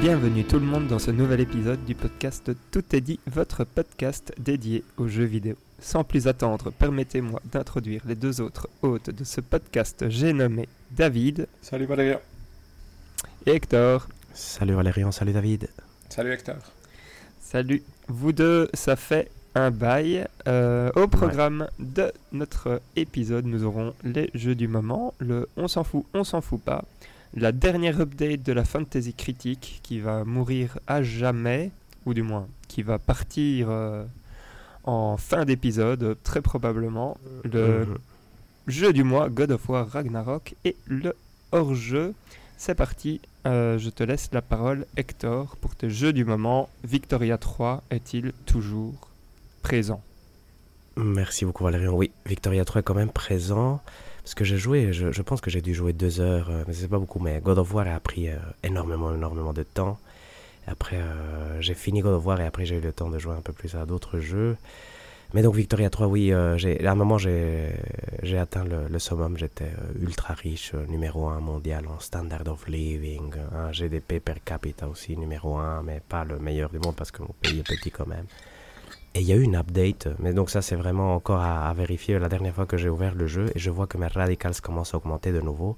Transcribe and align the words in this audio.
Bienvenue 0.00 0.44
tout 0.44 0.58
le 0.58 0.64
monde 0.64 0.86
dans 0.86 0.98
ce 0.98 1.10
nouvel 1.10 1.40
épisode 1.40 1.84
du 1.84 1.94
podcast 1.94 2.50
Tout 2.70 2.96
est 2.96 3.02
dit, 3.02 3.20
votre 3.26 3.64
podcast 3.64 4.32
dédié 4.38 4.82
aux 4.96 5.08
jeux 5.08 5.24
vidéo. 5.24 5.56
Sans 5.78 6.04
plus 6.04 6.26
attendre, 6.26 6.70
permettez-moi 6.70 7.42
d'introduire 7.44 8.00
les 8.06 8.14
deux 8.14 8.40
autres 8.40 8.70
hôtes 8.80 9.10
de 9.10 9.24
ce 9.24 9.42
podcast. 9.42 10.08
J'ai 10.08 10.32
nommé 10.32 10.70
David. 10.90 11.48
Salut 11.60 11.84
Valérian. 11.84 12.18
Et 13.44 13.50
Hector. 13.50 14.08
Salut 14.32 14.72
Valérian, 14.72 15.12
salut 15.12 15.34
David. 15.34 15.68
Salut 16.08 16.32
Hector. 16.32 16.56
Salut. 17.38 17.82
Vous 18.08 18.32
deux, 18.32 18.70
ça 18.72 18.96
fait 18.96 19.30
un 19.54 19.70
bail. 19.70 20.26
Euh, 20.48 20.90
au 20.96 21.08
programme 21.08 21.68
de 21.78 22.10
notre 22.32 22.80
épisode, 22.96 23.44
nous 23.44 23.64
aurons 23.64 23.92
les 24.02 24.30
jeux 24.32 24.54
du 24.54 24.66
moment, 24.66 25.12
le 25.18 25.46
on 25.58 25.68
s'en 25.68 25.84
fout, 25.84 26.06
on 26.14 26.24
s'en 26.24 26.40
fout 26.40 26.62
pas, 26.62 26.84
la 27.34 27.52
dernière 27.52 28.00
update 28.00 28.42
de 28.42 28.52
la 28.52 28.64
Fantasy 28.64 29.14
Critique 29.14 29.80
qui 29.82 30.00
va 30.00 30.24
mourir 30.24 30.78
à 30.86 31.02
jamais, 31.02 31.70
ou 32.06 32.14
du 32.14 32.22
moins 32.22 32.46
qui 32.68 32.82
va 32.82 32.98
partir 32.98 33.68
euh, 33.70 34.04
en 34.84 35.16
fin 35.16 35.44
d'épisode, 35.44 36.16
très 36.24 36.40
probablement, 36.40 37.16
le 37.44 37.84
Mhm. 37.86 37.98
jeu 38.66 38.92
du 38.92 39.04
mois 39.04 39.28
God 39.28 39.52
of 39.52 39.68
War 39.68 39.88
Ragnarok 39.88 40.54
et 40.64 40.76
le 40.86 41.14
hors-jeu. 41.52 42.14
C'est 42.56 42.74
parti, 42.74 43.20
euh, 43.46 43.78
je 43.78 43.90
te 43.90 44.02
laisse 44.02 44.28
la 44.32 44.42
parole 44.42 44.86
Hector 44.96 45.56
pour 45.56 45.74
tes 45.76 45.88
jeux 45.90 46.12
du 46.12 46.24
moment. 46.24 46.68
Victoria 46.84 47.38
3 47.38 47.82
est-il 47.90 48.32
toujours 48.46 49.08
présent? 49.62 50.02
Merci 50.96 51.44
beaucoup 51.44 51.64
Valérian. 51.64 51.92
Oui, 51.94 52.10
Victoria 52.26 52.64
3 52.64 52.80
est 52.80 52.82
quand 52.84 52.94
même 52.94 53.10
présent. 53.10 53.80
Parce 54.22 54.34
que 54.34 54.44
j'ai 54.44 54.58
joué, 54.58 54.92
je, 54.92 55.22
pense 55.22 55.40
que 55.40 55.50
j'ai 55.50 55.62
dû 55.62 55.74
jouer 55.74 55.92
deux 55.92 56.20
heures, 56.20 56.50
euh, 56.50 56.64
mais 56.66 56.74
c'est 56.74 56.88
pas 56.88 56.98
beaucoup. 56.98 57.20
Mais 57.20 57.40
God 57.40 57.58
of 57.58 57.72
War 57.72 57.86
a 57.88 58.00
pris 58.00 58.28
euh, 58.28 58.36
énormément, 58.62 59.14
énormément 59.14 59.52
de 59.52 59.62
temps. 59.62 59.98
Après, 60.66 60.96
euh, 60.96 61.60
j'ai 61.60 61.74
fini 61.74 62.00
God 62.00 62.14
of 62.14 62.26
War 62.26 62.40
et 62.40 62.46
après 62.46 62.66
j'ai 62.66 62.76
eu 62.76 62.80
le 62.80 62.92
temps 62.92 63.10
de 63.10 63.18
jouer 63.18 63.34
un 63.34 63.40
peu 63.40 63.52
plus 63.52 63.74
à 63.74 63.86
d'autres 63.86 64.20
jeux. 64.20 64.56
Mais 65.32 65.42
donc 65.42 65.54
Victoria 65.54 65.90
3, 65.90 66.08
oui, 66.08 66.32
euh, 66.32 66.56
à 66.84 66.90
un 66.90 66.94
moment 66.96 67.16
j'ai 67.16 68.38
atteint 68.38 68.64
le, 68.64 68.98
summum. 68.98 69.36
J'étais 69.38 69.70
ultra 70.00 70.34
riche, 70.34 70.74
numéro 70.88 71.28
1 71.28 71.40
mondial 71.40 71.86
en 71.86 72.00
standard 72.00 72.48
of 72.48 72.66
living, 72.66 73.32
un 73.54 73.70
GDP 73.70 74.18
per 74.18 74.40
capita 74.44 74.88
aussi 74.88 75.16
numéro 75.16 75.56
1, 75.56 75.82
mais 75.84 76.00
pas 76.06 76.24
le 76.24 76.40
meilleur 76.40 76.68
du 76.68 76.80
monde 76.80 76.96
parce 76.96 77.12
que 77.12 77.22
mon 77.22 77.34
pays 77.40 77.60
est 77.60 77.66
petit 77.66 77.92
quand 77.92 78.08
même. 78.08 78.26
Et 79.14 79.22
il 79.22 79.26
y 79.26 79.32
a 79.32 79.36
eu 79.36 79.42
une 79.42 79.56
update, 79.56 80.08
mais 80.20 80.32
donc 80.32 80.50
ça 80.50 80.62
c'est 80.62 80.76
vraiment 80.76 81.16
encore 81.16 81.40
à, 81.40 81.72
vérifier 81.74 82.16
la 82.20 82.28
dernière 82.28 82.54
fois 82.54 82.66
que 82.66 82.76
j'ai 82.76 82.88
ouvert 82.88 83.14
le 83.16 83.26
jeu 83.26 83.50
et 83.56 83.58
je 83.58 83.68
vois 83.68 83.88
que 83.88 83.98
mes 83.98 84.06
radicals 84.06 84.60
commencent 84.60 84.94
à 84.94 84.98
augmenter 84.98 85.32
de 85.32 85.40
nouveau 85.40 85.76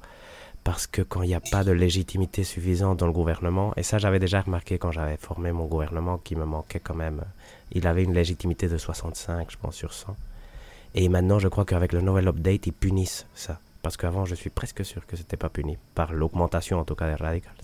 parce 0.65 0.87
que 0.87 1.01
quand 1.01 1.23
il 1.23 1.29
n'y 1.29 1.35
a 1.35 1.41
pas 1.41 1.65
de 1.65 1.73
légitimité 1.73 2.45
suffisante 2.45 2.99
dans 2.99 3.07
le 3.07 3.13
gouvernement, 3.13 3.73
et 3.77 3.83
ça 3.83 3.97
j'avais 3.97 4.19
déjà 4.19 4.43
remarqué 4.43 4.79
quand 4.79 4.93
j'avais 4.93 5.17
formé 5.17 5.51
mon 5.51 5.65
gouvernement 5.65 6.19
qui 6.19 6.37
me 6.37 6.45
manquait 6.45 6.79
quand 6.79 6.95
même, 6.95 7.23
il 7.73 7.87
avait 7.87 8.05
une 8.05 8.13
légitimité 8.13 8.69
de 8.69 8.77
65 8.77 9.51
je 9.51 9.57
pense 9.57 9.77
sur 9.77 9.95
100. 9.95 10.15
Et 10.95 11.09
maintenant 11.09 11.39
je 11.39 11.49
crois 11.49 11.65
qu'avec 11.65 11.95
le 11.95 12.03
nouvel 12.03 12.29
update 12.29 12.67
ils 12.67 12.75
punissent 12.75 13.27
ça, 13.35 13.59
parce 13.81 13.97
qu'avant 13.97 14.27
je 14.27 14.35
suis 14.35 14.51
presque 14.51 14.85
sûr 14.85 15.07
que 15.07 15.17
c'était 15.17 15.39
pas 15.39 15.49
puni, 15.49 15.79
par 15.95 16.13
l'augmentation 16.13 16.79
en 16.79 16.85
tout 16.85 16.95
cas 16.95 17.09
des 17.09 17.17
radicals. 17.17 17.55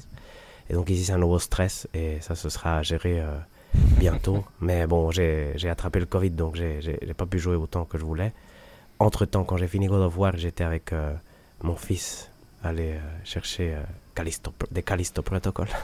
Et 0.70 0.72
donc 0.72 0.88
ici 0.88 1.05
c'est 1.05 1.12
un 1.12 1.19
nouveau 1.19 1.38
stress 1.38 1.86
et 1.92 2.22
ça 2.22 2.34
ce 2.34 2.48
sera 2.48 2.78
à 2.78 2.82
gérer 2.82 3.20
euh, 3.20 3.36
bientôt. 3.74 4.44
Mais 4.61 4.86
bon, 4.86 5.11
j'ai 5.11 5.69
attrapé 5.70 6.00
le 6.00 6.06
Covid, 6.06 6.30
donc 6.30 6.56
j'ai 6.56 6.98
pas 7.16 7.27
pu 7.27 7.38
jouer 7.38 7.56
autant 7.56 7.84
que 7.84 7.98
je 7.98 8.05
voulais. 8.05 8.33
Entre-temps, 8.98 9.44
quand 9.44 9.56
j'ai 9.56 9.69
fini 9.69 9.86
God 9.86 10.03
of 10.03 10.16
War, 10.19 10.37
j'étais 10.37 10.65
avec 10.65 10.92
euh, 10.92 11.15
mon 11.62 11.76
fils, 11.76 12.31
aller 12.65 12.94
euh, 12.94 13.00
chercher 13.22 13.75
euh, 13.75 13.82
Callisto, 14.15 14.53
des 14.70 14.82
Callisto 14.82 15.22
Protocol. 15.22 15.69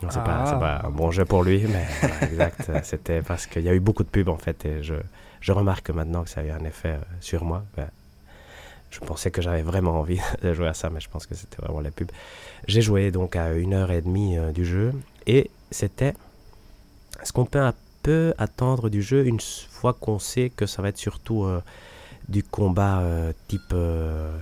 Non, 0.00 0.10
c'est 0.12 0.22
pas, 0.22 0.44
Ah. 0.46 0.54
pas 0.54 0.86
un 0.86 0.90
bon 0.90 1.10
jeu 1.10 1.24
pour 1.24 1.42
lui, 1.42 1.64
mais 1.66 1.84
voilà, 2.00 2.22
exact. 2.22 2.70
C'était 2.84 3.20
parce 3.20 3.48
qu'il 3.48 3.62
y 3.62 3.68
a 3.68 3.74
eu 3.74 3.80
beaucoup 3.80 4.04
de 4.04 4.08
pubs 4.08 4.28
en 4.28 4.36
fait, 4.36 4.64
et 4.64 4.80
je, 4.80 4.94
je 5.40 5.50
remarque 5.50 5.90
maintenant 5.90 6.22
que 6.22 6.30
ça 6.30 6.42
a 6.42 6.44
eu 6.44 6.50
un 6.50 6.62
effet 6.64 6.90
euh, 6.90 6.98
sur 7.18 7.42
moi. 7.44 7.64
Ben, 7.76 7.88
je 8.90 9.00
pensais 9.00 9.32
que 9.32 9.42
j'avais 9.42 9.62
vraiment 9.62 9.98
envie 9.98 10.20
de 10.42 10.54
jouer 10.54 10.68
à 10.68 10.74
ça, 10.74 10.88
mais 10.88 11.00
je 11.00 11.08
pense 11.08 11.26
que 11.26 11.34
c'était 11.34 11.60
vraiment 11.60 11.80
les 11.80 11.90
pubs. 11.90 12.12
J'ai 12.68 12.80
joué 12.80 13.10
donc 13.10 13.34
à 13.34 13.52
une 13.54 13.74
heure 13.74 13.90
et 13.90 14.00
demie 14.00 14.36
du 14.54 14.64
jeu, 14.64 14.92
et 15.26 15.50
c'était 15.72 16.14
ce 17.22 17.32
qu'on 17.32 17.44
peut 17.44 17.60
un 17.60 17.74
peu 18.02 18.34
attendre 18.38 18.88
du 18.88 19.02
jeu 19.02 19.26
une 19.26 19.40
fois 19.40 19.92
qu'on 19.92 20.18
sait 20.18 20.50
que 20.50 20.66
ça 20.66 20.82
va 20.82 20.88
être 20.88 20.98
surtout 20.98 21.44
euh, 21.44 21.60
du 22.28 22.42
combat 22.42 23.00
euh, 23.00 23.32
type 23.48 23.72
euh, 23.72 24.36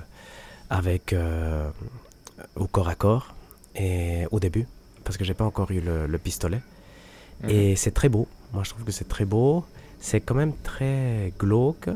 avec 0.70 1.14
au 2.56 2.66
corps 2.66 2.88
à 2.88 2.94
corps 2.94 3.34
et 3.74 4.26
au 4.30 4.40
début? 4.40 4.66
Parce 5.04 5.16
que 5.16 5.24
j'ai 5.24 5.34
pas 5.34 5.44
encore 5.44 5.70
eu 5.70 5.80
le, 5.80 6.06
le 6.06 6.18
pistolet. 6.18 6.60
Mhm. 7.42 7.50
et 7.50 7.76
c'est 7.76 7.92
très 7.92 8.08
beau. 8.08 8.26
Moi 8.52 8.62
je 8.64 8.70
trouve 8.70 8.84
que 8.84 8.92
c'est 8.92 9.08
très 9.08 9.24
beau. 9.24 9.64
C'est 10.00 10.20
quand 10.20 10.34
même 10.34 10.54
très 10.62 11.32
glauque. 11.38 11.88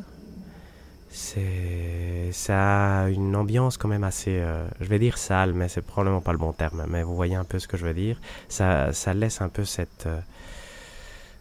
C'est 1.13 2.31
ça 2.33 3.03
a 3.03 3.09
une 3.09 3.35
ambiance 3.35 3.77
quand 3.77 3.89
même 3.89 4.05
assez 4.05 4.39
euh, 4.39 4.65
je 4.81 4.87
vais 4.87 5.01
dire 5.01 5.19
sale 5.19 5.53
mais 5.55 5.69
c'est 5.69 5.81
probablement 5.83 6.21
pas 6.21 6.31
le 6.31 6.39
bon 6.39 6.53
terme 6.53 6.85
mais 6.89 7.03
vous 7.03 7.17
voyez 7.17 7.35
un 7.35 7.43
peu 7.43 7.59
ce 7.59 7.67
que 7.67 7.77
je 7.77 7.85
veux 7.85 7.95
dire. 7.95 8.21
Ça, 8.49 8.93
ça 8.93 9.13
laisse 9.13 9.41
un 9.41 9.49
peu 9.49 9.65
cette 9.65 10.07
euh, 10.07 10.21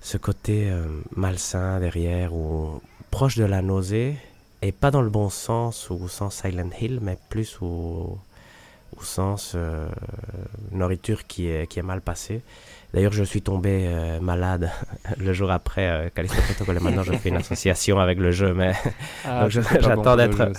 ce 0.02 0.18
côté 0.18 0.70
euh, 0.70 0.86
malsain 1.16 1.80
derrière 1.80 2.34
ou 2.34 2.82
proche 3.12 3.38
de 3.38 3.46
la 3.46 3.62
nausée 3.62 4.16
et 4.62 4.72
pas 4.72 4.92
dans 4.92 5.02
le 5.02 5.10
bon 5.10 5.30
sens 5.30 5.90
ou 5.90 6.08
sens 6.08 6.42
Silent 6.42 6.70
Hill 6.80 7.00
mais 7.02 7.18
plus 7.30 7.58
au, 7.62 8.18
au 8.98 9.04
sens 9.04 9.54
euh, 9.56 9.88
nourriture 10.72 11.26
qui 11.28 11.50
est, 11.50 11.68
qui 11.68 11.80
est 11.80 11.84
mal 11.84 12.02
passée. 12.02 12.42
D'ailleurs 12.94 13.12
je 13.12 13.24
suis 13.24 13.42
tombé 13.44 13.86
euh, 13.88 14.20
malade 14.20 14.72
le 15.18 15.32
jour 15.34 15.52
après 15.52 15.88
euh, 15.88 16.10
Callisto 16.14 16.42
Protocol 16.42 16.80
maintenant 16.80 17.04
je 17.04 17.14
fais 17.14 17.30
une 17.30 17.36
association 17.36 18.00
avec 18.00 18.18
le 18.18 18.32
jeu 18.32 18.54
mais 18.54 18.74
Ah, 19.26 19.48
j'attends 19.50 19.96
bon 19.96 20.16
d'être-. 20.16 20.52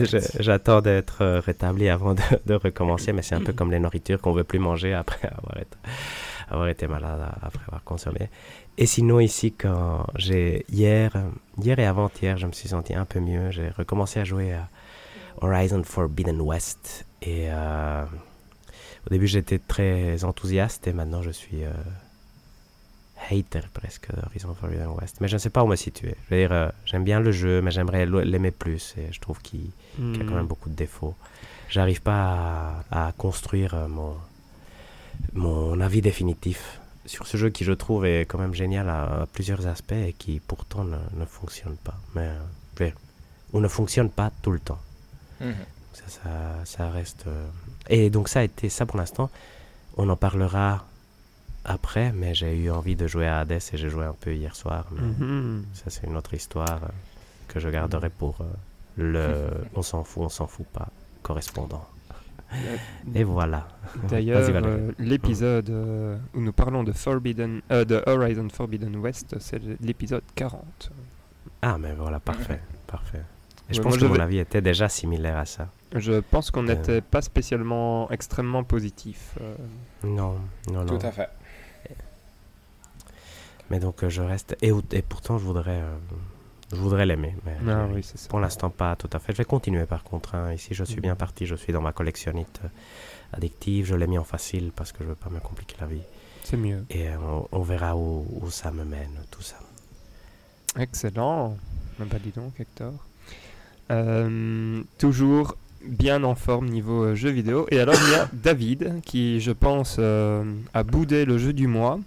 J'attends 0.40 0.80
d'être 0.80 1.18
euh, 1.22 1.40
rétabli 1.40 1.88
avant 1.88 2.14
de, 2.14 2.22
de 2.46 2.54
recommencer, 2.54 3.12
mais 3.12 3.22
c'est 3.22 3.34
un 3.34 3.40
peu 3.42 3.52
comme 3.52 3.70
les 3.70 3.78
nourritures 3.80 4.20
qu'on 4.20 4.32
veut 4.32 4.44
plus 4.44 4.58
manger 4.58 4.94
après 4.94 5.28
avoir 5.28 5.58
été, 5.58 5.76
avoir 6.50 6.68
été 6.68 6.86
malade, 6.86 7.20
après 7.42 7.62
avoir 7.66 7.82
consommé. 7.84 8.28
Et 8.76 8.86
sinon 8.86 9.20
ici, 9.20 9.52
quand 9.52 10.06
j'ai 10.16 10.64
hier, 10.70 11.10
hier 11.62 11.78
et 11.78 11.86
avant-hier, 11.86 12.36
je 12.38 12.46
me 12.46 12.52
suis 12.52 12.68
senti 12.68 12.94
un 12.94 13.04
peu 13.04 13.20
mieux. 13.20 13.50
J'ai 13.50 13.70
recommencé 13.70 14.20
à 14.20 14.24
jouer 14.24 14.52
à 14.54 14.68
Horizon 15.40 15.82
Forbidden 15.84 16.40
West 16.40 17.06
et 17.22 17.46
euh, 17.50 18.04
au 19.06 19.10
début 19.10 19.26
j'étais 19.26 19.58
très 19.58 20.24
enthousiaste 20.24 20.86
et 20.88 20.92
maintenant 20.92 21.22
je 21.22 21.30
suis 21.30 21.64
euh, 21.64 21.72
hater 23.30 23.60
presque 23.72 24.08
d'Horizon 24.14 24.54
Forbidden 24.54 24.88
West. 25.00 25.16
Mais 25.20 25.28
je 25.28 25.34
ne 25.34 25.38
sais 25.38 25.50
pas 25.50 25.62
où 25.62 25.66
me 25.66 25.76
situer. 25.76 26.14
Je 26.28 26.34
veux 26.34 26.40
dire, 26.40 26.52
euh, 26.52 26.68
j'aime 26.84 27.04
bien 27.04 27.20
le 27.20 27.32
jeu, 27.32 27.60
mais 27.62 27.70
j'aimerais 27.70 28.06
l'aimer 28.06 28.50
plus 28.52 28.94
et 28.96 29.12
je 29.12 29.20
trouve 29.20 29.40
qu'il 29.42 29.70
qui 29.96 30.20
a 30.20 30.24
quand 30.24 30.30
Hmm. 30.32 30.34
même 30.36 30.46
beaucoup 30.46 30.68
de 30.70 30.74
défauts. 30.76 31.14
J'arrive 31.68 32.00
pas 32.02 32.84
à, 32.90 33.08
à 33.08 33.12
construire 33.12 33.74
mon, 33.88 34.14
mon 35.34 35.80
avis 35.80 36.00
définitif 36.02 36.80
sur 37.06 37.26
ce 37.26 37.36
jeu 37.36 37.48
qui, 37.50 37.64
je 37.64 37.72
trouve, 37.72 38.04
est 38.06 38.22
quand 38.22 38.38
même 38.38 38.54
génial 38.54 38.88
à, 38.88 39.22
à 39.22 39.26
plusieurs 39.26 39.66
aspects 39.66 39.92
et 39.92 40.12
qui 40.12 40.40
pourtant 40.40 40.84
ne, 40.84 40.98
ne 41.14 41.24
fonctionne 41.24 41.76
pas. 41.76 41.94
Mais, 42.14 42.26
euh, 42.26 42.38
veux 42.78 42.86
dire, 42.86 42.96
ou 43.52 43.60
ne 43.60 43.68
fonctionne 43.68 44.10
pas 44.10 44.30
tout 44.42 44.50
le 44.50 44.58
temps. 44.60 44.80
Mhm. 45.40 45.54
Ça, 45.94 46.04
ça, 46.08 46.30
ça 46.64 46.90
reste. 46.90 47.24
euh, 47.26 47.46
Et 47.88 48.10
donc, 48.10 48.28
ça 48.28 48.40
a 48.40 48.42
été 48.42 48.68
ça 48.68 48.84
pour 48.86 48.98
l'instant. 48.98 49.30
On 49.96 50.08
en 50.10 50.16
parlera 50.16 50.84
après, 51.64 52.12
mais 52.12 52.34
j'ai 52.34 52.56
eu 52.56 52.70
envie 52.70 52.94
de 52.96 53.06
jouer 53.06 53.26
à 53.26 53.40
Hades 53.40 53.52
et 53.52 53.76
j'ai 53.76 53.88
joué 53.90 54.04
un 54.04 54.14
peu 54.20 54.34
hier 54.34 54.54
soir. 54.54 54.86
Mais 54.92 55.00
Mhm. 55.02 55.64
ça, 55.74 55.84
c'est 55.88 56.06
une 56.06 56.16
autre 56.16 56.34
histoire 56.34 56.84
euh, 56.84 56.88
que 57.48 57.58
je 57.60 57.68
garderai 57.68 58.10
pour 58.10 58.40
euh, 58.42 58.44
le 58.96 59.48
on 59.74 59.82
s'en 59.82 60.04
fout, 60.04 60.24
on 60.24 60.28
s'en 60.28 60.46
fout 60.46 60.66
pas 60.66 60.88
correspondant. 61.22 61.86
Et 63.14 63.24
voilà. 63.24 63.68
D'ailleurs, 64.08 64.48
euh, 64.50 64.90
l'épisode 64.98 65.68
euh, 65.70 66.16
où 66.34 66.40
nous 66.40 66.52
parlons 66.52 66.82
de, 66.84 66.92
Forbidden, 66.92 67.60
euh, 67.70 67.84
de 67.84 68.02
Horizon 68.06 68.48
Forbidden 68.48 68.96
West, 68.96 69.36
c'est 69.38 69.60
l'épisode 69.80 70.22
40. 70.34 70.90
Ah, 71.62 71.76
mais 71.78 71.92
voilà, 71.92 72.20
parfait, 72.20 72.60
parfait. 72.86 73.22
Et 73.70 73.74
je 73.74 73.78
Ouais, 73.78 73.84
pense 73.84 73.94
que 73.94 74.00
je 74.00 74.06
mon 74.06 74.14
vais- 74.14 74.20
avis 74.22 74.38
était 74.38 74.62
déjà 74.62 74.88
similaire 74.88 75.36
à 75.36 75.44
ça. 75.44 75.68
Je 75.94 76.20
pense 76.20 76.50
qu'on 76.50 76.66
Euh. 76.68 76.74
n'était 76.74 77.00
pas 77.02 77.20
spécialement 77.22 78.10
extrêmement 78.10 78.64
positif. 78.64 79.34
euh, 79.40 79.54
Non, 80.04 80.36
non, 80.72 80.84
non. 80.84 80.98
Tout 80.98 81.06
à 81.06 81.12
fait. 81.12 81.28
Mais 83.70 83.78
donc 83.80 84.02
euh, 84.02 84.08
je 84.08 84.22
reste 84.22 84.56
et, 84.62 84.72
pourtant 85.02 85.36
je 85.38 85.44
voudrais, 85.44 85.80
euh, 85.82 85.96
je 86.72 86.76
voudrais 86.76 87.06
l'aimer. 87.06 87.34
Mais 87.44 87.56
Ah 87.72 87.86
oui, 87.92 88.02
ça. 88.02 88.28
pour 88.28 88.40
l'instant 88.40 88.70
pas 88.70 88.94
tout 88.96 89.08
à 89.12 89.18
fait. 89.18 89.32
Je 89.32 89.38
vais 89.38 89.44
continuer 89.44 89.84
par 89.86 90.02
contre. 90.04 90.34
hein. 90.34 90.52
Ici 90.52 90.70
je 90.74 90.84
suis 90.84 90.96
Mhm. 90.96 91.02
bien 91.02 91.16
parti. 91.16 91.46
Je 91.46 91.54
suis 91.54 91.72
dans 91.72 91.80
ma 91.80 91.92
collectionnite 91.92 92.60
euh, 92.64 92.68
addictive. 93.32 93.86
Je 93.86 93.94
l'ai 93.94 94.06
mis 94.06 94.18
en 94.18 94.24
facile 94.24 94.70
parce 94.74 94.92
que 94.92 94.98
je 95.04 95.08
veux 95.08 95.14
pas 95.14 95.30
me 95.30 95.40
compliquer 95.40 95.76
la 95.80 95.86
vie. 95.86 96.02
C'est 96.44 96.56
mieux. 96.56 96.84
Et 96.90 97.08
euh, 97.08 97.16
on, 97.20 97.48
on 97.52 97.62
verra 97.62 97.96
où, 97.96 98.26
où 98.40 98.50
ça 98.50 98.70
me 98.70 98.84
mène 98.84 99.16
tout 99.30 99.42
ça. 99.42 99.56
Excellent. 100.78 101.56
Ah 102.00 102.04
Bah 102.10 102.18
dis 102.22 102.30
donc, 102.30 102.52
Hector. 102.60 102.92
Euh, 103.90 104.82
toujours 104.98 105.56
bien 105.84 106.22
en 106.24 106.34
forme 106.34 106.68
niveau 106.68 107.04
euh, 107.04 107.14
jeu 107.14 107.30
vidéo. 107.30 107.66
Et 107.70 107.80
alors 107.80 107.94
il 108.06 108.12
y 108.12 108.14
a 108.16 108.28
David 108.32 109.00
qui, 109.04 109.40
je 109.40 109.52
pense, 109.52 109.96
euh, 109.98 110.44
a 110.74 110.82
boudé 110.82 111.24
le 111.24 111.38
jeu 111.38 111.52
du 111.52 111.66
mois. 111.66 111.98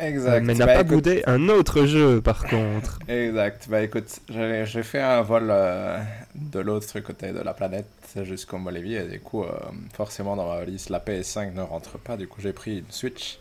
Exact. 0.00 0.44
mais 0.44 0.54
n'a 0.54 0.66
Bah, 0.66 0.74
pas 0.74 0.80
écoute- 0.80 0.94
boudé 0.94 1.22
un 1.26 1.48
autre 1.48 1.84
jeu 1.86 2.20
par 2.20 2.44
contre. 2.44 2.98
Exact. 3.08 3.66
Bah 3.68 3.82
écoute, 3.82 4.20
j'ai 4.28 4.82
fait 4.82 5.00
un 5.00 5.22
vol 5.22 5.48
euh, 5.50 5.98
de 6.34 6.60
l'autre 6.60 6.98
côté 7.00 7.32
de 7.32 7.40
la 7.40 7.54
planète 7.54 7.86
jusqu'en 8.22 8.58
Bolivie 8.60 8.94
et 8.96 9.04
du 9.08 9.20
coup, 9.20 9.44
euh, 9.44 9.48
forcément 9.94 10.36
dans 10.36 10.48
ma 10.48 10.56
valise, 10.58 10.88
la 10.90 11.00
PS5 11.00 11.52
ne 11.54 11.62
rentre 11.62 11.98
pas. 11.98 12.16
Du 12.16 12.26
coup, 12.28 12.40
j'ai 12.40 12.52
pris 12.52 12.78
une 12.78 12.90
Switch 12.90 13.38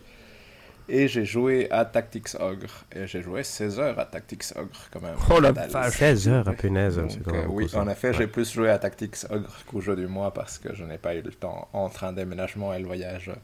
et 0.89 1.07
j'ai 1.09 1.25
joué 1.25 1.67
à 1.69 1.83
Tactics 1.85 2.35
Ogre. 2.39 2.85
Et 2.95 3.07
j'ai 3.07 3.21
joué 3.21 3.43
16 3.43 3.79
heures 3.79 3.99
à 3.99 4.05
Tactics 4.05 4.45
Ogre 4.55 4.87
quand 4.91 5.01
même. 5.01 5.15
Oh 5.29 5.39
la 5.39 5.51
vache. 5.51 5.93
16 5.97 6.29
heures 6.29 6.47
à 6.47 6.53
punaise. 6.53 6.95
Donc, 6.97 7.11
c'est 7.11 7.23
quand 7.23 7.33
euh, 7.35 7.41
même 7.41 7.49
oui, 7.51 7.67
en 7.75 7.87
effet, 7.89 8.09
Ouais. 8.09 8.13
j'ai 8.13 8.27
plus 8.27 8.51
joué 8.51 8.69
à 8.69 8.79
Tactics 8.79 9.17
Ogre 9.29 9.53
qu'au 9.69 9.81
jeu 9.81 9.95
du 9.95 10.07
mois 10.07 10.33
parce 10.33 10.57
que 10.57 10.73
je 10.73 10.83
n'ai 10.85 10.97
pas 10.97 11.13
eu 11.15 11.21
le 11.21 11.31
temps, 11.31 11.67
entre 11.73 12.03
un 12.05 12.13
déménagement 12.13 12.73
et 12.73 12.79
le 12.79 12.85
voyage, 12.85 13.29
euh, 13.29 13.35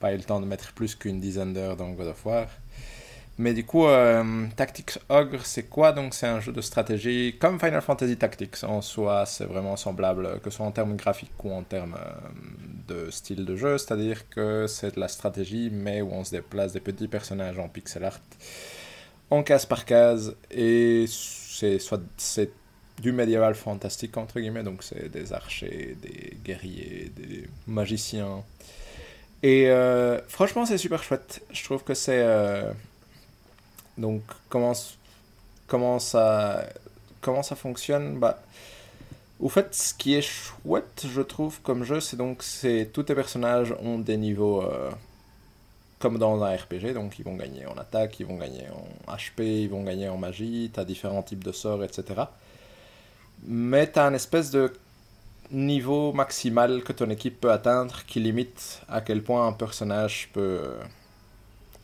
pas 0.00 0.12
eu 0.12 0.16
le 0.16 0.24
temps 0.24 0.40
de 0.40 0.46
mettre 0.46 0.72
plus 0.72 0.94
qu'une 0.94 1.20
dizaine 1.20 1.52
d'heures 1.52 1.76
dans 1.76 1.90
God 1.90 2.08
of 2.08 2.26
War. 2.26 2.46
Mais 3.38 3.54
du 3.54 3.64
coup, 3.64 3.86
euh, 3.86 4.46
Tactics 4.56 4.98
Ogre, 5.08 5.46
c'est 5.46 5.68
quoi? 5.68 5.92
Donc, 5.92 6.12
c'est 6.12 6.26
un 6.26 6.40
jeu 6.40 6.50
de 6.50 6.60
stratégie 6.60 7.36
comme 7.38 7.60
Final 7.60 7.80
Fantasy 7.82 8.16
Tactics 8.16 8.64
en 8.64 8.82
soi, 8.82 9.26
c'est 9.26 9.44
vraiment 9.44 9.76
semblable, 9.76 10.40
que 10.40 10.50
ce 10.50 10.56
soit 10.56 10.66
en 10.66 10.72
termes 10.72 10.96
graphiques 10.96 11.44
ou 11.44 11.52
en 11.52 11.62
termes 11.62 11.96
euh, 11.96 13.04
de 13.04 13.10
style 13.12 13.44
de 13.44 13.54
jeu, 13.54 13.78
c'est-à-dire 13.78 14.28
que 14.28 14.66
c'est 14.66 14.96
de 14.96 15.00
la 15.00 15.06
stratégie, 15.06 15.70
mais 15.72 16.02
où 16.02 16.10
on 16.12 16.24
se 16.24 16.32
déplace 16.32 16.72
des 16.72 16.80
petits 16.80 17.06
personnages 17.06 17.60
en 17.60 17.68
pixel 17.68 18.04
art, 18.04 18.18
en 19.30 19.44
case 19.44 19.66
par 19.66 19.84
case, 19.84 20.34
et 20.50 21.04
c'est 21.08 21.78
c'est 22.16 22.50
du 23.00 23.12
médiéval 23.12 23.54
fantastique 23.54 24.16
entre 24.16 24.40
guillemets, 24.40 24.64
donc 24.64 24.82
c'est 24.82 25.08
des 25.10 25.32
archers, 25.32 25.96
des 26.02 26.36
guerriers, 26.44 27.12
des 27.14 27.48
magiciens. 27.68 28.42
Et 29.42 29.68
euh, 29.70 30.20
franchement, 30.28 30.66
c'est 30.66 30.78
super 30.78 31.02
chouette. 31.02 31.42
Je 31.52 31.62
trouve 31.64 31.84
que 31.84 31.94
c'est 31.94 32.22
euh, 32.22 32.72
donc 33.96 34.22
comment 34.48 34.74
ça 34.74 36.66
comment 37.20 37.42
ça 37.42 37.56
fonctionne? 37.56 38.18
Bah 38.18 38.42
au 39.40 39.48
fait, 39.48 39.74
ce 39.74 39.94
qui 39.94 40.14
est 40.14 40.22
chouette, 40.22 41.06
je 41.08 41.22
trouve, 41.22 41.60
comme 41.62 41.84
jeu, 41.84 42.00
c'est 42.00 42.16
donc 42.16 42.42
c'est 42.42 42.90
tous 42.92 43.04
tes 43.04 43.14
personnages 43.14 43.74
ont 43.80 43.98
des 43.98 44.16
niveaux 44.16 44.62
euh, 44.62 44.90
comme 46.00 46.18
dans 46.18 46.42
un 46.42 46.56
RPG, 46.56 46.92
donc 46.92 47.18
ils 47.18 47.24
vont 47.24 47.36
gagner 47.36 47.66
en 47.66 47.76
attaque, 47.78 48.18
ils 48.20 48.26
vont 48.26 48.36
gagner 48.36 48.66
en 49.06 49.14
HP, 49.14 49.42
ils 49.42 49.68
vont 49.70 49.84
gagner 49.84 50.08
en 50.08 50.16
magie, 50.16 50.70
tu 50.74 50.80
as 50.80 50.84
différents 50.84 51.22
types 51.22 51.44
de 51.44 51.52
sorts, 51.52 51.84
etc. 51.84 52.22
Mais 53.46 53.90
tu 53.90 53.98
as 53.98 54.06
un 54.06 54.14
espèce 54.14 54.50
de 54.50 54.72
niveau 55.50 56.12
maximal 56.12 56.82
que 56.82 56.92
ton 56.92 57.10
équipe 57.10 57.40
peut 57.40 57.50
atteindre 57.50 58.04
qui 58.06 58.20
limite 58.20 58.82
à 58.88 59.00
quel 59.00 59.22
point 59.22 59.46
un 59.46 59.52
personnage 59.52 60.30
peut 60.32 60.74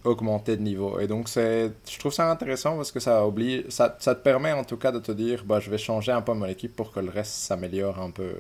augmenter 0.05 0.57
de 0.57 0.63
niveau. 0.63 1.01
Et 1.01 1.07
donc 1.07 1.29
je 1.29 1.99
trouve 1.99 2.13
ça 2.13 2.31
intéressant 2.31 2.77
parce 2.77 2.93
que 2.93 3.01
ça 3.01 3.27
oblige, 3.27 3.65
ça 3.69 3.89
te 3.89 4.15
permet 4.15 4.53
en 4.53 4.65
tout 4.65 4.77
cas 4.77 4.93
de 4.93 4.99
te 4.99 5.13
dire, 5.13 5.45
bah, 5.45 5.61
je 5.61 5.71
vais 5.71 5.79
changer 5.79 6.13
un 6.13 6.23
peu 6.23 6.35
mon 6.35 6.47
équipe 6.47 6.77
pour 6.77 6.93
que 6.93 7.01
le 7.01 7.11
reste 7.11 7.33
s'améliore 7.33 7.99
un 8.01 8.11
peu 8.11 8.35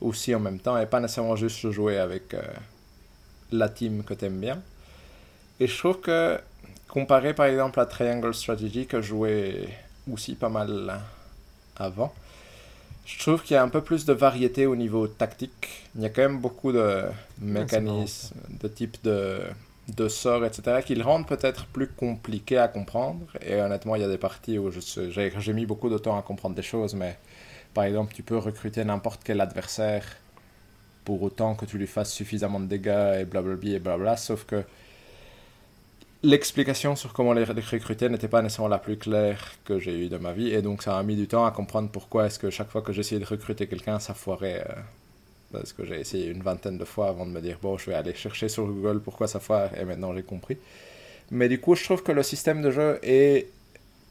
aussi 0.00 0.34
en 0.34 0.40
même 0.40 0.58
temps 0.58 0.78
et 0.78 0.86
pas 0.86 1.00
nécessairement 1.00 1.36
juste 1.36 1.70
jouer 1.70 1.98
avec 1.98 2.34
euh, 2.34 2.42
la 3.52 3.68
team 3.68 4.02
que 4.02 4.14
t'aimes 4.14 4.40
bien. 4.40 4.60
Et 5.60 5.66
je 5.66 5.78
trouve 5.78 6.00
que 6.00 6.40
comparé 6.88 7.34
par 7.34 7.46
exemple 7.46 7.78
à 7.78 7.86
Triangle 7.86 8.34
Strategy 8.34 8.86
que 8.86 9.00
je 9.00 9.08
jouais 9.08 9.68
aussi 10.12 10.34
pas 10.34 10.48
mal 10.48 11.00
avant, 11.76 12.12
je 13.06 13.18
trouve 13.18 13.42
qu'il 13.42 13.54
y 13.54 13.56
a 13.56 13.62
un 13.62 13.68
peu 13.68 13.82
plus 13.82 14.04
de 14.04 14.12
variété 14.12 14.66
au 14.66 14.76
niveau 14.76 15.06
tactique. 15.06 15.86
Il 15.96 16.02
y 16.02 16.06
a 16.06 16.10
quand 16.10 16.22
même 16.22 16.38
beaucoup 16.38 16.72
de 16.72 17.04
mécanismes, 17.40 18.36
de 18.62 18.68
types 18.68 19.02
de, 19.02 19.40
de 19.96 20.08
sorts, 20.08 20.44
etc., 20.44 20.80
qui 20.84 20.94
le 20.94 21.02
rendent 21.02 21.26
peut-être 21.26 21.66
plus 21.66 21.88
compliqué 21.88 22.58
à 22.58 22.68
comprendre. 22.68 23.26
Et 23.44 23.60
honnêtement, 23.60 23.96
il 23.96 24.02
y 24.02 24.04
a 24.04 24.08
des 24.08 24.18
parties 24.18 24.58
où 24.58 24.70
j'ai 24.70 25.52
mis 25.52 25.66
beaucoup 25.66 25.88
de 25.88 25.98
temps 25.98 26.18
à 26.18 26.22
comprendre 26.22 26.54
des 26.54 26.62
choses, 26.62 26.94
mais 26.94 27.18
par 27.74 27.84
exemple, 27.84 28.14
tu 28.14 28.22
peux 28.22 28.36
recruter 28.36 28.84
n'importe 28.84 29.22
quel 29.24 29.40
adversaire 29.40 30.04
pour 31.04 31.22
autant 31.22 31.54
que 31.54 31.64
tu 31.64 31.78
lui 31.78 31.86
fasses 31.86 32.12
suffisamment 32.12 32.60
de 32.60 32.66
dégâts 32.66 33.20
et 33.20 33.24
blablabla 33.24 33.70
et 33.70 33.78
blabla, 33.78 34.16
sauf 34.16 34.44
que 34.44 34.64
l'explication 36.22 36.96
sur 36.96 37.12
comment 37.12 37.32
les 37.32 37.44
recruter 37.44 38.08
n'était 38.08 38.28
pas 38.28 38.42
nécessairement 38.42 38.68
la 38.68 38.78
plus 38.78 38.96
claire 38.98 39.54
que 39.64 39.78
j'ai 39.78 39.98
eue 39.98 40.08
de 40.08 40.18
ma 40.18 40.32
vie, 40.32 40.52
et 40.52 40.62
donc 40.62 40.82
ça 40.82 40.98
a 40.98 41.02
mis 41.02 41.16
du 41.16 41.26
temps 41.26 41.44
à 41.46 41.50
comprendre 41.50 41.88
pourquoi 41.90 42.26
est-ce 42.26 42.38
que 42.38 42.50
chaque 42.50 42.70
fois 42.70 42.82
que 42.82 42.92
j'essayais 42.92 43.20
de 43.20 43.26
recruter 43.26 43.66
quelqu'un, 43.66 43.98
ça 43.98 44.14
foirait. 44.14 44.64
euh, 44.68 44.74
parce 45.52 45.72
que 45.72 45.84
j'ai 45.84 45.98
essayé 45.98 46.26
une 46.28 46.42
vingtaine 46.42 46.78
de 46.78 46.84
fois 46.84 47.08
avant 47.08 47.26
de 47.26 47.32
me 47.32 47.40
dire, 47.40 47.58
bon, 47.60 47.76
je 47.76 47.86
vais 47.90 47.94
aller 47.96 48.14
chercher 48.14 48.48
sur 48.48 48.66
Google 48.66 49.00
pourquoi 49.00 49.26
ça 49.28 49.40
foire, 49.40 49.70
et 49.76 49.84
maintenant 49.84 50.14
j'ai 50.14 50.22
compris. 50.22 50.56
Mais 51.30 51.48
du 51.48 51.60
coup, 51.60 51.74
je 51.74 51.84
trouve 51.84 52.02
que 52.02 52.12
le 52.12 52.22
système 52.22 52.62
de 52.62 52.70
jeu 52.70 52.98
est 53.02 53.48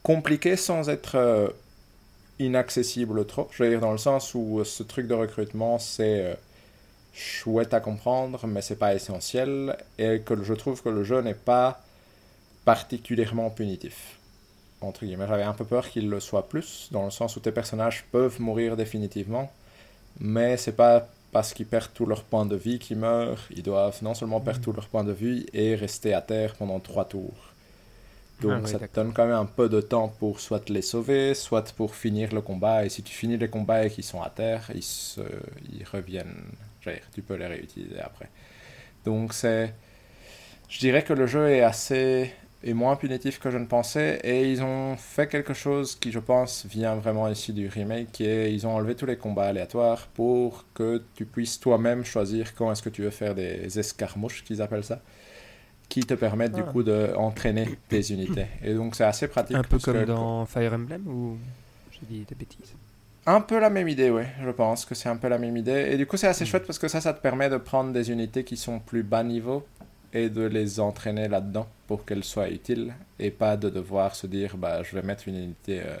compliqué 0.02 0.56
sans 0.56 0.88
être 0.90 1.16
euh, 1.16 1.48
inaccessible 2.38 3.26
trop. 3.26 3.48
Je 3.52 3.62
veux 3.62 3.70
dire, 3.70 3.80
dans 3.80 3.92
le 3.92 3.98
sens 3.98 4.34
où 4.34 4.60
euh, 4.60 4.64
ce 4.64 4.82
truc 4.82 5.06
de 5.06 5.14
recrutement, 5.14 5.78
c'est 5.78 6.38
chouette 7.12 7.74
à 7.74 7.80
comprendre, 7.80 8.46
mais 8.46 8.62
c'est 8.62 8.76
pas 8.78 8.94
essentiel, 8.94 9.76
et 9.98 10.20
que 10.20 10.42
je 10.42 10.54
trouve 10.54 10.82
que 10.82 10.88
le 10.88 11.04
jeu 11.04 11.20
n'est 11.22 11.34
pas 11.34 11.80
particulièrement 12.64 13.50
punitif. 13.50 14.18
Entre 14.80 15.04
guillemets, 15.06 15.26
j'avais 15.28 15.44
un 15.44 15.54
peu 15.54 15.64
peur 15.66 15.88
qu'il 15.88 16.08
le 16.10 16.20
soit 16.20 16.48
plus, 16.48 16.88
dans 16.92 17.04
le 17.04 17.10
sens 17.10 17.36
où 17.36 17.40
tes 17.40 17.52
personnages 17.52 18.04
peuvent 18.12 18.40
mourir 18.40 18.76
définitivement, 18.76 19.52
mais 20.20 20.56
c'est 20.56 20.76
pas 20.76 21.08
parce 21.32 21.54
qu'ils 21.54 21.66
perdent 21.66 21.92
tout 21.94 22.06
leur 22.06 22.24
point 22.24 22.46
de 22.46 22.56
vie 22.56 22.78
qu'ils 22.78 22.98
meurent, 22.98 23.46
ils 23.50 23.62
doivent 23.62 23.98
non 24.02 24.14
seulement 24.14 24.40
perdre 24.40 24.60
tout 24.62 24.72
leur 24.72 24.88
point 24.88 25.04
de 25.04 25.12
vie 25.12 25.46
et 25.54 25.74
rester 25.76 26.14
à 26.14 26.22
terre 26.22 26.54
pendant 26.56 26.80
trois 26.80 27.06
tours. 27.06 27.54
Donc 28.40 28.68
Ah 28.68 28.68
ça 28.68 28.78
te 28.80 28.86
donne 28.94 29.12
quand 29.12 29.26
même 29.26 29.34
un 29.36 29.44
peu 29.46 29.68
de 29.68 29.80
temps 29.82 30.08
pour 30.08 30.40
soit 30.40 30.68
les 30.70 30.80
sauver, 30.82 31.34
soit 31.34 31.72
pour 31.74 31.94
finir 31.94 32.32
le 32.34 32.40
combat. 32.40 32.86
Et 32.86 32.88
si 32.88 33.02
tu 33.02 33.12
finis 33.12 33.36
les 33.36 33.48
combats 33.50 33.84
et 33.84 33.90
qu'ils 33.90 34.04
sont 34.04 34.22
à 34.22 34.30
terre, 34.30 34.70
ils, 34.74 34.82
se- 34.82 35.20
ils 35.72 35.84
reviennent. 35.84 36.44
Dire, 36.84 37.02
tu 37.14 37.22
peux 37.22 37.34
les 37.34 37.46
réutiliser 37.46 38.00
après. 38.00 38.30
Donc 39.04 39.34
c'est... 39.34 39.74
Je 40.68 40.78
dirais 40.80 41.04
que 41.04 41.12
le 41.14 41.26
jeu 41.26 41.50
est 41.50 41.62
assez... 41.62 42.32
est 42.62 42.74
moins 42.74 42.96
punitif 42.96 43.38
que 43.38 43.50
je 43.50 43.58
ne 43.58 43.64
pensais. 43.66 44.20
Et 44.24 44.50
ils 44.50 44.62
ont 44.62 44.96
fait 44.96 45.26
quelque 45.28 45.54
chose 45.54 45.94
qui, 45.96 46.12
je 46.12 46.18
pense, 46.18 46.66
vient 46.66 46.94
vraiment 46.96 47.26
ici 47.28 47.52
du 47.52 47.68
remake, 47.68 48.12
qui 48.12 48.24
est... 48.26 48.52
Ils 48.52 48.66
ont 48.66 48.74
enlevé 48.74 48.94
tous 48.94 49.06
les 49.06 49.16
combats 49.16 49.46
aléatoires 49.46 50.08
pour 50.14 50.64
que 50.74 51.02
tu 51.14 51.24
puisses 51.24 51.58
toi-même 51.58 52.04
choisir 52.04 52.54
quand 52.54 52.70
est-ce 52.70 52.82
que 52.82 52.90
tu 52.90 53.02
veux 53.02 53.10
faire 53.10 53.34
des 53.34 53.78
escarmouches, 53.78 54.44
qu'ils 54.44 54.60
appellent 54.62 54.84
ça 54.84 55.00
qui 55.88 56.04
te 56.04 56.14
permettent 56.14 56.52
du 56.54 56.60
Ah. 56.64 56.70
coup 56.70 56.84
d'entraîner 56.84 57.66
tes 57.88 58.12
unités. 58.12 58.46
Et 58.62 58.74
donc 58.74 58.94
c'est 58.94 59.02
assez 59.02 59.26
pratique. 59.26 59.56
Un 59.56 59.62
peu 59.62 59.70
parce 59.70 59.84
comme 59.86 59.94
que- 60.00 60.04
dans 60.04 60.46
Fire 60.46 60.72
Emblem 60.72 61.02
ou 61.08 61.36
j'ai 61.90 62.06
dit 62.08 62.24
des 62.28 62.34
bêtises? 62.36 62.74
Un 63.26 63.40
peu 63.40 63.58
la 63.58 63.70
même 63.70 63.88
idée, 63.88 64.08
ouais. 64.08 64.28
Je 64.44 64.50
pense 64.50 64.84
que 64.84 64.94
c'est 64.94 65.08
un 65.08 65.16
peu 65.16 65.26
la 65.28 65.36
même 65.38 65.56
idée. 65.56 65.88
Et 65.90 65.96
du 65.96 66.06
coup 66.06 66.16
c'est 66.16 66.28
assez 66.28 66.44
Mm. 66.44 66.46
chouette 66.46 66.64
parce 66.66 66.78
que 66.78 66.86
ça, 66.86 67.00
ça 67.00 67.12
te 67.12 67.20
permet 67.20 67.48
de 67.50 67.56
prendre 67.56 67.92
des 67.92 68.08
unités 68.12 68.44
qui 68.44 68.56
sont 68.56 68.78
plus 68.78 69.02
bas 69.02 69.24
niveau 69.24 69.66
et 70.12 70.28
de 70.28 70.42
les 70.42 70.80
entraîner 70.80 71.28
là-dedans 71.28 71.68
pour 71.86 72.04
qu'elles 72.04 72.24
soient 72.24 72.48
utiles 72.50 72.94
et 73.18 73.30
pas 73.30 73.56
de 73.56 73.70
devoir 73.70 74.14
se 74.14 74.26
dire 74.26 74.56
bah 74.56 74.82
je 74.82 74.94
vais 74.94 75.02
mettre 75.02 75.28
une 75.28 75.36
unité 75.36 75.80
euh, 75.80 75.96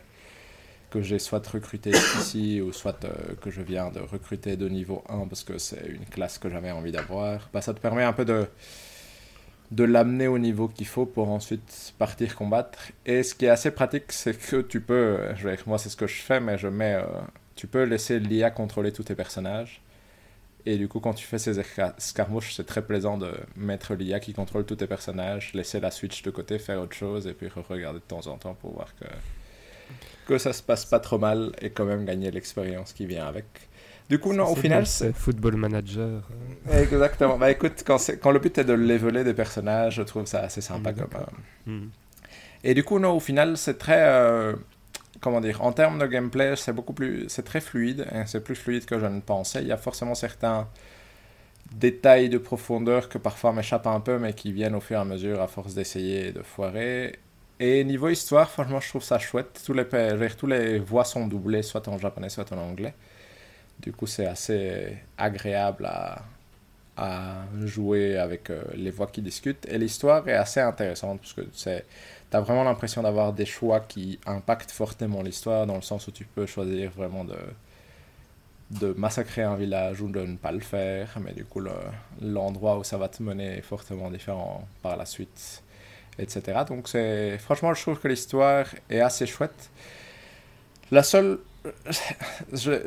que 0.90 1.02
j'ai 1.02 1.18
soit 1.18 1.46
recrutée 1.46 1.90
ici 2.18 2.60
ou 2.60 2.72
soit 2.72 3.04
euh, 3.04 3.34
que 3.40 3.50
je 3.50 3.62
viens 3.62 3.90
de 3.90 4.00
recruter 4.00 4.56
de 4.56 4.68
niveau 4.68 5.04
1 5.08 5.28
parce 5.28 5.44
que 5.44 5.58
c'est 5.58 5.86
une 5.86 6.06
classe 6.06 6.38
que 6.38 6.48
j'avais 6.50 6.70
envie 6.70 6.92
d'avoir. 6.92 7.48
Bah, 7.52 7.60
ça 7.60 7.74
te 7.74 7.80
permet 7.80 8.04
un 8.04 8.12
peu 8.12 8.24
de 8.24 8.46
de 9.70 9.84
l'amener 9.84 10.26
au 10.26 10.38
niveau 10.38 10.66
qu'il 10.66 10.86
faut 10.86 11.06
pour 11.06 11.30
ensuite 11.30 11.94
partir 11.96 12.34
combattre. 12.34 12.90
Et 13.06 13.22
ce 13.22 13.36
qui 13.36 13.44
est 13.44 13.50
assez 13.50 13.70
pratique, 13.70 14.10
c'est 14.10 14.36
que 14.36 14.62
tu 14.62 14.80
peux, 14.80 14.94
euh, 14.94 15.36
je 15.36 15.48
vais, 15.48 15.56
moi 15.64 15.78
c'est 15.78 15.88
ce 15.90 15.96
que 15.96 16.08
je 16.08 16.20
fais, 16.20 16.40
mais 16.40 16.58
je 16.58 16.66
mets, 16.66 17.00
tu 17.54 17.68
peux 17.68 17.84
laisser 17.84 18.18
l'IA 18.18 18.50
contrôler 18.50 18.90
tous 18.92 19.04
tes 19.04 19.14
personnages. 19.14 19.80
Et 20.66 20.76
du 20.76 20.88
coup, 20.88 21.00
quand 21.00 21.14
tu 21.14 21.26
fais 21.26 21.38
ces 21.38 21.58
esca- 21.58 21.96
escarmouches, 21.96 22.54
c'est 22.54 22.66
très 22.66 22.82
plaisant 22.82 23.16
de 23.18 23.32
mettre 23.56 23.94
l'IA 23.94 24.20
qui 24.20 24.32
contrôle 24.32 24.64
tous 24.64 24.76
tes 24.76 24.86
personnages, 24.86 25.52
laisser 25.54 25.80
la 25.80 25.90
switch 25.90 26.22
de 26.22 26.30
côté, 26.30 26.58
faire 26.58 26.80
autre 26.80 26.94
chose, 26.96 27.26
et 27.26 27.32
puis 27.32 27.48
regarder 27.48 27.98
de 28.00 28.04
temps 28.04 28.26
en 28.26 28.36
temps 28.36 28.54
pour 28.54 28.74
voir 28.74 28.94
que, 28.98 29.06
que 30.26 30.38
ça 30.38 30.52
se 30.52 30.62
passe 30.62 30.84
pas 30.84 31.00
trop 31.00 31.18
mal 31.18 31.52
et 31.60 31.70
quand 31.70 31.84
même 31.84 32.04
gagner 32.04 32.30
l'expérience 32.30 32.92
qui 32.92 33.06
vient 33.06 33.26
avec. 33.26 33.46
Du 34.08 34.18
coup, 34.18 34.32
non, 34.32 34.48
au 34.50 34.56
final, 34.56 34.86
c'est... 34.86 35.14
Football 35.14 35.54
Manager. 35.56 36.28
euh. 36.68 36.82
Exactement. 36.82 37.38
Bah 37.38 37.50
écoute, 37.50 37.84
quand, 37.86 37.98
le 38.32 38.38
but 38.40 38.58
est 38.58 38.64
de 38.64 38.72
leveler 38.72 39.22
des 39.22 39.34
personnages, 39.34 39.94
je 39.96 40.02
trouve 40.02 40.26
ça 40.26 40.40
assez 40.40 40.60
sympa 40.60 40.90
Mm, 40.92 40.94
comme... 40.96 41.10
euh, 41.20 41.70
Hmm. 41.70 41.88
Et 42.64 42.74
du 42.74 42.82
coup, 42.84 42.98
non, 42.98 43.12
au 43.12 43.20
final, 43.20 43.56
c'est 43.56 43.78
très... 43.78 44.02
euh, 44.02 44.54
comment 45.20 45.40
dire 45.40 45.62
En 45.62 45.72
termes 45.72 45.98
de 45.98 46.06
gameplay, 46.06 46.54
c'est 46.56 46.72
beaucoup 46.72 46.92
plus... 46.92 47.28
C'est 47.28 47.42
très 47.42 47.60
fluide. 47.60 48.06
hein, 48.12 48.24
c'est 48.26 48.42
plus 48.42 48.54
fluide 48.54 48.84
que 48.84 48.98
je 48.98 49.06
ne 49.06 49.20
pensais. 49.20 49.62
Il 49.62 49.68
y 49.68 49.72
a 49.72 49.76
forcément 49.76 50.14
certains 50.14 50.68
détails 51.72 52.28
de 52.28 52.38
profondeur 52.38 53.08
que 53.08 53.18
parfois 53.18 53.52
m'échappent 53.52 53.86
un 53.86 54.00
peu, 54.00 54.18
mais 54.18 54.32
qui 54.32 54.52
viennent 54.52 54.74
au 54.74 54.80
fur 54.80 54.96
et 54.96 55.00
à 55.00 55.04
mesure 55.04 55.40
à 55.40 55.46
force 55.46 55.74
d'essayer 55.74 56.28
et 56.28 56.32
de 56.32 56.42
foirer. 56.42 57.18
Et 57.58 57.84
niveau 57.84 58.08
histoire, 58.08 58.50
franchement, 58.50 58.80
je 58.80 58.88
trouve 58.88 59.02
ça 59.02 59.18
chouette. 59.18 59.62
Tous 59.64 60.46
les, 60.46 60.78
voix 60.78 61.04
sont 61.04 61.26
doublées, 61.26 61.62
soit 61.62 61.86
en 61.88 61.98
japonais, 61.98 62.30
soit 62.30 62.50
en 62.52 62.58
anglais. 62.58 62.94
Du 63.80 63.92
coup, 63.92 64.06
c'est 64.06 64.26
assez 64.26 64.96
agréable 65.18 65.86
à, 65.86 66.22
jouer 67.64 68.18
avec 68.18 68.50
euh, 68.50 68.62
les 68.74 68.90
voix 68.90 69.06
qui 69.06 69.22
discutent. 69.22 69.66
Et 69.68 69.78
l'histoire 69.78 70.28
est 70.28 70.34
assez 70.34 70.60
intéressante 70.60 71.20
parce 71.20 71.32
que 71.32 71.42
tu 72.30 72.36
as 72.36 72.40
vraiment 72.40 72.64
l'impression 72.64 73.02
d'avoir 73.02 73.32
des 73.32 73.46
choix 73.46 73.80
qui 73.80 74.18
impactent 74.26 74.70
fortement 74.70 75.22
l'histoire 75.22 75.66
dans 75.66 75.74
le 75.74 75.82
sens 75.82 76.06
où 76.06 76.12
tu 76.12 76.24
peux 76.24 76.46
choisir 76.46 76.90
vraiment 76.90 77.24
de, 77.24 78.94
massacrer 78.96 79.42
un 79.42 79.56
village 79.56 80.00
ou 80.00 80.08
de 80.08 80.20
ne 80.20 80.36
pas 80.36 80.52
le 80.52 80.60
faire. 80.60 81.16
Mais 81.20 81.32
du 81.32 81.44
coup, 81.44 81.60
l'endroit 82.20 82.78
où 82.78 82.84
ça 82.84 82.98
va 82.98 83.08
te 83.08 83.22
mener 83.22 83.58
est 83.58 83.62
fortement 83.62 84.10
différent 84.10 84.66
par 84.82 84.96
la 84.96 85.06
suite, 85.06 85.62
etc. 86.18 86.60
Donc, 86.68 86.88
franchement, 87.40 87.74
je 87.74 87.82
trouve 87.82 87.98
que 87.98 88.08
l'histoire 88.08 88.66
est 88.88 89.00
assez 89.00 89.26
chouette. 89.26 89.70
La 90.92 91.02
seule 91.02 91.38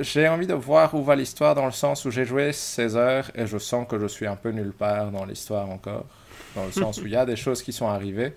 j'ai 0.01 0.27
envie 0.27 0.47
de 0.47 0.53
voir 0.53 0.95
où 0.95 1.03
va 1.03 1.15
l'histoire 1.15 1.53
dans 1.53 1.65
le 1.65 1.71
sens 1.71 2.05
où 2.05 2.12
j'ai 2.12 2.25
joué 2.25 2.51
16 2.51 2.97
heures 2.97 3.31
et 3.35 3.45
je 3.45 3.59
sens 3.59 3.88
que 3.88 4.00
je 4.00 4.07
suis 4.07 4.25
un 4.25 4.35
peu 4.35 4.50
nulle 4.50 4.73
part 4.73 5.12
dans 5.12 5.25
l'histoire 5.25 5.69
encore. 5.69 6.05
Dans 6.55 6.65
le 6.65 6.71
sens 6.71 7.00
où 7.00 7.05
il 7.05 7.12
y 7.12 7.15
a 7.15 7.25
des 7.25 7.35
choses 7.35 7.62
qui 7.62 7.71
sont 7.71 7.88
arrivées, 7.88 8.33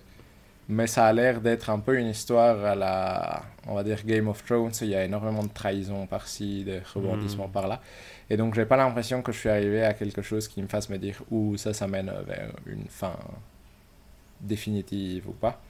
mais 0.69 0.87
ça 0.87 1.07
a 1.07 1.13
l'air 1.13 1.41
d'être 1.41 1.71
un 1.71 1.79
peu 1.79 1.99
une 1.99 2.09
histoire 2.09 2.65
à 2.65 2.75
la, 2.75 3.43
on 3.67 3.75
va 3.75 3.85
dire, 3.85 4.05
Game 4.05 4.29
of 4.29 4.45
Thrones. 4.45 4.73
Il 4.81 4.89
y 4.89 4.95
a 4.95 5.05
énormément 5.05 5.45
de 5.45 5.49
trahison 5.49 6.07
par-ci, 6.07 6.65
de 6.65 6.81
rebondissements 6.95 7.49
hmm. 7.49 7.53
par-là. 7.53 7.81
Et 8.29 8.37
donc, 8.37 8.55
j'ai 8.55 8.65
pas 8.65 8.77
l'impression 8.77 9.23
que 9.23 9.31
je 9.31 9.39
suis 9.39 9.49
arrivé 9.49 9.85
à 9.85 9.95
quelque 9.95 10.23
chose 10.23 10.49
qui 10.49 10.61
me 10.61 10.67
fasse 10.67 10.89
me 10.89 10.99
dire 10.99 11.23
où 11.31 11.57
ça, 11.57 11.73
ça 11.73 11.87
mène 11.87 12.13
vers 12.27 12.51
une 12.67 12.87
fin 12.89 13.17
définitive 14.41 15.29
ou 15.29 15.33
pas. 15.33 15.61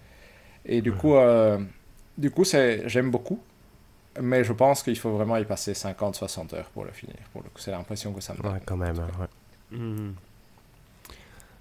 Et 0.64 0.80
du 0.80 0.92
coup, 0.92 1.14
euh, 1.14 1.58
du 2.16 2.30
coup, 2.30 2.44
j'aime 2.44 3.10
beaucoup. 3.10 3.40
Mais 4.20 4.44
je 4.44 4.52
pense 4.54 4.82
qu'il 4.82 4.96
faut 4.98 5.10
vraiment 5.10 5.36
y 5.36 5.44
passer 5.44 5.72
50-60 5.72 6.54
heures 6.54 6.70
pour 6.70 6.86
le 6.86 6.90
finir. 6.90 7.16
Pour 7.34 7.42
le 7.42 7.50
c'est 7.56 7.70
l'impression 7.70 8.14
que 8.14 8.22
ça 8.22 8.32
me 8.32 8.38
donne. 8.38 8.54
Ouais, 8.54 8.60
quand 8.64 8.78
même. 8.78 8.96
Ouais. 8.96 9.78
Mhm. 9.78 10.14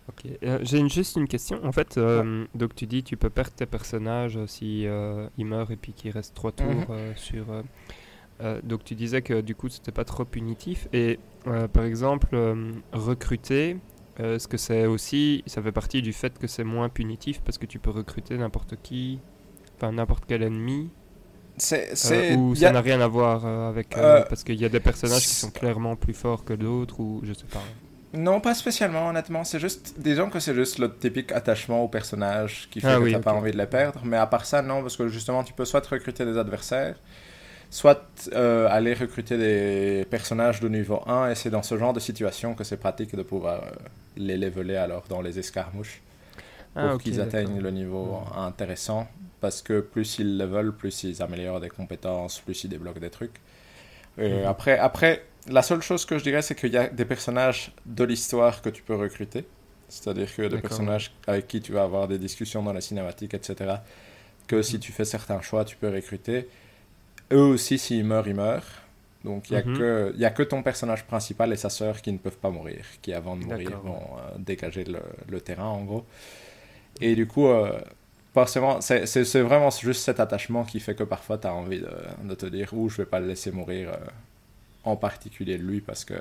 Ok. 0.07 0.31
Euh, 0.43 0.59
j'ai 0.61 0.87
juste 0.87 1.15
une 1.15 1.27
question. 1.27 1.63
En 1.63 1.71
fait, 1.71 1.97
euh, 1.97 2.45
donc 2.53 2.75
tu 2.75 2.85
dis 2.85 3.03
tu 3.03 3.17
peux 3.17 3.29
perdre 3.29 3.51
tes 3.51 3.65
personnages 3.65 4.39
si 4.45 4.85
euh, 4.85 5.27
ils 5.37 5.45
meurent 5.45 5.71
et 5.71 5.77
puis 5.77 5.93
qu'il 5.93 6.11
reste 6.11 6.35
trois 6.35 6.51
tours 6.51 6.67
mhm. 6.67 7.15
sur. 7.15 7.45
donc 8.63 8.83
tu 8.83 8.95
disais 8.95 9.21
que 9.21 9.41
du 9.41 9.55
coup 9.55 9.69
c'était 9.69 9.91
pas 9.91 10.05
trop 10.05 10.25
punitif. 10.25 10.87
Et 10.93 11.19
par 11.73 11.85
exemple, 11.85 12.37
recruter, 12.93 13.77
est-ce 14.19 14.47
que 14.47 14.57
c'est 14.57 14.85
aussi. 14.85 15.43
Ça 15.47 15.61
fait 15.61 15.71
partie 15.71 16.01
du 16.01 16.13
fait 16.13 16.37
que 16.37 16.47
c'est 16.47 16.63
moins 16.63 16.89
punitif 16.89 17.41
parce 17.41 17.57
que 17.57 17.65
tu 17.65 17.79
peux 17.79 17.91
recruter 17.91 18.37
n'importe 18.37 18.75
qui, 18.83 19.19
enfin 19.75 19.91
n'importe 19.91 20.25
quel 20.27 20.43
ennemi 20.43 20.91
c'est, 21.57 22.35
ou 22.35 22.53
ça 22.55 22.71
n'a 22.71 22.81
rien 22.81 22.99
à 22.99 23.07
voir 23.07 23.45
euh, 23.45 23.69
avec. 23.69 23.97
Euh, 23.97 24.19
euh, 24.19 24.25
parce 24.27 24.43
qu'il 24.43 24.59
y 24.59 24.65
a 24.65 24.69
des 24.69 24.79
personnages 24.79 25.21
qui 25.21 25.33
sont 25.33 25.51
clairement 25.51 25.95
plus 25.95 26.13
forts 26.13 26.43
que 26.43 26.53
d'autres, 26.53 26.99
ou 26.99 27.21
je 27.23 27.33
sais 27.33 27.45
pas. 27.45 27.63
Non, 28.15 28.39
pas 28.39 28.53
spécialement, 28.53 29.09
honnêtement. 29.09 29.43
C'est 29.43 29.59
juste, 29.59 29.95
disons 29.97 30.29
que 30.29 30.39
c'est 30.39 30.53
juste 30.53 30.79
le 30.79 30.93
typique 30.93 31.31
attachement 31.31 31.83
au 31.83 31.87
personnage 31.87 32.67
qui 32.71 32.81
fait 32.81 32.87
ah 32.87 32.99
que 32.99 33.05
tu 33.05 33.11
n'as 33.11 33.19
pas 33.19 33.33
envie 33.33 33.51
de 33.51 33.57
les 33.57 33.65
perdre. 33.65 34.01
Mais 34.03 34.17
à 34.17 34.27
part 34.27 34.45
ça, 34.45 34.61
non, 34.61 34.81
parce 34.81 34.97
que 34.97 35.07
justement, 35.07 35.43
tu 35.43 35.53
peux 35.53 35.65
soit 35.65 35.85
recruter 35.85 36.25
des 36.25 36.37
adversaires, 36.37 36.95
soit 37.69 38.29
aller 38.33 38.93
recruter 38.93 39.37
des 39.37 40.05
personnages 40.09 40.59
de 40.59 40.69
niveau 40.69 41.01
1, 41.07 41.31
et 41.31 41.35
c'est 41.35 41.49
dans 41.49 41.63
ce 41.63 41.77
genre 41.77 41.93
de 41.93 41.99
situation 41.99 42.53
que 42.53 42.63
c'est 42.63 42.77
pratique 42.77 43.15
de 43.15 43.23
pouvoir 43.23 43.61
les 44.17 44.37
leveler 44.37 44.77
alors 44.77 45.03
dans 45.09 45.21
les 45.21 45.37
escarmouches 45.39 46.01
ah, 46.75 46.89
pour 46.89 47.01
qu'ils 47.01 47.19
atteignent 47.19 47.59
le 47.59 47.71
niveau 47.71 48.19
intéressant 48.35 49.07
parce 49.45 49.61
que 49.61 49.79
plus 49.79 50.17
ils 50.17 50.39
le 50.39 50.45
veulent, 50.45 50.73
plus 50.73 51.03
ils 51.03 51.21
améliorent 51.21 51.59
des 51.59 51.69
compétences, 51.69 52.39
plus 52.39 52.63
ils 52.63 52.67
débloquent 52.67 52.99
des 52.99 53.11
trucs. 53.11 53.39
Euh, 54.17 54.41
mhm. 54.41 54.47
après, 54.47 54.77
après, 54.79 55.23
la 55.47 55.61
seule 55.61 55.81
chose 55.81 56.05
que 56.05 56.17
je 56.17 56.23
dirais, 56.23 56.41
c'est 56.41 56.55
qu'il 56.55 56.73
y 56.73 56.77
a 56.77 56.87
des 56.87 57.05
personnages 57.05 57.71
de 57.85 58.03
l'histoire 58.03 58.61
que 58.61 58.69
tu 58.69 58.81
peux 58.83 58.95
recruter. 58.95 59.45
C'est-à-dire 59.87 60.33
que 60.35 60.41
des 60.43 60.57
personnages 60.57 61.13
avec 61.27 61.47
qui 61.47 61.61
tu 61.61 61.71
vas 61.71 61.83
avoir 61.83 62.07
des 62.07 62.17
discussions 62.17 62.63
dans 62.63 62.73
la 62.73 62.81
cinématique, 62.81 63.33
etc. 63.33 63.75
Que 64.47 64.61
si 64.61 64.79
tu 64.79 64.91
fais 64.91 65.05
certains 65.05 65.41
choix, 65.41 65.63
tu 65.63 65.75
peux 65.75 65.89
recruter. 65.89 66.47
Eux 67.31 67.37
aussi, 67.37 67.77
s'ils 67.77 68.03
meurent, 68.03 68.27
ils 68.27 68.35
meurent. 68.35 68.85
Donc 69.23 69.49
il 69.49 69.53
n'y 69.53 69.59
a, 69.59 69.65
mhm. 69.65 69.77
que, 69.77 70.23
a 70.23 70.29
que 70.29 70.43
ton 70.43 70.61
personnage 70.61 71.03
principal 71.05 71.51
et 71.51 71.55
sa 71.55 71.69
sœur 71.69 72.01
qui 72.01 72.11
ne 72.11 72.19
peuvent 72.19 72.37
pas 72.37 72.51
mourir, 72.51 72.85
qui 73.01 73.11
avant 73.11 73.35
de 73.35 73.43
mourir 73.43 73.79
vont 73.81 73.95
euh, 73.95 74.37
dégager 74.37 74.83
le, 74.83 74.99
le, 75.27 75.41
terrain 75.41 75.65
en 75.65 75.83
gros. 75.83 76.05
Et 77.01 77.15
du 77.15 77.25
coup, 77.25 77.47
euh, 77.47 77.79
forcément, 78.35 78.81
c'est 78.81 79.41
vraiment 79.41 79.71
juste 79.71 80.03
cet 80.03 80.19
attachement 80.19 80.63
qui 80.63 80.79
fait 80.79 80.93
que 80.93 81.03
parfois 81.03 81.39
tu 81.39 81.47
as 81.47 81.53
envie 81.53 81.79
de, 81.79 81.89
de, 82.23 82.35
te 82.35 82.45
dire 82.45 82.71
ou 82.73 82.87
je 82.87 82.97
vais 82.97 83.07
pas 83.07 83.19
le 83.19 83.27
laisser 83.27 83.51
mourir, 83.51 83.89
euh, 83.89 83.97
en 84.85 84.95
particulier 84.95 85.57
lui 85.57 85.81
parce 85.81 86.05
que 86.05 86.15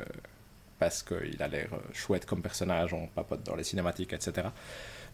parce 0.78 1.02
qu'il 1.02 1.40
a 1.40 1.49
l'air 1.49 1.68
euh, 1.73 1.78
chouette 1.92 2.26
comme 2.26 2.42
personnage, 2.42 2.92
on 2.92 3.06
papote 3.06 3.44
dans 3.44 3.54
les 3.54 3.62
cinématiques, 3.62 4.12
etc. 4.12 4.49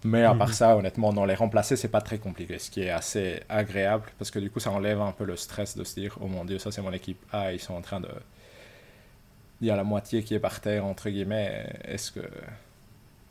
Mais 0.04 0.24
à 0.24 0.34
part 0.34 0.48
mhm. 0.48 0.54
ça, 0.54 0.76
honnêtement, 0.76 1.12
dans 1.12 1.26
les 1.26 1.34
remplacer, 1.34 1.76
c'est 1.76 1.88
pas 1.88 2.00
très 2.00 2.18
compliqué, 2.18 2.58
ce 2.58 2.70
qui 2.70 2.82
est 2.82 2.90
assez 2.90 3.42
agréable 3.48 4.04
parce 4.18 4.30
que 4.30 4.38
du 4.38 4.50
coup, 4.50 4.60
ça 4.60 4.70
enlève 4.70 5.00
un 5.00 5.12
peu 5.12 5.24
le 5.24 5.36
stress 5.36 5.76
de 5.76 5.84
se 5.84 5.94
dire 5.94 6.16
oh 6.20 6.26
mon 6.26 6.44
dieu, 6.44 6.58
ça 6.58 6.72
c'est 6.72 6.82
mon 6.82 6.92
équipe 6.92 7.22
Ah, 7.32 7.52
ils 7.52 7.60
sont 7.60 7.74
en 7.74 7.82
train 7.82 8.00
de. 8.00 8.08
Il 9.60 9.66
y 9.66 9.70
a 9.70 9.76
la 9.76 9.84
moitié 9.84 10.22
qui 10.22 10.34
est 10.34 10.38
par 10.38 10.60
terre, 10.60 10.86
entre 10.86 11.10
guillemets, 11.10 11.68
est-ce 11.84 12.12
que, 12.12 12.20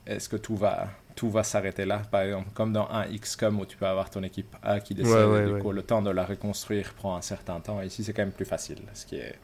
est 0.05 0.29
que 0.29 0.37
tout 0.37 0.55
va 0.55 0.89
tout 1.15 1.29
va 1.29 1.43
s'arrêter 1.43 1.85
là? 1.85 2.01
Par 2.11 2.21
exemple, 2.21 2.49
comme 2.53 2.71
dans 2.71 2.87
un 2.89 3.05
XCOM 3.05 3.59
où 3.59 3.65
tu 3.65 3.75
peux 3.75 3.87
avoir 3.87 4.09
ton 4.09 4.23
équipe 4.23 4.55
A 4.63 4.79
qui 4.79 4.95
décède, 4.95 5.53
du 5.53 5.61
coup, 5.61 5.73
le 5.73 5.81
temps 5.81 6.01
de 6.01 6.11
la 6.11 6.23
reconstruire 6.23 6.93
prend 6.93 7.17
un 7.17 7.21
certain 7.21 7.59
temps. 7.59 7.81
Ici, 7.81 8.05
c'est 8.05 8.13
quand 8.13 8.21
même 8.21 8.31
plus 8.31 8.45
facile, 8.45 8.79
ce 8.93 9.05
qui 9.05 9.17
est, 9.17 9.35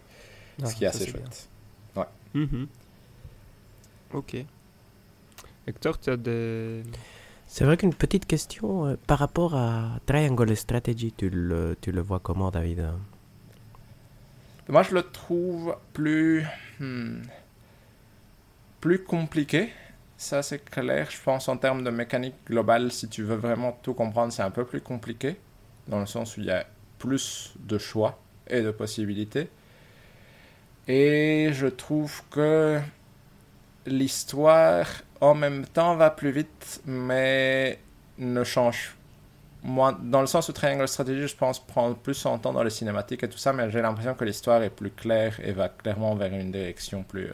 ce 0.59 0.65
ah, 0.65 0.71
qui 0.73 0.83
est 0.83 0.87
assez 0.87 1.07
chouette. 1.07 1.49
Ouais. 1.95 2.05
Mhm. 2.33 2.67
Ok. 4.13 4.37
Hector, 5.67 5.99
tu 5.99 6.09
as 6.09 6.17
des. 6.17 6.83
C'est 7.47 7.63
vrai 7.63 7.77
qu'une 7.77 7.93
petite 7.93 8.25
question 8.25 8.87
euh, 8.87 8.95
par 9.07 9.19
rapport 9.19 9.55
à 9.55 9.99
Triangle 10.05 10.55
Strategy, 10.55 11.13
tu 11.15 11.29
le, 11.29 11.77
tu 11.79 11.91
le 11.91 12.01
vois 12.01 12.19
comment, 12.19 12.51
David? 12.51 12.87
Moi, 14.67 14.83
je 14.83 14.95
le 14.95 15.03
trouve 15.03 15.75
plus. 15.93 16.45
Hmm, 16.79 17.21
plus 18.81 19.03
compliqué 19.03 19.71
ça, 20.17 20.41
c'est 20.41 20.63
clair. 20.63 21.09
Je 21.11 21.21
pense 21.21 21.49
en 21.49 21.57
termes 21.57 21.83
de 21.83 21.89
mécanique 21.89 22.35
globale, 22.47 22.91
si 22.91 23.09
tu 23.09 23.23
veux 23.23 23.35
vraiment 23.35 23.77
tout 23.83 23.93
comprendre, 23.93 24.31
c'est 24.31 24.41
un 24.41 24.51
peu 24.51 24.65
plus 24.65 24.81
compliqué, 24.81 25.37
dans 25.87 25.99
le 25.99 26.05
sens 26.05 26.37
où 26.37 26.39
il 26.39 26.47
y 26.47 26.51
a 26.51 26.65
plus 26.99 27.53
de 27.59 27.77
choix 27.77 28.19
et 28.47 28.61
de 28.61 28.71
possibilités. 28.71 29.49
Et 30.87 31.49
je 31.53 31.67
trouve 31.67 32.21
que 32.29 32.79
l'histoire, 33.85 34.87
en 35.21 35.33
même 35.33 35.65
temps, 35.65 35.95
va 35.95 36.09
plus 36.11 36.31
vite, 36.31 36.81
mais 36.85 37.79
ne 38.17 38.43
change 38.43 38.95
moins. 39.63 39.97
Dans 39.99 40.21
le 40.21 40.27
sens 40.27 40.47
où 40.49 40.53
Triangle 40.53 40.87
Strategy, 40.87 41.27
je 41.27 41.35
pense, 41.35 41.59
prend 41.59 41.93
plus 41.93 42.13
son 42.13 42.37
temps 42.37 42.53
dans 42.53 42.63
les 42.63 42.69
cinématiques 42.69 43.23
et 43.23 43.29
tout 43.29 43.37
ça, 43.37 43.51
mais 43.51 43.69
j'ai 43.71 43.81
l'impression 43.81 44.13
que 44.13 44.23
l'histoire 44.25 44.61
est 44.61 44.69
plus 44.69 44.91
claire 44.91 45.39
et 45.43 45.51
va 45.51 45.69
clairement 45.69 46.15
vers 46.15 46.33
une 46.33 46.51
direction 46.51 47.03
plus 47.03 47.27
euh, 47.27 47.33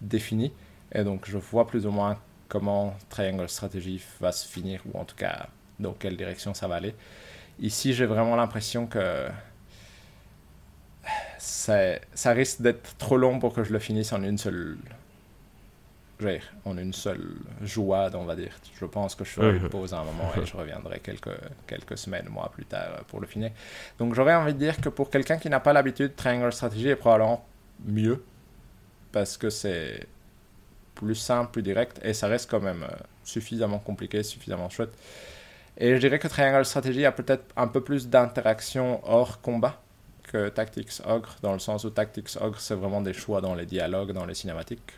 définie. 0.00 0.52
Et 0.92 1.02
donc, 1.02 1.28
je 1.28 1.36
vois 1.36 1.66
plus 1.66 1.84
ou 1.84 1.90
moins 1.90 2.16
comment 2.48 2.96
Triangle 3.10 3.48
Strategy 3.48 4.02
va 4.20 4.32
se 4.32 4.46
finir, 4.46 4.82
ou 4.86 4.98
en 4.98 5.04
tout 5.04 5.16
cas, 5.16 5.48
dans 5.78 5.92
quelle 5.92 6.16
direction 6.16 6.54
ça 6.54 6.68
va 6.68 6.76
aller. 6.76 6.94
Ici, 7.60 7.92
j'ai 7.92 8.06
vraiment 8.06 8.36
l'impression 8.36 8.86
que 8.86 9.28
ça, 11.38 11.98
ça 12.14 12.32
risque 12.32 12.60
d'être 12.60 12.96
trop 12.98 13.16
long 13.16 13.38
pour 13.38 13.54
que 13.54 13.64
je 13.64 13.72
le 13.72 13.78
finisse 13.78 14.12
en 14.12 14.22
une 14.22 14.38
seule 14.38 14.76
en 16.64 16.76
une 16.76 16.92
seule 16.92 17.36
joie, 17.62 18.10
on 18.14 18.24
va 18.24 18.34
dire. 18.34 18.52
Je 18.78 18.84
pense 18.84 19.14
que 19.14 19.24
je 19.24 19.30
ferai 19.30 19.56
une 19.56 19.68
pause 19.68 19.94
à 19.94 19.98
un 19.98 20.04
moment 20.04 20.30
et 20.40 20.44
je 20.44 20.56
reviendrai 20.56 21.00
quelques, 21.00 21.36
quelques 21.66 21.96
semaines, 21.96 22.28
mois 22.28 22.50
plus 22.52 22.64
tard 22.64 23.04
pour 23.06 23.20
le 23.20 23.26
finir. 23.26 23.50
Donc 23.98 24.14
j'aurais 24.14 24.34
envie 24.34 24.54
de 24.54 24.58
dire 24.58 24.80
que 24.80 24.88
pour 24.88 25.10
quelqu'un 25.10 25.38
qui 25.38 25.48
n'a 25.48 25.60
pas 25.60 25.72
l'habitude, 25.72 26.16
Triangle 26.16 26.52
Strategy 26.52 26.88
est 26.88 26.96
probablement 26.96 27.46
mieux 27.84 28.22
parce 29.12 29.36
que 29.36 29.50
c'est 29.50 30.06
plus 30.94 31.14
simple, 31.14 31.52
plus 31.52 31.62
direct, 31.62 32.00
et 32.02 32.12
ça 32.12 32.26
reste 32.26 32.50
quand 32.50 32.60
même 32.60 32.82
euh, 32.82 32.96
suffisamment 33.22 33.78
compliqué, 33.78 34.22
suffisamment 34.24 34.68
chouette. 34.68 34.92
Et 35.76 35.94
je 35.94 36.00
dirais 36.00 36.18
que 36.18 36.26
Triangle 36.26 36.64
Strategy 36.64 37.06
a 37.06 37.12
peut-être 37.12 37.44
un 37.56 37.68
peu 37.68 37.80
plus 37.80 38.08
d'interaction 38.08 39.00
hors 39.04 39.40
combat 39.40 39.80
que 40.30 40.48
Tactics 40.48 41.00
Ogre, 41.04 41.36
dans 41.42 41.52
le 41.52 41.58
sens 41.58 41.84
où 41.84 41.90
Tactics 41.90 42.36
Ogre, 42.40 42.60
c'est 42.60 42.74
vraiment 42.74 43.00
des 43.00 43.12
choix 43.12 43.40
dans 43.40 43.54
les 43.54 43.66
dialogues, 43.66 44.12
dans 44.12 44.26
les 44.26 44.34
cinématiques. 44.34 44.92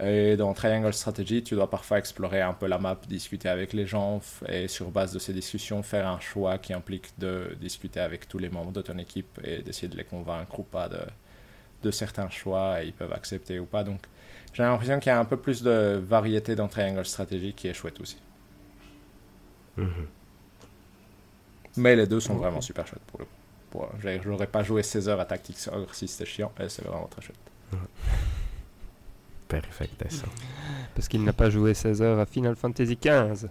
Et 0.00 0.36
dans 0.36 0.52
Triangle 0.54 0.92
Strategy, 0.92 1.44
tu 1.44 1.54
dois 1.54 1.70
parfois 1.70 1.98
explorer 1.98 2.42
un 2.42 2.52
peu 2.52 2.66
la 2.66 2.78
map, 2.78 2.98
discuter 3.08 3.48
avec 3.48 3.72
les 3.72 3.86
gens, 3.86 4.20
et 4.48 4.66
sur 4.66 4.90
base 4.90 5.12
de 5.12 5.20
ces 5.20 5.32
discussions, 5.32 5.82
faire 5.84 6.08
un 6.08 6.18
choix 6.18 6.58
qui 6.58 6.72
implique 6.72 7.12
de 7.18 7.56
discuter 7.60 8.00
avec 8.00 8.26
tous 8.26 8.38
les 8.38 8.48
membres 8.48 8.72
de 8.72 8.82
ton 8.82 8.98
équipe 8.98 9.40
et 9.44 9.62
d'essayer 9.62 9.88
de 9.88 9.96
les 9.96 10.04
convaincre 10.04 10.58
ou 10.58 10.64
pas 10.64 10.88
de, 10.88 10.98
de 11.84 11.90
certains 11.92 12.28
choix, 12.28 12.82
et 12.82 12.86
ils 12.86 12.92
peuvent 12.92 13.12
accepter 13.12 13.60
ou 13.60 13.66
pas. 13.66 13.84
Donc, 13.84 14.00
j'ai 14.52 14.64
l'impression 14.64 14.98
qu'il 14.98 15.10
y 15.10 15.14
a 15.14 15.18
un 15.20 15.24
peu 15.24 15.36
plus 15.36 15.62
de 15.62 16.02
variété 16.04 16.56
dans 16.56 16.66
Triangle 16.66 17.06
Strategy 17.06 17.52
qui 17.52 17.68
est 17.68 17.74
chouette 17.74 18.00
aussi. 18.00 18.18
Mhm. 19.76 20.06
Mais 21.76 21.96
les 21.96 22.06
deux 22.06 22.20
sont 22.20 22.34
vraiment 22.34 22.60
super 22.60 22.86
chouettes 22.86 23.02
pour 23.02 23.20
le 23.20 23.26
pour, 23.26 23.43
je 23.98 24.28
n'aurais 24.28 24.46
pas 24.46 24.62
joué 24.62 24.82
16 24.82 25.08
heures 25.08 25.20
à 25.20 25.24
Tactics 25.24 25.68
Ogre 25.72 25.94
si 25.94 26.08
c'était 26.08 26.28
chiant, 26.28 26.52
et 26.60 26.68
c'est 26.68 26.84
vraiment 26.84 27.06
très 27.08 27.22
chouette. 27.22 27.36
Perfect, 29.48 30.10
ça. 30.10 30.26
Parce 30.94 31.08
qu'il 31.08 31.24
n'a 31.24 31.32
pas 31.32 31.50
joué 31.50 31.74
16 31.74 32.02
heures 32.02 32.18
à 32.18 32.26
Final 32.26 32.56
Fantasy 32.56 32.96
XV. 32.96 33.48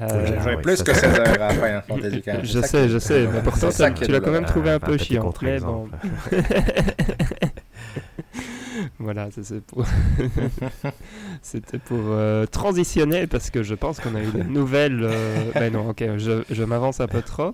Euh, 0.00 0.26
J'ai 0.26 0.40
joué 0.40 0.56
plus 0.62 0.82
que 0.82 0.94
16 0.94 1.18
heures 1.18 1.42
à 1.42 1.50
Final 1.50 1.82
Fantasy 1.86 2.20
XV. 2.20 2.44
Je 2.44 2.60
sais, 2.60 2.88
je 2.88 2.98
sais, 2.98 3.26
mais 3.26 3.42
pourtant 3.42 3.68
tu 3.70 4.10
l'as 4.10 4.20
quand 4.20 4.30
même 4.30 4.46
trouvé 4.46 4.70
un 4.70 4.80
peu 4.80 4.96
chiant. 4.96 5.32
Mais 5.42 5.60
bon. 5.60 5.88
voilà, 8.98 9.28
c'était 9.30 9.60
pour, 9.60 9.84
c'était 11.42 11.78
pour 11.78 11.98
euh, 11.98 12.46
transitionner 12.46 13.26
parce 13.26 13.50
que 13.50 13.62
je 13.62 13.74
pense 13.74 14.00
qu'on 14.00 14.14
a 14.14 14.22
eu 14.22 14.30
des 14.30 14.44
nouvelles. 14.48 15.00
Euh... 15.02 15.50
Ben 15.54 15.72
non, 15.72 15.90
ok, 15.90 16.02
je, 16.16 16.42
je 16.48 16.64
m'avance 16.64 17.00
un 17.00 17.08
peu 17.08 17.22
trop. 17.22 17.52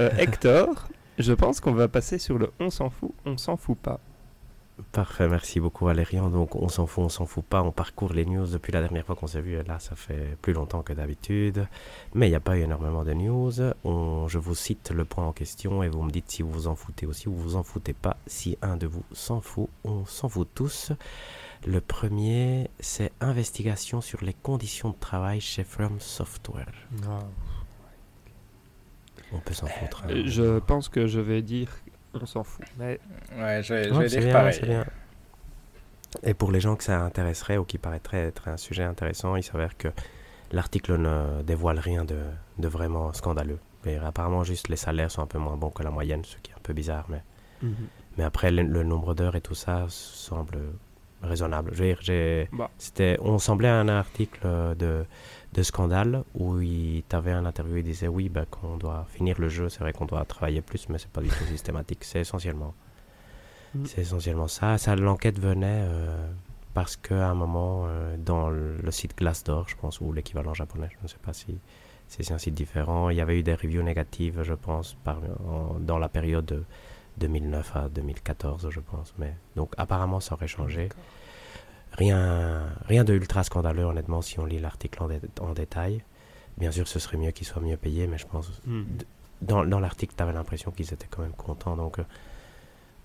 Euh, 0.00 0.10
Hector, 0.18 0.88
je 1.18 1.32
pense 1.32 1.60
qu'on 1.60 1.72
va 1.72 1.88
passer 1.88 2.18
sur 2.18 2.38
le 2.38 2.50
on 2.60 2.70
s'en 2.70 2.90
fout, 2.90 3.12
on 3.24 3.36
s'en 3.36 3.56
fout 3.56 3.78
pas. 3.78 4.00
Parfait, 4.90 5.28
merci 5.28 5.60
beaucoup 5.60 5.84
Valérian. 5.84 6.28
Donc 6.30 6.56
on 6.56 6.68
s'en 6.68 6.86
fout, 6.86 7.04
on 7.04 7.08
s'en 7.08 7.26
fout 7.26 7.44
pas. 7.44 7.62
On 7.62 7.72
parcourt 7.72 8.12
les 8.12 8.24
news 8.24 8.46
depuis 8.46 8.72
la 8.72 8.80
dernière 8.80 9.04
fois 9.04 9.14
qu'on 9.14 9.26
s'est 9.26 9.40
vu. 9.40 9.62
Là, 9.62 9.78
ça 9.78 9.94
fait 9.94 10.36
plus 10.40 10.52
longtemps 10.52 10.82
que 10.82 10.92
d'habitude. 10.92 11.66
Mais 12.14 12.26
il 12.26 12.30
n'y 12.30 12.36
a 12.36 12.40
pas 12.40 12.56
eu 12.56 12.62
énormément 12.62 13.04
de 13.04 13.12
news. 13.12 13.52
On, 13.84 14.28
je 14.28 14.38
vous 14.38 14.54
cite 14.54 14.90
le 14.90 15.04
point 15.04 15.26
en 15.26 15.32
question 15.32 15.82
et 15.82 15.88
vous 15.88 16.02
me 16.02 16.10
dites 16.10 16.30
si 16.30 16.42
vous 16.42 16.50
vous 16.50 16.66
en 16.66 16.74
foutez 16.74 17.06
aussi 17.06 17.28
ou 17.28 17.34
vous 17.34 17.42
vous 17.42 17.56
en 17.56 17.62
foutez 17.62 17.92
pas. 17.92 18.16
Si 18.26 18.56
un 18.62 18.76
de 18.76 18.86
vous 18.86 19.04
s'en 19.12 19.40
fout, 19.40 19.68
on 19.84 20.04
s'en 20.06 20.28
fout 20.28 20.48
tous. 20.54 20.92
Le 21.66 21.80
premier, 21.80 22.68
c'est 22.80 23.12
investigation 23.20 24.00
sur 24.00 24.24
les 24.24 24.34
conditions 24.34 24.90
de 24.90 24.96
travail 24.98 25.40
chez 25.40 25.64
From 25.64 26.00
Software. 26.00 26.72
Ah. 27.06 27.20
On 29.32 29.38
peut 29.38 29.54
s'en 29.54 29.66
foutre. 29.66 30.04
Euh, 30.08 30.22
je 30.26 30.58
pense 30.58 30.88
que 30.88 31.06
je 31.06 31.20
vais 31.20 31.42
dire 31.42 31.68
on 32.14 32.26
s'en 32.26 32.44
fout. 32.44 32.64
Mais... 32.78 33.00
Ouais, 33.36 33.62
je 33.62 33.74
vais, 33.74 33.84
je 33.88 33.94
vais 33.94 34.06
dire 34.06 34.20
bien, 34.20 34.32
pareil. 34.32 34.60
Bien. 34.62 34.84
Et 36.22 36.34
pour 36.34 36.52
les 36.52 36.60
gens 36.60 36.76
que 36.76 36.84
ça 36.84 37.00
intéresserait 37.00 37.56
ou 37.56 37.64
qui 37.64 37.78
paraîtrait 37.78 38.18
être 38.18 38.48
un 38.48 38.58
sujet 38.58 38.82
intéressant, 38.84 39.36
il 39.36 39.42
s'avère 39.42 39.76
que 39.76 39.88
l'article 40.52 40.98
ne 40.98 41.42
dévoile 41.42 41.78
rien 41.78 42.04
de, 42.04 42.18
de 42.58 42.68
vraiment 42.68 43.12
scandaleux. 43.14 43.58
Mais 43.84 43.96
apparemment, 43.96 44.44
juste 44.44 44.68
les 44.68 44.76
salaires 44.76 45.10
sont 45.10 45.22
un 45.22 45.26
peu 45.26 45.38
moins 45.38 45.56
bons 45.56 45.70
que 45.70 45.82
la 45.82 45.90
moyenne, 45.90 46.24
ce 46.24 46.36
qui 46.42 46.50
est 46.50 46.54
un 46.54 46.62
peu 46.62 46.74
bizarre. 46.74 47.06
Mais, 47.08 47.22
mm 47.62 47.68
-hmm. 47.70 47.86
mais 48.18 48.24
après, 48.24 48.50
le, 48.50 48.62
le 48.62 48.82
nombre 48.82 49.14
d'heures 49.14 49.36
et 49.36 49.40
tout 49.40 49.54
ça 49.54 49.86
semble 49.88 50.58
raisonnable. 51.22 51.70
Je 51.74 51.82
veux 51.82 51.94
dire, 51.94 52.48
bah. 52.52 52.70
c'était, 52.78 53.16
on 53.20 53.38
semblait 53.38 53.68
à 53.68 53.76
un 53.76 53.88
article 53.88 54.46
de, 54.76 55.04
de 55.52 55.62
scandale 55.62 56.24
où 56.34 56.60
il 56.60 57.02
t'avait 57.04 57.32
un 57.32 57.44
interview 57.44 57.76
il 57.76 57.84
disait 57.84 58.08
oui, 58.08 58.28
bah, 58.28 58.44
quand 58.50 58.68
on 58.74 58.76
doit 58.76 59.06
finir 59.10 59.40
le 59.40 59.48
jeu, 59.48 59.68
c'est 59.68 59.80
vrai 59.80 59.92
qu'on 59.92 60.06
doit 60.06 60.24
travailler 60.24 60.62
plus, 60.62 60.88
mais 60.88 60.98
c'est 60.98 61.10
pas 61.10 61.20
du 61.20 61.28
tout 61.28 61.44
systématique. 61.44 62.04
C'est 62.04 62.20
essentiellement, 62.20 62.74
mm. 63.74 63.84
c'est 63.86 64.00
essentiellement 64.00 64.48
ça. 64.48 64.78
ça 64.78 64.96
L'enquête 64.96 65.38
venait 65.38 65.84
euh, 65.84 66.30
parce 66.74 66.96
qu'à 66.96 67.28
un 67.28 67.34
moment, 67.34 67.84
euh, 67.86 68.16
dans 68.18 68.48
le 68.48 68.90
site 68.90 69.16
Glassdoor, 69.16 69.68
je 69.68 69.76
pense, 69.76 70.00
ou 70.00 70.12
l'équivalent 70.12 70.54
japonais, 70.54 70.88
je 70.90 71.02
ne 71.02 71.08
sais 71.08 71.18
pas 71.22 71.32
si 71.32 71.58
c'est 72.08 72.30
un 72.32 72.38
site 72.38 72.54
différent, 72.54 73.08
il 73.08 73.16
y 73.16 73.20
avait 73.20 73.38
eu 73.38 73.42
des 73.42 73.54
reviews 73.54 73.82
négatives, 73.82 74.42
je 74.42 74.54
pense, 74.54 74.94
par, 75.04 75.20
en, 75.46 75.78
dans 75.80 75.98
la 75.98 76.08
période 76.08 76.44
de 76.44 76.62
2009 77.18 77.76
à 77.76 77.88
2014, 77.88 78.68
je 78.70 78.80
pense. 78.80 79.14
Mais 79.18 79.34
donc 79.56 79.72
apparemment, 79.76 80.20
ça 80.20 80.34
aurait 80.34 80.48
changé. 80.48 80.88
Rien, 81.92 82.62
rien 82.86 83.04
de 83.04 83.14
ultra 83.14 83.44
scandaleux, 83.44 83.84
honnêtement, 83.84 84.22
si 84.22 84.38
on 84.38 84.46
lit 84.46 84.58
l'article 84.58 85.02
en, 85.02 85.08
dé 85.08 85.20
en, 85.40 85.52
détail. 85.52 86.02
Bien 86.56 86.70
sûr, 86.70 86.88
ce 86.88 86.98
serait 86.98 87.16
mieux 87.16 87.30
qu'ils 87.30 87.46
soient 87.46 87.62
mieux 87.62 87.76
payés, 87.76 88.06
mais 88.06 88.18
je 88.18 88.26
pense. 88.26 88.50
Mm. 88.66 88.82
Dans, 89.42 89.64
dans 89.64 89.80
l'article, 89.80 90.14
tu 90.16 90.22
avais 90.22 90.32
l'impression 90.32 90.70
qu'ils 90.70 90.92
étaient 90.92 91.08
quand 91.10 91.22
même 91.22 91.32
contents. 91.32 91.76
Donc, 91.76 91.98
euh, 91.98 92.04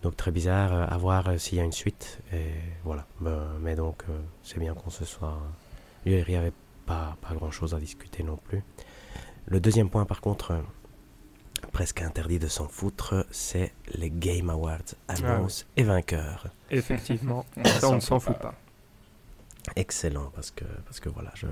donc 0.04 0.16
très 0.16 0.32
bizarre. 0.32 0.74
Euh, 0.74 0.86
à 0.88 0.98
voir 0.98 1.28
euh, 1.28 1.38
s'il 1.38 1.58
y 1.58 1.62
a 1.62 1.64
une 1.64 1.72
suite. 1.72 2.20
Et 2.34 2.52
voilà. 2.84 3.06
Ben, 3.20 3.48
mais 3.62 3.76
donc, 3.76 4.04
euh, 4.10 4.20
c'est 4.44 4.60
bien 4.60 4.74
qu'on 4.74 4.90
se 4.90 5.06
soit. 5.06 5.38
Il 6.06 6.24
n'y 6.28 6.36
avait 6.36 6.54
pas, 6.86 7.18
pas 7.22 7.34
grand 7.34 7.52
chose 7.52 7.74
à 7.74 7.80
discuter 7.80 8.24
non 8.24 8.38
plus. 8.38 8.64
Le 9.48 9.60
deuxième 9.60 9.90
point, 9.90 10.06
par 10.06 10.22
contre, 10.22 10.62
presque 11.72 12.02
interdit 12.02 12.40
de 12.40 12.48
s'en 12.48 12.68
foutre, 12.68 13.26
c'est 13.32 13.74
les 13.94 14.10
Game 14.10 14.50
Awards, 14.50 14.96
annonces 15.08 15.66
ah 15.66 15.72
oui. 15.76 15.82
et 15.82 15.86
vainqueurs. 15.86 16.48
Effectivement, 16.70 17.46
ça 17.66 17.90
on 17.90 17.96
ne 17.96 18.00
s'en 18.00 18.20
fout 18.20 18.38
pas. 18.38 18.56
Excellent, 19.76 20.32
parce 20.34 20.52
que, 20.52 20.66
parce 20.86 21.00
que 21.00 21.10
voilà, 21.10 21.32
je, 21.36 21.48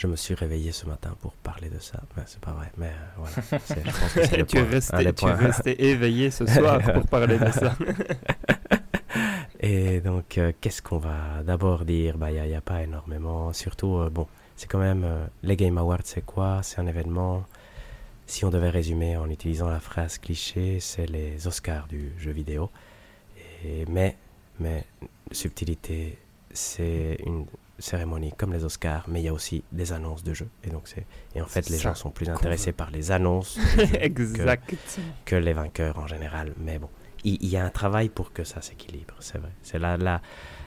je 0.00 0.06
me 0.06 0.16
suis 0.16 0.34
réveillé 0.34 0.72
ce 0.72 0.86
matin 0.86 1.14
pour 1.20 1.32
parler 1.34 1.68
de 1.68 1.78
ça. 1.78 2.00
Ben, 2.16 2.22
c'est 2.26 2.40
pas 2.40 2.52
vrai, 2.52 2.72
mais 2.78 2.86
euh, 2.86 3.18
voilà. 3.18 3.34
Je 3.34 3.90
pense 3.90 4.12
que 4.14 4.42
tu, 4.44 4.56
es 4.56 4.62
resté, 4.62 5.12
tu 5.12 5.26
es 5.26 5.32
resté 5.32 5.84
éveillé 5.90 6.30
ce 6.30 6.46
soir 6.46 6.80
pour 6.94 7.06
parler 7.06 7.38
de 7.38 7.50
ça. 7.50 7.76
et 9.60 10.00
donc, 10.00 10.38
euh, 10.38 10.52
qu'est-ce 10.60 10.80
qu'on 10.80 10.98
va 10.98 11.42
d'abord 11.44 11.84
dire? 11.84 12.14
Il 12.14 12.18
bah, 12.18 12.30
n'y 12.30 12.38
a, 12.38 12.58
a, 12.58 12.60
pas 12.62 12.82
énormément. 12.82 13.52
Surtout, 13.52 13.96
euh, 13.96 14.10
bon, 14.10 14.26
c'est 14.56 14.68
quand 14.70 14.78
même. 14.78 15.06
Les 15.42 15.56
Game 15.56 15.76
Awards, 15.76 16.00
c'est 16.04 16.24
quoi? 16.24 16.60
C'est 16.62 16.80
un 16.80 16.86
événement. 16.86 17.44
Si 18.26 18.44
on 18.44 18.50
devait 18.50 18.70
résumer 18.70 19.16
en 19.16 19.28
utilisant 19.28 19.68
la 19.68 19.80
phrase 19.80 20.16
cliché, 20.18 20.78
c'est 20.80 21.06
les 21.06 21.46
Oscars 21.46 21.88
du 21.88 22.12
jeu 22.16 22.30
vidéo. 22.30 22.70
Et, 23.64 23.84
mais, 23.86 24.16
mais, 24.60 24.86
subtilité, 25.32 26.16
c'est 26.52 27.16
une 27.24 27.46
cérémonie 27.78 28.32
comme 28.36 28.52
les 28.52 28.64
Oscars, 28.64 29.04
mais 29.08 29.20
il 29.20 29.24
y 29.24 29.28
a 29.28 29.32
aussi 29.32 29.64
des 29.72 29.92
annonces 29.92 30.22
de 30.22 30.34
jeux. 30.34 30.48
Et 30.64 30.70
donc 30.70 30.82
c'est 30.84 31.06
et 31.34 31.40
en 31.40 31.46
fait 31.46 31.68
les 31.70 31.78
gens 31.78 31.94
sont 31.94 32.10
plus 32.10 32.28
intéressés 32.28 32.72
par 32.72 32.90
les 32.90 33.10
annonces 33.10 33.58
exact. 34.00 34.68
Que, 34.68 34.76
que, 35.24 35.36
les 35.36 35.52
vainqueurs 35.52 35.98
en 35.98 36.06
général. 36.06 36.52
Mais 36.58 36.78
bon, 36.78 36.90
il, 37.24 37.46
y 37.46 37.56
a 37.56 37.64
un 37.64 37.70
travail 37.70 38.08
pour 38.08 38.32
que 38.32 38.44
ça 38.44 38.60
s'équilibre, 38.60 39.14
c'est 39.20 39.38
vrai. 39.38 39.52
C'est 39.62 39.78
la, 39.78 39.96
la 39.96 40.20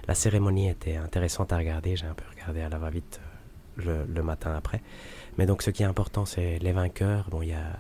la 0.08 0.16
cérémonie 0.16 0.70
était 0.70 0.98
intéressante 0.98 1.54
à 1.54 1.58
regarder. 1.58 1.96
J'ai 1.96 2.08
un 2.08 2.14
peu 2.14 2.26
regardé 2.30 2.62
à 2.62 2.70
la 2.70 2.78
va-vite 2.78 3.22
le, 3.78 4.06
le, 4.06 4.24
matin 4.24 4.54
après. 4.56 4.82
Mais 5.38 5.46
donc 5.46 5.62
ce 5.62 5.70
qui 5.70 5.84
est 5.84 5.86
important, 5.86 6.26
c'est 6.26 6.60
les 6.60 6.74
vainqueurs. 6.74 7.30
Bon, 7.30 7.42
il 7.42 7.50
y 7.50 7.54
a 7.54 7.78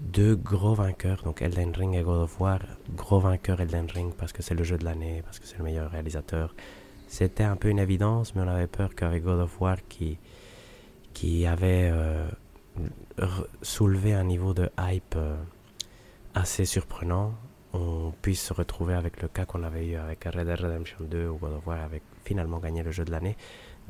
deux 0.00 0.36
gros 0.36 0.74
vainqueurs, 0.74 1.22
donc 1.22 1.42
Elden 1.42 1.72
Ring 1.74 1.94
et 1.94 2.02
God 2.02 2.22
of 2.22 2.40
War. 2.40 2.60
Gros 2.94 3.20
vainqueur 3.20 3.60
Elden 3.60 3.86
Ring 3.92 4.12
parce 4.14 4.32
que 4.32 4.42
c'est 4.42 4.54
le 4.54 4.64
jeu 4.64 4.78
de 4.78 4.84
l'année, 4.84 5.22
parce 5.24 5.38
que 5.38 5.46
c'est 5.46 5.58
le 5.58 5.64
meilleur 5.64 5.90
réalisateur 5.90 6.54
c'était 7.08 7.44
un 7.44 7.56
peu 7.56 7.68
une 7.68 7.78
évidence, 7.78 8.34
mais 8.34 8.42
on 8.42 8.48
avait 8.48 8.66
peur 8.66 8.94
qu'avec 8.94 9.24
God 9.24 9.40
of 9.40 9.60
War, 9.60 9.78
qui, 9.88 10.18
qui 11.14 11.46
avait 11.46 11.90
euh, 11.90 12.28
soulevé 13.62 14.12
un 14.12 14.24
niveau 14.24 14.54
de 14.54 14.70
hype 14.78 15.14
euh, 15.16 15.36
assez 16.34 16.64
surprenant, 16.64 17.34
on 17.72 18.12
puisse 18.22 18.42
se 18.42 18.52
retrouver 18.52 18.94
avec 18.94 19.20
le 19.22 19.28
cas 19.28 19.44
qu'on 19.44 19.62
avait 19.62 19.86
eu 19.86 19.96
avec 19.96 20.24
Red 20.24 20.46
Dead 20.46 20.60
Redemption 20.60 20.98
2 21.00 21.28
où 21.28 21.36
God 21.36 21.54
of 21.54 21.66
War 21.66 21.82
avait 21.82 22.02
finalement 22.24 22.58
gagné 22.58 22.82
le 22.82 22.92
jeu 22.92 23.04
de 23.04 23.10
l'année. 23.10 23.36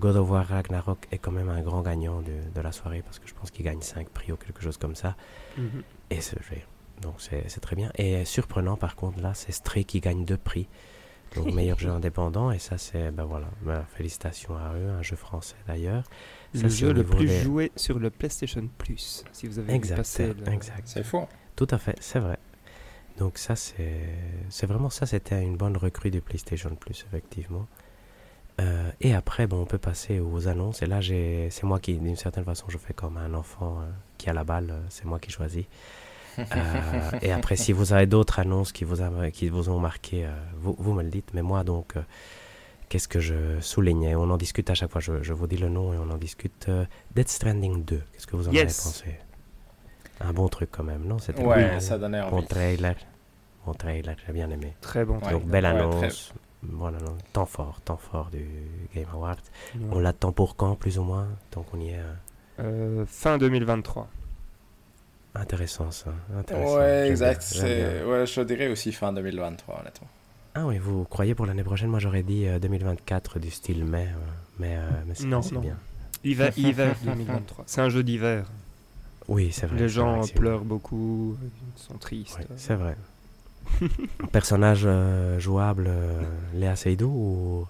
God 0.00 0.16
of 0.16 0.31
War 0.31 0.46
Ragnarok 0.46 1.07
est 1.11 1.18
quand 1.18 1.33
même 1.33 1.48
un 1.48 1.61
grand 1.61 1.83
gagnant 1.83 2.22
de, 2.22 2.33
de 2.54 2.61
la 2.61 2.72
soirée 2.72 3.02
parce 3.02 3.18
que 3.18 3.28
je 3.28 3.35
pense 3.35 3.50
qu'il 3.50 3.64
gagne 3.64 3.81
5 3.81 4.09
prix 4.09 4.33
ou 4.33 4.37
quelque 4.37 4.62
chose 4.62 4.76
comme 4.78 4.94
ça. 4.94 5.16
Mm 5.57 5.66
-hmm. 5.66 5.83
Et 6.11 6.20
c'est 6.20 6.38
donc 7.00 7.14
c'est 7.18 7.61
très 7.61 7.76
bien. 7.76 7.90
Et 7.94 8.24
surprenant 8.24 8.76
par 8.76 8.94
contre 8.96 9.20
là, 9.20 9.35
c'est 9.35 9.52
Stray 9.52 9.85
qui 9.85 10.00
gagne 10.00 10.24
deux 10.24 10.38
prix. 10.38 10.68
Donc 11.36 11.46
meilleur 11.54 11.78
jeu 11.78 11.90
indépendant 11.90 12.50
et 12.50 12.58
ça 12.58 12.78
c'est 12.78 13.10
ben 13.10 13.24
voilà, 13.24 13.48
ben, 13.62 13.84
félicitations 13.94 14.56
à 14.56 14.74
eux, 14.74 14.88
un 14.90 15.02
jeu 15.02 15.16
français 15.16 15.56
d'ailleurs. 15.66 16.04
Le 16.54 16.68
jeu 16.68 16.92
le 16.92 17.04
plus 17.04 17.26
des... 17.26 17.40
joué 17.40 17.72
sur 17.76 17.98
le 17.98 18.10
PlayStation 18.10 18.68
Plus, 18.78 19.24
si 19.32 19.46
vous 19.46 19.58
avez 19.58 19.74
exact, 19.74 19.96
passé 19.96 20.34
le... 20.34 20.52
exact. 20.52 20.82
C'est 20.84 21.04
fou. 21.04 21.26
Tout 21.56 21.68
à 21.70 21.78
fait, 21.78 21.96
c'est 22.00 22.20
vrai. 22.20 22.38
Donc 23.18 23.38
ça 23.38 23.56
c'est 23.56 24.00
c'est 24.48 24.66
vraiment 24.66 24.90
ça, 24.90 25.06
c'était 25.06 25.42
une 25.42 25.56
bonne 25.56 25.76
recrue 25.76 26.10
du 26.10 26.20
PlayStation 26.20 26.74
Plus 26.74 27.04
effectivement. 27.06 27.66
Euh, 28.60 28.90
et 29.00 29.14
après, 29.14 29.46
bon, 29.46 29.60
on 29.60 29.66
peut 29.66 29.78
passer 29.78 30.18
aux 30.20 30.48
annonces. 30.48 30.82
Et 30.82 30.86
là, 30.86 31.00
c'est 31.00 31.62
moi 31.62 31.78
qui, 31.78 31.94
d'une 31.94 32.16
certaine 32.16 32.44
façon, 32.44 32.66
je 32.68 32.78
fais 32.78 32.92
comme 32.92 33.16
un 33.16 33.34
enfant 33.34 33.80
euh, 33.80 33.84
qui 34.16 34.28
a 34.28 34.32
la 34.32 34.44
balle. 34.44 34.74
C'est 34.88 35.04
moi 35.04 35.18
qui 35.18 35.30
choisis. 35.30 35.64
Euh, 36.38 37.18
et 37.22 37.33
après, 37.33 37.57
si 37.57 37.72
vous 37.72 37.92
avez 37.92 38.07
d'autres 38.07 38.38
annonces 38.38 38.72
qui 38.72 38.85
vous, 38.85 39.03
a, 39.03 39.31
qui 39.31 39.48
vous 39.48 39.68
ont 39.68 39.79
marqué, 39.79 40.24
euh, 40.24 40.31
vous, 40.57 40.77
vous, 40.79 40.92
me 40.92 41.03
le 41.03 41.11
dites. 41.11 41.31
Mais 41.35 41.42
moi, 41.42 41.64
donc, 41.64 41.96
euh, 41.96 42.03
qu'est-ce 42.88 43.09
que 43.09 43.20
je 43.20 43.61
soulignais? 43.61 44.14
On 44.14 44.31
en 44.31 44.37
discute 44.37 44.70
à 44.70 44.74
chaque 44.74 44.90
fois. 44.90 45.01
Je, 45.01 45.22
je, 45.22 45.33
vous 45.33 45.46
dis 45.46 45.57
le 45.57 45.68
nom 45.68 45.92
et 45.92 45.96
on 45.96 46.11
en 46.11 46.16
discute. 46.16 46.70
Dead 47.14 47.29
Stranding 47.29 47.85
2, 47.85 48.03
qu'est-ce 48.12 48.27
que 48.27 48.37
vous 48.37 48.48
en 48.48 48.53
yes. 48.53 48.62
avez 48.62 48.90
pensé? 48.90 49.18
Un 50.20 50.33
bon 50.33 50.48
truc 50.48 50.70
quand 50.72 50.85
même, 50.85 51.05
non? 51.05 51.18
C'était 51.18 51.42
Ouais, 51.42 51.70
bon, 51.70 51.81
ça 51.81 51.98
donnait 51.98 52.20
envie. 52.20 52.31
Bon 52.31 52.42
trailer. 52.42 52.96
Bon 53.64 53.74
trailer, 53.74 54.16
j'ai 54.27 54.33
bien 54.33 54.51
aimé. 54.51 54.74
Très 54.81 55.05
bon. 55.05 55.18
Donc, 55.18 55.44
belle 55.46 55.64
ouais, 55.64 55.70
annonce. 55.70 56.29
Très... 56.31 56.38
Voilà, 56.62 56.98
non, 56.98 57.16
temps 57.33 57.46
fort, 57.46 57.81
temps 57.83 57.96
fort 57.96 58.31
du 58.31 58.44
Game 58.92 59.07
Award. 59.12 59.38
Ouais. 59.77 59.87
On 59.92 60.01
l'attend 60.01 60.33
pour 60.33 60.57
quand, 60.57 60.74
plus 60.74 60.98
ou 60.98 61.05
moins? 61.05 61.29
Tant 61.51 61.62
qu'on 61.62 61.79
y 61.79 61.90
est 61.90 62.01
euh, 62.61 63.05
Fin 63.07 63.38
2023. 63.38 64.09
Intéressant 65.34 65.90
ça. 65.90 66.10
Intéressant. 66.36 66.76
Ouais, 66.78 67.08
exact. 67.08 67.44
Ouais, 67.62 68.26
je 68.26 68.40
dirais 68.42 68.68
aussi 68.68 68.92
fin 68.92 69.12
2023, 69.12 69.80
honnêtement. 69.80 70.08
Ah 70.54 70.66
oui, 70.66 70.78
vous 70.78 71.04
croyez 71.04 71.34
pour 71.34 71.46
l'année 71.46 71.62
prochaine? 71.62 71.88
Moi 71.88 72.00
j'aurais 72.00 72.22
dit 72.24 72.46
euh, 72.46 72.58
2024 72.58 73.38
du 73.38 73.50
style 73.50 73.84
mai, 73.84 74.08
euh, 74.08 74.18
mais, 74.58 74.76
euh, 74.76 74.88
mais 75.06 75.14
c'est 75.14 75.26
non, 75.26 75.40
non. 75.52 75.60
bien. 75.60 75.76
Hiver, 76.24 76.52
hiver 76.56 76.96
2023. 77.04 77.64
C'est 77.68 77.80
un 77.80 77.88
jeu 77.88 78.02
d'hiver. 78.02 78.44
Oui, 79.28 79.50
c'est 79.52 79.66
vrai. 79.66 79.76
Les 79.76 79.82
c'est 79.84 79.88
gens 79.90 80.16
vrai 80.18 80.26
c'est- 80.26 80.34
pleurent 80.34 80.64
beaucoup, 80.64 81.36
ils 81.76 81.80
sont 81.80 81.94
tristes. 81.98 82.36
Oui, 82.40 82.46
c'est 82.56 82.74
vrai. 82.74 82.96
Personnage 84.32 84.82
euh, 84.86 85.38
jouable, 85.38 85.84
euh, 85.88 86.22
Léa 86.54 86.74
Seydoux 86.74 87.06
ou? 87.08 87.66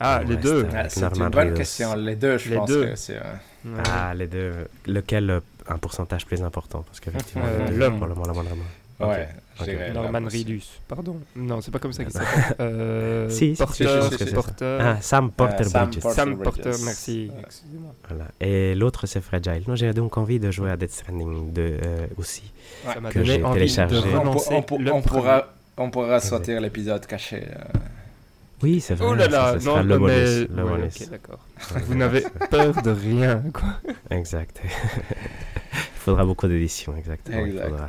Ah, 0.00 0.22
les 0.26 0.36
deux. 0.36 0.68
c'est- 0.68 0.76
Ah, 0.76 0.88
c'est 0.88 1.16
une 1.18 1.28
bonne 1.28 1.54
question. 1.54 1.94
Les 1.94 2.16
deux, 2.16 2.36
je 2.36 2.50
Les 2.50 2.56
pense 2.56 2.68
deux. 2.68 2.86
que 2.86 2.96
c'est. 2.96 3.16
euh, 3.16 3.22
Ouais. 3.64 3.82
Ah, 3.90 4.12
les 4.14 4.26
deux. 4.26 4.52
Lequel 4.86 5.30
euh, 5.30 5.40
un 5.68 5.78
pourcentage 5.78 6.26
plus 6.26 6.42
important? 6.42 6.82
Parce 6.86 7.00
qu'effectivement, 7.00 7.44
Euh, 7.48 7.70
l'homme. 7.70 7.96
probablement 7.98 8.26
la 8.26 8.32
moindre 8.32 8.50
main. 8.56 9.06
Ouais, 9.08 9.28
je 9.56 9.62
ok. 9.62 9.68
dirais. 9.70 9.92
Norman. 9.92 10.20
Reedus, 10.30 10.62
pardon? 10.86 11.18
Non, 11.34 11.60
c'est 11.60 11.72
pas 11.72 11.80
comme 11.80 11.92
ça 11.92 12.04
qu'il 12.04 12.12
s'appelle. 12.18 12.54
Euh, 12.60 13.28
Si, 13.28 13.56
si, 13.56 13.62
si, 13.72 13.84
Porter. 14.32 14.78
Ah, 14.80 14.98
Sam 15.00 15.30
Porter 15.32 15.64
Euh, 15.64 15.68
Sam 15.68 15.86
Bridges. 15.88 16.00
Porter. 16.00 16.14
Sam 16.16 16.34
Bridges. 16.36 16.44
Porter, 16.44 16.70
merci. 16.84 17.30
Ouais. 17.34 17.40
Excusez-moi. 17.44 17.92
Voilà. 18.08 18.24
Et 18.40 18.74
l'autre, 18.76 19.06
c'est 19.06 19.20
Fragile. 19.20 19.64
Non, 19.66 19.74
j'ai 19.74 19.92
donc 19.92 20.16
envie 20.16 20.38
de 20.38 20.50
jouer 20.52 20.70
à 20.70 20.76
Death 20.76 20.92
Stranding 20.92 21.52
2 21.52 21.62
euh, 21.62 22.06
aussi. 22.18 22.44
Ça 22.84 23.00
m'a 23.00 23.10
Que 23.10 23.18
donné 23.18 23.32
j'ai 23.34 23.42
envie 23.42 23.54
téléchargé. 23.54 23.96
On, 24.14 24.30
pour- 24.32 24.66
pour- 24.66 24.78
le 24.78 25.02
pourra, 25.02 25.48
on 25.76 25.90
pourra 25.90 26.20
sortir 26.20 26.60
l'épisode 26.60 27.04
caché. 27.06 27.42
Oui, 28.62 28.80
c'est 28.80 28.94
vrai. 28.94 29.06
Oh 29.10 29.14
là 29.14 29.28
là, 29.28 29.52
ça, 29.54 29.60
sera 29.60 29.82
non, 29.82 29.88
le 29.88 29.98
bonus. 29.98 30.48
mais... 30.50 30.56
le 30.56 30.64
ouais, 30.64 30.88
d'accord. 31.10 31.38
Vous 31.86 31.94
n'avez 31.94 32.24
peur 32.50 32.80
de 32.82 32.90
rien, 32.90 33.42
quoi. 33.52 33.68
Exact. 34.10 34.60
Il 35.72 35.78
faudra 36.10 36.24
beaucoup 36.24 36.46
d'éditions, 36.46 36.94
exactement. 36.96 37.38
il 37.44 37.52
Exact. 37.52 37.68
faudra. 37.68 37.86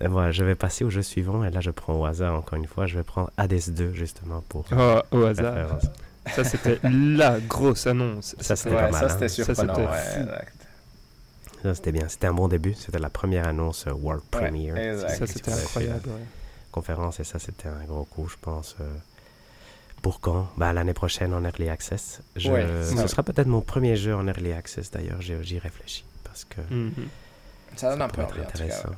Voilà, 0.08 0.30
je 0.30 0.44
vais 0.44 0.54
passer 0.54 0.84
au 0.84 0.90
jeu 0.90 1.02
suivant 1.02 1.42
et 1.44 1.50
là 1.50 1.60
je 1.60 1.70
prends 1.72 1.94
au 1.94 2.04
hasard 2.04 2.34
encore 2.36 2.56
une 2.56 2.66
fois. 2.68 2.86
Je 2.86 2.96
vais 2.96 3.02
prendre 3.02 3.30
Hades 3.36 3.70
2 3.74 3.92
justement 3.94 4.44
pour 4.48 4.64
Oh, 4.76 5.00
au 5.10 5.24
hasard. 5.24 5.54
référence. 5.54 5.86
Ça, 6.36 6.44
c'était 6.44 6.78
la 6.84 7.40
grosse 7.40 7.86
annonce. 7.88 8.36
Ça, 8.38 8.54
c'était 8.54 8.76
Ouais, 8.76 8.82
pas 8.82 8.90
mal, 8.90 9.00
ça 9.00 9.06
hein. 9.06 9.08
c'était 9.08 9.28
Ça, 9.28 9.44
surprenant. 9.54 9.74
c'était 9.74 9.88
ouais, 9.88 9.98
fou. 9.98 10.20
exact. 10.20 10.54
Ça 11.64 11.74
c'était 11.74 11.92
bien, 11.92 12.08
c'était 12.08 12.26
un 12.28 12.32
bon 12.34 12.46
début. 12.46 12.74
C'était 12.74 13.00
la 13.00 13.10
première 13.10 13.48
annonce 13.48 13.86
euh, 13.88 13.92
World 13.92 14.22
Ouais, 14.34 14.40
Premiere. 14.42 14.76
exact. 14.76 15.08
Ça, 15.10 15.16
C'est 15.26 15.32
c'était 15.32 15.52
incroyable. 15.52 16.08
ouais. 16.08 16.26
Conférence 16.78 17.20
et 17.20 17.24
ça 17.32 17.38
c'était 17.38 17.68
un 17.68 17.84
gros 17.84 18.04
coup 18.04 18.26
je 18.28 18.36
pense 18.40 18.76
euh, 18.80 18.84
pour 20.02 20.20
quand? 20.20 20.48
Bah, 20.56 20.72
l'année 20.72 20.94
prochaine 21.02 21.32
en 21.34 21.42
early 21.44 21.68
access 21.68 22.20
Je- 22.36 22.50
Ouais, 22.52 22.66
ce 22.96 23.06
sera 23.08 23.22
peut-être 23.22 23.48
mon 23.56 23.60
premier 23.72 23.96
jeu 23.96 24.14
en 24.14 24.26
early 24.28 24.52
access 24.52 24.90
d'ailleurs 24.90 25.20
j'y 25.20 25.58
réfléchis 25.58 26.04
parce 26.24 26.44
que 26.44 26.60
Mhm. 26.70 26.92
Ça 27.76 27.90
donne 27.90 27.98
ça 27.98 28.04
un 28.04 28.08
peu 28.08 28.22
envie, 28.22 28.40
en 28.40 28.44
tout 28.44 28.58
cas. 28.58 28.64
intéressant 28.64 28.94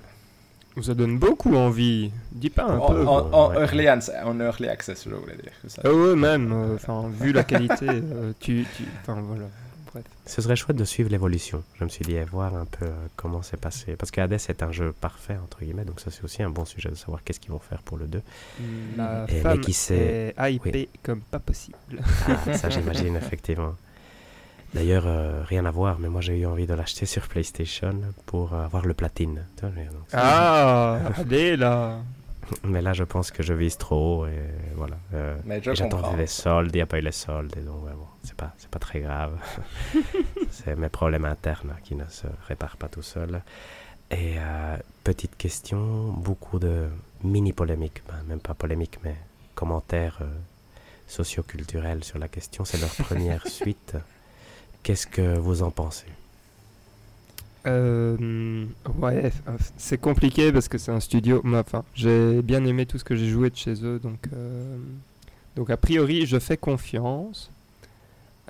Ça 0.83 0.95
donne 0.95 1.19
beaucoup 1.19 1.55
envie. 1.57 2.13
Dis 2.31 2.49
pas 2.49 2.65
un 2.65 2.79
En, 2.79 2.87
peu. 2.93 3.01
en- 3.07 3.23
bon, 3.25 3.33
en 3.37 3.51
ouais. 3.51 3.61
early, 3.65 3.91
ans- 3.91 3.99
en 4.25 4.41
early 4.41 4.69
access, 4.69 5.05
je 5.09 5.15
voulais 5.15 5.37
dire. 5.37 5.53
Ça. 5.67 5.83
Ah 5.85 5.93
ouais, 5.93 6.15
même. 6.15 6.53
euh, 6.53 6.77
Enfin, 6.77 7.11
vu 7.11 7.33
la 7.33 7.43
qualité, 7.45 7.89
euh, 7.91 8.33
tu, 8.41 8.65
tu... 8.77 8.85
Enfin, 9.03 9.21
voilà. 9.21 9.47
Bref. 9.93 10.05
ce 10.27 10.41
serait 10.43 10.55
chouette 10.57 10.77
de 10.77 10.85
suivre 10.85 11.11
l'évolution 11.11 11.65
je 11.79 11.85
me 11.85 11.89
suis 11.89 12.05
dit 12.05 12.15
et 12.15 12.23
voir 12.25 12.55
un 12.55 12.65
peu 12.65 12.85
euh, 12.87 12.91
comment 13.17 13.43
c'est 13.43 13.57
passé 13.57 13.97
parce 13.97 14.11
que 14.13 14.21
Hades 14.21 14.33
est 14.35 14.63
un 14.63 14.71
jeu 14.71 14.93
parfait 14.93 15.37
entre 15.43 15.59
guillemets 15.61 15.85
donc 15.85 15.99
ça 16.01 16.11
c'est 16.13 16.23
aussi 16.23 16.43
un 16.43 16.51
bon 16.51 16.65
sujet 16.65 16.91
de 16.91 16.95
savoir 16.95 17.25
qu'est-ce 17.25 17.41
qu'ils 17.41 17.51
vont 17.51 17.59
faire 17.59 17.83
pour 17.83 17.97
le 17.99 18.07
2 18.07 18.23
La 18.97 19.27
Et- 19.29 19.43
mais 19.43 19.59
qui 19.59 19.73
sait- 19.73 20.35
est 20.39 20.53
hypée 20.53 20.89
comme 21.03 21.21
pas 21.23 21.41
possible. 21.41 21.77
ah, 22.29 22.55
ça 22.55 22.69
j'imagine 22.71 23.17
effectivement 23.25 23.75
D'ailleurs, 24.73 25.03
euh, 25.09 25.43
rien 25.43 25.65
à 25.65 25.73
voir, 25.73 25.99
mais 25.99 26.09
moi 26.09 26.21
j'ai 26.21 26.39
eu 26.39 26.47
envie 26.47 26.65
de 26.69 26.75
l'acheter 26.75 27.05
sur 27.05 27.27
PlayStation 27.27 27.93
pour 28.27 28.55
euh, 28.55 28.65
avoir 28.65 28.87
le 28.87 28.95
platine. 28.95 29.45
Donc, 29.61 29.73
Ah, 30.13 31.01
allez 31.19 31.57
là. 31.57 31.99
Mais 32.63 32.81
là, 32.81 32.93
je 32.93 33.03
pense 33.03 33.33
que 33.33 33.43
je 33.43 33.53
vise 33.53 33.77
trop 33.77 34.21
haut 34.23 34.27
et 34.29 34.39
voilà. 34.77 34.97
euh, 35.15 35.37
Mais 35.45 35.61
je 35.61 35.73
et 35.73 35.75
J'attendais 35.75 36.17
les 36.19 36.29
soldes, 36.29 36.71
il 36.73 36.79
n'y 36.79 36.83
a 36.83 36.87
pas 36.87 37.01
eu 37.01 37.03
les 37.03 37.11
soldes, 37.11 37.53
et 37.57 37.63
donc 37.63 37.85
ouais, 37.85 37.91
bon, 37.97 38.07
c'est 38.23 38.35
pas, 38.35 38.53
c'est 38.59 38.69
pas 38.71 38.79
très 38.79 39.01
grave. 39.01 39.39
c'est 40.51 40.77
mes 40.77 40.89
problèmes 40.89 41.25
internes 41.25 41.75
qui 41.85 41.95
ne 41.95 42.05
se 42.07 42.27
réparent 42.49 42.77
pas 42.77 42.89
tout 42.89 43.03
seuls. 43.03 43.43
Et 44.11 44.35
euh, 44.39 44.77
petite 45.05 45.37
question, 45.37 46.13
beaucoup 46.13 46.59
de 46.59 46.89
mini-polémiques, 47.23 48.03
ben, 48.09 48.23
même 48.29 48.41
pas 48.41 48.55
polémiques, 48.55 48.99
mais 49.05 49.17
commentaires 49.55 50.19
euh, 50.23 50.27
socioculturels 51.07 52.03
sur 52.05 52.19
la 52.19 52.29
question. 52.29 52.65
C'est 52.65 52.79
leur 52.81 52.91
première 52.91 53.47
suite. 53.49 53.97
Qu'est-ce 54.83 55.07
que 55.07 55.39
vous 55.39 55.63
en 55.63 55.71
pensez? 55.71 56.07
Euh, 57.67 58.65
ouais, 58.97 59.29
f- 59.29 59.71
c'est 59.77 59.99
compliqué 60.01 60.51
parce 60.51 60.67
que 60.69 60.79
c'est 60.79 60.93
un 60.93 61.01
studio. 61.01 61.43
Enfin, 61.55 61.85
j'ai 61.95 62.41
bien 62.43 62.65
aimé 62.65 62.87
tout 62.87 62.97
ce 62.99 63.05
que 63.05 63.15
j'ai 63.15 63.29
joué 63.29 63.51
de 63.51 63.57
chez 63.57 63.85
eux, 63.85 63.99
donc 63.99 64.19
euh, 64.33 64.79
donc 65.57 65.69
a 65.69 65.77
priori, 65.77 66.25
je 66.27 66.39
fais 66.39 66.57
confiance. 66.57 67.51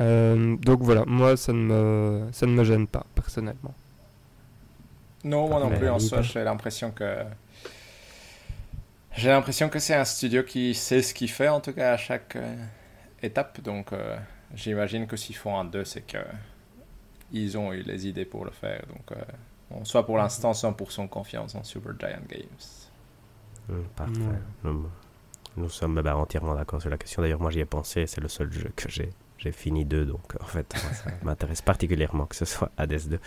Euh, 0.00 0.56
donc 0.56 0.80
voilà, 0.82 1.04
moi 1.06 1.36
ça 1.36 1.52
ne 1.52 1.58
me 1.58 2.28
ça 2.32 2.46
ne 2.46 2.52
me 2.52 2.64
gêne 2.64 2.86
pas 2.86 3.04
personnellement. 3.14 3.74
Non, 5.24 5.48
moi 5.48 5.60
non 5.60 5.70
plus. 5.76 5.88
En 5.88 5.98
soi, 5.98 6.22
j'ai 6.22 6.42
l'impression 6.44 6.90
que. 6.90 7.24
J'ai 9.12 9.28
l'impression 9.28 9.68
que 9.68 9.78
c'est 9.78 9.94
un 9.94 10.04
studio 10.04 10.42
qui 10.44 10.74
sait 10.74 11.02
ce 11.02 11.12
qu'il 11.12 11.30
fait, 11.30 11.48
en 11.48 11.60
tout 11.60 11.72
cas, 11.72 11.92
à 11.92 11.96
chaque 11.96 12.36
euh, 12.36 12.56
étape. 13.22 13.60
Donc, 13.60 13.92
euh, 13.92 14.16
j'imagine 14.54 15.06
que 15.06 15.16
s'ils 15.16 15.36
font 15.36 15.58
un 15.58 15.64
2, 15.64 15.84
c'est 15.84 16.02
que. 16.02 16.18
Ils 17.32 17.56
ont 17.56 17.72
eu 17.72 17.82
les 17.82 18.08
idées 18.08 18.24
pour 18.24 18.44
le 18.44 18.50
faire. 18.50 18.82
Donc, 18.88 19.12
euh, 19.12 19.22
on 19.70 19.84
soit 19.84 20.04
pour 20.04 20.16
l'instant 20.16 20.52
100% 20.52 21.08
confiance 21.08 21.54
en 21.54 21.62
Supergiant 21.62 22.18
Games. 22.28 22.42
Hum, 23.68 23.84
Parfait. 23.94 24.20
Nous, 24.64 24.90
nous 25.56 25.68
sommes 25.68 26.00
bah, 26.00 26.16
entièrement 26.16 26.54
d'accord 26.54 26.80
sur 26.80 26.90
la 26.90 26.98
question. 26.98 27.22
D'ailleurs, 27.22 27.40
moi 27.40 27.50
j'y 27.50 27.60
ai 27.60 27.64
pensé, 27.64 28.06
c'est 28.06 28.20
le 28.20 28.28
seul 28.28 28.52
jeu 28.52 28.72
que 28.74 28.88
j'ai. 28.88 29.10
J'ai 29.42 29.52
fini 29.52 29.86
deux, 29.86 30.04
donc 30.04 30.36
en 30.40 30.44
fait, 30.44 30.70
ça 30.92 31.10
m'intéresse 31.22 31.62
particulièrement 31.62 32.26
que 32.26 32.36
ce 32.36 32.44
soit 32.44 32.70
Hades 32.76 33.08
2. 33.08 33.18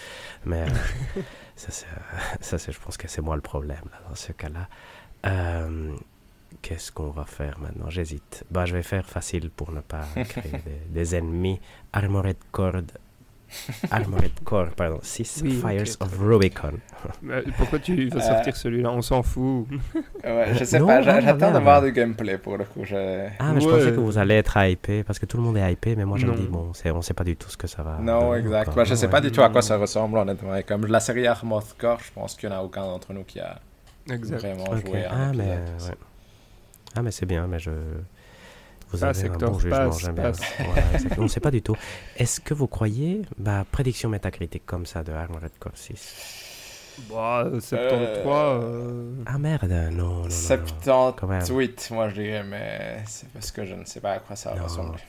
Mais 0.46 0.62
euh, 1.18 1.22
ça, 1.56 1.72
c'est, 1.72 2.70
euh, 2.70 2.72
je 2.72 2.80
pense 2.80 2.98
que 2.98 3.08
c'est 3.08 3.22
moi 3.22 3.36
le 3.36 3.42
problème 3.42 3.84
là, 3.92 4.00
dans 4.08 4.16
ce 4.16 4.32
cas-là. 4.32 4.70
Euh, 5.26 5.96
qu'est-ce 6.62 6.92
qu'on 6.92 7.10
va 7.10 7.26
faire 7.26 7.58
maintenant? 7.60 7.90
J'hésite. 7.90 8.44
Bah, 8.52 8.66
je 8.66 8.74
vais 8.76 8.84
faire 8.84 9.10
facile 9.10 9.50
pour 9.50 9.72
ne 9.72 9.82
pas 9.82 10.06
créer 10.30 10.52
des, 10.52 10.80
des 10.90 11.16
ennemis. 11.16 11.60
Armored 11.92 12.38
Core. 12.52 12.82
Armored 13.92 14.32
Core, 14.44 14.70
pardon. 14.76 15.00
6 15.02 15.42
Oui, 15.44 15.62
ok, 15.64 15.70
Fires 15.70 15.96
of 16.00 16.18
Rubicon. 16.20 16.74
Pourquoi 17.58 17.80
tu 17.80 18.08
vas 18.10 18.18
Euh, 18.18 18.22
sortir 18.22 18.56
celui-là? 18.56 18.92
On 18.92 19.02
s'en 19.02 19.24
fout. 19.24 19.68
Ouais, 20.24 20.54
je 20.58 20.64
sais 20.64 20.80
Non, 20.80 20.88
pas, 20.88 21.02
j'attends 21.02 21.52
non, 21.52 21.60
de 21.60 21.64
voir 21.64 21.82
non. 21.82 21.88
du 21.88 21.94
gameplay 21.94 22.38
pour 22.38 22.58
le 22.58 22.64
coup. 22.66 22.84
je- 22.84 23.28
Ah, 23.40 23.52
mais 23.54 23.60
je 23.62 23.68
pensais 23.68 23.92
que 23.92 24.00
vous 24.00 24.18
allez 24.18 24.36
être 24.36 24.58
hypé, 24.58 25.04
parce 25.04 25.20
que 25.20 25.26
tout 25.26 25.38
le 25.38 25.44
monde 25.44 25.58
est 25.58 25.72
hypé, 25.74 25.96
mais 25.96 26.06
moi 26.06 26.18
je 26.18 26.26
me 26.26 26.36
dis, 26.36 26.48
bon, 26.48 26.72
on 26.86 27.02
sait 27.02 27.14
pas 27.14 27.24
du 27.24 27.36
tout 27.36 27.50
ce 27.50 27.58
que 27.58 27.68
ça 27.68 27.84
va. 27.84 27.98
Non, 28.02 28.34
exact. 28.36 28.62
encore. 28.70 28.76
Bah, 28.76 28.84
je 28.86 28.96
sais 28.96 29.06
Ouais. 29.06 29.12
pas 29.12 29.22
du 29.22 29.32
tout 29.32 29.42
à 29.44 29.50
quoi 29.50 29.62
ça 29.62 29.78
ressemble, 29.78 30.18
honnêtement. 30.18 30.56
Et 30.56 30.64
comme 30.64 30.86
la 30.86 31.00
série 31.00 31.28
Armored 31.28 31.66
Core, 31.78 32.00
je 32.00 32.12
pense 32.14 32.36
qu'il 32.36 32.50
y 32.50 32.52
en 32.52 32.56
a 32.56 32.62
aucun 32.62 32.82
d'entre 32.84 33.12
nous 33.14 33.24
qui 33.24 33.40
a 33.40 33.60
Exact. 34.10 34.40
vraiment 34.40 34.66
joué 34.78 35.06
à 35.06 35.10
Ah, 35.12 35.32
mais, 35.36 35.44
ouais. 35.44 35.96
ah, 36.96 37.02
mais 37.02 37.12
c'est 37.12 37.26
bien, 37.26 37.48
mais 37.48 37.60
je. 37.60 37.72
Vous 38.94 39.04
avez 39.04 39.10
un 39.12 39.14
secteur 39.22 39.52
bon 39.52 39.60
jugement, 39.60 39.78
passe, 39.90 40.00
j'aime 40.00 40.14
bien. 40.16 40.24
passe. 40.24 40.40
Ouais, 40.60 40.84
exactement. 40.94 41.26
on 41.26 41.28
sait 41.28 41.40
pas 41.40 41.52
du 41.52 41.62
tout. 41.62 41.76
Est-ce 42.18 42.40
que 42.40 42.54
vous 42.54 42.68
croyez, 42.68 43.22
bah, 43.38 43.66
prédiction 43.72 44.10
métacritique 44.10 44.66
comme 44.66 44.86
ça 44.86 45.04
de 45.04 45.12
Armored 45.12 45.50
Core 45.60 45.72
6 45.76 47.00
Bah, 47.10 47.44
euh, 47.46 47.60
73. 47.60 48.24
euh, 48.28 49.14
Ah 49.26 49.38
merde, 49.40 49.64
non, 49.70 49.92
non, 49.92 50.22
non. 50.24 50.58
non. 50.86 51.14
Quand 51.18 51.28
même. 51.28 51.42
78, 51.42 51.90
moi 51.92 52.10
je 52.10 52.14
dirais, 52.22 52.44
mais 52.44 53.00
c'est 53.08 53.28
parce 53.30 53.52
que 53.52 53.66
je 53.66 53.74
ne 53.74 53.86
sais 53.86 54.00
pas 54.00 54.12
à 54.14 54.20
quoi 54.20 54.36
ça 54.36 54.54
va 54.54 54.64
ressembler. 54.64 55.00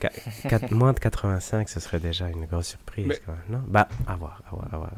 moins 0.71 0.93
de 0.93 0.99
85, 0.99 1.69
ce 1.69 1.79
serait 1.79 1.99
déjà 1.99 2.27
une 2.27 2.45
grosse 2.45 2.67
surprise. 2.69 3.05
Mais- 3.07 3.19
quand 3.25 3.33
même, 3.33 3.41
non 3.59 3.63
bah, 3.67 3.87
à 4.07 4.15
voir, 4.15 4.41
à 4.47 4.55
voir, 4.55 4.67
à 4.73 4.77
voir. 4.77 4.89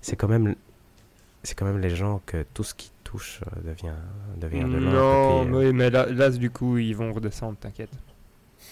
C'est 0.00 0.16
quand 0.16 0.28
même, 0.28 0.54
c'est 1.42 1.54
quand 1.56 1.66
même 1.66 1.80
les 1.80 1.90
gens 1.90 2.20
que 2.26 2.44
tout 2.54 2.64
ce 2.64 2.74
qui 2.74 2.90
touche 3.12 3.40
euh, 3.42 3.60
devient, 3.70 3.94
devient 4.38 4.64
de 4.72 4.78
l'or. 4.78 5.44
Non, 5.44 5.46
et 5.46 5.46
puis, 5.46 5.54
euh, 5.54 5.68
oui, 5.70 5.76
mais 5.76 5.90
là, 5.90 6.06
là, 6.06 6.30
du 6.30 6.50
coup, 6.50 6.78
ils 6.78 6.96
vont 6.96 7.12
redescendre, 7.12 7.58
t'inquiète. 7.58 7.90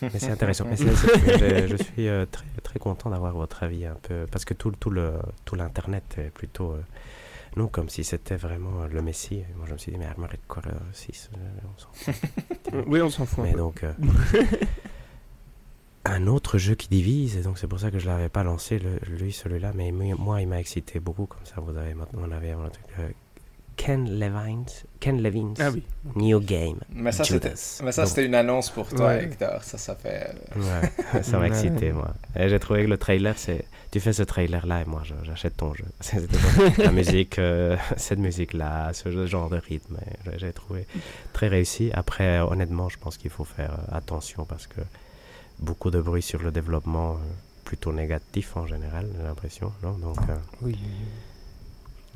Mais 0.02 0.10
c'est 0.18 0.30
intéressant. 0.30 0.64
Mais 0.70 0.76
je, 0.76 1.66
je 1.76 1.82
suis 1.82 2.08
euh, 2.08 2.24
très, 2.24 2.46
très 2.62 2.78
content 2.78 3.10
d'avoir 3.10 3.34
votre 3.34 3.62
avis 3.64 3.84
un 3.84 3.96
peu. 4.02 4.24
Parce 4.30 4.44
que 4.46 4.54
tout, 4.54 4.70
tout, 4.72 4.88
le, 4.90 5.12
tout 5.44 5.56
l'Internet 5.56 6.04
est 6.16 6.30
plutôt. 6.30 6.72
euh, 6.72 6.80
non, 7.56 7.66
comme 7.68 7.88
si 7.90 8.02
c'était 8.04 8.36
vraiment 8.36 8.82
euh, 8.82 8.88
le 8.88 9.02
Messie. 9.02 9.40
Et 9.40 9.46
moi, 9.56 9.66
je 9.68 9.72
me 9.74 9.78
suis 9.78 9.92
dit, 9.92 9.98
mais 9.98 10.06
Armored 10.06 10.38
Core 10.48 10.62
6, 10.92 11.30
euh, 11.34 11.36
on 11.64 11.78
s'en 11.78 11.88
fout. 11.92 12.14
Oui, 12.86 13.02
on 13.02 13.10
s'en 13.10 13.26
fout. 13.26 13.44
Mais 13.44 13.52
donc. 13.52 13.82
euh, 13.84 13.92
un 16.06 16.26
autre 16.28 16.56
jeu 16.56 16.76
qui 16.76 16.88
divise, 16.88 17.36
et 17.36 17.42
donc 17.42 17.58
c'est 17.58 17.66
pour 17.66 17.78
ça 17.80 17.90
que 17.90 17.98
je 17.98 18.06
ne 18.08 18.12
l'avais 18.12 18.28
pas 18.30 18.42
lancé, 18.42 18.78
le, 18.78 18.98
lui, 19.16 19.32
celui-là. 19.32 19.72
Mais 19.74 19.90
moi, 19.92 20.40
il 20.40 20.48
m'a 20.48 20.60
excité 20.60 20.98
beaucoup. 21.00 21.26
Comme 21.26 21.44
ça, 21.44 21.56
vous 21.60 21.76
avez 21.76 21.92
maintenant. 21.94 22.22
On 22.26 22.32
avait 22.32 22.52
un 22.52 22.68
truc. 22.70 22.86
Ken 23.82 24.04
Levine. 24.18 24.66
Ken 25.00 25.22
Levine's 25.22 25.58
Ah 25.58 25.70
oui. 25.70 25.82
New 26.14 26.38
Game. 26.40 26.80
Mais 26.92 27.12
ça, 27.12 27.24
c'était, 27.24 27.48
Judas. 27.48 27.80
mais 27.82 27.92
ça, 27.92 28.02
Donc, 28.02 28.08
c'était 28.10 28.26
une 28.26 28.34
annonce 28.34 28.68
pour 28.68 28.86
toi, 28.90 29.06
Ouais. 29.06 29.24
Hector. 29.24 29.64
Ça, 29.64 29.78
ça 29.78 29.94
fait. 29.94 30.30
euh, 30.56 30.60
Ouais, 31.14 31.22
ça 31.22 31.38
m'a 31.38 31.46
excité, 31.46 31.90
moi. 31.92 32.12
Et 32.36 32.50
j'ai 32.50 32.58
trouvé 32.60 32.84
que 32.84 32.88
le 32.90 32.98
trailer, 32.98 33.38
c'est. 33.38 33.64
Tu 33.90 33.98
fais 33.98 34.12
ce 34.12 34.22
trailer-là 34.22 34.82
et 34.82 34.84
moi, 34.84 35.00
je- 35.04 35.14
j'achète 35.24 35.56
ton 35.56 35.72
jeu. 35.72 35.86
La 36.78 36.92
musique, 36.92 37.38
euh, 37.38 37.76
cette 37.96 38.18
musique-là, 38.18 38.92
ce 38.92 39.26
genre 39.26 39.48
de 39.48 39.56
rythme, 39.56 39.96
j'ai- 40.26 40.38
j'ai 40.38 40.52
trouvé 40.52 40.86
très 41.32 41.48
réussi. 41.48 41.90
Après, 41.94 42.38
honnêtement, 42.40 42.88
je 42.90 42.98
pense 42.98 43.16
qu'il 43.16 43.30
faut 43.30 43.44
faire 43.44 43.72
euh, 43.72 43.96
attention 43.96 44.44
parce 44.44 44.66
que 44.66 44.82
beaucoup 45.58 45.90
de 45.90 46.00
bruit 46.02 46.22
sur 46.22 46.42
le 46.42 46.50
développement, 46.50 47.16
plutôt 47.64 47.92
négatif 47.94 48.56
en 48.58 48.66
général, 48.66 49.06
j'ai 49.16 49.22
l'impression. 49.24 49.72
Non? 49.82 49.92
Donc, 49.92 50.18
euh, 50.28 50.36
Oui. 50.62 50.78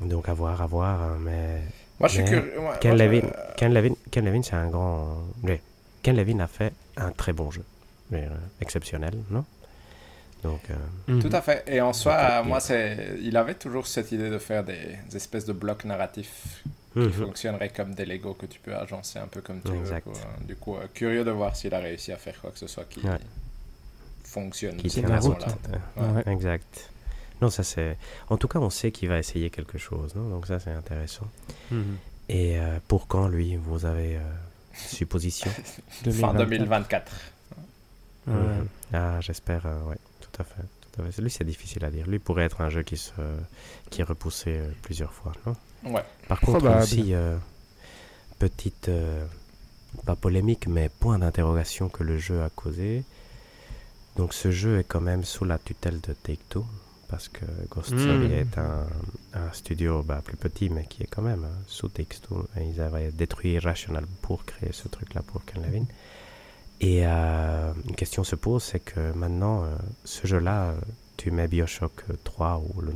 Donc 0.01 0.27
à 0.29 0.33
voir, 0.33 0.61
à 0.61 0.65
voir. 0.67 1.01
hein, 1.01 1.17
Mais 1.19 1.61
Moi, 1.99 2.09
je 2.09 2.13
suis 2.15 2.23
Mais 2.23 2.29
curieux. 2.29 2.53
Ken 2.81 2.95
moi, 2.95 3.05
Levin, 3.05 3.27
Ken 3.57 3.73
Levin, 3.73 3.93
Ken 4.11 4.25
Levin, 4.25 4.41
c'est 4.43 4.55
un 4.55 4.67
grand. 4.67 5.17
oui. 5.43 5.59
Ken 6.03 6.15
Levin 6.15 6.39
a 6.39 6.47
fait 6.47 6.73
un 6.97 7.11
très 7.11 7.33
bon 7.33 7.49
jeu, 7.51 7.63
Mais, 8.11 8.23
euh, 8.25 8.35
exceptionnel, 8.61 9.15
non? 9.31 9.43
Donc, 10.43 10.61
euh, 10.69 10.75
Mhm. 11.13 11.21
Tout 11.23 11.29
à 11.35 11.41
fait. 11.41 11.63
Et 11.67 11.81
en 11.81 11.91
soi, 11.93 12.13
euh, 12.13 12.41
il- 12.43 12.47
moi, 12.47 12.59
c'est, 12.59 13.17
il 13.21 13.35
avait 13.35 13.55
toujours 13.55 13.87
cette 13.87 14.11
idée 14.11 14.29
de 14.29 14.37
faire 14.37 14.63
des, 14.63 14.97
des 15.09 15.15
espèces 15.17 15.45
de 15.45 15.53
blocs 15.53 15.83
narratifs 15.85 16.63
qui 16.93 16.99
mhm. 16.99 17.11
fonctionneraient 17.11 17.69
comme 17.69 17.95
des 17.95 18.05
Lego 18.05 18.35
que 18.35 18.45
tu 18.45 18.59
peux 18.59 18.75
agencer 18.75 19.17
un 19.17 19.25
peu 19.27 19.41
comme 19.41 19.61
tu 19.61 19.73
Exact. 19.73 20.05
veux. 20.05 20.11
quoi. 20.13 20.21
Du 20.47 20.55
coup, 20.55 20.75
euh, 20.75 20.85
curieux 20.93 21.23
de 21.23 21.31
voir 21.31 21.55
s'il 21.55 21.73
a 21.73 21.79
réussi 21.79 22.11
à 22.11 22.17
faire 22.17 22.39
quoi 22.39 22.51
que 22.51 22.59
ce 22.59 22.67
soit 22.67 22.85
qui 22.85 22.99
Ouais. 22.99 23.17
fonctionne. 24.23 24.77
qui 24.77 24.83
de 24.83 24.89
tient 24.89 25.01
cette 25.03 25.09
la 25.11 25.19
tient 25.19 25.29
route. 25.31 25.43
façon-là. 25.43 25.77
Ouais. 25.97 26.23
Ouais. 26.25 26.33
Exact. 26.33 26.89
Non, 27.41 27.49
ça 27.49 27.63
c'est. 27.63 27.97
En 28.29 28.37
tout 28.37 28.47
cas, 28.47 28.59
on 28.59 28.69
sait 28.69 28.91
qu'il 28.91 29.09
va 29.09 29.17
essayer 29.19 29.49
quelque 29.49 29.77
chose, 29.77 30.15
non? 30.15 30.29
Donc 30.29 30.47
ça 30.47 30.59
c'est 30.59 30.71
intéressant. 30.71 31.27
Mhm. 31.71 31.97
Et 32.29 32.59
euh, 32.59 32.79
pour 32.87 33.07
quand 33.07 33.27
lui 33.27 33.55
Vous 33.55 33.85
avez 33.85 34.15
euh, 34.17 34.21
supposition? 34.73 35.51
Fin 36.03 36.33
2024. 36.33 36.39
2024. 36.39 37.11
Ouais. 38.27 38.33
Mhm. 38.33 38.67
Ah, 38.93 39.19
j'espère, 39.21 39.65
euh, 39.65 39.81
ouais, 39.83 39.97
tout 40.21 40.41
à 40.41 40.43
fait. 40.43 40.63
Tout 40.91 41.01
à 41.01 41.11
fait. 41.11 41.21
Lui, 41.21 41.29
c'est 41.29 41.43
difficile 41.43 41.85
à 41.85 41.91
dire. 41.91 42.07
Lui 42.07 42.19
pourrait 42.19 42.45
être 42.45 42.61
un 42.61 42.69
jeu 42.69 42.81
qui, 42.83 42.97
se, 42.97 43.11
qui 43.89 44.01
est 44.01 44.05
repoussé 44.05 44.57
euh, 44.57 44.69
plusieurs 44.81 45.13
fois, 45.13 45.33
non? 45.45 45.55
Ouais. 45.93 46.03
Par 46.27 46.39
contre, 46.39 46.59
Probable. 46.59 46.81
aussi, 46.83 47.13
euh, 47.13 47.37
petite, 48.39 48.89
euh, 48.89 49.25
pas 50.05 50.15
polémique, 50.15 50.67
mais 50.67 50.89
point 50.89 51.19
d'interrogation 51.19 51.89
que 51.89 52.03
le 52.03 52.17
jeu 52.17 52.41
a 52.41 52.49
causé. 52.49 53.03
Donc 54.15 54.33
ce 54.33 54.49
jeu 54.49 54.79
est 54.79 54.83
quand 54.85 55.01
même 55.01 55.23
sous 55.23 55.45
la 55.45 55.57
tutelle 55.59 55.99
de 56.01 56.13
Take-Two, 56.13 56.65
parce 57.15 57.29
que 57.29 57.45
Ghost 57.69 57.93
Mm. 57.93 57.99
Story 57.99 58.33
est 58.33 58.57
un, 58.57 58.85
un 59.33 59.53
studio 59.53 60.03
bah, 60.03 60.21
plus 60.23 60.35
petit, 60.35 60.69
mais 60.69 60.85
qui 60.85 61.03
est 61.03 61.07
quand 61.07 61.21
même 61.21 61.47
sous. 61.65 61.89
Et 61.97 62.05
Ils 62.61 62.81
avaient 62.81 63.09
détruit 63.11 63.51
Irrational 63.53 64.05
pour 64.21 64.43
créer 64.43 64.73
ce 64.73 64.89
truc-là 64.89 65.21
pour 65.25 65.45
Ken 65.45 65.63
Levin. 65.63 65.85
Et 66.81 67.07
euh, 67.07 67.71
une 67.87 67.95
question 67.95 68.25
se 68.25 68.35
pose, 68.35 68.61
c'est 68.63 68.81
que 68.81 69.13
maintenant, 69.13 69.63
euh, 69.63 69.75
ce 70.03 70.27
jeu-là, 70.27 70.71
euh, 70.71 70.75
tu 71.15 71.31
mets 71.31 71.47
Bioshock 71.47 72.03
3 72.25 72.61
ou 72.67 72.81
le, 72.81 72.91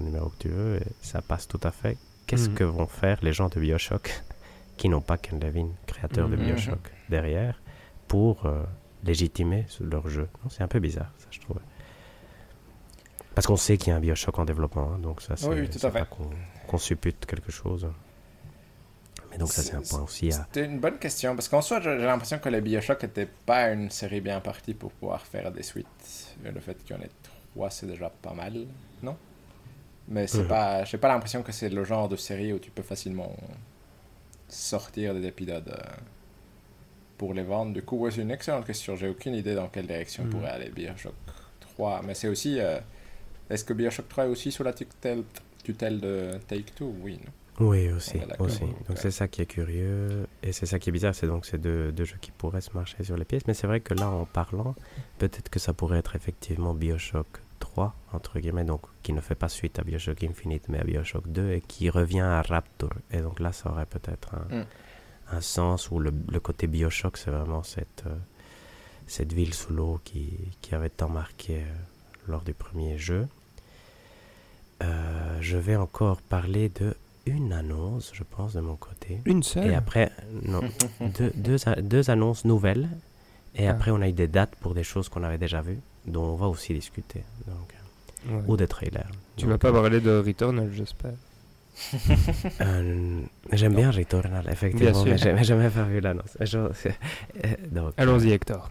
numéro 0.00 0.28
que 0.30 0.38
tu 0.40 0.48
veux, 0.48 0.78
et 0.78 0.86
ça 1.02 1.22
passe 1.22 1.46
tout 1.46 1.60
à 1.62 1.70
fait. 1.70 1.96
Qu'est-ce 2.26 2.48
Mhm. 2.48 2.54
que 2.56 2.64
vont 2.64 2.88
faire 2.88 3.18
les 3.22 3.32
gens 3.32 3.48
de 3.48 3.60
Bioshock 3.60 4.10
qui 4.76 4.88
n'ont 4.88 5.00
pas 5.00 5.18
Ken 5.18 5.38
Levin, 5.38 5.68
créateur 5.86 6.28
de 6.28 6.34
Mhm. 6.34 6.44
Bioshock, 6.46 6.90
derrière, 7.10 7.62
pour 8.08 8.44
euh, 8.46 8.64
légitimer 9.04 9.66
leur 9.80 10.08
jeu? 10.08 10.26
C'est 10.50 10.64
un 10.64 10.68
peu 10.68 10.80
bizarre, 10.80 11.12
ça, 11.18 11.26
je 11.30 11.38
trouve. 11.40 11.58
Parce 13.34 13.46
qu'on 13.46 13.56
sait 13.56 13.76
qu'il 13.78 13.88
y 13.88 13.92
a 13.92 13.96
un 13.96 14.00
Bioshock 14.00 14.38
en 14.38 14.44
développement, 14.44 14.92
hein, 14.94 14.98
donc 14.98 15.22
ça, 15.22 15.36
c'est 15.36 15.46
Oui, 15.46 15.60
oui, 15.60 15.90
pas 15.90 16.04
qu'on 16.04 16.30
qu'on 16.66 16.78
suppute 16.78 17.24
quelque 17.26 17.50
chose. 17.50 17.88
Mais 19.30 19.38
donc 19.38 19.50
ça, 19.52 19.62
c'est 19.62 19.74
un 19.74 19.80
point 19.80 20.02
aussi 20.02 20.28
à... 20.28 20.32
C'était 20.32 20.64
une 20.66 20.78
bonne 20.78 20.98
question, 20.98 21.34
parce 21.34 21.48
qu'en 21.48 21.62
soi, 21.62 21.80
j'ai 21.80 21.96
l'impression 21.96 22.38
que 22.38 22.48
les 22.50 22.60
Bioshock 22.60 23.02
n'étaient 23.02 23.28
pas 23.46 23.70
une 23.70 23.90
série 23.90 24.20
bien 24.20 24.40
partie 24.40 24.74
pour 24.74 24.92
pouvoir 24.92 25.22
faire 25.26 25.50
des 25.50 25.62
suites. 25.62 25.86
Et 26.44 26.50
le 26.50 26.60
fait 26.60 26.74
qu'il 26.84 26.94
y 26.94 26.98
en 26.98 27.02
ait 27.02 27.10
trois, 27.54 27.70
c'est 27.70 27.86
déjà 27.86 28.10
pas 28.10 28.32
mal, 28.34 28.66
non? 29.02 29.16
Mais 30.08 30.26
c'est 30.26 30.42
Mhm. 30.42 30.48
pas, 30.48 30.84
j'ai 30.84 30.98
pas 30.98 31.08
l'impression 31.08 31.42
que 31.42 31.52
c'est 31.52 31.70
le 31.70 31.84
genre 31.84 32.08
de 32.08 32.16
série 32.16 32.52
où 32.52 32.58
tu 32.58 32.70
peux 32.70 32.82
facilement 32.82 33.34
sortir 34.48 35.14
des 35.14 35.26
épisodes 35.26 35.68
euh, 35.68 35.96
pour 37.16 37.32
les 37.34 37.42
vendre. 37.42 37.72
Du 37.72 37.82
coup, 37.82 37.96
ouais, 37.98 38.10
c'est 38.10 38.20
une 38.20 38.30
excellente 38.30 38.66
question. 38.66 38.96
J'ai 38.96 39.08
aucune 39.08 39.34
idée 39.34 39.54
dans 39.54 39.68
quelle 39.68 39.86
direction 39.86 40.24
Mhm. 40.24 40.30
pourrait 40.30 40.50
aller 40.50 40.68
Bioshock 40.70 41.14
3. 41.60 42.02
Mais 42.04 42.14
c'est 42.14 42.28
aussi... 42.28 42.60
euh, 42.60 42.78
Est-ce 43.52 43.64
que 43.64 43.72
Bioshock 43.72 44.08
3 44.08 44.24
est 44.24 44.28
aussi 44.28 44.50
sous 44.50 44.62
la 44.62 44.72
tutelle, 44.72 45.24
tutelle 45.62 46.00
de 46.00 46.30
Take-Two 46.48 46.94
Oui, 47.02 47.18
non? 47.24 47.66
Oui, 47.68 47.90
aussi. 47.92 48.18
D'accord. 48.18 48.46
aussi. 48.46 48.60
Donc 48.60 48.88
Ouais. 48.88 48.96
c'est 48.96 49.10
ça 49.10 49.28
qui 49.28 49.42
est 49.42 49.46
curieux 49.46 50.26
et 50.42 50.52
c'est 50.52 50.64
ça 50.66 50.78
qui 50.78 50.88
est 50.88 50.92
bizarre, 50.92 51.14
c'est 51.14 51.26
donc 51.26 51.44
ces 51.44 51.58
deux, 51.58 51.92
deux 51.92 52.04
jeux 52.04 52.16
qui 52.20 52.30
pourraient 52.30 52.62
se 52.62 52.70
marcher 52.72 53.04
sur 53.04 53.16
les 53.16 53.26
pièces. 53.26 53.46
Mais 53.46 53.52
c'est 53.54 53.66
vrai 53.66 53.80
que 53.80 53.92
là, 53.94 54.08
en 54.08 54.24
parlant, 54.24 54.74
peut-être 55.18 55.50
que 55.50 55.58
ça 55.58 55.74
pourrait 55.74 55.98
être 55.98 56.16
effectivement 56.16 56.72
Bioshock 56.74 57.26
3, 57.58 57.94
entre 58.14 58.40
guillemets, 58.40 58.64
donc 58.64 58.80
qui 59.02 59.12
ne 59.12 59.20
fait 59.20 59.34
pas 59.34 59.50
suite 59.50 59.78
à 59.78 59.82
Bioshock 59.84 60.24
Infinite, 60.24 60.64
mais 60.70 60.80
à 60.80 60.84
Bioshock 60.84 61.28
2 61.28 61.52
et 61.52 61.60
qui 61.60 61.90
revient 61.90 62.20
à 62.20 62.40
Rapture. 62.42 62.90
Et 63.10 63.18
donc 63.20 63.38
là, 63.38 63.52
ça 63.52 63.70
aurait 63.70 63.86
peut-être 63.86 64.34
un, 64.34 64.56
Mm. 64.60 64.64
un 65.32 65.40
sens 65.42 65.90
où 65.90 65.98
le, 65.98 66.10
le 66.30 66.40
côté 66.40 66.66
Bioshock, 66.66 67.18
c'est 67.18 67.30
vraiment 67.30 67.62
cette, 67.62 68.04
euh, 68.06 68.16
cette 69.06 69.32
ville 69.34 69.52
sous 69.52 69.74
l'eau 69.74 70.00
qui, 70.04 70.30
qui 70.62 70.74
avait 70.74 70.88
tant 70.90 71.10
marqué 71.10 71.56
euh, 71.58 71.64
lors 72.28 72.42
du 72.42 72.54
premier 72.54 72.96
jeu. 72.96 73.28
Euh, 74.82 75.36
je 75.40 75.56
vais 75.56 75.76
encore 75.76 76.20
parler 76.22 76.68
de 76.68 76.94
une 77.26 77.52
annonce, 77.52 78.10
je 78.14 78.24
pense, 78.24 78.52
de 78.54 78.60
mon 78.60 78.74
côté. 78.76 79.20
Une 79.26 79.42
seule 79.44 79.70
Et 79.70 79.74
après, 79.74 80.10
non, 80.44 80.60
deux, 81.18 81.32
deux, 81.36 81.56
deux 81.82 82.10
annonces 82.10 82.44
nouvelles. 82.44 82.88
Et 83.54 83.68
Ah. 83.68 83.72
après, 83.72 83.90
on 83.90 84.00
a 84.00 84.08
eu 84.08 84.12
des 84.12 84.26
dates 84.28 84.56
pour 84.56 84.74
des 84.74 84.82
choses 84.82 85.08
qu'on 85.08 85.22
avait 85.22 85.38
déjà 85.38 85.60
vues, 85.62 85.78
dont 86.06 86.24
on 86.24 86.34
va 86.36 86.46
aussi 86.48 86.74
discuter. 86.74 87.22
Donc, 87.46 87.74
Ouais. 88.24 88.40
Ou 88.46 88.56
des 88.56 88.68
trailers. 88.68 89.10
Tu 89.36 89.46
Donc, 89.46 89.50
vas 89.52 89.58
pas 89.58 89.72
parler 89.72 90.00
de 90.00 90.16
Returnal, 90.24 90.70
j'espère. 90.72 91.10
euh, 92.60 93.20
J'aime 93.52 93.74
bien 93.74 93.90
Returnal, 93.90 94.46
effectivement, 94.48 94.94
sûr. 94.94 95.04
mais 95.10 95.18
j'ai 95.18 95.32
mais 95.32 95.38
j'ai 95.38 95.44
jamais 95.44 95.68
pas 95.70 95.82
vu 95.82 95.98
l'annonce. 96.00 96.36
Euh, 96.40 97.90
Allons-y, 97.96 98.30
Hector. 98.30 98.70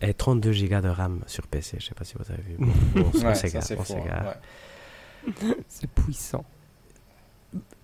Et 0.00 0.14
32 0.14 0.50
Go 0.68 0.80
de 0.80 0.88
RAM 0.88 1.20
sur 1.26 1.46
PC, 1.46 1.76
je 1.78 1.86
sais 1.86 1.94
pas 1.94 2.04
si 2.04 2.14
vous 2.18 2.24
avez 2.32 2.42
vu. 2.42 2.56
Bon, 2.94 3.10
on 3.14 3.34
s'égare, 3.34 3.62
hein, 3.62 3.84
s'égare. 3.84 4.24
ouais. 4.26 4.34
C'est 5.68 5.90
puissant. 5.90 6.44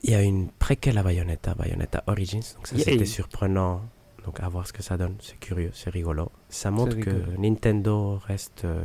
Il 0.02 0.11
y 0.11 0.14
a 0.14 0.22
une 0.22 0.50
préquelle 0.50 0.98
à 0.98 1.02
Bayonetta, 1.02 1.55
Bayonetta 1.55 2.02
Origins, 2.07 2.42
donc 2.57 2.66
ça 2.66 2.76
c'était 2.76 3.05
surprenant. 3.05 3.83
Donc 4.24 4.40
à 4.40 4.48
voir 4.48 4.66
ce 4.66 4.72
que 4.72 4.83
ça 4.83 4.96
donne, 4.96 5.16
c'est 5.20 5.38
curieux, 5.38 5.70
c'est 5.74 5.90
rigolo. 5.90 6.31
Ça 6.48 6.70
montre 6.70 6.96
que. 6.96 7.37
Nintendo 7.38 8.18
reste 8.18 8.64
euh, 8.64 8.83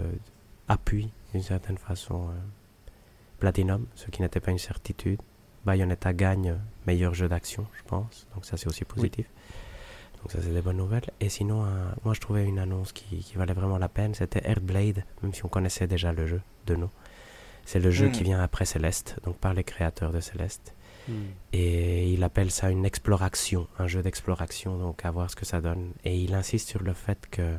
appuie 0.68 1.12
d'une 1.34 1.44
certaine 1.44 1.78
façon 1.78 2.30
euh, 2.30 2.34
Platinum, 3.40 3.86
ce 3.96 4.08
qui 4.10 4.22
n'était 4.22 4.40
pas 4.40 4.52
une 4.52 4.58
certitude. 4.58 5.22
Bayonetta 5.66 6.14
gagne 6.14 6.56
meilleur 6.86 7.14
jeu 7.14 7.28
d'action, 7.28 7.68
je 7.78 7.84
pense, 7.84 8.26
donc 8.34 8.46
ça 8.46 8.58
c'est 8.58 8.68
aussi 8.68 8.86
positif. 8.86 9.28
Donc 10.22 10.32
ça 10.32 10.40
c'est 10.42 10.54
des 10.54 10.62
bonnes 10.62 10.78
nouvelles. 10.78 11.10
Et 11.20 11.30
sinon, 11.30 11.66
moi 12.04 12.14
je 12.14 12.22
trouvais 12.22 12.46
une 12.46 12.58
annonce 12.58 12.94
qui, 12.94 13.18
qui 13.18 13.36
valait 13.36 13.54
vraiment 13.54 13.78
la 13.78 13.90
peine, 13.90 14.14
c'était 14.14 14.42
Earthblade, 14.50 15.04
même 15.22 15.34
si 15.34 15.46
on 15.46 15.50
connaissait 15.50 15.88
déjà 15.88 16.14
le 16.14 16.26
jeu 16.26 16.42
de 16.66 16.76
nous. 16.76 16.90
C'est 17.68 17.80
le 17.80 17.92
jeu 17.92 18.08
qui 18.10 18.24
vient 18.24 18.40
après 18.40 18.64
Céleste, 18.66 19.18
donc 19.26 19.36
par 19.38 19.54
les 19.54 19.64
créateurs 19.66 20.12
de 20.14 20.22
Céleste. 20.22 20.74
Hmm. 21.10 21.14
Et 21.52 22.10
il 22.14 22.24
appelle 22.24 22.50
ça 22.50 22.70
une 22.70 22.86
exploration, 22.86 23.68
un 23.78 23.88
jeu 23.88 24.02
d'exploration, 24.02 24.78
donc 24.78 25.04
à 25.06 25.12
voir 25.12 25.30
ce 25.30 25.36
que 25.36 25.46
ça 25.46 25.60
donne. 25.62 25.92
Et 26.06 26.18
il 26.18 26.34
insiste 26.34 26.70
sur 26.70 26.82
le 26.82 26.94
fait 26.94 27.28
que, 27.30 27.56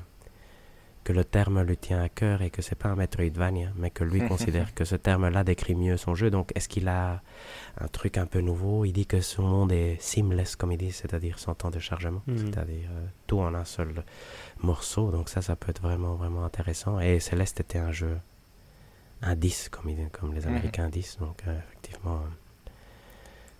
que 1.05 1.13
le 1.13 1.25
terme 1.25 1.61
lui 1.63 1.77
tient 1.77 2.03
à 2.03 2.09
cœur 2.09 2.41
et 2.43 2.49
que 2.51 2.63
c'est 2.63 2.75
pas 2.75 2.89
un 2.89 2.97
Metroidvania, 2.97 3.71
mais 3.77 3.91
que 3.91 4.03
lui 4.05 4.27
considère 4.29 4.75
que 4.75 4.85
ce 4.87 4.97
terme-là 4.97 5.45
décrit 5.45 5.75
mieux 5.75 5.97
son 5.99 6.15
jeu. 6.15 6.31
Donc 6.31 6.53
est-ce 6.55 6.69
qu'il 6.71 6.89
a 6.89 7.23
un 7.79 7.89
truc 7.89 8.17
un 8.17 8.27
peu 8.27 8.41
nouveau? 8.41 8.87
Il 8.87 8.93
dit 8.93 9.07
que 9.07 9.21
son 9.21 9.43
monde 9.43 9.73
est 9.73 9.97
seamless, 10.01 10.57
comme 10.57 10.73
il 10.73 10.79
dit, 10.79 10.93
c'est-à-dire 10.93 11.39
sans 11.39 11.55
temps 11.55 11.71
de 11.71 11.79
chargement, 11.81 12.23
Mhm. 12.27 12.39
c'est-à-dire 12.39 12.89
euh, 12.93 13.07
tout 13.27 13.41
en 13.41 13.53
un 13.55 13.65
seul 13.67 14.05
morceau. 14.61 15.11
Donc 15.11 15.29
ça, 15.29 15.43
ça 15.43 15.55
peut 15.55 15.69
être 15.71 15.83
vraiment, 15.83 16.15
vraiment 16.15 16.45
intéressant. 16.47 16.99
Et 17.01 17.21
Céleste 17.21 17.61
était 17.61 17.79
un 17.79 17.93
jeu, 17.93 18.19
un 19.23 19.35
10, 19.35 19.69
comme, 19.71 19.89
il- 19.91 20.09
comme 20.11 20.35
les 20.35 20.43
Mhm. 20.43 20.49
Américains 20.49 20.89
disent. 20.89 21.17
Donc 21.19 21.43
euh, 21.47 21.59
effectivement, 21.69 22.17
euh, 22.17 22.71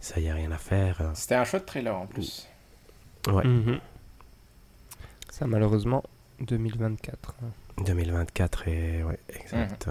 ça, 0.01 0.21
y 0.21 0.29
a 0.29 0.35
rien 0.35 0.53
à 0.53 0.59
faire. 0.59 1.01
euh, 1.01 1.11
C'était 1.15 1.35
un 1.35 1.45
chouette 1.45 1.67
trailer 1.67 1.95
en 1.97 2.07
plus. 2.07 2.47
Ouais, 3.29 3.45
Mhm. 3.47 3.81
Ça, 5.31 5.47
malheureusement, 5.47 6.03
2024. 6.41 7.35
hein. 7.43 7.51
2024 7.85 8.67
et 8.69 9.03
ouais, 9.05 9.19
exact. 9.31 9.89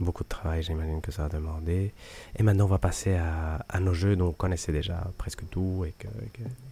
Beaucoup 0.00 0.22
de 0.22 0.28
travail, 0.28 0.62
j'imagine 0.62 1.00
que 1.00 1.10
ça 1.10 1.24
a 1.24 1.28
demandé. 1.28 1.92
Et 2.36 2.42
maintenant, 2.44 2.64
on 2.66 2.68
va 2.68 2.78
passer 2.78 3.14
à, 3.16 3.56
à 3.68 3.80
nos 3.80 3.92
jeux 3.94 4.14
dont 4.14 4.28
on 4.28 4.32
connaissait 4.32 4.70
déjà 4.72 5.04
presque 5.18 5.42
tout 5.50 5.84
et 5.84 5.92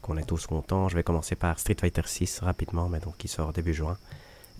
qu'on 0.00 0.16
est 0.16 0.24
tous 0.24 0.46
contents. 0.46 0.88
Je 0.88 0.94
vais 0.94 1.02
commencer 1.02 1.34
par 1.34 1.58
Street 1.58 1.76
Fighter 1.78 2.02
6 2.06 2.38
rapidement, 2.40 2.88
mais 2.88 3.00
donc 3.00 3.16
qui 3.16 3.26
sort 3.26 3.52
début 3.52 3.74
juin. 3.74 3.98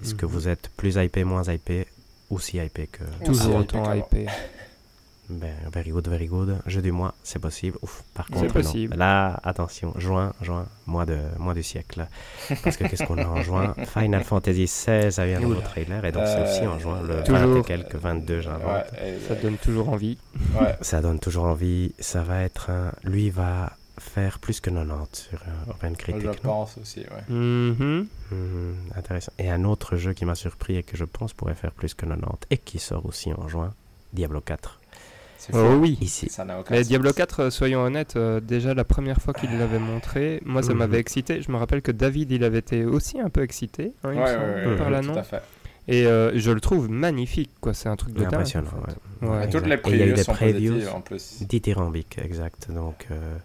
Est-ce 0.02 0.14
que 0.16 0.26
Mhm. 0.26 0.32
vous 0.32 0.48
êtes 0.48 0.68
plus 0.76 0.96
hypé, 0.96 1.22
moins 1.22 1.44
hypé, 1.44 1.86
aussi 2.30 2.58
hypé 2.58 2.86
que 2.88 3.02
Toujours 3.24 3.56
autant 3.56 3.92
hypé. 3.94 4.26
Ben, 5.28 5.54
very 5.72 5.90
good, 5.90 6.06
very 6.06 6.26
good. 6.28 6.60
Jeu 6.66 6.80
du 6.80 6.92
mois, 6.92 7.12
c'est 7.24 7.40
possible. 7.40 7.76
Ouf, 7.82 8.04
par 8.14 8.26
C'est 8.28 8.34
contre, 8.34 8.46
non. 8.46 8.52
possible. 8.52 8.96
Là, 8.96 9.40
attention, 9.42 9.92
juin, 9.98 10.32
juin, 10.40 10.66
mois, 10.86 11.04
de, 11.04 11.18
mois 11.40 11.52
du 11.52 11.64
siècle. 11.64 12.06
Parce 12.62 12.76
que 12.76 12.84
qu'est-ce 12.84 13.02
qu'on 13.02 13.18
a 13.18 13.24
en 13.26 13.42
juin? 13.42 13.74
Final 13.92 14.22
Fantasy 14.22 14.66
XVI, 14.66 15.10
ça 15.10 15.26
vient 15.26 15.40
dans 15.40 15.48
le 15.48 15.56
trailer. 15.62 16.04
Et 16.04 16.12
donc, 16.12 16.22
c'est 16.26 16.36
Euh, 16.38 16.44
aussi 16.44 16.66
en 16.68 16.78
juin, 16.78 17.02
le 17.02 17.24
Toujours. 17.24 17.40
20 17.54 17.58
et 17.58 17.62
quelques, 17.64 17.96
22, 17.96 18.40
j'invente. 18.40 18.62
Ouais, 18.92 19.18
Ça 19.26 19.34
donne 19.34 19.56
toujours 19.56 19.88
envie. 19.88 20.16
ouais. 20.60 20.76
Ça 20.80 21.00
donne 21.00 21.18
toujours 21.18 21.46
envie. 21.46 21.92
Ça 21.98 22.22
va 22.22 22.42
être 22.42 22.70
un. 22.70 22.92
Lui 23.02 23.30
va 23.30 23.72
faire 23.98 24.38
plus 24.38 24.60
que 24.60 24.70
90 24.70 25.08
sur 25.30 25.38
euh, 25.42 25.70
Open 25.70 25.96
Critic. 25.96 26.22
Je 26.22 26.26
non? 26.28 26.34
pense 26.42 26.78
aussi, 26.78 27.00
ouais. 27.00 27.34
Mhm. 27.34 28.06
Mhm, 28.30 28.74
intéressant. 28.96 29.32
Et 29.38 29.50
un 29.50 29.64
autre 29.64 29.96
jeu 29.96 30.12
qui 30.12 30.24
m'a 30.24 30.34
surpris 30.34 30.76
et 30.76 30.82
que 30.82 30.96
je 30.96 31.04
pense 31.04 31.32
pourrait 31.32 31.54
faire 31.54 31.72
plus 31.72 31.94
que 31.94 32.04
90 32.06 32.46
et 32.50 32.58
qui 32.58 32.78
sort 32.78 33.06
aussi 33.06 33.32
en 33.32 33.48
juin, 33.48 33.72
Diablo 34.12 34.40
4. 34.40 34.80
C'est 35.38 35.54
Oh 35.54 35.58
fou. 35.72 35.78
oui. 35.82 35.98
Ici. 36.00 36.28
Ça 36.30 36.44
n'a 36.44 36.58
aucun 36.60 36.72
Mais 36.74 36.78
sens. 36.78 36.88
Diablo 36.88 37.12
4, 37.12 37.40
euh, 37.40 37.50
soyons 37.50 37.80
honnêtes, 37.80 38.16
euh, 38.16 38.40
déjà 38.40 38.74
la 38.74 38.84
première 38.84 39.18
fois 39.20 39.32
qu'il 39.34 39.56
l'avait 39.58 39.78
montré, 39.78 40.40
moi 40.44 40.62
ça 40.62 40.72
Mhm. 40.72 40.78
m'avait 40.78 40.98
excité. 40.98 41.42
Je 41.42 41.52
me 41.52 41.56
rappelle 41.56 41.82
que 41.82 41.92
David, 41.92 42.30
il 42.32 42.42
avait 42.42 42.58
été 42.58 42.84
aussi 42.84 43.20
un 43.20 43.28
peu 43.28 43.42
excité 43.42 43.92
hein, 44.02 44.08
Ouais, 44.10 44.16
ouais, 44.16 44.76
par 44.76 44.86
ouais, 44.86 44.92
l'annonce. 44.92 45.26
Et 45.88 46.04
euh, 46.06 46.32
je 46.36 46.50
le 46.50 46.60
trouve 46.60 46.90
magnifique, 46.90 47.52
quoi. 47.60 47.72
C'est 47.72 47.88
un 47.88 47.94
truc 47.94 48.12
de 48.14 48.22
dingue. 48.24 48.34
Impressionnant. 48.34 48.70
en 48.76 48.90
fait. 48.90 48.96
ouais. 49.24 49.28
Ouais. 49.30 49.44
Et 49.44 49.50
toutes 49.50 49.62
exact. 49.66 49.86
les 49.86 49.92
Et 49.92 49.94
il 49.94 50.00
y 50.00 50.02
a 50.02 50.06
eu 50.06 50.08
previews 50.08 50.16
des 50.16 50.22
sont 50.24 50.32
previews 50.32 50.72
positives 50.72 50.94
en 50.96 51.00
plus. 51.00 51.42
dithyrambiques, 51.42 52.18
exact. 52.18 52.70
Donc, 52.72 53.06
euh, 53.12 53.36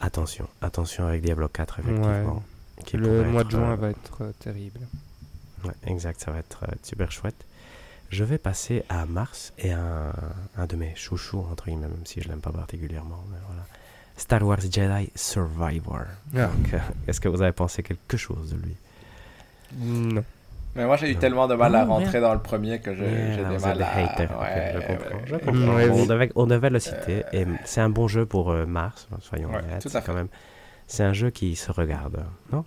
attention, 0.00 0.48
attention 0.60 1.06
avec 1.06 1.22
Diablo 1.22 1.48
4, 1.48 1.80
effectivement. 1.80 2.42
qui 2.84 2.96
Le 2.96 3.24
mois 3.24 3.42
être, 3.42 3.46
de 3.46 3.50
juin 3.52 3.72
euh, 3.72 3.76
va 3.76 3.90
être 3.90 4.22
euh, 4.22 4.32
terrible. 4.38 4.80
Ouais, 5.64 5.72
exact, 5.86 6.20
ça 6.20 6.30
va 6.30 6.38
être 6.38 6.64
euh, 6.64 6.74
super 6.82 7.10
chouette. 7.10 7.44
Je 8.10 8.22
vais 8.22 8.38
passer 8.38 8.84
à 8.88 9.04
Mars 9.06 9.52
et 9.58 9.72
un, 9.72 10.12
un 10.56 10.66
de 10.66 10.76
mes 10.76 10.94
chouchous, 10.94 11.44
entre 11.50 11.66
guillemets, 11.66 11.88
même 11.88 12.06
si 12.06 12.20
je 12.20 12.28
l'aime 12.28 12.40
pas 12.40 12.52
particulièrement. 12.52 13.24
Mais 13.30 13.38
voilà. 13.46 13.66
Star 14.16 14.42
Wars 14.42 14.60
Jedi 14.60 15.10
Survivor. 15.14 16.04
Ah. 16.36 16.50
Est-ce 17.06 17.20
que 17.20 17.28
vous 17.28 17.42
avez 17.42 17.52
pensé 17.52 17.82
quelque 17.82 18.16
chose 18.16 18.50
de 18.50 18.56
lui? 18.56 18.76
Non. 19.74 20.24
Mais 20.76 20.84
moi, 20.84 20.96
j'ai 20.96 21.10
eu 21.10 21.16
tellement 21.16 21.48
de 21.48 21.54
mal 21.54 21.74
à 21.74 21.84
Non, 21.84 21.94
rentrer 21.94 22.20
dans 22.20 22.34
le 22.34 22.40
premier 22.40 22.80
que 22.80 22.94
j'ai 22.94 23.04
vous 23.42 23.48
des 23.50 23.58
mal 23.58 23.82
à... 23.82 23.96
haters, 23.96 24.30
ok, 24.30 24.40
Ouais, 24.42 24.70
je 24.74 24.78
ouais, 24.78 24.86
comprends. 24.86 25.16
ouais, 25.16 25.22
je 25.26 25.34
ouais. 25.34 25.40
comprends. 25.40 25.74
Ouais, 25.74 25.88
on, 25.90 26.06
devait, 26.06 26.32
on 26.34 26.46
devait 26.46 26.70
le 26.70 26.78
citer. 26.78 27.24
Et 27.32 27.46
c'est 27.64 27.80
un 27.80 27.88
bon 27.88 28.06
jeu 28.08 28.26
pour 28.26 28.50
euh, 28.50 28.66
Mars, 28.66 29.08
soyons 29.20 29.48
Ouais, 29.50 29.56
honnêtes. 29.58 29.80
tout 29.82 29.88
à 29.88 29.90
c'est 29.90 30.00
fait. 30.00 30.06
quand 30.06 30.14
même. 30.14 30.28
C'est 30.86 31.02
un 31.02 31.12
jeu 31.14 31.30
qui 31.30 31.56
se 31.56 31.72
regarde, 31.72 32.24
non? 32.52 32.64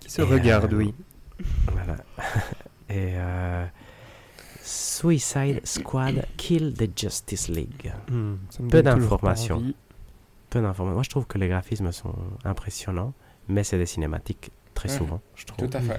Qui 0.00 0.10
se 0.10 0.22
Et, 0.22 0.24
regarde, 0.24 0.72
euh, 0.72 0.76
oui. 0.76 0.94
Voilà. 1.72 1.96
Et 2.88 3.14
euh, 3.16 3.64
Suicide 4.62 5.60
Squad 5.64 6.24
Kill 6.36 6.74
the 6.74 6.88
Justice 6.98 7.48
League. 7.48 7.92
Hmm, 8.10 8.34
peu 8.70 8.82
d'informations. 8.82 9.62
Peu 10.50 10.60
d'informations. 10.60 10.94
Moi, 10.94 11.02
je 11.02 11.10
trouve 11.10 11.26
que 11.26 11.36
les 11.38 11.48
graphismes 11.48 11.92
sont 11.92 12.14
impressionnants, 12.44 13.12
mais 13.48 13.64
c'est 13.64 13.78
des 13.78 13.86
cinématiques 13.86 14.50
très 14.74 14.88
Mhm. 14.88 14.96
souvent, 14.98 15.20
je 15.34 15.44
trouve. 15.46 15.68
Tout 15.68 15.76
à 15.76 15.80
fait. 15.80 15.98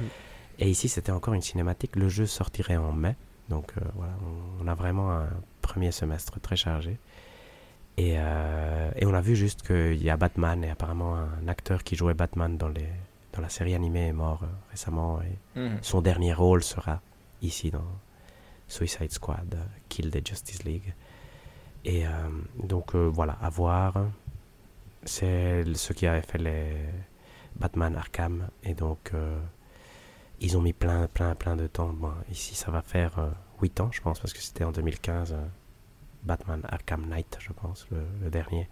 Et 0.60 0.70
ici, 0.70 0.90
c'était 0.90 1.12
encore 1.12 1.34
une 1.34 1.42
cinématique. 1.42 1.96
Le 1.96 2.10
jeu 2.10 2.26
sortirait 2.26 2.78
en 2.78 2.92
mai. 2.92 3.16
Donc 3.50 3.72
euh, 3.78 3.82
voilà, 3.96 4.14
on, 4.60 4.64
on 4.64 4.68
a 4.68 4.76
vraiment 4.76 5.12
un 5.12 5.28
premier 5.62 5.92
semestre 5.92 6.40
très 6.40 6.56
chargé. 6.56 6.98
Et, 7.98 8.16
euh, 8.18 8.92
et 8.96 9.06
on 9.06 9.14
a 9.14 9.22
vu 9.22 9.36
juste 9.36 9.66
qu'il 9.66 10.02
y 10.04 10.10
a 10.10 10.18
Batman 10.18 10.64
et 10.64 10.70
apparemment 10.70 11.16
un 11.18 11.48
acteur 11.48 11.84
qui 11.84 11.96
jouait 11.96 12.14
Batman 12.14 12.58
dans, 12.58 12.68
les, 12.70 12.88
dans 13.34 13.42
la 13.42 13.50
série 13.50 13.74
animée 13.76 14.08
est 14.08 14.14
mort 14.14 14.42
euh, 14.44 14.48
récemment. 14.72 15.20
Et 15.22 15.60
Mhm. 15.60 15.80
son 15.82 16.02
dernier 16.02 16.34
rôle 16.34 16.64
sera 16.64 17.02
ici 17.42 17.72
dans 17.72 17.88
Suicide 18.68 19.12
Squad, 19.12 19.58
Kill 19.90 20.12
the 20.12 20.26
Justice 20.28 20.64
League. 20.64 20.94
Et 21.86 22.04
donc 22.62 22.94
voilà, 22.94 23.38
à 23.42 23.50
voir. 23.50 23.94
C'est 25.06 25.64
ceux 25.76 25.94
qui 25.94 26.06
avaient 26.08 26.22
fait 26.22 26.38
les 26.38 26.76
Batman 27.56 27.96
Arkham. 27.96 28.50
Et 28.64 28.74
donc 28.74 29.12
ils 30.42 30.58
ont 30.58 30.62
mis 30.62 30.74
plein, 30.74 31.08
plein, 31.08 31.36
plein 31.36 31.56
de 31.56 31.68
temps. 31.68 31.90
Bon, 31.94 32.12
ici 32.32 32.56
ça 32.56 32.72
va 32.72 32.82
faire 32.82 33.20
8 33.62 33.82
ans, 33.82 33.90
je 33.92 34.02
pense, 34.02 34.20
parce 34.20 34.34
que 34.34 34.40
c'était 34.42 34.64
en 34.64 34.72
2015. 34.72 35.34
euh, 35.34 35.38
Batman 36.24 36.62
Arkham 36.68 37.06
Knight, 37.08 37.38
je 37.40 37.54
pense, 37.54 37.88
le, 37.92 38.00
le 38.22 38.30
dernier. 38.30 38.68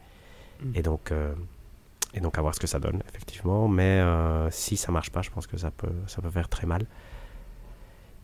Mhm. 0.62 0.72
Et 0.76 0.82
donc, 0.82 1.12
euh, 1.12 1.34
et 2.14 2.20
donc 2.20 2.38
à 2.38 2.42
voir 2.42 2.54
ce 2.54 2.60
que 2.60 2.68
ça 2.68 2.78
donne, 2.80 3.02
effectivement. 3.10 3.68
Mais 3.70 4.02
euh, 4.02 4.50
si 4.52 4.76
ça 4.76 4.92
marche 4.92 5.12
pas, 5.12 5.22
je 5.22 5.30
pense 5.30 5.48
que 5.48 5.56
ça 5.58 5.72
peut, 5.72 5.92
ça 6.08 6.22
peut 6.22 6.30
faire 6.30 6.50
très 6.50 6.68
mal. 6.68 6.86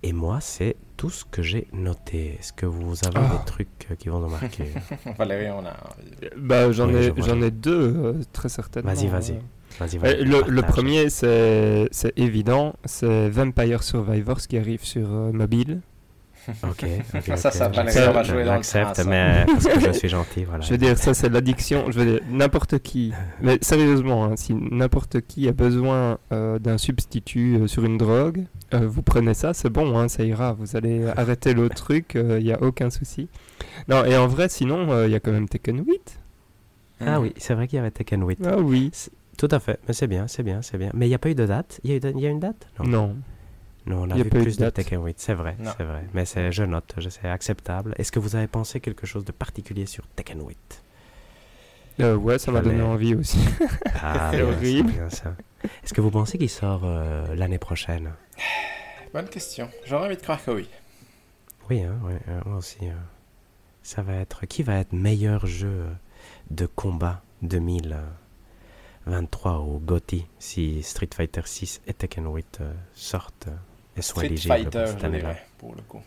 Et 0.06 0.12
moi, 0.12 0.42
c'est 0.42 0.76
tout 0.98 1.10
ce 1.10 1.24
que 1.24 1.42
j'ai 1.42 1.68
noté. 1.72 2.36
Est-ce 2.38 2.52
que 2.52 2.66
vous 2.66 3.06
avez 3.06 3.16
Ah. 3.18 3.38
des 3.40 3.46
trucs 3.46 3.88
euh, 3.92 3.96
qui 3.96 4.10
vont 4.10 4.20
nous 4.20 4.28
marquer? 4.28 4.74
Valérie, 5.18 5.50
on 5.52 5.66
a... 5.66 5.74
Bah, 6.36 6.70
j'en 6.74 6.90
Oui, 6.90 6.96
ai, 6.96 7.14
j'en 7.22 7.42
ai 7.42 7.52
deux, 7.52 7.96
euh, 7.96 8.22
très 8.34 8.50
certainement. 8.50 8.94
Vas-y, 8.94 9.08
vas-y. 9.08 9.40
Euh, 9.82 9.86
Vas-y, 9.86 9.98
euh, 10.04 10.24
le, 10.24 10.52
le 10.52 10.62
premier, 10.62 11.10
c'est 11.10 11.88
c'est 11.92 12.18
évident, 12.18 12.74
c'est 12.86 13.30
Vampire 13.30 13.84
Survivors 13.84 14.42
qui 14.42 14.58
arrive 14.58 14.84
sur 14.84 15.08
euh, 15.12 15.32
mobile. 15.32 15.82
Ok, 16.64 16.86
ok. 17.16 17.38
Ça, 17.38 17.52
ça, 17.52 17.72
j'accepte, 17.72 18.10
on 18.10 18.14
va 18.14 18.24
jouer 18.24 18.44
dans 18.44 18.56
le 18.56 18.62
train, 18.62 18.94
ça. 18.94 19.04
mais 19.06 19.46
parce 19.48 19.66
que 19.66 19.80
je 19.80 19.92
suis 19.92 20.10
gentil, 20.18 20.44
voilà. 20.44 20.64
Je 20.64 20.72
veux 20.72 20.78
dire, 20.78 20.98
ça 20.98 21.14
c'est 21.14 21.30
l'addiction. 21.30 21.90
Je 21.90 22.00
veux 22.00 22.06
dire, 22.06 22.20
n'importe 22.30 22.80
qui, 22.80 23.14
mais 23.42 23.58
sérieusement, 23.62 24.26
hein, 24.26 24.34
si 24.36 24.54
n'importe 24.54 25.22
qui 25.22 25.48
a 25.48 25.54
besoin 25.54 26.18
euh, 26.32 26.60
d'un 26.60 26.78
substitut 26.78 27.56
euh, 27.56 27.68
sur 27.68 27.86
une 27.86 27.98
drogue, 27.98 28.44
euh, 28.74 28.88
vous 28.88 29.02
prenez 29.02 29.34
ça, 29.34 29.54
c'est 29.54 29.70
bon, 29.70 29.98
hein, 29.98 30.08
ça 30.08 30.24
ira. 30.24 30.54
Vous 30.54 30.76
allez 30.76 31.06
arrêter 31.16 31.54
l'autre 31.54 31.76
truc, 31.76 32.12
il 32.16 32.44
n'y 32.44 32.52
a 32.52 32.62
aucun 32.62 32.90
souci. 32.90 33.30
Non, 33.88 34.04
et 34.06 34.18
en 34.18 34.28
vrai, 34.28 34.50
sinon, 34.50 35.06
il 35.06 35.12
y 35.12 35.16
a 35.16 35.20
quand 35.20 35.32
même 35.32 35.48
Tekken 35.48 35.84
8. 35.86 36.20
Ah 37.06 37.20
oui, 37.20 37.34
c'est 37.38 37.54
vrai 37.54 37.68
qu'il 37.68 37.78
y 37.78 37.80
avait 37.80 37.92
Tekken 37.92 38.26
8. 38.26 38.40
Ah 38.46 38.58
oui. 38.58 38.92
Tout 39.48 39.54
à 39.54 39.60
fait, 39.60 39.78
mais 39.88 39.94
c'est 39.94 40.08
bien, 40.08 40.28
c'est 40.30 40.42
bien, 40.44 40.62
c'est 40.62 40.78
bien. 40.78 40.90
Mais 40.94 41.06
il 41.06 41.10
n'y 41.10 41.16
a 41.16 41.20
pas 41.20 41.30
eu 41.30 41.36
de 41.36 41.46
date? 41.46 41.82
Il 41.84 41.92
y 41.92 41.96
a, 41.96 42.00
de- 42.00 42.18
y 42.18 42.26
une 42.28 42.40
date? 42.40 42.66
Non. 42.82 43.18
Non, 43.86 44.04
on 44.04 44.10
a, 44.10 44.14
Il 44.16 44.18
y 44.20 44.22
a 44.22 44.24
vu 44.24 44.30
pas 44.30 44.38
eu 44.38 44.40
de 44.40 44.44
plus 44.46 44.56
de 44.56 44.62
date. 44.62 44.76
Tekken 44.76 45.04
8, 45.04 45.20
c'est 45.20 45.34
vrai, 45.34 45.58
Non. 45.60 45.72
c'est 45.78 45.84
vrai. 45.84 46.06
Mais 46.14 46.24
c'est, 46.24 46.50
je 46.54 46.64
note, 46.64 46.94
je 46.98 47.10
sais, 47.10 47.28
acceptable. 47.28 47.94
Est-ce 47.98 48.14
que 48.14 48.20
vous 48.20 48.38
avez 48.38 48.48
pensé 48.48 48.80
quelque 48.80 49.06
chose 49.06 49.26
de 49.26 49.34
particulier 49.34 49.86
sur 49.86 50.08
Tekken 50.16 50.40
8 50.48 50.84
Euh, 52.00 52.16
ouais, 52.16 52.40
ça 52.40 52.52
m'a 52.54 52.62
donné 52.62 52.82
envie 52.82 53.16
aussi. 53.16 53.38
Ah, 54.02 54.30
C'est 54.34 54.42
horrible. 54.44 54.94
Est-ce 55.84 55.94
que 55.94 56.00
vous 56.00 56.10
pensez 56.12 56.38
qu'il 56.38 56.50
sort 56.50 56.84
euh, 56.86 57.36
l'année 57.36 57.58
prochaine? 57.60 58.14
Bonne 59.14 59.28
question. 59.28 59.70
J'aurais 59.86 60.06
envie 60.06 60.16
de 60.16 60.22
croire 60.22 60.42
que 60.42 60.52
oui. 60.52 60.70
Oui, 61.70 61.82
hein, 61.82 62.00
ouais, 62.06 62.18
euh, 62.30 62.40
moi 62.46 62.60
aussi. 62.60 62.78
euh. 62.84 62.94
Ça 63.82 64.02
va 64.04 64.14
être... 64.16 64.46
Qui 64.46 64.64
va 64.64 64.78
être 64.78 64.94
meilleur 64.94 65.46
jeu 65.48 65.84
de 66.50 66.66
combat 66.66 67.22
2023 69.06 69.58
au 69.60 69.80
GOTY 69.80 70.26
si 70.40 70.82
Street 70.84 71.10
Fighter 71.14 71.42
6 71.46 71.82
et 71.88 71.94
Tekken 71.94 72.26
8 72.34 72.60
euh, 72.62 72.74
sortent 72.94 73.50
et 73.96 74.02
sont 74.02 74.16
Street 74.16 74.28
éligibles 74.28 74.54
Fighter, 74.56 74.86
cette 74.88 75.04
année-là 75.04 75.36
pour 75.58 75.76
le 75.76 75.82
coup. 75.82 76.02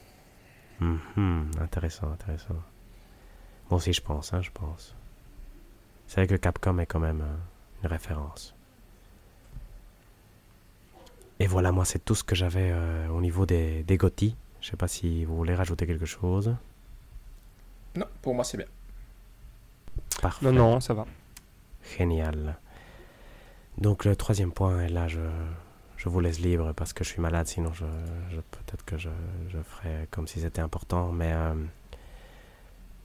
Mhm, 0.80 1.50
intéressant, 1.60 2.10
intéressant. 2.12 2.54
Moi 3.70 3.78
aussi, 3.78 3.92
je 3.92 4.00
pense, 4.02 4.32
hein, 4.32 4.42
je 4.42 4.50
pense. 4.50 4.94
C'est 6.06 6.20
vrai 6.20 6.26
que 6.26 6.34
Capcom 6.36 6.78
est 6.78 6.86
quand 6.86 7.00
même 7.00 7.22
euh, 7.22 7.82
une 7.82 7.88
référence. 7.88 8.54
Et 11.38 11.46
voilà, 11.46 11.72
moi, 11.72 11.84
c'est 11.84 12.04
tout 12.04 12.14
ce 12.14 12.24
que 12.24 12.34
j'avais 12.34 12.70
euh, 12.72 13.08
au 13.08 13.20
niveau 13.20 13.44
des, 13.44 13.82
des 13.82 13.96
GOTY. 13.96 14.36
Je 14.60 14.70
sais 14.70 14.76
pas 14.76 14.88
si 14.88 15.24
vous 15.24 15.36
voulez 15.36 15.54
rajouter 15.54 15.86
quelque 15.86 16.06
chose. 16.06 16.54
Non, 17.94 18.06
pour 18.22 18.34
moi, 18.34 18.44
c'est 18.44 18.56
bien. 18.56 18.66
Parfait. 20.22 20.44
Non, 20.46 20.52
non, 20.52 20.80
ça 20.80 20.94
va. 20.94 21.06
Génial. 21.98 22.56
Donc, 23.78 24.04
le 24.04 24.16
troisième 24.16 24.52
point, 24.52 24.84
et 24.84 24.88
là, 24.88 25.06
je, 25.08 25.20
je 25.96 26.08
vous 26.08 26.20
laisse 26.20 26.40
libre 26.40 26.72
parce 26.72 26.92
que 26.92 27.04
je 27.04 27.10
suis 27.10 27.20
malade, 27.20 27.46
sinon, 27.46 27.72
je, 27.72 27.84
je- 28.30 28.40
peut-être 28.40 28.84
que 28.84 28.96
je, 28.96 29.10
je 29.48 29.58
ferais 29.58 30.08
comme 30.10 30.26
si 30.26 30.40
c'était 30.40 30.62
important. 30.62 31.12
Mais 31.12 31.32
euh, 31.32 31.54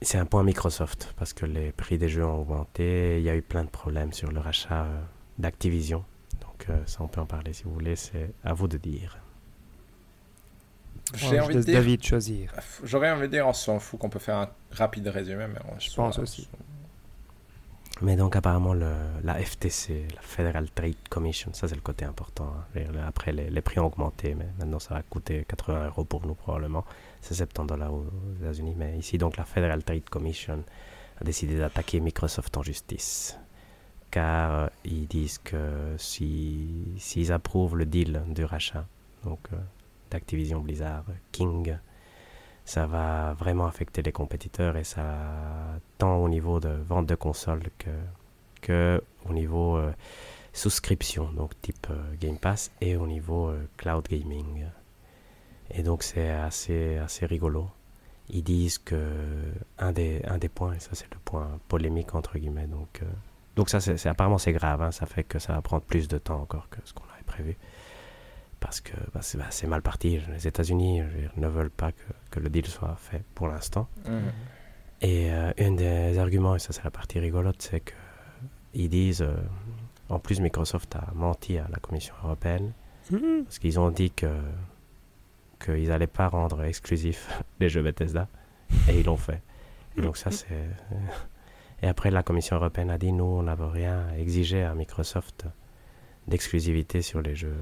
c'est 0.00 0.18
un 0.18 0.24
point 0.24 0.42
Microsoft 0.42 1.14
parce 1.18 1.32
que 1.32 1.44
les 1.46 1.72
prix 1.72 1.98
des 1.98 2.08
jeux 2.08 2.24
ont 2.24 2.40
augmenté. 2.40 3.18
Il 3.18 3.24
y 3.24 3.30
a 3.30 3.36
eu 3.36 3.42
plein 3.42 3.64
de 3.64 3.68
problèmes 3.70 4.12
sur 4.12 4.32
le 4.32 4.40
rachat 4.40 4.84
euh, 4.84 5.00
d'Activision. 5.38 6.04
Donc, 6.40 6.66
euh, 6.70 6.78
ça, 6.86 6.98
on 7.02 7.08
peut 7.08 7.20
en 7.20 7.26
parler 7.26 7.52
si 7.52 7.64
vous 7.64 7.72
voulez. 7.74 7.96
C'est 7.96 8.32
à 8.42 8.54
vous 8.54 8.68
de 8.68 8.78
dire. 8.78 9.18
J'ai 11.14 11.38
envie 11.40 11.54
de 11.56 11.60
dire... 11.60 11.74
David 11.74 12.02
choisir. 12.02 12.52
J'aurais 12.82 13.10
envie 13.10 13.22
de 13.22 13.32
dire, 13.32 13.46
on 13.46 13.52
s'en 13.52 13.78
fout 13.78 14.00
qu'on 14.00 14.08
peut 14.08 14.18
faire 14.18 14.36
un 14.36 14.48
rapide 14.70 15.06
résumé, 15.08 15.46
mais 15.46 15.58
on 15.70 15.78
Je 15.78 15.92
pense 15.94 16.18
aussi. 16.18 16.48
Mais 18.00 18.16
donc 18.16 18.34
apparemment 18.34 18.74
la 18.74 19.34
FTC, 19.34 20.08
la 20.14 20.22
Federal 20.22 20.68
Trade 20.70 20.96
Commission, 21.08 21.52
ça 21.52 21.68
c'est 21.68 21.74
le 21.74 21.80
côté 21.80 22.04
important. 22.04 22.52
hein. 22.74 22.82
Après 23.06 23.32
les, 23.32 23.60
prix 23.60 23.78
ont 23.78 23.86
augmenté, 23.86 24.34
mais 24.34 24.48
maintenant 24.58 24.78
ça 24.80 24.94
va 24.94 25.02
coûter 25.02 25.44
80 25.46 25.86
euros 25.86 26.04
pour 26.04 26.26
nous 26.26 26.34
probablement. 26.34 26.84
C'est 27.20 27.34
70 27.34 27.68
dollars 27.68 27.92
aux 27.92 28.06
États-Unis, 28.40 28.74
mais 28.76 28.98
ici 28.98 29.18
donc 29.18 29.36
la 29.36 29.44
Federal 29.44 29.84
Trade 29.84 30.08
Commission 30.08 30.64
a 31.20 31.24
décidé 31.24 31.58
d'attaquer 31.58 32.00
Microsoft 32.00 32.56
en 32.56 32.62
justice. 32.62 33.38
Car 34.10 34.52
euh, 34.52 34.66
ils 34.84 35.06
disent 35.06 35.38
que 35.38 35.94
si 35.96 36.94
s'ils 36.98 37.32
approuvent 37.32 37.76
le 37.76 37.86
deal 37.86 38.22
du 38.28 38.44
rachat, 38.44 38.86
donc 39.24 39.40
euh, 39.52 39.56
d'Activision 40.10 40.60
Blizzard, 40.60 41.04
King, 41.30 41.76
ça 42.72 42.86
va 42.86 43.34
vraiment 43.34 43.66
affecter 43.66 44.00
les 44.00 44.12
compétiteurs 44.12 44.78
et 44.78 44.84
ça 44.84 45.04
tant 45.98 46.16
au 46.16 46.28
niveau 46.30 46.58
de 46.58 46.70
vente 46.88 47.06
de 47.06 47.14
consoles 47.14 47.68
que, 47.76 47.90
que 48.62 49.02
au 49.28 49.34
niveau 49.34 49.76
euh, 49.76 49.92
souscription, 50.54 51.30
donc 51.32 51.50
type 51.60 51.88
euh, 51.90 52.14
Game 52.18 52.38
Pass, 52.38 52.70
et 52.80 52.96
au 52.96 53.06
niveau 53.06 53.48
euh, 53.48 53.68
cloud 53.76 54.08
gaming. 54.08 54.64
Et 55.70 55.82
donc 55.82 56.02
c'est 56.02 56.30
assez, 56.30 56.96
assez 56.96 57.26
rigolo. 57.26 57.68
Ils 58.30 58.42
disent 58.42 58.78
que 58.78 58.96
un 59.78 59.92
des, 59.92 60.22
un 60.24 60.38
des 60.38 60.48
points, 60.48 60.72
et 60.72 60.80
ça 60.80 60.92
c'est 60.94 61.12
le 61.12 61.18
point 61.22 61.60
polémique 61.68 62.14
entre 62.14 62.38
guillemets, 62.38 62.68
donc 62.68 63.02
donc 63.54 63.68
ça, 63.68 63.80
c'est 63.80 64.06
apparemment 64.08 64.38
c'est 64.38 64.54
grave. 64.54 64.80
Hein. 64.80 64.92
ça 64.92 65.04
fait 65.04 65.24
que 65.24 65.38
ça 65.38 65.52
va 65.52 65.60
prendre 65.60 65.82
plus 65.82 66.08
de 66.08 66.16
temps 66.16 66.40
encore 66.40 66.70
que 66.70 66.78
ce 66.84 66.94
qu'on 66.94 67.04
avait 67.12 67.24
prévu. 67.26 67.58
Parce 68.62 68.80
que 68.80 68.92
bah, 69.12 69.20
bah, 69.34 69.46
c'est 69.50 69.66
mal 69.66 69.82
parti. 69.82 70.20
Les 70.32 70.46
États-Unis 70.46 71.02
ne 71.36 71.48
veulent 71.48 71.70
pas 71.70 71.90
que, 71.90 72.04
que, 72.30 72.40
le 72.40 72.48
deal 72.48 72.66
soit 72.66 72.94
fait 72.96 73.24
pour 73.34 73.48
l'instant. 73.48 73.88
Mmh. 74.06 74.18
Et 75.02 75.32
euh, 75.32 75.52
un 75.58 75.72
des 75.72 76.16
arguments, 76.18 76.54
et 76.54 76.60
ça 76.60 76.72
c'est 76.72 76.84
la 76.84 76.92
partie 76.92 77.18
rigolote, 77.18 77.60
c'est 77.60 77.82
qu'ils 78.72 78.88
disent, 78.88 79.22
euh, 79.22 79.34
en 80.08 80.20
plus 80.20 80.40
Microsoft 80.40 80.94
a 80.94 81.12
menti 81.12 81.58
à 81.58 81.66
la 81.68 81.78
Commission 81.78 82.14
européenne, 82.22 82.72
mmh. 83.10 83.42
parce 83.42 83.58
qu'ils 83.58 83.80
ont 83.80 83.90
dit 83.90 84.12
que 84.12 84.32
qu'ils 85.64 85.88
n'allaient 85.88 86.06
pas 86.06 86.28
rendre 86.28 86.62
exclusifs 86.62 87.28
les 87.60 87.68
jeux 87.68 87.82
Bethesda, 87.82 88.28
et 88.88 89.00
ils 89.00 89.06
l'ont 89.06 89.16
fait. 89.16 89.42
Et 89.96 90.02
donc 90.02 90.16
ça 90.16 90.30
c'est... 90.30 90.70
Et 91.82 91.88
après 91.88 92.12
la 92.12 92.22
Commission 92.22 92.56
européenne 92.56 92.90
a 92.90 92.96
dit, 92.96 93.12
nous 93.12 93.24
on 93.24 93.42
n'avait 93.42 93.64
rien 93.64 94.06
exigé 94.16 94.62
à 94.62 94.72
Microsoft 94.72 95.46
d'exclusivité 96.28 97.02
sur 97.02 97.20
les 97.20 97.34
jeux 97.34 97.56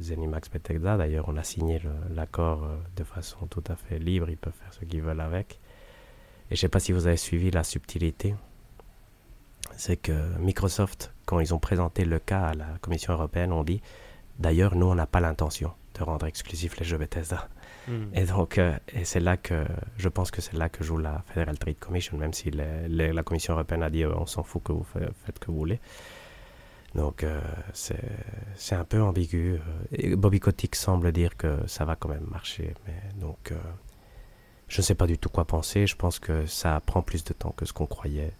Zenimax 0.00 0.50
Bethesda. 0.50 0.96
D'ailleurs, 0.96 1.26
on 1.28 1.36
a 1.36 1.42
signé 1.42 1.80
l'accord 2.10 2.64
euh, 2.64 2.76
de 2.96 3.04
façon 3.04 3.46
tout 3.46 3.64
à 3.68 3.76
fait 3.76 3.98
libre, 3.98 4.30
ils 4.30 4.36
peuvent 4.36 4.52
faire 4.52 4.72
ce 4.72 4.84
qu'ils 4.84 5.02
veulent 5.02 5.20
avec. 5.20 5.60
Et 6.50 6.54
je 6.54 6.54
ne 6.54 6.60
sais 6.60 6.68
pas 6.68 6.80
si 6.80 6.92
vous 6.92 7.06
avez 7.06 7.16
suivi 7.16 7.50
la 7.50 7.64
subtilité, 7.64 8.34
c'est 9.76 9.96
que 9.96 10.12
Microsoft, 10.38 11.12
quand 11.24 11.40
ils 11.40 11.54
ont 11.54 11.58
présenté 11.58 12.04
le 12.04 12.18
cas 12.18 12.42
à 12.42 12.54
la 12.54 12.66
Commission 12.80 13.14
européenne, 13.14 13.52
ont 13.52 13.64
dit 13.64 13.80
d'ailleurs, 14.38 14.76
nous, 14.76 14.86
on 14.86 14.94
n'a 14.94 15.06
pas 15.06 15.20
l'intention 15.20 15.72
de 15.94 16.02
rendre 16.02 16.26
exclusif 16.26 16.78
les 16.78 16.84
jeux 16.84 16.98
Bethesda. 16.98 17.48
Hmm. 17.88 18.06
Et 18.14 18.24
donc, 18.24 18.58
euh, 18.58 18.76
et 18.94 19.04
c'est 19.04 19.20
là 19.20 19.36
que 19.36 19.64
je 19.96 20.08
pense 20.08 20.30
que 20.30 20.40
c'est 20.40 20.54
là 20.56 20.68
que 20.68 20.82
joue 20.84 20.98
la 20.98 21.22
Federal 21.28 21.58
Trade 21.58 21.78
Commission, 21.78 22.16
même 22.16 22.32
si 22.32 22.50
la 22.50 23.22
Commission 23.22 23.54
européenne 23.54 23.82
a 23.82 23.90
dit 23.90 24.04
euh, 24.04 24.14
on 24.16 24.26
s'en 24.26 24.42
fout 24.42 24.62
que 24.62 24.72
vous 24.72 24.84
faites, 24.84 25.12
ce 25.26 25.40
que 25.40 25.50
vous 25.50 25.58
voulez. 25.58 25.80
Donc, 26.94 27.24
euh, 27.24 27.40
c'est 27.72 28.74
un 28.74 28.84
peu 28.84 29.02
ambigu. 29.02 29.58
Et 29.92 30.14
Bobby 30.14 30.40
Kotick 30.40 30.76
semble 30.76 31.10
dire 31.12 31.36
que 31.36 31.66
ça 31.66 31.84
va 31.84 31.96
quand 31.96 32.08
même 32.08 32.26
marcher, 32.30 32.74
mais 32.86 33.20
donc 33.20 33.52
je 34.68 34.80
ne 34.80 34.82
sais 34.82 34.94
pas 34.94 35.06
du 35.06 35.18
tout 35.18 35.28
quoi 35.28 35.44
penser. 35.44 35.86
Je 35.86 35.96
pense 35.96 36.18
que 36.18 36.46
ça 36.46 36.80
prend 36.84 37.02
plus 37.02 37.24
de 37.24 37.32
temps 37.32 37.52
que 37.56 37.64
ce 37.64 37.72
qu'on 37.72 37.86
croyait. 37.86 38.32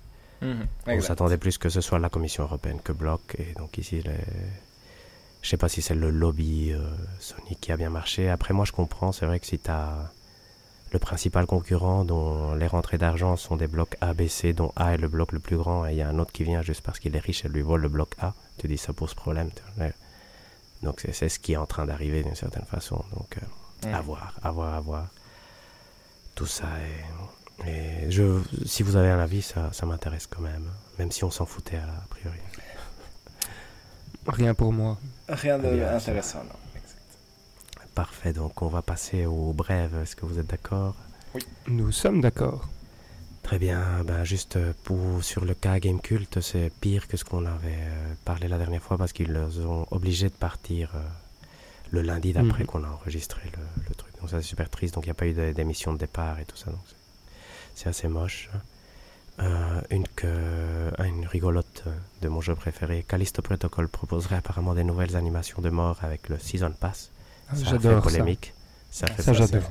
Mhm, 0.42 0.66
on 0.86 1.00
s'attendait 1.00 1.38
plus 1.38 1.58
que 1.58 1.68
ce 1.68 1.80
soit 1.80 1.98
la 1.98 2.08
Commission 2.08 2.42
européenne 2.44 2.80
que 2.82 2.92
Bloc. 2.92 3.36
Et 3.38 3.54
donc 3.54 3.78
ici, 3.78 4.02
les... 4.02 4.02
je 4.02 5.46
ne 5.46 5.48
sais 5.48 5.56
pas 5.56 5.68
si 5.68 5.80
c'est 5.80 5.94
le 5.94 6.10
lobby 6.10 6.72
euh, 6.72 6.80
Sony 7.20 7.56
qui 7.60 7.72
a 7.72 7.76
bien 7.76 7.90
marché. 7.90 8.28
Après, 8.28 8.52
moi, 8.52 8.64
je 8.64 8.72
comprends. 8.72 9.12
C'est 9.12 9.26
vrai 9.26 9.38
que 9.40 9.46
si 9.46 9.58
tu 9.58 9.70
as 9.70 10.12
le 10.94 11.00
principal 11.00 11.44
concurrent 11.44 12.04
dont 12.04 12.54
les 12.54 12.68
rentrées 12.68 12.98
d'argent 12.98 13.36
sont 13.36 13.56
des 13.56 13.66
blocs 13.66 13.96
A, 14.00 14.14
B, 14.14 14.28
C, 14.28 14.52
dont 14.52 14.72
A 14.76 14.94
est 14.94 14.96
le 14.96 15.08
bloc 15.08 15.32
le 15.32 15.40
plus 15.40 15.56
grand, 15.56 15.84
et 15.86 15.90
il 15.90 15.96
y 15.96 16.02
a 16.02 16.08
un 16.08 16.20
autre 16.20 16.30
qui 16.30 16.44
vient 16.44 16.62
juste 16.62 16.82
parce 16.82 17.00
qu'il 17.00 17.16
est 17.16 17.20
riche 17.30 17.44
et 17.44 17.48
lui 17.48 17.62
vole 17.62 17.82
le 17.82 17.88
bloc 17.88 18.14
A, 18.20 18.32
tu 18.58 18.68
dis 18.68 18.78
ça 18.78 18.92
pose 18.92 19.12
problème. 19.12 19.50
Donc 20.84 21.04
c'est 21.12 21.28
ce 21.28 21.40
qui 21.40 21.54
est 21.54 21.56
en 21.56 21.66
train 21.66 21.84
d'arriver 21.84 22.22
d'une 22.22 22.36
certaine 22.36 22.64
façon. 22.64 23.04
Donc 23.12 23.38
euh, 23.38 23.92
à 23.92 24.00
voir, 24.00 24.34
à 24.44 24.52
voir, 24.52 24.74
à 24.74 24.80
voir 24.80 25.08
tout 26.36 26.46
ça. 26.46 26.68
Et, 27.66 28.08
je, 28.08 28.40
si 28.64 28.84
vous 28.84 28.94
avez 28.94 29.10
un 29.10 29.18
avis, 29.18 29.42
ça, 29.42 29.72
ça 29.72 29.86
m'intéresse 29.86 30.28
quand 30.28 30.42
même, 30.42 30.70
même 31.00 31.10
si 31.10 31.24
on 31.24 31.30
s'en 31.32 31.44
foutait 31.44 31.78
à, 31.78 32.06
priori. 32.08 32.38
Rien 34.28 34.54
pour 34.54 34.72
moi. 34.72 34.96
Rien 35.28 35.58
d'intéressant, 35.58 36.44
non. 36.44 36.63
Parfait, 37.94 38.32
donc 38.32 38.62
on 38.62 38.68
va 38.68 38.82
passer 38.82 39.26
au 39.26 39.52
brève. 39.52 39.94
Est-ce 40.02 40.16
que 40.16 40.26
vous 40.26 40.38
êtes 40.38 40.48
d'accord? 40.48 40.94
Oui. 41.34 41.42
Nous 41.68 41.92
sommes 41.92 42.20
d'accord. 42.20 42.68
Très 43.44 43.58
bien, 43.58 44.02
ben 44.04 44.24
juste 44.24 44.58
pour, 44.84 45.22
sur 45.22 45.44
le 45.44 45.52
cas 45.52 45.78
Game 45.78 46.00
Cult, 46.00 46.40
c'est 46.40 46.72
pire 46.80 47.06
que 47.06 47.18
ce 47.18 47.24
qu'on 47.26 47.44
avait 47.44 47.76
euh, 47.78 48.14
parlé 48.24 48.48
la 48.48 48.56
dernière 48.56 48.82
fois 48.82 48.96
parce 48.96 49.12
qu'ils 49.12 49.32
les 49.32 49.60
ont 49.66 49.86
obligés 49.90 50.30
de 50.30 50.34
partir 50.34 50.90
euh, 50.94 51.00
le 51.90 52.00
lundi 52.00 52.32
d'après 52.32 52.60
mhm. 52.60 52.66
qu'on 52.66 52.84
a 52.84 52.88
enregistré 52.88 53.42
le, 53.52 53.94
truc. 53.94 54.18
Donc 54.18 54.30
ça 54.30 54.40
c'est 54.40 54.48
super 54.48 54.70
triste, 54.70 54.94
donc 54.94 55.04
il 55.04 55.08
n'y 55.08 55.10
a 55.10 55.14
pas 55.14 55.26
eu 55.26 55.52
d'émission 55.52 55.92
de 55.92 55.98
départ 55.98 56.40
et 56.40 56.46
tout 56.46 56.56
ça, 56.56 56.70
donc 56.70 56.80
c'est 57.74 57.90
assez 57.90 58.08
moche. 58.08 58.48
Euh, 59.40 59.80
une, 59.90 60.08
que, 60.08 60.90
une 61.04 61.26
rigolote 61.26 61.84
de 62.22 62.28
mon 62.28 62.40
jeu 62.40 62.54
préféré, 62.54 63.04
Callisto 63.06 63.42
Protocol 63.42 63.88
proposerait 63.88 64.36
apparemment 64.36 64.74
des 64.74 64.84
nouvelles 64.84 65.16
animations 65.16 65.60
de 65.60 65.68
mort 65.68 65.98
avec 66.02 66.30
le 66.30 66.38
Season 66.38 66.72
Pass. 66.72 67.10
Ah, 67.50 67.56
ça 67.56 67.78
fait 67.78 68.00
polémique. 68.00 68.52
Ça, 68.90 69.06
ça, 69.18 69.22
fait 69.22 69.34
j'adore. 69.34 69.68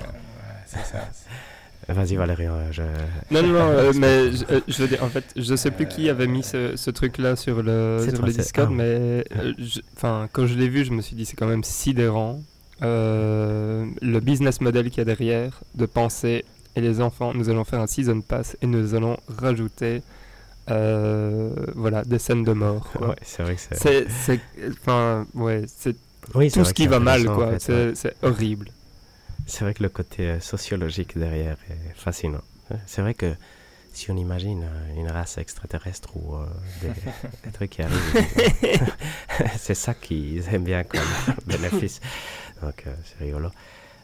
C'est 0.66 0.86
ça. 0.86 1.10
Vas-y 1.90 2.16
Valérie. 2.16 2.48
Euh, 2.48 2.72
je... 2.72 2.82
Non, 3.32 3.42
non, 3.42 3.54
non, 3.54 3.60
euh, 3.60 3.94
mais 3.96 4.32
je, 4.32 4.82
veux 4.82 4.88
dire, 4.88 5.04
en 5.04 5.10
fait, 5.10 5.26
je 5.36 5.56
sais 5.56 5.72
plus 5.72 5.88
qui 5.88 6.10
avait 6.10 6.28
mis 6.28 6.44
ce, 6.44 6.76
ce 6.76 6.92
truc-là 6.92 7.36
sur 7.36 7.62
le, 7.62 8.08
sur 8.14 8.26
le 8.26 8.32
Discord, 8.32 8.70
ah. 8.72 8.76
mais 8.76 9.26
enfin, 9.96 10.30
quand 10.32 10.46
je 10.46 10.56
l'ai 10.56 10.70
vu, 10.70 10.86
je 10.86 10.92
me 10.92 11.02
suis 11.02 11.16
dit, 11.16 11.26
c'est 11.26 11.36
quand 11.36 11.48
même 11.48 11.64
sidérant 11.64 12.42
euh, 12.82 13.86
le 14.02 14.20
business 14.20 14.62
model 14.62 14.90
qu'il 14.90 15.00
y 15.00 15.02
a 15.02 15.06
derrière, 15.06 15.62
de 15.76 15.86
penser, 15.86 16.46
et 16.76 16.82
les 16.82 17.02
enfants, 17.02 17.34
nous 17.34 17.50
allons 17.50 17.64
faire 17.64 17.80
un 17.80 17.88
season 17.88 18.22
pass 18.22 18.58
et 18.62 18.66
nous 18.66 18.96
allons 18.96 19.18
rajouter 19.38 20.02
euh, 20.72 21.52
voilà, 21.76 22.04
des 22.04 22.20
scènes 22.20 22.44
de 22.44 22.54
mort. 22.54 22.88
Ouais, 23.00 23.16
c'est 23.22 23.44
vrai 23.44 23.56
que 23.56 23.62
c'est. 23.62 24.08
C'est, 24.10 24.40
enfin, 24.70 25.28
ouais, 25.36 25.64
c'est 25.68 25.96
tout 26.32 26.66
ce 26.66 26.74
qui 26.74 26.88
va 26.88 27.00
mal, 27.00 27.26
quoi. 27.26 27.60
c'est, 27.60 27.94
horrible. 28.22 28.70
C'est 29.46 29.66
vrai 29.66 29.74
que 29.74 29.84
le 29.84 29.90
côté 29.90 30.24
euh, 30.24 30.40
sociologique 30.40 31.18
derrière 31.18 31.58
est 31.70 31.96
fascinant. 31.96 32.42
C'est 32.86 33.02
vrai 33.02 33.14
que 33.14 33.34
si 33.92 34.10
on 34.10 34.16
imagine 34.16 34.64
une 34.96 35.10
race 35.10 35.38
extraterrestre 35.38 36.16
ou 36.16 36.36
des, 36.82 37.52
trucs 37.52 37.72
qui 37.72 37.82
arrivent, 37.82 38.26
c'est 39.58 39.76
ça 39.76 39.94
qu'ils 39.94 40.48
aiment 40.54 40.64
bien 40.64 40.84
comme 40.84 41.02
bénéfice. 41.46 42.00
Donc 42.64 42.84
euh, 42.88 42.94
c'est 43.04 43.24
rigolo. 43.24 43.50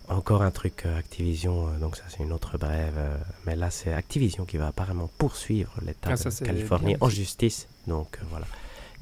Encore 0.10 0.42
un 0.42 0.52
truc 0.52 0.84
euh, 0.86 0.98
Activision, 0.98 1.68
euh, 1.68 1.78
donc 1.78 1.96
ça 1.96 2.04
c'est 2.10 2.24
une 2.24 2.34
autre 2.34 2.58
brève, 2.58 3.00
mais 3.46 3.56
là 3.56 3.70
c'est 3.70 3.94
Activision 3.94 4.46
qui 4.46 4.58
va 4.58 4.68
apparemment 4.68 5.10
poursuivre 5.18 5.74
l'État 5.86 6.12
ah, 6.14 6.30
de 6.30 6.46
Californie 6.46 6.98
en 7.00 7.10
justice. 7.10 7.68
Donc 7.88 8.20
voilà, 8.30 8.46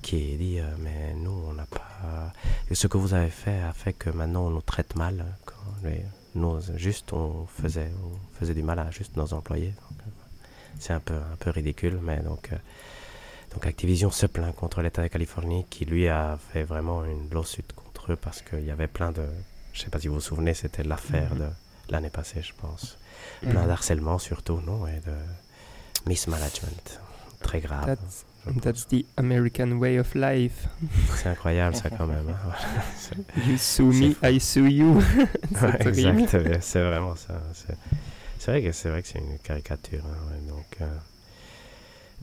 qui 0.08 0.38
dit 0.38 0.60
mais 0.80 1.14
nous 1.16 1.44
on 1.50 1.54
n'a 1.54 1.66
pas. 1.66 2.32
Et 2.70 2.76
ce 2.76 2.88
que 2.88 2.98
vous 2.98 3.14
avez 3.14 3.30
fait 3.30 3.60
a 3.62 3.74
fait 3.74 3.94
que 3.94 4.10
maintenant 4.10 4.46
on 4.48 4.52
nous 4.52 4.62
traite 4.62 4.96
mal. 4.96 5.26
Quand 5.46 5.90
nous, 6.36 6.60
juste 6.76 7.12
on 7.14 7.46
faisait, 7.48 7.92
on 8.06 8.40
faisait 8.40 8.54
du 8.54 8.64
mal 8.64 8.80
à 8.80 8.90
juste 8.90 9.18
nos 9.18 9.34
employés. 9.34 9.74
C'est 10.80 10.94
un 10.94 11.00
peu, 11.00 11.16
un 11.16 11.36
peu 11.40 11.50
ridicule, 11.50 12.00
mais 12.02 12.18
donc. 12.18 12.52
Donc 13.54 13.66
Activision 13.66 14.12
se 14.12 14.28
plaint 14.28 14.54
contre 14.56 14.82
l'État 14.82 15.02
de 15.02 15.08
Californie 15.08 15.66
qui 15.70 15.86
lui 15.86 16.08
a 16.08 16.38
fait 16.52 16.64
vraiment 16.64 17.04
une 17.06 17.30
lawsuit 17.32 17.64
contre 17.76 18.12
eux 18.12 18.16
parce 18.16 18.42
qu'il 18.42 18.66
y 18.66 18.72
avait 18.72 18.88
plein 18.88 19.12
de... 19.12 19.26
Je 19.74 19.80
ne 19.80 19.86
sais 19.86 19.90
pas 19.90 20.00
si 20.00 20.10
vous 20.10 20.16
vous 20.16 20.22
souvenez, 20.22 20.54
c'était 20.54 20.84
l'affaire 20.84 21.34
mhm. 21.34 21.40
de 21.40 21.50
l'année 21.90 22.10
passée, 22.10 22.42
je 22.42 22.54
pense. 22.54 22.98
Mhm. 23.42 23.52
Plein 23.52 23.66
d'harcèlement 23.66 24.20
surtout, 24.20 24.62
non 24.62 24.86
Et 24.86 25.00
de 25.00 25.16
mismanagement. 26.06 26.68
Très 27.42 27.62
grave. 27.62 27.86
That's, 27.86 28.26
the 28.90 29.06
American 29.18 29.80
way 29.80 30.00
of 30.00 30.14
life. 30.16 30.68
C'est 31.16 31.30
incroyable 31.30 31.76
ça 31.76 31.90
quand 31.90 32.08
même. 32.08 32.30
Hein. 32.30 33.22
you 33.48 33.58
sue 33.58 33.84
me, 33.84 34.16
I 34.24 34.40
sue 34.40 34.70
you. 34.70 35.02
c'est 36.62 36.84
vraiment 36.84 37.16
ça. 37.16 37.42
C'est 38.40 38.52
vrai 38.52 38.64
que 38.64 38.72
c'est 38.72 38.90
vrai 38.90 39.02
que 39.02 39.08
c'est 39.08 39.20
une 39.20 39.38
caricature. 39.40 40.04
Hein, 40.06 40.36
donc, 40.48 40.66
euh, 40.82 40.86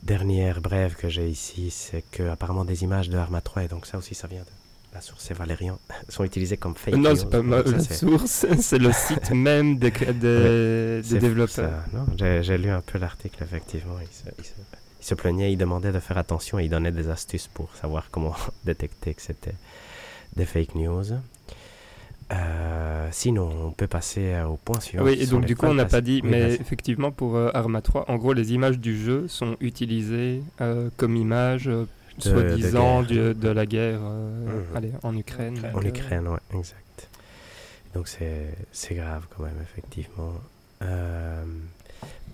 dernière 0.03 0.61
brève 0.61 0.95
que 0.95 1.09
j'ai 1.09 1.27
ici, 1.27 1.71
c'est 1.71 2.03
que 2.11 2.23
apparemment 2.29 2.65
des 2.65 2.83
images 2.83 3.09
de 3.09 3.17
Arma 3.17 3.41
3 3.41 3.63
et 3.63 3.67
donc 3.67 3.85
ça 3.85 3.97
aussi 3.97 4.15
ça 4.15 4.27
vient 4.27 4.41
de 4.41 4.55
la 4.95 5.01
source 5.01 5.29
est 5.29 5.33
Valérian, 5.33 5.77
sont 6.09 6.23
utilisées 6.23 6.55
comme 6.55 6.75
fake 6.75 6.95
Non, 6.95 7.13
c'est 7.15 7.29
pas 7.29 7.41
la 7.41 7.79
source, 7.81 8.45
c'est 8.61 8.77
le 8.79 8.93
site 8.93 9.31
même 9.31 9.77
des, 9.77 9.91
développeurs. 11.19 11.83
J'ai 12.17 12.57
lu 12.57 12.69
un 12.69 12.81
peu 12.81 12.97
l'article, 12.97 13.43
effectivement. 13.43 13.97
Il 14.01 14.07
se, 14.07 14.33
il, 14.39 14.45
se, 14.45 14.51
plaignait, 15.13 15.51
il 15.51 15.57
demandait 15.57 15.91
de 15.91 15.99
faire 15.99 16.17
attention 16.17 16.57
et 16.59 16.65
il 16.65 16.69
donnait 16.69 16.91
des 16.91 17.09
astuces 17.09 17.47
pour 17.47 17.75
savoir 17.75 18.09
comment 18.11 18.35
détecter 18.65 19.13
que 19.13 19.21
c'était 19.21 19.55
des 20.35 20.45
fake 20.45 20.75
news. 20.75 21.03
Euh, 22.31 23.07
sinon, 23.11 23.67
on 23.67 23.71
peut 23.71 23.85
passer 23.85 24.33
euh, 24.33 24.47
au 24.47 24.55
point 24.55 24.79
suivant. 24.79 25.03
Oui, 25.03 25.15
et 25.19 25.27
donc 25.27 25.45
du 25.45 25.55
coup, 25.55 25.67
on 25.67 25.75
n'a 25.75 25.85
pas 25.85 26.01
dit, 26.01 26.21
mais 26.23 26.53
effectivement, 26.53 27.11
pour 27.11 27.35
euh, 27.35 27.51
Arma 27.53 27.81
3, 27.81 28.09
en 28.09 28.15
gros, 28.15 28.33
les 28.33 28.53
images 28.53 28.79
du 28.79 28.97
jeu 28.97 29.27
sont 29.27 29.57
utilisées 29.59 30.41
comme 30.97 31.15
images 31.15 31.69
soi-disant 32.19 33.03
de, 33.03 33.33
de, 33.33 33.49
la 33.49 33.65
guerre 33.65 33.99
euh, 34.01 34.61
mhm. 34.69 34.77
allez, 34.77 34.91
en 35.03 35.15
Ukraine. 35.15 35.59
En 35.73 35.81
Ukraine, 35.81 36.27
oui, 36.27 36.59
exact. 36.59 37.09
Donc 37.93 38.07
c'est 38.07 38.95
grave 38.95 39.25
quand 39.29 39.43
même, 39.43 39.57
effectivement. 39.61 40.33
Euh, 40.81 41.43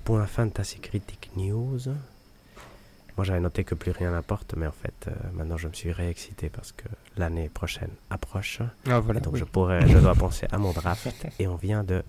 point 0.03 0.25
Fantasy 0.25 0.79
Critic 0.79 1.31
News. 1.35 1.79
Moi 3.17 3.25
j'avais 3.25 3.39
noté 3.39 3.63
que 3.63 3.75
plus 3.75 3.91
rien 3.91 4.11
n'importe, 4.11 4.55
mais 4.55 4.67
en 4.67 4.71
fait 4.71 5.07
euh, 5.07 5.11
maintenant 5.33 5.57
je 5.57 5.67
me 5.67 5.73
suis 5.73 5.91
réexcité 5.91 6.49
parce 6.49 6.71
que 6.71 6.85
l'année 7.17 7.49
prochaine 7.49 7.91
approche. 8.09 8.59
Ah, 8.87 8.99
voilà, 8.99 9.19
donc 9.19 9.35
je, 9.35 9.43
pourrais, 9.43 9.87
je 9.87 9.97
dois 9.97 10.15
penser 10.15 10.47
à 10.51 10.57
mon 10.57 10.71
draft 10.79 11.27
et 11.39 11.47
on 11.47 11.55
vient 11.55 11.83
de 11.83 12.03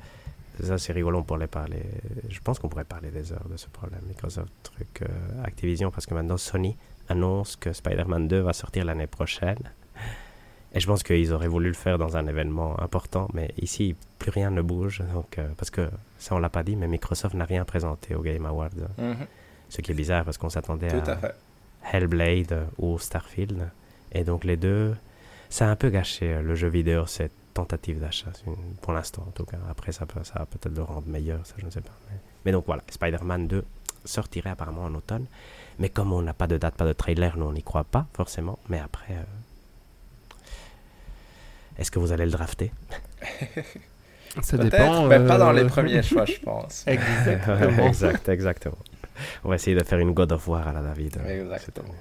ça 0.63 0.79
c'est 0.79 0.93
rigolo, 0.93 1.19
on 1.19 1.23
pourrait 1.23 1.47
parler. 1.47 1.83
Je 2.29 2.39
pense 2.41 2.59
qu'on 2.59 2.69
pourrait 2.69 2.85
parler 2.85 3.11
des 3.11 3.33
heures 3.33 3.49
de 3.51 3.57
ce 3.57 3.69
problème. 3.69 4.03
Microsoft, 4.07 4.53
truc, 4.63 5.03
euh, 5.03 5.45
Activision, 5.45 5.91
parce 5.91 6.07
que 6.07 6.15
maintenant 6.15 6.37
Sony 6.37 6.77
annonce 7.09 7.57
que 7.57 7.73
Spider-Man 7.73 8.29
2 8.29 8.41
va 8.41 8.53
sortir 8.53 8.85
l'année 8.85 9.07
prochaine. 9.07 9.59
Et 10.75 10.81
je 10.81 10.87
pense 10.87 11.03
qu'ils 11.03 11.33
auraient 11.33 11.49
voulu 11.49 11.69
le 11.69 11.75
faire 11.75 11.99
dans 11.99 12.17
un 12.17 12.27
événement 12.27 12.81
important, 12.81 13.29
mais 13.35 13.53
ici, 13.61 13.95
plus 14.19 14.31
rien 14.31 14.51
ne 14.51 14.63
bouge. 14.63 15.03
Donc, 15.13 15.39
euh, 15.39 15.49
parce 15.57 15.71
que 15.71 15.91
ça, 16.19 16.35
on 16.35 16.39
l'a 16.39 16.49
pas 16.49 16.63
dit, 16.63 16.77
mais 16.77 16.89
Microsoft 16.89 17.35
n'a 17.35 17.45
rien 17.45 17.65
présenté 17.65 18.15
au 18.15 18.23
Game 18.23 18.47
Awards. 18.47 18.71
Mhm. 18.97 19.27
Ce 19.73 19.81
qui 19.81 19.91
est 19.91 19.95
bizarre 19.95 20.27
parce 20.27 20.37
qu'on 20.37 20.51
s'attendait 20.51 20.93
à. 20.93 21.19
Hellblade 21.91 22.69
ou 22.77 22.99
Starfield. 22.99 23.71
Et 24.13 24.23
donc 24.23 24.45
les 24.45 24.59
deux, 24.59 24.95
ça 25.49 25.67
a 25.67 25.71
un 25.71 25.77
peu 25.77 25.89
gâché 25.89 26.31
euh, 26.31 26.43
le 26.43 26.55
jeu 26.55 26.69
vidéo, 26.69 27.07
cette 27.07 27.33
tentative 27.55 27.99
d'achat, 27.99 28.31
pour 28.83 28.93
l'instant 28.93 29.25
en 29.27 29.31
tout 29.31 29.47
cas. 29.47 29.57
Après, 29.71 29.91
ça, 29.91 30.05
peut, 30.05 30.23
ça 30.25 30.41
va 30.41 30.45
peut-être 30.45 30.77
le 30.77 30.83
rendre 30.83 31.09
meilleur, 31.09 31.47
ça 31.47 31.55
je 31.57 31.65
ne 31.65 31.71
sais 31.71 31.81
pas. 31.81 31.95
Mais, 32.11 32.19
mais 32.45 32.53
donc 32.53 32.67
voilà, 32.67 32.83
Spider-Man 32.91 33.49
2 33.49 33.65
sortirait 34.05 34.51
apparemment 34.51 34.85
en 34.85 34.95
automne. 34.95 35.25
Mais 35.79 35.89
comme 35.89 36.13
on 36.13 36.21
n'a 36.21 36.35
pas 36.35 36.47
de 36.47 36.59
date, 36.59 36.75
pas 36.75 36.85
de 36.85 36.93
trailer, 36.93 37.39
nous 37.39 37.47
on 37.47 37.53
n'y 37.53 37.63
croit 37.63 37.85
pas 37.85 38.07
forcément. 38.13 38.59
Mais 38.69 38.79
après, 38.79 39.15
euh, 39.15 39.25
est-ce 41.79 41.91
que 41.91 41.99
vous 41.99 42.13
allez 42.13 42.27
le 42.27 42.31
drafter? 42.31 42.73
Ça 44.43 44.59
dépend. 44.59 45.07
mais 45.07 45.19
pas 45.27 45.39
dans 45.39 45.49
euh, 45.49 45.63
les 45.63 45.65
premiers 45.65 46.03
choix, 46.03 46.27
je 46.27 46.39
pense. 46.41 46.85
Exactement. 46.87 47.87
Exact, 47.89 48.29
exactement. 48.29 48.79
On 49.45 49.49
va 49.51 49.55
essayer 49.57 49.77
de 49.77 49.85
faire 49.85 49.99
une 49.99 50.13
God 50.13 50.33
of 50.33 50.47
War 50.49 50.67
à 50.69 50.73
la 50.73 50.83
David. 50.83 51.19
euh, 51.19 51.43
Exactement. 51.43 51.95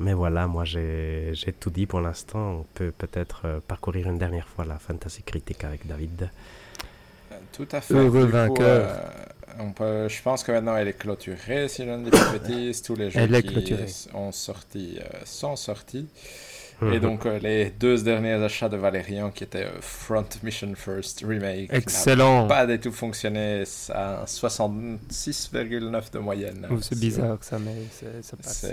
Mais 0.00 0.12
voilà, 0.12 0.46
moi 0.46 0.64
j'ai 0.64 1.32
tout 1.58 1.70
dit 1.70 1.86
pour 1.86 2.00
l'instant. 2.00 2.58
On 2.60 2.66
peut 2.74 2.92
peut-être 2.96 3.42
euh, 3.46 3.60
parcourir 3.66 4.08
une 4.08 4.18
dernière 4.18 4.46
fois 4.48 4.64
la 4.64 4.78
fantasy 4.78 5.22
critique 5.22 5.64
avec 5.64 5.86
David. 5.86 6.28
Tout 7.52 7.68
à 7.72 7.80
fait. 7.80 7.94
Heureux 7.94 8.26
coup, 8.26 8.32
vainqueur. 8.32 8.88
euh, 8.90 8.98
on 9.58 9.72
peut, 9.72 10.08
je 10.08 10.20
pense 10.22 10.44
que 10.44 10.52
maintenant 10.52 10.76
elle 10.76 10.88
est 10.88 10.98
clôturée, 10.98 11.68
si 11.68 11.84
je 11.84 11.90
ne 11.90 12.04
dis 12.04 12.10
pas 12.10 12.24
de 12.32 12.38
bêtises. 12.38 12.82
Tous 12.82 12.94
les 12.94 13.10
jeux 13.10 13.20
Elle 13.20 13.34
est 13.34 13.42
qui 13.42 13.52
clôturée. 13.52 13.86
ont 14.14 14.32
sorti 14.32 14.98
euh, 15.00 15.04
sont 15.24 15.56
sortis. 15.56 16.06
Et 16.82 17.00
donc 17.00 17.24
euh, 17.24 17.38
les 17.38 17.70
deux 17.70 18.02
derniers 18.02 18.34
achats 18.34 18.68
de 18.68 18.76
Valérian 18.76 19.30
qui 19.30 19.44
étaient 19.44 19.64
euh, 19.64 19.80
Front 19.80 20.26
Mission 20.42 20.74
First 20.74 21.24
Remake 21.26 21.72
Excellent. 21.72 22.46
pas 22.46 22.66
du 22.66 22.78
tout 22.78 22.92
fonctionné. 22.92 23.64
Un 23.94 24.24
66,9 24.24 26.12
de 26.12 26.18
moyenne. 26.18 26.66
C'est 26.82 26.98
bizarre 26.98 27.38
ça, 27.40 27.58
mais 27.58 27.74
ça 28.22 28.36
passe. 28.36 28.66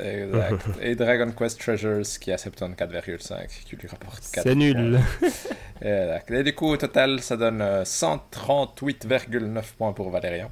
Exact. 0.00 0.64
Et 0.82 0.94
Dragon 0.94 1.32
Quest 1.32 1.60
Treasures 1.60 2.02
qui 2.20 2.30
a 2.30 2.36
74,5 2.36 3.46
qui 3.64 3.76
lui 3.76 3.88
rapporte 3.88 4.22
4. 4.32 4.44
C'est 4.44 4.54
nul. 4.54 5.00
Exact. 5.80 6.30
Et 6.30 6.42
du 6.44 6.54
coup, 6.54 6.68
au 6.68 6.76
total, 6.76 7.20
ça 7.20 7.36
donne 7.36 7.60
euh, 7.60 7.82
138,9 7.84 9.62
points 9.76 9.92
pour 9.92 10.10
Valérian. 10.10 10.50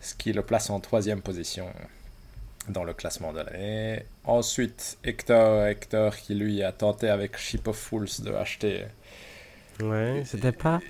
Ce 0.00 0.14
qui 0.14 0.32
le 0.32 0.42
place 0.42 0.70
en 0.70 0.80
troisième 0.80 1.20
position 1.20 1.66
dans 2.68 2.84
le 2.84 2.94
classement 2.94 3.32
de 3.32 3.40
l'année. 3.40 4.02
Ensuite, 4.24 4.98
Hector, 5.04 5.66
Hector 5.66 6.16
qui 6.16 6.34
lui 6.34 6.62
a 6.62 6.72
tenté 6.72 7.08
avec 7.08 7.36
Ship 7.36 7.66
of 7.66 7.76
Fools 7.76 8.08
de 8.20 8.32
acheter 8.32 8.84
Ouais, 9.80 10.22
c'était 10.24 10.52
pas. 10.52 10.80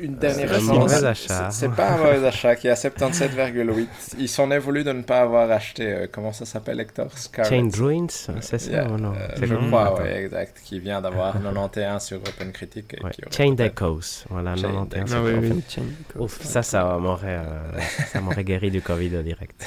Une 0.00 0.16
dernière 0.16 0.48
dernière 0.48 0.48
C'est 0.48 0.54
un 0.54 0.74
chance. 0.74 0.78
mauvais 0.78 1.06
achat. 1.06 1.50
C'est 1.50 1.60
c'est 1.66 1.72
pas 1.74 1.90
un 1.92 1.96
mauvais 2.14 2.26
achat 2.26 2.56
qui 2.56 2.68
a 2.68 2.74
77,8. 2.74 3.86
Il 4.18 4.28
s'en 4.28 4.50
est 4.50 4.58
voulu 4.58 4.84
de 4.84 4.92
ne 4.92 5.02
pas 5.02 5.20
avoir 5.20 5.50
acheté, 5.50 5.86
euh, 5.92 6.06
comment 6.10 6.32
ça 6.32 6.44
s'appelle 6.44 6.80
Hector? 6.80 7.06
Scarlet. 7.16 7.50
Chain 7.50 7.68
Ruins, 7.82 8.06
c'est 8.40 8.58
ça 8.58 8.70
Yeah, 8.70 8.90
ou 8.90 8.98
non? 8.98 9.12
Euh, 9.14 9.28
C'est 9.38 9.46
je 9.46 9.54
crois, 9.54 9.98
ouais, 10.00 10.24
exact. 10.24 10.60
Qui 10.64 10.78
vient 10.80 11.00
d'avoir 11.00 11.32
91 11.42 12.02
sur 12.02 12.18
Open 12.18 12.52
Critic. 12.52 12.94
et 12.94 13.02
Ouais, 13.04 13.10
Chain 13.30 13.56
Echoes, 13.58 14.24
voilà, 14.30 14.54
Chain 14.56 14.86
91. 14.90 15.14
Ah 15.14 15.22
oui, 15.24 15.32
oui. 15.40 15.62
Chain. 15.68 15.82
Ouf, 16.18 16.42
ça, 16.42 16.62
ça 16.62 16.98
m'aurait, 16.98 17.38
euh, 17.38 17.80
ça 18.12 18.20
m'aurait 18.20 18.44
guéri 18.44 18.70
du 18.70 18.82
Covid 18.82 19.10
direct. 19.22 19.64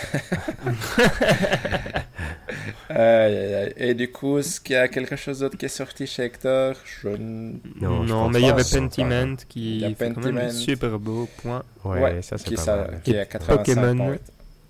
Aïe, 2.90 3.54
aïe. 3.54 3.74
Et 3.78 3.94
du 3.94 4.12
coup, 4.12 4.40
est-ce 4.40 4.60
qu'il 4.60 4.74
y 4.74 4.78
a 4.78 4.88
quelque 4.88 5.16
chose 5.16 5.40
d'autre 5.40 5.58
qui 5.58 5.66
est 5.66 5.70
sorti 5.70 6.08
chez 6.08 6.24
Hector? 6.24 6.74
Je 7.04 7.10
Non, 7.10 7.60
je 8.04 8.10
Non, 8.10 8.30
mais 8.30 8.40
il 8.42 8.48
y 8.48 8.50
avait 8.50 8.64
Pentiment 8.64 9.36
Il 9.40 9.46
qui 9.48 9.78
y 9.80 9.86
a 9.86 9.94
fait 9.94 10.10
quand 10.22 10.34
même 10.34 10.52
super 10.52 11.00
beau 11.00 11.28
point, 11.42 11.64
Ouais, 11.86 12.02
Ouais, 12.02 12.22
ça 12.22 12.38
c'est 12.38 12.56
pas 12.56 12.62
ça- 12.62 12.76
mal. 12.76 13.02
qui 13.04 13.12
est 13.12 13.20
à 13.20 13.26
85 13.26 13.58
Pokémon. 13.76 13.96
points. 14.08 14.18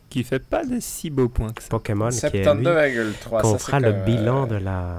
qui 0.10 0.24
fait 0.24 0.40
pas 0.40 0.66
de 0.66 0.80
si 0.80 1.10
beaux 1.12 1.30
points 1.30 1.54
que 1.54 1.62
ça. 1.62 1.70
Pokémon, 1.70 2.10
qui 2.10 2.26
est 2.26 2.32
lui, 2.34 2.44
72,3. 2.44 3.42
quand 3.42 3.48
on 3.48 3.52
ça, 3.54 3.58
c'est 3.60 3.66
fera 3.66 3.80
le 3.80 3.92
bilan 3.92 4.44
euh, 4.44 4.48
de 4.48 4.56
la, 4.56 4.98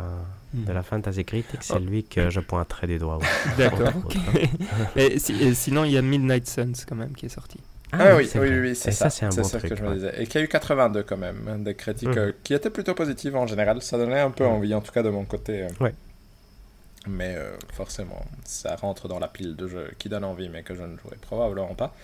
Hmm. 0.55 0.65
de 0.65 0.73
la 0.73 0.83
fantasy 0.85 1.25
critique, 1.25 1.61
c'est 1.63 1.75
Oh. 1.75 1.79
lui 1.81 2.05
que 2.05 2.29
je 2.31 2.39
pointerai 2.41 2.87
du 2.89 2.99
doigt. 2.99 3.19
D'accord. 3.59 3.89
Entre 3.89 3.97
ok. 3.99 4.05
autres. 4.17 4.97
et, 4.97 5.19
si- 5.19 5.33
et 5.43 5.55
sinon, 5.55 5.85
il 5.85 5.93
y 5.93 5.99
a 5.99 6.03
Midnight 6.03 6.49
Suns 6.49 6.73
quand 6.89 6.95
même 6.97 7.13
qui 7.15 7.27
est 7.27 7.31
sorti. 7.31 7.59
Ah, 7.93 8.15
oui, 8.17 8.29
oui, 8.35 8.39
vrai. 8.39 8.61
oui, 8.61 8.77
c'est 8.77 8.91
Et 8.91 8.93
ça. 8.93 9.11
c'est 9.11 9.27
un 9.27 9.31
bon 9.31 9.43
ça 9.43 9.59
truc. 9.59 9.71
que 9.71 9.77
je 9.77 9.83
me 9.83 9.89
ouais. 9.89 9.95
disais. 9.95 10.13
Et 10.23 10.27
qui 10.29 10.39
a 10.39 10.43
eu 10.43 10.47
82 10.49 11.03
quand 11.03 11.17
même, 11.17 11.39
hein, 11.49 11.59
des 11.59 11.75
critiques 11.75 12.09
Mhm. 12.09 12.19
euh, 12.19 12.33
qui 12.45 12.55
étaient 12.55 12.71
plutôt 12.71 12.95
positives 12.95 13.35
en 13.35 13.49
général. 13.49 13.83
Ça 13.83 13.99
donnait 13.99 14.21
un 14.21 14.31
peu 14.31 14.45
Mhm. 14.45 14.51
envie, 14.53 14.75
en 14.75 14.81
tout 14.81 14.93
cas 14.93 15.03
de 15.03 15.11
mon 15.11 15.25
côté. 15.25 15.63
euh. 15.65 15.69
Ouais. 15.81 15.95
Mais 17.07 17.35
euh, 17.37 17.53
forcément, 17.73 18.23
ça 18.45 18.77
rentre 18.77 19.09
dans 19.09 19.19
la 19.19 19.29
pile 19.29 19.57
de 19.57 19.67
jeux 19.69 19.91
qui 19.99 20.09
donne 20.09 20.25
envie, 20.25 20.49
mais 20.51 20.63
que 20.63 20.75
je 20.75 20.83
ne 20.83 20.97
jouerai 20.99 21.17
probablement 21.17 21.75
pas. 21.75 21.95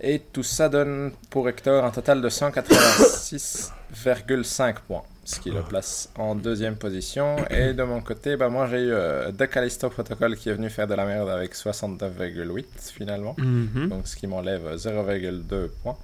Et 0.00 0.20
tout 0.20 0.42
ça 0.44 0.68
donne 0.68 1.12
pour 1.30 1.48
Hector 1.48 1.84
un 1.84 1.90
total 1.90 2.20
de 2.22 2.28
186,5 2.28 4.74
points, 4.86 5.02
ce 5.24 5.40
qui 5.40 5.50
le 5.50 5.62
place 5.62 6.10
en 6.16 6.34
deuxième 6.34 6.76
position. 6.76 7.36
Et 7.50 7.72
de 7.74 7.82
mon 7.82 8.00
côté, 8.00 8.36
bah, 8.36 8.48
moi 8.48 8.66
j'ai 8.68 8.80
eu 8.82 8.92
euh, 8.92 9.32
The 9.32 9.48
Callisto 9.48 9.88
Protocol 9.90 10.36
qui 10.36 10.48
est 10.50 10.54
venu 10.54 10.70
faire 10.70 10.86
de 10.86 10.94
la 10.94 11.04
merde 11.04 11.28
avec 11.28 11.54
69,8 11.54 12.64
finalement 12.92 13.34
Mhm. 13.38 13.88
donc 13.88 14.06
ce 14.06 14.16
qui 14.16 14.26
m'enlève 14.26 14.74
0,2 14.76 15.68
points. 15.82 15.96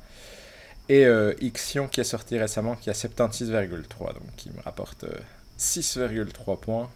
Et 0.89 1.07
euh, 1.07 1.33
Ixion 1.41 1.89
qui 1.89 2.01
est 2.01 2.05
sorti 2.05 2.39
récemment 2.39 2.77
qui 2.77 2.91
a 2.91 2.95
76,3, 2.95 4.13
donc 4.15 4.35
qui 4.37 4.51
me 4.51 4.61
rapporte 4.63 5.05
euh, 5.05 5.17
6,3 5.59 6.59
points. 6.61 6.91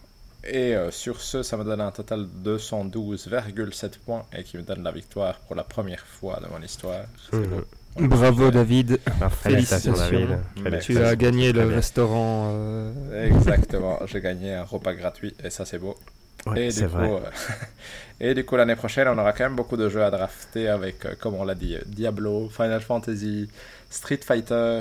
Et 0.44 0.74
euh, 0.76 0.90
sur 0.90 1.20
ce, 1.20 1.42
ça 1.42 1.56
me 1.56 1.64
donne 1.64 1.80
un 1.80 1.90
total 1.90 2.26
de 2.42 2.58
212,7 2.58 3.98
points 4.04 4.24
et 4.36 4.44
qui 4.44 4.56
me 4.56 4.62
donne 4.62 4.82
la 4.82 4.92
victoire 4.92 5.40
pour 5.40 5.56
la 5.56 5.64
première 5.64 6.06
fois 6.06 6.40
de 6.42 6.48
mon 6.48 6.62
histoire. 6.62 7.04
Mhm. 7.32 7.64
Bravo 8.08 8.50
David, 8.50 9.00
Félicitations. 9.42 9.92
David. 9.96 10.38
Félicitations. 10.62 10.94
tu 10.94 10.98
as 11.02 11.16
gagné 11.16 11.52
le 11.52 11.64
restaurant. 11.66 12.52
euh, 12.54 13.26
Exactement, 13.26 13.98
j'ai 14.06 14.20
gagné 14.20 14.54
un 14.54 14.62
repas 14.64 14.94
gratuit 14.94 15.34
et 15.42 15.50
ça 15.50 15.64
c'est 15.64 15.78
beau. 15.78 15.96
Ouais, 16.46 16.66
et, 16.66 16.70
c'est 16.70 16.84
du 16.84 16.88
coup, 16.88 16.96
vrai. 16.96 17.10
euh, 17.10 17.30
et 18.20 18.34
du 18.34 18.44
coup, 18.44 18.56
l'année 18.56 18.76
prochaine, 18.76 19.08
on 19.08 19.18
aura 19.18 19.32
quand 19.32 19.44
même 19.44 19.56
beaucoup 19.56 19.76
de 19.76 19.88
jeux 19.88 20.04
à 20.04 20.10
drafter 20.10 20.68
avec, 20.68 21.18
comme 21.18 21.34
on 21.34 21.44
l'a 21.44 21.56
dit, 21.56 21.76
Diablo, 21.86 22.48
Final 22.48 22.80
Fantasy, 22.80 23.48
Street 23.90 24.20
Fighter, 24.24 24.80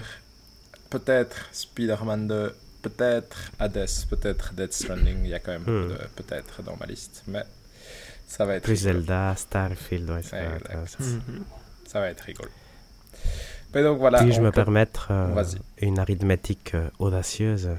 peut-être 0.90 1.50
Spider-Man 1.52 2.28
2, 2.28 2.56
peut-être 2.90 3.52
Hades, 3.60 3.88
peut-être 4.10 4.54
Dead 4.54 4.72
Stranding. 4.74 5.18
Il 5.24 5.30
y 5.30 5.34
a 5.34 5.40
quand 5.40 5.52
même 5.52 5.64
Hmm. 5.64 5.98
peut-être 6.16 6.62
dans 6.64 6.76
ma 6.78 6.86
liste, 6.86 7.24
mais 7.28 7.44
ça 8.28 8.46
va 8.46 8.56
être 8.56 8.64
Plus 8.64 8.86
rigolo. 8.86 9.00
Zelda, 9.00 9.36
Starfield, 9.36 10.10
ouais, 10.10 10.24
ça 10.24 10.38
va 10.38 10.44
être, 10.56 10.72
euh, 10.72 10.86
mhm. 11.04 11.44
Ça 11.88 12.00
va 12.00 12.10
être 12.10 12.22
rigolo. 12.22 12.50
Mais 13.74 13.84
donc 13.84 13.98
voilà. 14.00 14.20
Puis-je 14.24 14.42
me 14.42 14.52
peut- 14.52 14.56
permettre 14.64 15.10
euh, 15.12 15.28
Vas-y. 15.34 15.58
une 15.86 16.00
arithmétique 16.00 16.74
euh, 16.76 16.90
audacieuse? 17.00 17.70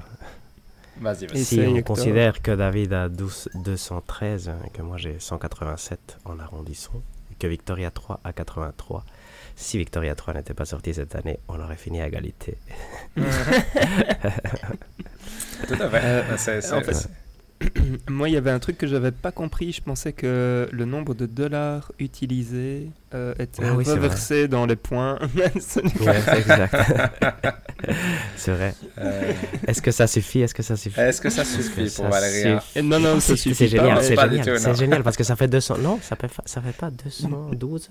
Vas-y, 1.01 1.43
Si 1.45 1.59
on 1.61 1.81
considère 1.81 2.41
que 2.41 2.51
David 2.51 2.91
a 2.93 3.07
12 3.09 3.49
213 3.55 4.51
et 4.65 4.69
que 4.71 4.81
moi 4.81 4.97
j'ai 4.97 5.17
187 5.19 6.17
en 6.25 6.39
arrondissant, 6.39 7.01
et 7.31 7.35
que 7.35 7.47
Victoria 7.47 7.89
3 7.89 8.19
a 8.23 8.33
83, 8.33 9.05
si 9.61 9.77
Victoria 9.77 10.15
3 10.15 10.35
n'était 10.35 10.53
pas 10.53 10.63
sorti 10.65 10.93
cette 10.93 11.15
année, 11.15 11.37
on 11.49 11.59
aurait 11.59 11.75
fini 11.75 12.01
à 12.01 12.07
égalité. 12.07 12.57
Tout 15.67 15.73
à 15.73 15.89
fait. 15.89 15.99
Euh, 16.01 16.23
C'est- 16.37 16.61
c'est- 16.61 16.73
en 16.73 16.81
fait, 16.81 16.93
c'est- 16.93 17.09
Moi, 18.09 18.29
il 18.29 18.35
y 18.35 18.37
avait 18.37 18.51
un 18.51 18.59
truc 18.59 18.77
que 18.77 18.87
j'avais 18.87 19.11
pas 19.11 19.33
compris. 19.33 19.73
Je 19.73 19.81
pensais 19.81 20.13
que 20.13 20.69
le 20.71 20.85
nombre 20.85 21.13
de 21.13 21.25
dollars 21.25 21.91
utilisés 21.99 22.87
euh, 23.13 23.33
était 23.37 23.63
Ah 23.65 23.73
oui, 23.75 23.83
reversé 23.83 24.47
dans 24.47 24.65
les 24.65 24.77
points. 24.77 25.19
Ce 25.59 25.81
n'est 25.81 25.89
pas- 25.89 26.05
Ouais, 26.05 26.21
c'est 26.23 26.37
exact. 26.39 26.75
c'est 28.37 28.51
vrai. 28.53 28.73
euh, 28.99 29.33
Est-ce 29.67 29.81
que 29.81 29.91
ça 29.91 30.07
suffit? 30.07 30.39
Est-ce 30.39 30.53
que 30.55 30.63
ça 30.63 30.77
suffit? 30.77 30.97
Est-ce 31.01 31.19
que 31.19 31.29
ça 31.29 31.41
que 31.43 31.49
suffit 31.49 31.89
ça 31.89 32.03
pour 32.03 32.11
Valérien 32.11 32.61
suffit? 32.61 32.81
Non, 32.83 32.97
non, 33.01 33.15
ça 33.19 33.35
C'est- 33.35 33.35
suffit 33.35 33.55
C'est 33.55 33.67
génial, 33.67 34.01
c'est 34.03 34.15
génial, 34.15 34.45
tout, 34.45 34.57
c'est 34.57 34.69
non. 34.69 34.73
génial 34.75 35.03
parce 35.03 35.17
que 35.17 35.25
ça 35.25 35.35
fait 35.35 35.49
200. 35.49 35.79
Non, 35.79 35.99
ça 36.01 36.15
fait, 36.15 36.29
fa- 36.29 36.43
ça 36.45 36.61
fait 36.61 36.71
pas 36.77 36.89
212 36.91 37.89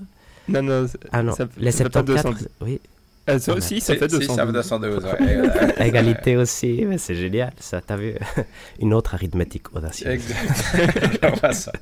Non, 0.49 0.63
non, 0.63 0.87
c'est- 0.89 0.99
Ah 1.13 1.23
non, 1.23 1.35
ça- 1.35 1.49
les 1.59 1.71
ça 1.71 1.85
fait 1.85 1.91
pas 1.91 2.01
74. 2.05 2.35
200. 2.37 2.51
Oui, 2.63 2.81
Ah, 3.27 3.39
ça 3.39 3.53
aussi, 3.53 3.81
ça 3.81 3.95
fait 3.97 4.09
si, 4.09 4.19
200. 4.19 4.37
ça 4.37 4.47
fait 4.47 4.53
212, 4.53 5.05
ouais. 5.05 5.39
Exact. 5.39 5.75
à 5.81 5.87
égalité 5.87 6.37
aussi, 6.37 6.85
mais 6.87 6.97
c'est 6.99 7.15
génial. 7.15 7.53
Ça, 7.61 7.81
t'as 7.81 7.97
vu? 7.97 8.15
Une 8.81 8.95
autre 8.95 9.15
arithmétique 9.15 9.75
audacieuse. 9.75 10.09
Exact. 10.11 11.53
Ça. 11.53 11.73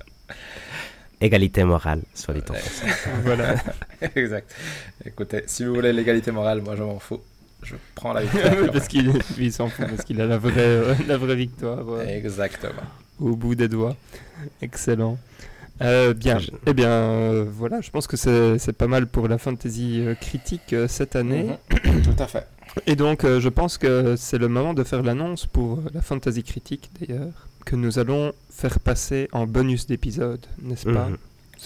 Égalité 1.20 1.64
morale, 1.64 2.02
soit 2.14 2.34
dit 2.34 2.42
en. 2.50 2.54
Voilà. 3.24 3.54
Exact. 4.14 4.54
Écoutez, 5.04 5.44
si 5.46 5.64
vous 5.64 5.74
voulez 5.74 5.92
l'égalité 5.92 6.30
morale, 6.30 6.60
moi 6.62 6.76
je 6.76 6.82
m'en 6.82 6.98
fous. 6.98 7.20
Je 7.62 7.74
prends 7.94 8.12
la 8.12 8.20
victoire. 8.22 8.70
parce 8.72 8.86
qu'il 8.88 9.52
s'en 9.52 9.68
fout, 9.68 9.86
parce 9.88 10.04
qu'il 10.04 10.20
a 10.20 10.26
la 10.26 10.36
vraie, 10.36 10.52
euh, 10.58 10.94
la 11.08 11.16
vraie 11.16 11.36
victoire 11.36 11.84
euh, 11.88 12.04
Exactement. 12.06 12.82
au 13.18 13.34
bout 13.34 13.54
des 13.54 13.66
doigts. 13.68 13.96
Excellent. 14.60 15.16
Euh, 15.82 16.14
bien, 16.14 16.38
eh 16.66 16.74
bien, 16.74 16.88
euh, 16.88 17.44
voilà, 17.48 17.80
je 17.80 17.90
pense 17.90 18.06
que 18.06 18.16
c'est 18.16 18.72
pas 18.72 18.86
mal 18.86 19.06
pour 19.06 19.28
la 19.28 19.38
fantasy 19.38 20.00
euh, 20.00 20.14
critique 20.14 20.74
cette 20.88 21.16
année. 21.16 21.50
Mhm. 21.84 22.02
Tout 22.16 22.22
à 22.22 22.26
fait. 22.26 22.46
Et 22.86 22.96
donc, 22.96 23.22
je 23.24 23.48
pense 23.48 23.78
que 23.78 24.16
c'est 24.16 24.38
le 24.38 24.48
moment 24.48 24.74
de 24.74 24.84
faire 24.84 25.02
l'annonce 25.02 25.46
pour 25.46 25.80
la 25.94 26.02
fantasy 26.02 26.42
critique, 26.42 26.90
d'ailleurs, 27.00 27.48
que 27.64 27.74
nous 27.74 27.98
allons 27.98 28.32
faire 28.50 28.80
passer 28.80 29.28
en 29.32 29.46
bonus 29.46 29.86
d'épisode, 29.86 30.44
n'est-ce 30.62 30.84
pas? 30.84 31.08
Mhm. 31.08 31.16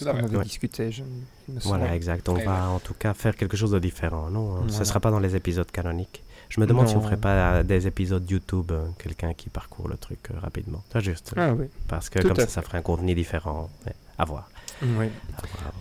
On 0.03 0.07
avait 0.07 0.45
discuté, 0.45 0.93
je, 0.93 1.03
Voilà, 1.65 1.95
exact. 1.97 2.29
On 2.29 2.35
va 2.35 2.69
en 2.71 2.79
tout 2.79 2.95
cas 2.95 3.13
faire 3.13 3.35
quelque 3.35 3.57
chose 3.57 3.73
de 3.73 3.79
différent, 3.81 4.31
non? 4.31 4.69
Ce 4.69 4.79
ne 4.79 4.85
sera 4.85 5.01
pas 5.01 5.11
dans 5.11 5.19
les 5.19 5.35
épisodes 5.35 5.71
canoniques. 5.71 6.23
Je 6.51 6.61
me 6.61 6.67
demande 6.67 6.89
si 6.89 6.97
on 6.97 7.01
ferait 7.01 7.17
pas 7.17 7.63
des 7.63 7.87
épisodes 7.87 8.29
YouTube, 8.29 8.73
quelqu'un 8.99 9.33
qui 9.33 9.49
parcourt 9.49 9.89
le 9.89 9.97
truc 9.97 10.29
rapidement. 10.43 10.83
juste. 10.97 11.33
Ah 11.37 11.55
oui. 11.55 11.67
Parce 11.89 12.11
que 12.11 12.21
comme 12.21 12.37
ça, 12.37 12.47
ça 12.47 12.63
ferait 12.63 12.79
un 12.79 12.83
contenu 12.83 13.15
différent. 13.15 13.71
À 14.19 14.27
voir. 14.27 14.51
Oui. 14.83 15.07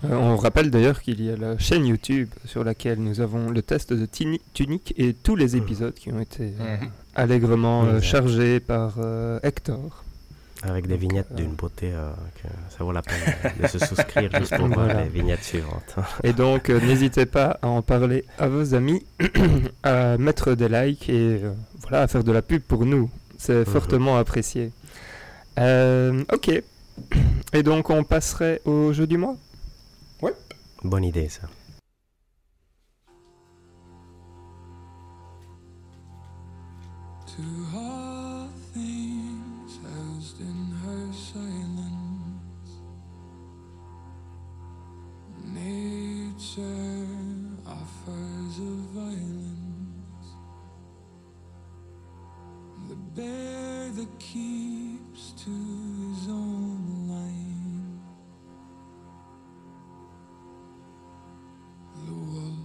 Euh, 0.05 0.15
on 0.15 0.36
rappelle 0.36 0.72
d'ailleurs 0.72 1.01
qu'il 1.01 1.22
y 1.24 1.30
a 1.30 1.38
la 1.38 1.57
chaîne 1.57 1.86
YouTube 1.86 2.30
sur 2.45 2.63
laquelle 2.63 2.99
nous 2.99 3.22
avons 3.22 3.49
le 3.49 3.61
test 3.61 3.93
de 3.93 4.05
Tunic 4.05 4.93
et 4.97 5.13
tous 5.13 5.36
les 5.36 5.55
mhm. 5.55 5.63
épisodes 5.63 5.93
qui 5.93 6.11
ont 6.11 6.20
été 6.20 6.53
euh, 6.59 6.78
mhm. 6.78 6.89
allègrement 7.15 7.84
euh, 7.84 8.01
chargés 8.01 8.59
par 8.59 8.97
Hector. 9.43 10.03
Avec 10.64 10.88
des 10.88 10.97
vignettes 10.97 11.34
d'une 11.34 11.53
beauté 11.53 11.91
que 12.36 12.47
ça 12.70 12.84
vaut 12.84 12.91
la 12.91 13.01
peine 13.01 13.20
de 13.62 13.68
se 13.68 13.80
souscrire 13.80 14.30
juste 14.38 14.57
pour 14.57 14.68
voir 14.74 14.88
les 14.88 15.07
vignettes 15.07 15.43
suivantes. 15.43 15.95
et 16.24 16.34
donc, 16.34 16.70
n'hésitez 16.70 17.26
pas 17.26 17.57
à 17.62 17.68
en 17.68 17.82
parler 17.82 18.26
à 18.38 18.49
vos 18.49 18.74
amis, 18.74 19.05
à 19.84 20.18
mettre 20.18 20.55
des 20.55 20.68
likes 20.68 21.07
et 21.07 21.41
voilà, 21.82 22.01
à 22.03 22.07
faire 22.07 22.26
de 22.26 22.32
la 22.34 22.41
pub 22.41 22.62
pour 22.62 22.86
nous. 22.86 23.10
C'est 23.38 23.60
mhm. 23.60 23.66
fortement 23.66 24.18
apprécié. 24.18 24.72
ok, 25.57 26.62
et 27.53 27.64
donc 27.64 27.89
on 27.89 28.03
passerait 28.03 28.62
au 28.66 28.91
jeu 28.91 29.07
du 29.07 29.18
mois? 29.18 29.38
Ouais. 30.22 30.34
Bonne 30.84 31.05
idée 31.05 31.30
ça. 31.30 31.47
bear 53.20 53.89
that 53.97 54.11
keeps 54.20 55.34
to 55.43 55.49
his 55.49 56.28
own 56.30 57.07
line. 57.13 57.99
The 62.05 62.13
wolf 62.13 62.59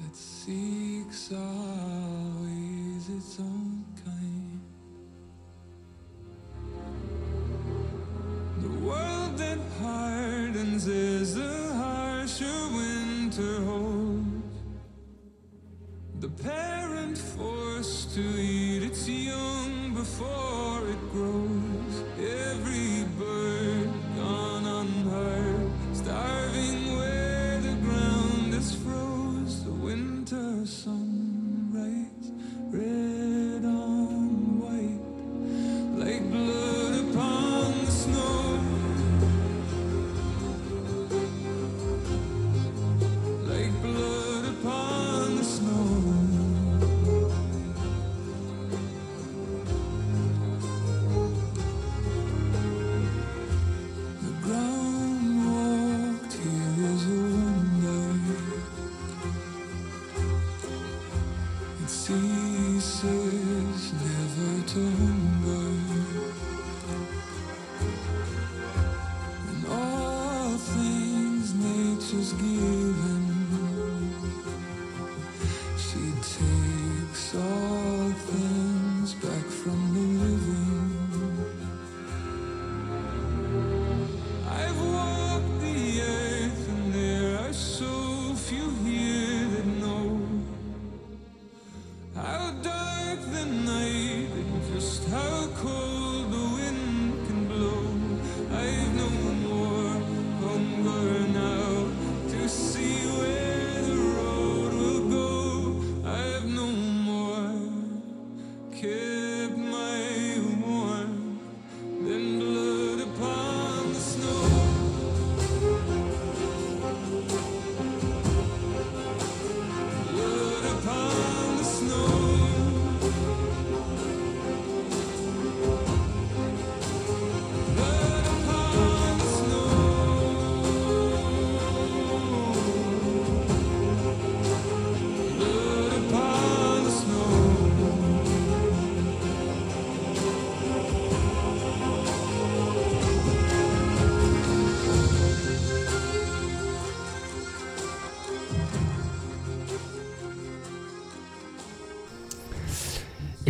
that 0.00 0.16
seeks 0.16 1.30
always 1.32 3.08
its 3.08 3.38
own 3.38 3.84
kind. 4.04 4.60
The 8.64 8.74
world 8.86 9.38
that 9.38 9.58
hardens 9.80 10.88
is 10.88 11.38
a 11.38 11.74
harsher 11.74 12.60
winter. 12.78 13.83
For. 20.04 20.63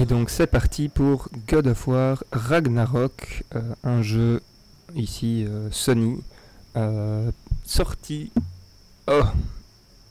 Et 0.05 0.07
donc 0.07 0.29
c'est 0.29 0.47
parti 0.47 0.91
pour 0.91 1.31
God 1.49 1.67
of 1.67 1.89
War 1.89 2.25
Ragnarok, 2.31 3.43
euh, 3.57 3.63
un 3.85 4.03
jeu 4.03 4.43
ici 4.95 5.47
euh, 5.49 5.69
Sony, 5.71 6.23
euh, 6.77 7.31
sorti... 7.65 8.31
Oh 9.11 9.23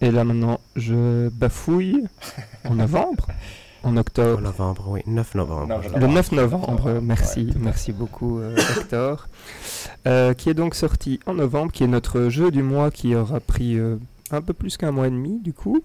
Et 0.01 0.09
là 0.09 0.23
maintenant 0.23 0.59
je 0.75 1.29
bafouille 1.29 2.07
en 2.65 2.73
novembre 2.73 3.27
En 3.83 3.95
octobre 3.95 4.39
En 4.39 4.41
novembre, 4.41 4.85
oui, 4.87 5.01
9 5.05 5.35
novembre. 5.35 5.81
Le 5.95 6.07
9 6.07 6.31
novembre, 6.31 6.99
merci, 6.99 7.53
merci 7.59 7.91
beaucoup 7.91 8.41
Hector. 8.75 9.27
qui 10.03 10.49
est 10.49 10.55
donc 10.55 10.73
sorti 10.73 11.19
en 11.27 11.35
novembre, 11.35 11.71
qui 11.71 11.83
est 11.83 11.87
notre 11.87 12.29
jeu 12.29 12.49
du 12.49 12.63
mois 12.63 12.89
qui 12.89 13.13
aura 13.13 13.39
pris 13.39 13.77
un 14.31 14.41
peu 14.41 14.53
plus 14.53 14.75
qu'un 14.75 14.91
mois 14.91 15.05
et 15.05 15.11
demi 15.11 15.39
du 15.39 15.53
coup. 15.53 15.83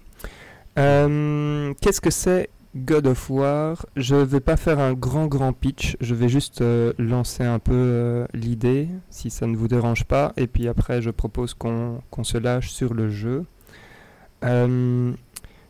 Qu'est-ce 0.75 2.01
que 2.01 2.09
c'est 2.09 2.49
God 2.75 3.07
of 3.07 3.29
War, 3.31 3.85
je 3.95 4.15
ne 4.15 4.21
vais 4.21 4.39
pas 4.39 4.55
faire 4.55 4.79
un 4.79 4.93
grand 4.93 5.25
grand 5.25 5.53
pitch, 5.53 5.97
je 6.01 6.13
vais 6.13 6.29
juste 6.29 6.61
euh, 6.61 6.93
lancer 6.99 7.43
un 7.43 7.57
peu 7.57 7.73
euh, 7.73 8.27
l'idée, 8.33 8.87
si 9.09 9.31
ça 9.31 9.47
ne 9.47 9.55
vous 9.55 9.67
dérange 9.67 10.03
pas, 10.03 10.33
et 10.37 10.45
puis 10.45 10.67
après 10.67 11.01
je 11.01 11.09
propose 11.09 11.55
qu'on 11.55 12.01
se 12.21 12.37
lâche 12.37 12.69
sur 12.69 12.93
le 12.93 13.09
jeu. 13.09 13.45
Euh, 14.43 15.11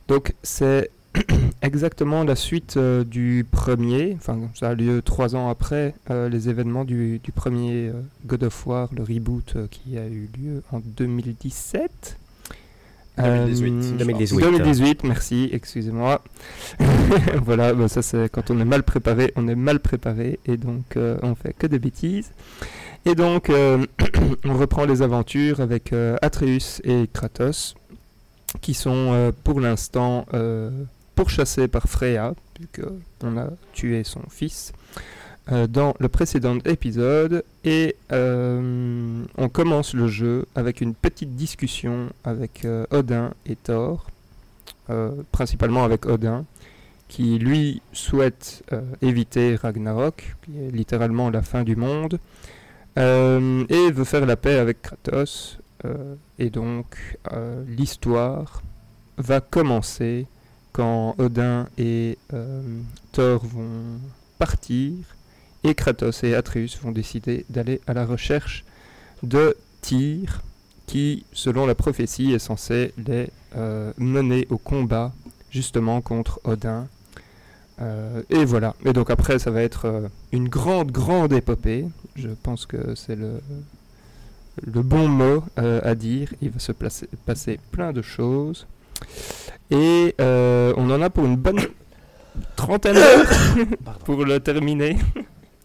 donc 0.09 0.35
c'est 0.43 0.91
exactement 1.61 2.25
la 2.25 2.35
suite 2.35 2.77
du 2.77 3.45
premier. 3.49 4.17
Ça 4.53 4.69
a 4.69 4.73
lieu 4.73 5.01
trois 5.01 5.35
ans 5.35 5.49
après 5.49 5.95
les 6.09 6.49
événements 6.49 6.83
du, 6.83 7.19
du 7.19 7.31
premier 7.31 7.91
God 8.25 8.43
of 8.43 8.67
War, 8.67 8.89
le 8.93 9.03
reboot 9.03 9.55
qui 9.71 9.97
a 9.97 10.05
eu 10.05 10.29
lieu 10.37 10.63
en 10.71 10.79
2017. 10.79 12.17
2018, 13.19 13.65
Euh, 13.65 13.87
je 13.89 13.97
2018. 13.97 14.41
2018, 14.41 15.03
merci, 15.03 15.49
excusez-moi. 15.51 16.21
voilà, 17.43 17.73
bah, 17.73 17.87
ça 17.87 18.01
c'est 18.01 18.29
quand 18.29 18.51
on 18.51 18.59
est 18.59 18.65
mal 18.65 18.83
préparé, 18.83 19.31
on 19.35 19.47
est 19.47 19.55
mal 19.55 19.79
préparé 19.79 20.39
et 20.45 20.57
donc 20.57 20.97
euh, 20.97 21.17
on 21.21 21.35
fait 21.35 21.53
que 21.53 21.67
des 21.67 21.79
bêtises. 21.79 22.31
Et 23.05 23.15
donc 23.15 23.49
euh, 23.49 23.85
on 24.45 24.53
reprend 24.55 24.85
les 24.85 25.01
aventures 25.01 25.59
avec 25.61 25.93
euh, 25.93 26.17
Atreus 26.21 26.81
et 26.83 27.07
Kratos 27.11 27.75
qui 28.61 28.73
sont 28.73 29.11
euh, 29.13 29.31
pour 29.43 29.59
l'instant 29.59 30.25
euh, 30.33 30.71
pourchassés 31.15 31.67
par 31.67 31.83
Freya, 31.83 32.33
vu 32.59 32.67
qu'on 32.73 33.37
a 33.37 33.49
tué 33.73 34.03
son 34.03 34.21
fils 34.29 34.73
euh, 35.51 35.65
dans 35.65 35.95
le 35.99 36.09
précédent 36.09 36.59
épisode. 36.65 37.43
Et 37.63 37.95
euh, 38.11 39.23
on 39.37 39.49
commence 39.49 39.95
le 39.95 40.07
jeu 40.07 40.45
avec 40.53 40.79
une 40.79 40.93
petite 40.93 41.35
discussion 41.35 42.09
avec 42.23 42.65
euh, 42.65 42.85
Odin 42.91 43.33
et 43.45 43.55
Thor, 43.55 44.07
principalement 45.31 45.83
avec 45.83 46.07
Odin, 46.07 46.45
qui 47.07 47.37
lui 47.37 47.79
souhaite 47.93 48.63
éviter 49.03 49.55
Ragnarok, 49.55 50.35
qui 50.41 50.59
est 50.59 50.71
littéralement 50.71 51.29
la 51.29 51.43
fin 51.43 51.63
du 51.63 51.75
monde, 51.75 52.17
et 52.97 53.91
veut 53.91 54.03
faire 54.03 54.25
la 54.25 54.35
paix 54.35 54.57
avec 54.57 54.81
Kratos. 54.81 55.59
et 56.39 56.49
donc 56.49 57.19
l'histoire 57.67 58.63
va 59.17 59.41
commencer 59.41 60.25
quand 60.71 61.13
Odin 61.19 61.67
et 61.77 62.17
Thor 63.11 63.45
vont 63.45 63.99
partir 64.39 64.95
et 65.63 65.75
Kratos 65.75 66.23
et 66.23 66.35
Atreus 66.35 66.77
vont 66.81 66.91
décider 66.91 67.45
d'aller 67.49 67.81
à 67.87 67.93
la 67.93 68.05
recherche 68.05 68.63
de 69.23 69.55
Tyr 69.81 70.41
qui, 70.85 71.25
selon 71.33 71.65
la 71.65 71.75
prophétie, 71.75 72.33
est 72.33 72.39
censé 72.39 72.93
les 73.05 73.29
euh, 73.55 73.91
mener 73.97 74.47
au 74.49 74.57
combat 74.57 75.11
justement 75.51 76.01
contre 76.01 76.39
Odin. 76.43 76.87
Euh, 77.81 78.21
et 78.29 78.43
voilà. 78.45 78.75
Et 78.85 78.93
donc 78.93 79.09
après, 79.09 79.39
ça 79.39 79.51
va 79.51 79.61
être 79.61 79.85
euh, 79.85 80.07
une 80.31 80.49
grande, 80.49 80.91
grande 80.91 81.31
épopée. 81.33 81.85
Je 82.15 82.29
pense 82.29 82.65
que 82.65 82.95
c'est 82.95 83.15
le, 83.15 83.41
le 84.65 84.81
bon 84.81 85.07
mot 85.07 85.43
euh, 85.59 85.79
à 85.83 85.95
dire. 85.95 86.33
Il 86.41 86.49
va 86.49 86.59
se 86.59 86.71
placer- 86.71 87.07
passer 87.25 87.59
plein 87.71 87.93
de 87.93 88.01
choses. 88.01 88.67
Et 89.71 90.15
on 90.19 90.89
en 90.91 91.01
a 91.01 91.09
pour 91.09 91.25
une 91.25 91.37
bonne 91.37 91.61
trentaine 92.55 92.95
d'heures 92.95 93.29
pour 94.05 94.25
le 94.25 94.39
terminer. 94.39 94.97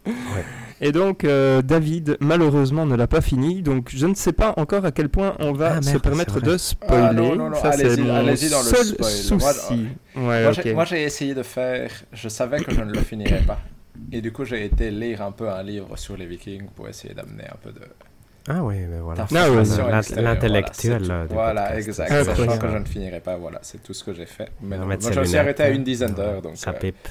Ouais. 0.06 0.12
Et 0.80 0.90
donc, 0.92 1.24
euh, 1.24 1.62
David, 1.62 2.16
malheureusement, 2.20 2.84
ne 2.84 2.96
l'a 2.96 3.06
pas 3.06 3.20
fini. 3.20 3.62
Donc, 3.62 3.90
je 3.94 4.06
ne 4.06 4.14
sais 4.14 4.32
pas 4.32 4.52
encore 4.56 4.84
à 4.84 4.90
quel 4.92 5.08
point 5.08 5.34
on 5.38 5.52
va 5.52 5.76
Ah, 5.78 5.82
se 5.82 5.88
merde, 5.90 6.02
permettre 6.02 6.34
c'est 6.34 6.40
vrai. 6.40 6.52
de 6.52 6.58
spoiler. 6.58 7.06
Ah, 7.08 7.12
non, 7.12 7.36
non, 7.36 7.50
non, 7.50 7.56
Ça, 7.56 7.72
c'est 7.72 7.84
allez-y- 7.86 8.00
mon 8.02 8.14
allez-y 8.16 8.50
dans 8.50 8.58
le 8.58 8.64
seul 8.64 8.84
spoil. 8.86 9.38
Moi, 9.40 9.52
souci. 9.52 9.86
Ouais, 10.16 10.22
Moi, 10.42 10.48
ok. 10.50 10.60
j'ai- 10.62 10.74
Moi, 10.74 10.84
essayé 10.92 11.34
de 11.34 11.42
faire. 11.44 11.90
Je 12.12 12.28
savais 12.28 12.58
que 12.62 12.74
je 12.74 12.80
ne 12.80 12.92
le 12.92 13.00
finirais 13.00 13.42
pas. 13.46 13.60
Et 14.12 14.20
du 14.20 14.32
coup, 14.32 14.44
j'ai 14.44 14.64
été 14.64 14.90
lire 14.90 15.22
un 15.22 15.30
peu 15.32 15.48
un 15.48 15.62
livre 15.62 15.96
sur 15.96 16.16
les 16.16 16.26
Vikings 16.26 16.66
pour 16.74 16.88
essayer 16.88 17.14
d'amener 17.14 17.44
un 17.44 17.56
peu 17.62 17.70
de. 17.70 17.80
Ah 18.48 18.62
oui, 18.62 18.74
mais 18.90 18.98
voilà. 19.00 19.26
Ah 19.30 20.20
L'intellectuel. 20.20 21.02
Voilà, 21.04 21.14
euh. 21.22 21.26
Voilà, 21.30 21.62
podcast. 21.68 21.88
exact. 21.88 22.24
Sachant 22.24 22.58
que 22.58 22.68
je 22.68 22.76
ne 22.78 22.84
finirai 22.84 23.20
pas, 23.20 23.36
voilà, 23.36 23.58
c'est 23.62 23.82
tout 23.82 23.94
ce 23.94 24.04
que 24.04 24.12
j'ai 24.12 24.26
fait. 24.26 24.50
Mais 24.60 24.76
moi, 24.76 24.96
je 25.00 25.20
me 25.20 25.24
suis 25.24 25.38
arrêté 25.38 25.62
à 25.62 25.70
une 25.70 25.84
dizaine 25.84 26.12
d'heures, 26.12 26.42
donc, 26.42 26.56
Ça 26.56 26.70
euh, 26.70 26.78
pipe. 26.78 27.08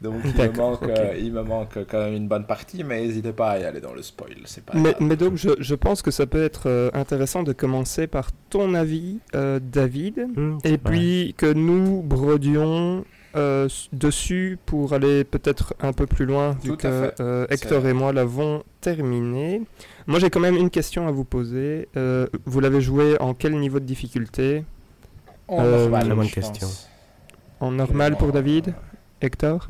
Donc 0.00 0.14
il, 0.24 0.34
me 0.34 0.56
manque, 0.56 0.82
euh, 0.82 1.14
il 1.18 1.32
me 1.32 1.42
manque 1.42 1.78
quand 1.90 1.98
même 1.98 2.14
une 2.14 2.28
bonne 2.28 2.44
partie, 2.46 2.84
mais 2.84 3.00
n'hésitez 3.00 3.32
pas 3.32 3.50
à 3.50 3.58
y 3.58 3.64
aller 3.64 3.80
dans 3.80 3.94
le 3.94 4.02
spoil, 4.02 4.36
c'est 4.44 4.64
pas 4.64 4.72
Mais, 4.74 5.16
donc, 5.16 5.36
je, 5.36 5.50
je 5.58 5.74
pense 5.74 6.02
que 6.02 6.10
ça 6.10 6.26
peut 6.26 6.42
être 6.42 6.68
euh, 6.68 6.90
intéressant 6.94 7.42
de 7.42 7.52
commencer 7.52 8.06
par 8.06 8.30
ton 8.50 8.74
avis, 8.74 9.18
euh, 9.34 9.60
David, 9.60 10.28
Hmm, 10.36 10.58
et 10.64 10.78
puis 10.78 11.34
que 11.36 11.52
nous 11.52 12.02
brodions 12.02 13.04
euh, 13.36 13.68
dessus 13.92 14.58
pour 14.66 14.92
aller 14.92 15.24
peut-être 15.24 15.74
un 15.80 15.92
peu 15.92 16.06
plus 16.06 16.26
loin, 16.26 16.56
vu 16.62 16.70
Tout 16.70 16.76
que 16.76 17.12
euh, 17.20 17.46
Hector 17.50 17.86
et 17.86 17.92
moi 17.92 18.12
l'avons 18.12 18.62
terminé. 18.80 19.62
Moi, 20.06 20.18
j'ai 20.18 20.30
quand 20.30 20.40
même 20.40 20.56
une 20.56 20.70
question 20.70 21.06
à 21.06 21.10
vous 21.10 21.24
poser. 21.24 21.88
Euh, 21.96 22.26
vous 22.46 22.60
l'avez 22.60 22.80
joué 22.80 23.20
en 23.20 23.34
quel 23.34 23.58
niveau 23.58 23.80
de 23.80 23.84
difficulté? 23.84 24.64
On 25.48 25.60
euh, 25.60 25.88
normal, 25.88 26.26
je 26.26 26.34
question. 26.34 26.66
pense. 26.66 26.88
En 27.60 27.70
normal 27.72 28.16
pour 28.16 28.32
David? 28.32 28.74
Hector? 29.20 29.68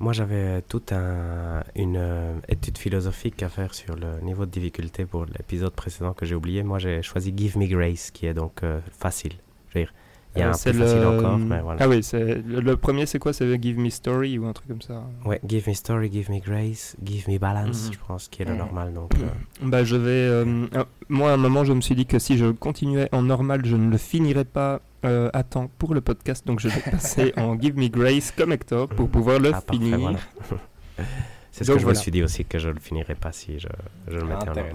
Moi, 0.00 0.12
j'avais 0.12 0.60
toute 0.62 0.92
un, 0.92 1.62
une 1.76 1.96
euh, 1.96 2.34
étude 2.48 2.78
philosophique 2.78 3.42
à 3.42 3.48
faire 3.48 3.74
sur 3.74 3.94
le 3.96 4.20
niveau 4.22 4.44
de 4.44 4.50
difficulté 4.50 5.04
pour 5.06 5.24
l'épisode 5.26 5.72
précédent 5.72 6.12
que 6.12 6.26
j'ai 6.26 6.34
oublié. 6.34 6.62
Moi, 6.62 6.78
j'ai 6.78 7.00
choisi 7.02 7.32
Give 7.36 7.56
Me 7.58 7.66
Grace, 7.66 8.10
qui 8.10 8.26
est 8.26 8.34
donc 8.34 8.62
euh, 8.64 8.80
facile. 8.98 9.34
Je 9.68 9.78
veux 9.78 9.84
dire, 9.84 9.94
il 10.34 10.40
y 10.40 10.42
a 10.42 10.46
Euh, 10.48 10.50
un 10.50 10.58
plus 10.58 10.72
facile 10.74 11.00
le- 11.00 11.06
encore, 11.06 11.38
mais 11.38 11.60
voilà. 11.60 11.78
Ah 11.84 11.88
oui, 11.88 12.02
c'est 12.02 12.42
le, 12.42 12.60
le 12.60 12.76
premier, 12.76 13.06
c'est 13.06 13.20
quoi? 13.20 13.32
C'est 13.32 13.60
Give 13.62 13.78
Me 13.78 13.88
Story 13.88 14.36
ou 14.36 14.46
un 14.46 14.52
truc 14.52 14.66
comme 14.66 14.82
ça? 14.82 15.04
Ouais, 15.24 15.40
Give 15.46 15.68
Me 15.68 15.74
Story, 15.74 16.10
Give 16.12 16.28
Me 16.30 16.40
Grace, 16.40 16.96
Give 17.02 17.28
Me 17.30 17.38
Balance, 17.38 17.86
Mhm. 17.86 17.92
je 17.94 17.98
pense, 18.06 18.28
qui 18.28 18.42
est 18.42 18.46
le 18.46 18.52
Mhm. 18.52 18.58
normal. 18.58 18.92
Donc, 18.94 19.12
euh, 19.20 19.28
Bah, 19.62 19.84
je 19.84 19.94
vais. 19.94 20.10
euh, 20.10 20.66
euh, 20.74 20.84
moi, 21.08 21.30
à 21.30 21.34
un 21.34 21.38
moment, 21.38 21.64
je 21.64 21.72
me 21.72 21.80
suis 21.80 21.94
dit 21.94 22.04
que 22.06 22.18
si 22.18 22.36
je 22.36 22.46
continuais 22.50 23.08
en 23.12 23.22
normal, 23.22 23.64
je 23.64 23.76
ne 23.76 23.88
le 23.90 23.96
finirais 23.96 24.44
pas 24.44 24.80
euh, 25.04 25.30
temps 25.50 25.70
pour 25.78 25.94
le 25.94 26.00
podcast. 26.00 26.46
Donc, 26.46 26.60
je 26.60 26.68
vais 26.68 26.80
passer 26.90 27.32
en 27.36 27.58
Give 27.60 27.76
Me 27.76 27.88
Grace 27.88 28.32
comme 28.36 28.52
Hector 28.52 28.88
pour 28.88 29.08
pouvoir 29.08 29.38
le 29.38 29.50
ah, 29.50 29.60
parfait, 29.60 29.72
finir. 29.72 29.98
voilà. 29.98 30.18
C'est 31.52 31.62
ce 31.62 31.68
Donc, 31.68 31.76
que 31.76 31.80
je 31.80 31.84
voilà. 31.84 31.98
me 31.98 32.02
suis 32.02 32.10
dit 32.10 32.22
aussi, 32.24 32.44
que 32.44 32.58
je 32.58 32.66
ne 32.68 32.72
le 32.74 32.80
finirais 32.80 33.14
pas 33.14 33.30
si 33.30 33.60
je, 33.60 33.68
je 34.08 34.16
le 34.18 34.24
mettais 34.24 34.48
en 34.48 34.54
normal. 34.54 34.72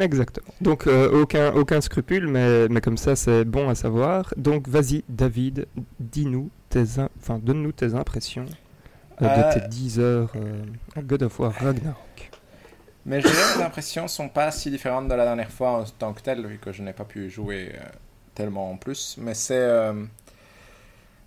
Exactement. 0.00 0.54
Donc, 0.62 0.86
euh, 0.86 1.20
aucun, 1.20 1.52
aucun 1.52 1.80
scrupule, 1.82 2.26
mais, 2.26 2.68
mais 2.68 2.80
comme 2.80 2.96
ça, 2.96 3.16
c'est 3.16 3.44
bon 3.44 3.68
à 3.68 3.74
savoir. 3.74 4.32
Donc, 4.38 4.66
vas-y, 4.66 5.04
David, 5.10 5.66
dis-nous 6.00 6.48
tes, 6.70 6.84
enfin, 7.20 7.38
donne-nous 7.38 7.72
tes 7.72 7.94
impressions 7.94 8.46
euh, 9.20 9.26
Euh, 9.26 9.52
de 9.54 9.60
tes 9.60 9.68
10 9.68 10.00
heures 10.00 10.32
euh, 10.36 10.62
à 10.96 11.02
God 11.02 11.22
of 11.24 11.38
War 11.38 11.52
Ragnarok. 11.52 12.30
Mais 13.04 13.20
je 13.20 13.26
dirais 13.28 13.42
que 13.52 13.58
les 13.58 13.64
impressions 13.64 14.08
sont 14.08 14.28
pas 14.30 14.50
si 14.50 14.70
différentes 14.70 15.08
de 15.08 15.14
la 15.14 15.24
dernière 15.24 15.50
fois 15.50 15.70
en 15.82 15.84
tant 15.84 16.12
que 16.14 16.22
telle, 16.22 16.46
vu 16.46 16.58
que 16.58 16.72
je 16.72 16.82
n'ai 16.82 16.92
pas 16.94 17.04
pu 17.04 17.28
jouer 17.28 17.72
euh, 17.74 17.84
tellement 18.42 18.70
en 18.70 18.76
plus. 18.76 19.16
Mais 19.18 19.34
c'est. 19.34 19.54
euh, 19.56 19.92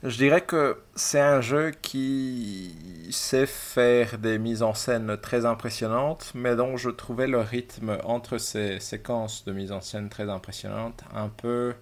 je 0.04 0.18
dirais 0.18 0.42
que 0.42 0.78
c'est 0.96 1.20
un 1.20 1.42
jeu 1.42 1.72
qui 1.82 2.76
sait 3.12 3.46
faire 3.48 4.18
des 4.20 4.38
mises 4.38 4.62
en 4.62 4.74
scène 4.74 5.18
très 5.22 5.46
impressionnantes, 5.46 6.32
mais 6.36 6.56
dont 6.56 6.78
je 6.78 6.90
trouvais 6.90 7.28
le 7.28 7.40
rythme 7.40 7.98
entre 8.04 8.38
ces 8.38 8.80
séquences 8.80 9.46
de 9.46 9.54
mise 9.54 9.72
en 9.72 9.82
scène 9.82 10.10
très 10.10 10.30
impressionnantes 10.30 11.04
un 11.14 11.30
peu 11.30 11.74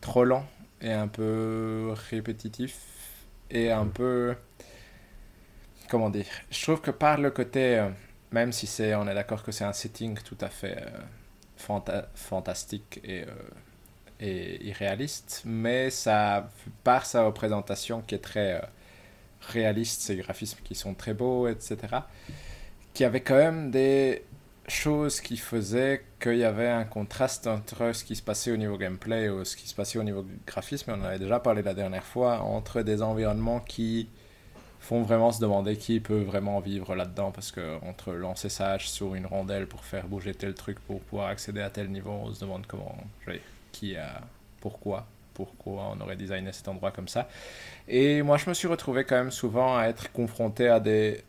trop 0.00 0.24
lent 0.24 0.46
et 0.82 0.92
un 0.92 1.08
peu 1.08 1.94
répétitif 2.10 2.78
et 3.50 3.72
un 3.72 3.86
peu. 3.86 4.34
Comment 5.88 6.10
dire 6.10 6.26
Je 6.50 6.62
trouve 6.62 6.80
que 6.80 6.90
par 6.90 7.18
le 7.18 7.30
côté. 7.30 7.78
euh, 7.78 7.88
même 8.32 8.52
si 8.52 8.66
c'est, 8.66 8.94
on 8.96 9.06
est 9.06 9.14
d'accord 9.14 9.42
que 9.44 9.52
c'est 9.52 9.64
un 9.64 9.72
setting 9.72 10.18
tout 10.18 10.36
à 10.40 10.48
fait 10.48 10.78
euh, 10.82 10.90
fanta- 11.58 12.08
fantastique 12.14 13.00
et, 13.04 13.22
euh, 13.22 13.26
et 14.20 14.64
irréaliste, 14.66 15.42
mais 15.44 15.90
ça, 15.90 16.48
par 16.84 17.06
sa 17.06 17.24
représentation 17.24 18.02
qui 18.02 18.14
est 18.14 18.20
très 18.20 18.54
euh, 18.54 18.66
réaliste, 19.40 20.02
ces 20.02 20.16
graphismes 20.16 20.58
qui 20.64 20.74
sont 20.74 20.94
très 20.94 21.14
beaux, 21.14 21.48
etc., 21.48 21.76
qui 22.94 23.04
avait 23.04 23.20
quand 23.20 23.36
même 23.36 23.70
des 23.70 24.24
choses 24.68 25.20
qui 25.20 25.36
faisaient 25.36 26.04
qu'il 26.20 26.38
y 26.38 26.44
avait 26.44 26.68
un 26.68 26.84
contraste 26.84 27.46
entre 27.46 27.92
ce 27.94 28.04
qui 28.04 28.16
se 28.16 28.22
passait 28.22 28.50
au 28.50 28.56
niveau 28.56 28.76
gameplay 28.76 29.26
et 29.26 29.44
ce 29.44 29.56
qui 29.56 29.68
se 29.68 29.74
passait 29.74 29.98
au 29.98 30.02
niveau 30.02 30.24
graphisme, 30.46 30.92
on 30.92 31.00
en 31.00 31.04
avait 31.04 31.18
déjà 31.18 31.38
parlé 31.38 31.62
la 31.62 31.74
dernière 31.74 32.04
fois, 32.04 32.40
entre 32.40 32.82
des 32.82 33.02
environnements 33.02 33.60
qui 33.60 34.08
font 34.80 35.02
vraiment 35.02 35.32
se 35.32 35.40
demander 35.40 35.76
qui 35.76 35.98
peut 36.00 36.22
vraiment 36.22 36.60
vivre 36.60 36.94
là-dedans 36.94 37.32
parce 37.32 37.50
que 37.50 37.78
entre 37.84 38.12
lancer 38.12 38.48
sa 38.48 38.72
hache 38.72 38.88
sur 38.88 39.14
une 39.14 39.26
rondelle 39.26 39.66
pour 39.66 39.84
faire 39.84 40.06
bouger 40.06 40.32
tel 40.32 40.54
truc 40.54 40.78
pour 40.80 41.00
pouvoir 41.00 41.28
accéder 41.28 41.60
à 41.60 41.70
tel 41.70 41.90
niveau, 41.90 42.10
on 42.10 42.32
se 42.32 42.40
demande 42.40 42.66
comment, 42.66 42.96
pourquoi, 44.60 45.06
pourquoi 45.34 45.92
on 45.96 46.00
aurait 46.00 46.16
designé 46.16 46.52
cet 46.52 46.68
endroit 46.68 46.90
comme 46.90 47.08
ça. 47.08 47.28
Et 47.88 48.22
moi, 48.22 48.36
je 48.36 48.48
me 48.48 48.54
suis 48.54 48.68
retrouvé 48.68 49.04
quand 49.04 49.16
même 49.16 49.30
souvent 49.30 49.76
à 49.76 49.84
être 49.86 50.10
confronté 50.12 50.68
à 50.68 50.80
des, 50.80 51.22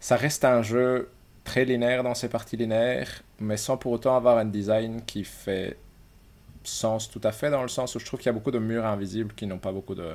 ça 0.00 0.16
reste 0.16 0.44
un 0.44 0.62
jeu 0.62 1.10
très 1.44 1.64
linéaire 1.64 2.02
dans 2.02 2.14
ses 2.14 2.28
parties 2.28 2.56
linéaires, 2.56 3.22
mais 3.40 3.56
sans 3.56 3.76
pour 3.76 3.92
autant 3.92 4.16
avoir 4.16 4.38
un 4.38 4.44
design 4.44 5.02
qui 5.04 5.24
fait 5.24 5.76
sens 6.64 7.08
tout 7.08 7.20
à 7.22 7.32
fait 7.32 7.50
dans 7.50 7.62
le 7.62 7.68
sens 7.68 7.94
où 7.94 8.00
je 8.00 8.04
trouve 8.04 8.18
qu'il 8.18 8.26
y 8.26 8.30
a 8.30 8.32
beaucoup 8.32 8.50
de 8.50 8.58
murs 8.58 8.84
invisibles 8.84 9.32
qui 9.34 9.46
n'ont 9.46 9.58
pas 9.58 9.72
beaucoup 9.72 9.94
de 9.94 10.14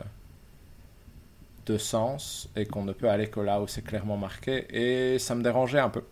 de 1.65 1.77
sens 1.77 2.49
et 2.55 2.65
qu'on 2.65 2.83
ne 2.83 2.93
peut 2.93 3.09
aller 3.09 3.29
que 3.29 3.39
là 3.39 3.61
où 3.61 3.67
c'est 3.67 3.83
clairement 3.83 4.17
marqué 4.17 4.65
et 4.69 5.19
ça 5.19 5.35
me 5.35 5.43
dérangeait 5.43 5.79
un 5.79 5.89
peu 5.89 6.03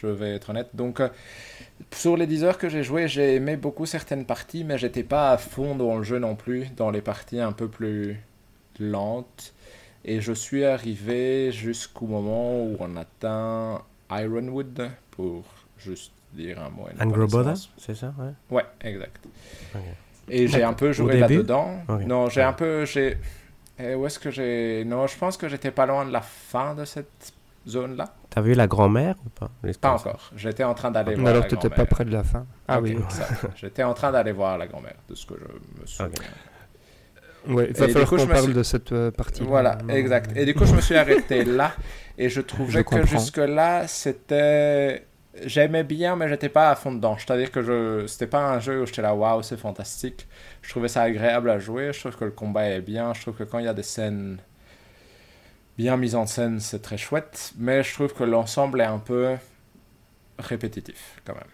je 0.00 0.06
vais 0.06 0.34
être 0.34 0.50
honnête 0.50 0.70
donc 0.74 1.00
euh, 1.00 1.08
sur 1.92 2.16
les 2.16 2.26
10 2.26 2.44
heures 2.44 2.58
que 2.58 2.68
j'ai 2.68 2.82
joué 2.82 3.08
j'ai 3.08 3.36
aimé 3.36 3.56
beaucoup 3.56 3.86
certaines 3.86 4.24
parties 4.24 4.64
mais 4.64 4.78
j'étais 4.78 5.02
pas 5.02 5.30
à 5.32 5.38
fond 5.38 5.74
dans 5.74 5.96
le 5.96 6.02
jeu 6.02 6.18
non 6.18 6.34
plus 6.34 6.68
dans 6.76 6.90
les 6.90 7.00
parties 7.00 7.40
un 7.40 7.52
peu 7.52 7.68
plus 7.68 8.18
lente. 8.80 9.54
Et 10.04 10.20
je 10.20 10.32
suis 10.32 10.64
arrivé 10.64 11.50
jusqu'au 11.52 12.06
moment 12.06 12.62
où 12.62 12.76
on 12.78 12.96
atteint 12.96 13.82
Ironwood, 14.10 14.90
pour 15.10 15.44
juste 15.78 16.12
dire 16.32 16.60
un 16.60 16.70
mot. 16.70 16.86
Angroboda, 17.00 17.54
c'est 17.76 17.96
ça 17.96 18.14
Ouais, 18.18 18.56
ouais 18.56 18.64
exact. 18.82 19.24
Et 20.28 20.48
j'ai 20.48 20.62
un 20.62 20.74
peu 20.74 20.92
joué 20.92 21.18
là-dedans. 21.18 21.82
Non, 22.06 22.28
j'ai 22.28 22.42
un 22.42 22.52
peu... 22.52 22.84
j'ai 22.84 23.18
où 23.78 24.06
est-ce 24.06 24.18
que 24.18 24.30
j'ai... 24.30 24.84
Non, 24.86 25.06
je 25.06 25.18
pense 25.18 25.36
que 25.36 25.48
j'étais 25.48 25.70
pas 25.70 25.84
loin 25.84 26.06
de 26.06 26.12
la 26.12 26.22
fin 26.22 26.74
de 26.74 26.84
cette 26.84 27.34
zone-là. 27.66 28.14
T'as 28.30 28.40
vu 28.40 28.54
la 28.54 28.66
grand-mère 28.66 29.16
ou 29.24 29.28
pas? 29.28 29.50
Pas 29.80 29.92
encore. 29.92 30.30
J'étais 30.36 30.64
en 30.64 30.74
train 30.74 30.90
d'aller 30.90 31.14
voir. 31.14 31.28
Alors, 31.28 31.46
t'étais 31.46 31.70
pas 31.70 31.86
près 31.86 32.04
de 32.04 32.12
la 32.12 32.22
fin? 32.22 32.46
Ah 32.68 32.80
oui. 32.80 32.96
J'étais 33.56 33.82
en 33.82 33.94
train 33.94 34.12
d'aller 34.12 34.32
voir 34.32 34.58
la 34.58 34.66
grand-mère, 34.66 34.96
de 35.08 35.14
ce 35.14 35.26
que 35.26 35.34
je 35.34 35.80
me 35.80 35.86
souviens. 35.86 36.10
Ouais, 37.48 37.68
il 37.70 37.76
va 37.76 37.88
falloir 37.88 38.10
qu'on 38.10 38.26
parle 38.26 38.52
de 38.52 38.62
cette 38.62 38.92
euh, 38.92 39.10
partie. 39.10 39.42
Voilà, 39.42 39.78
exact. 39.88 40.36
Et 40.36 40.44
du 40.44 40.54
coup, 40.54 40.64
je 40.64 40.74
me 40.74 40.80
suis 40.80 40.96
arrêté 40.96 41.44
là. 41.44 41.72
Et 42.18 42.28
je 42.28 42.40
trouvais 42.40 42.82
que 42.82 43.06
jusque-là, 43.06 43.86
c'était. 43.86 45.06
J'aimais 45.44 45.84
bien, 45.84 46.16
mais 46.16 46.28
j'étais 46.28 46.48
pas 46.48 46.70
à 46.70 46.74
fond 46.74 46.92
dedans. 46.92 47.16
C'est-à-dire 47.18 47.50
que 47.50 47.62
je... 47.62 48.06
c'était 48.06 48.26
pas 48.26 48.48
un 48.48 48.58
jeu 48.58 48.80
où 48.80 48.86
j'étais 48.86 49.02
là, 49.02 49.14
waouh, 49.14 49.42
c'est 49.42 49.58
fantastique. 49.58 50.26
Je 50.62 50.70
trouvais 50.70 50.88
ça 50.88 51.02
agréable 51.02 51.50
à 51.50 51.58
jouer. 51.58 51.92
Je 51.92 52.00
trouve 52.00 52.16
que 52.16 52.24
le 52.24 52.30
combat 52.30 52.70
est 52.70 52.80
bien. 52.80 53.12
Je 53.12 53.20
trouve 53.20 53.36
que 53.36 53.44
quand 53.44 53.58
il 53.58 53.66
y 53.66 53.68
a 53.68 53.74
des 53.74 53.82
scènes 53.82 54.38
bien 55.76 55.96
mises 55.96 56.14
en 56.14 56.26
scène, 56.26 56.60
c'est 56.60 56.80
très 56.80 56.98
chouette. 56.98 57.52
Mais 57.58 57.82
je 57.82 57.92
trouve 57.94 58.12
que 58.14 58.24
l'ensemble 58.24 58.80
est 58.80 58.84
un 58.84 58.98
peu 58.98 59.36
répétitif, 60.38 61.20
quand 61.24 61.34
même. 61.34 61.44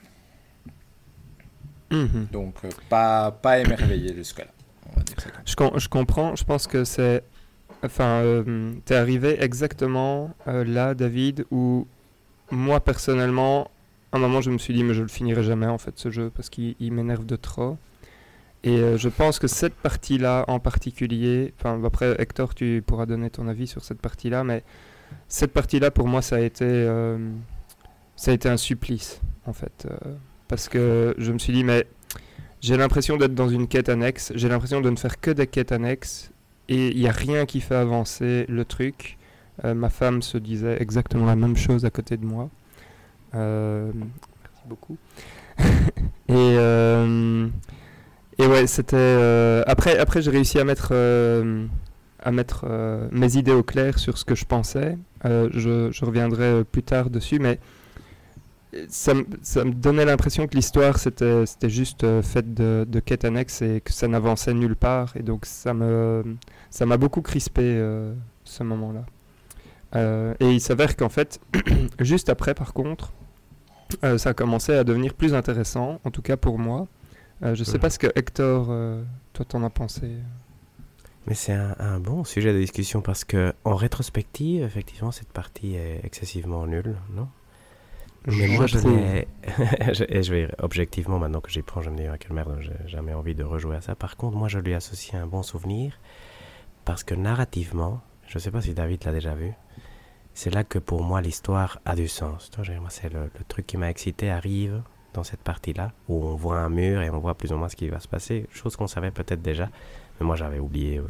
Mhm. 1.93 2.29
Donc, 2.33 2.55
euh, 2.65 2.71
pas, 2.89 3.31
pas 3.31 3.59
émerveillé 3.59 4.15
jusque-là. 4.15 4.47
Je, 5.45 5.55
je, 5.77 5.89
comprends, 5.89 6.35
je 6.37 6.45
pense 6.45 6.67
que 6.67 6.85
c'est. 6.85 7.23
Enfin, 7.85 8.23
euh, 8.23 8.73
t'es 8.85 8.95
arrivé 8.95 9.43
exactement 9.43 10.31
euh, 10.47 10.65
là, 10.65 10.95
David, 10.95 11.47
où 11.51 11.87
moi 12.51 12.81
personnellement, 12.81 13.71
à 14.13 14.19
un 14.19 14.21
moment, 14.21 14.41
je 14.41 14.51
me 14.51 14.59
suis 14.59 14.75
dit, 14.75 14.85
mais 14.85 14.95
je 14.95 15.03
le 15.03 15.09
finirai 15.09 15.43
jamais 15.43 15.67
en 15.67 15.79
fait 15.79 15.99
ce 15.99 16.11
jeu 16.11 16.31
parce 16.35 16.49
qu'il 16.49 16.93
m'énerve 16.93 17.27
de 17.27 17.37
trop. 17.37 17.77
Et 18.65 18.79
euh, 18.79 18.97
je 18.97 19.09
pense 19.09 19.39
que 19.39 19.49
cette 19.49 19.75
partie-là 19.75 20.45
en 20.49 20.61
particulier, 20.61 21.53
enfin 21.59 21.83
après 21.85 22.15
Hector, 22.19 22.55
tu 22.55 22.83
pourras 22.87 23.07
donner 23.07 23.31
ton 23.31 23.49
avis 23.49 23.67
sur 23.67 23.85
cette 23.85 24.01
partie-là, 24.01 24.45
mais 24.45 24.63
cette 25.29 25.53
partie-là 25.53 25.91
pour 25.91 26.07
moi, 26.07 26.23
ça 26.23 26.37
a 26.37 26.41
été, 26.41 26.87
ça 28.17 28.31
a 28.31 28.35
été 28.35 28.49
un 28.49 28.57
supplice 28.57 29.21
en 29.47 29.53
fait, 29.53 29.89
parce 30.49 30.69
que 30.69 31.15
je 31.19 31.33
me 31.33 31.39
suis 31.39 31.53
dit, 31.53 31.65
mais 31.65 31.87
j'ai 32.61 32.77
l'impression 32.77 33.17
d'être 33.17 33.35
dans 33.35 33.49
une 33.49 33.67
quête 33.67 33.89
annexe, 33.89 34.33
j'ai 34.37 34.49
l'impression 34.49 34.81
de 34.81 34.89
ne 34.89 34.97
faire 34.97 35.21
que 35.21 35.33
des 35.33 35.49
quêtes 35.49 35.73
annexes, 35.73 36.31
et 36.69 36.89
il 36.89 36.99
n'y 36.99 37.09
a 37.09 37.13
rien 37.13 37.45
qui 37.45 37.61
fait 37.61 37.75
avancer 37.75 38.47
le 38.49 38.65
truc. 38.65 39.19
Euh, 39.65 39.75
ma 39.75 39.91
femme 39.91 40.23
se 40.23 40.39
disait 40.39 40.81
exactement 40.81 41.27
la 41.27 41.37
même 41.37 41.57
chose 41.57 41.85
à 41.85 41.91
côté 41.91 42.17
de 42.17 42.25
moi. 42.25 42.49
Euh, 43.35 43.91
merci 43.95 44.63
beaucoup. 44.67 44.97
et, 45.59 46.57
euh, 46.59 47.49
et 48.39 48.47
ouais, 48.47 48.67
c'était. 48.67 49.63
après, 49.67 49.99
après 49.99 50.23
j'ai 50.23 50.31
réussi 50.31 50.59
à 50.59 50.65
mettre, 50.65 50.93
à 52.21 52.31
mettre 52.31 52.67
mes 53.11 53.37
idées 53.37 53.53
au 53.53 53.63
clair 53.63 53.99
sur 53.99 54.19
ce 54.19 54.25
que 54.25 54.35
je 54.35 54.45
pensais. 54.45 54.97
Je, 55.25 56.05
reviendrai 56.05 56.65
plus 56.65 56.83
tard 56.83 57.11
dessus, 57.11 57.39
mais 57.39 57.59
ça, 58.89 59.15
me 59.15 59.73
donnait 59.73 60.05
l'impression 60.05 60.47
que 60.47 60.55
l'histoire 60.55 60.99
c'était 60.99 61.45
juste 61.65 62.05
euh, 62.05 62.23
faite 62.23 62.55
de, 62.55 62.87
de, 62.89 63.01
quêtes 63.01 63.25
annexes 63.25 63.63
et 63.63 63.81
que 63.81 63.93
ça 63.93 64.09
n'avançait 64.09 64.55
nulle 64.55 64.77
part 64.77 65.15
et 65.17 65.23
donc 65.23 65.45
ça 65.45 65.75
me 65.75 66.37
ça 66.71 66.87
m'a 66.87 66.97
beaucoup 66.97 67.21
crispé 67.23 67.63
euh, 67.63 68.15
ce 68.45 68.63
moment-là. 68.63 69.05
Euh, 69.95 70.35
et 70.41 70.51
il 70.51 70.61
s'avère 70.61 70.97
qu'en 70.97 71.11
fait, 71.11 71.39
juste 72.01 72.31
après 72.31 72.55
par 72.55 72.73
contre, 72.73 73.13
ça 74.17 74.31
a 74.31 74.33
commencé 74.33 74.73
à 74.73 74.85
devenir 74.85 75.13
plus 75.13 75.35
intéressant, 75.35 76.01
en 76.05 76.11
tout 76.11 76.23
cas 76.23 76.39
pour 76.39 76.59
moi. 76.59 76.89
Je 77.43 77.65
sais 77.65 77.79
pas 77.79 77.91
ce 77.91 77.99
que 77.99 78.07
Hector, 78.15 78.67
toi 79.33 79.45
t'en 79.45 79.63
as 79.63 79.71
pensé. 79.71 80.11
Mais 81.27 81.35
c'est 81.35 81.53
un, 81.53 81.77
un, 81.79 82.01
bon 82.01 82.25
sujet 82.25 82.53
de 82.53 82.59
discussion 82.59 83.01
parce 83.01 83.25
que 83.25 83.55
en 83.65 83.77
rétrospective, 83.77 84.65
effectivement, 84.65 85.13
cette 85.13 85.29
partie 85.29 85.77
est 85.77 86.01
excessivement 86.05 86.67
nulle, 86.67 86.97
non? 87.15 87.29
Mais 88.27 88.47
moi, 88.47 88.67
je, 88.69 90.05
et 90.09 90.23
je 90.23 90.33
vais 90.33 90.49
objectivement, 90.59 91.19
maintenant 91.19 91.41
que 91.41 91.51
j'y 91.51 91.63
prends, 91.63 91.81
je 91.81 91.91
me 91.91 91.97
dis, 91.97 92.07
ah, 92.07 92.19
quelle 92.19 92.35
merde, 92.35 92.57
j'ai 92.61 92.89
jamais 92.89 93.15
envie 93.15 93.35
de 93.35 93.43
rejouer 93.43 93.77
à 93.77 93.81
ça. 93.81 93.95
Par 93.95 94.17
contre, 94.17 94.37
moi, 94.37 94.49
je 94.49 94.59
lui 94.59 94.75
associe 94.75 95.21
un 95.21 95.27
bon 95.27 95.43
souvenir 95.43 95.99
parce 96.85 97.03
que 97.03 97.15
narrativement, 97.15 98.01
je 98.29 98.39
ne 98.39 98.41
sais 98.41 98.51
pas 98.51 98.61
si 98.61 98.75
David 98.75 99.05
l'a 99.05 99.13
déjà 99.13 99.35
vu, 99.35 99.53
c'est 100.35 100.55
là 100.55 100.65
que 100.65 100.79
pour 100.79 101.03
moi 101.03 101.21
l'histoire 101.21 101.81
a 101.85 101.97
du 101.97 102.09
sens. 102.09 102.51
Moi, 102.59 102.91
c'est 102.91 103.13
le, 103.13 103.31
truc 103.49 103.67
qui 103.67 103.77
m'a 103.77 103.91
excité 103.91 104.31
arrive 104.31 104.83
dans 105.15 105.25
cette 105.25 105.43
partie-là 105.43 105.93
où 106.09 106.25
on 106.25 106.35
voit 106.35 106.59
un 106.59 106.69
mur 106.69 107.03
et 107.03 107.11
on 107.11 107.19
voit 107.19 107.35
plus 107.35 107.53
ou 107.53 107.57
moins 107.57 107.69
ce 107.69 107.77
qui 107.77 107.89
va 107.89 108.01
se 108.01 108.09
passer, 108.09 108.47
chose 108.51 108.77
qu'on 108.77 108.87
savait 108.87 109.11
peut-être 109.11 109.43
déjà, 109.43 109.69
mais 110.19 110.27
moi 110.27 110.37
j'avais 110.37 110.59
oublié. 110.59 111.01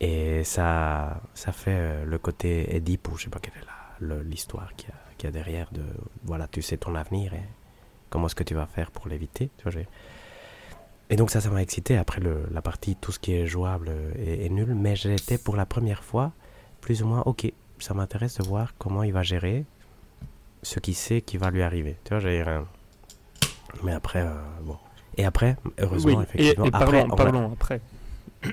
Et 0.00 0.44
ça, 0.44 1.20
ça 1.34 1.52
fait 1.52 1.76
euh, 1.76 2.04
le 2.04 2.18
côté 2.18 2.74
Édipe 2.74 3.08
ou 3.08 3.18
je 3.18 3.24
sais 3.24 3.30
pas 3.30 3.38
quelle 3.38 3.54
est 3.54 4.24
l'histoire 4.24 4.74
qu'il 4.76 4.88
y 5.24 5.26
a 5.26 5.30
derrière 5.30 5.68
de 5.72 5.82
voilà 6.24 6.48
tu 6.48 6.62
sais 6.62 6.78
ton 6.78 6.94
avenir 6.94 7.34
et 7.34 7.42
comment 8.08 8.26
est-ce 8.26 8.34
que 8.34 8.44
tu 8.44 8.54
vas 8.54 8.64
faire 8.64 8.90
pour 8.90 9.08
l'éviter 9.08 9.50
et 11.10 11.16
donc 11.16 11.30
ça 11.30 11.42
ça 11.42 11.50
m'a 11.50 11.60
excité. 11.60 11.98
Après 11.98 12.20
la 12.50 12.62
partie 12.62 12.96
tout 12.96 13.12
ce 13.12 13.18
qui 13.18 13.34
est 13.34 13.46
jouable 13.46 13.92
est, 14.16 14.48
nul 14.48 14.74
mais 14.74 14.96
j'étais 14.96 15.36
pour 15.36 15.54
la 15.54 15.66
première 15.66 16.02
fois 16.02 16.32
plus 16.80 17.02
ou 17.02 17.06
moins 17.06 17.22
ok 17.26 17.52
ça 17.78 17.92
m'intéresse 17.92 18.38
de 18.38 18.44
voir 18.44 18.72
comment 18.78 19.02
il 19.02 19.12
va 19.12 19.22
gérer 19.22 19.66
ce 20.62 20.78
qu'il 20.78 20.94
sait 20.94 21.20
qui 21.20 21.36
va 21.36 21.50
lui 21.50 21.62
arriver. 21.62 21.96
Tu 22.04 22.10
vois 22.10 22.20
j'ai 22.20 22.42
rien 22.42 22.66
mais 23.82 23.92
après 23.92 24.22
euh, 24.22 24.34
bon 24.62 24.76
et 25.16 25.24
après 25.24 25.56
heureusement 25.78 26.22
effectivement 26.22 26.64
et, 26.64 26.70
parlons, 26.70 27.04
après, 27.04 27.24
parlons 27.24 27.52
après 27.52 27.80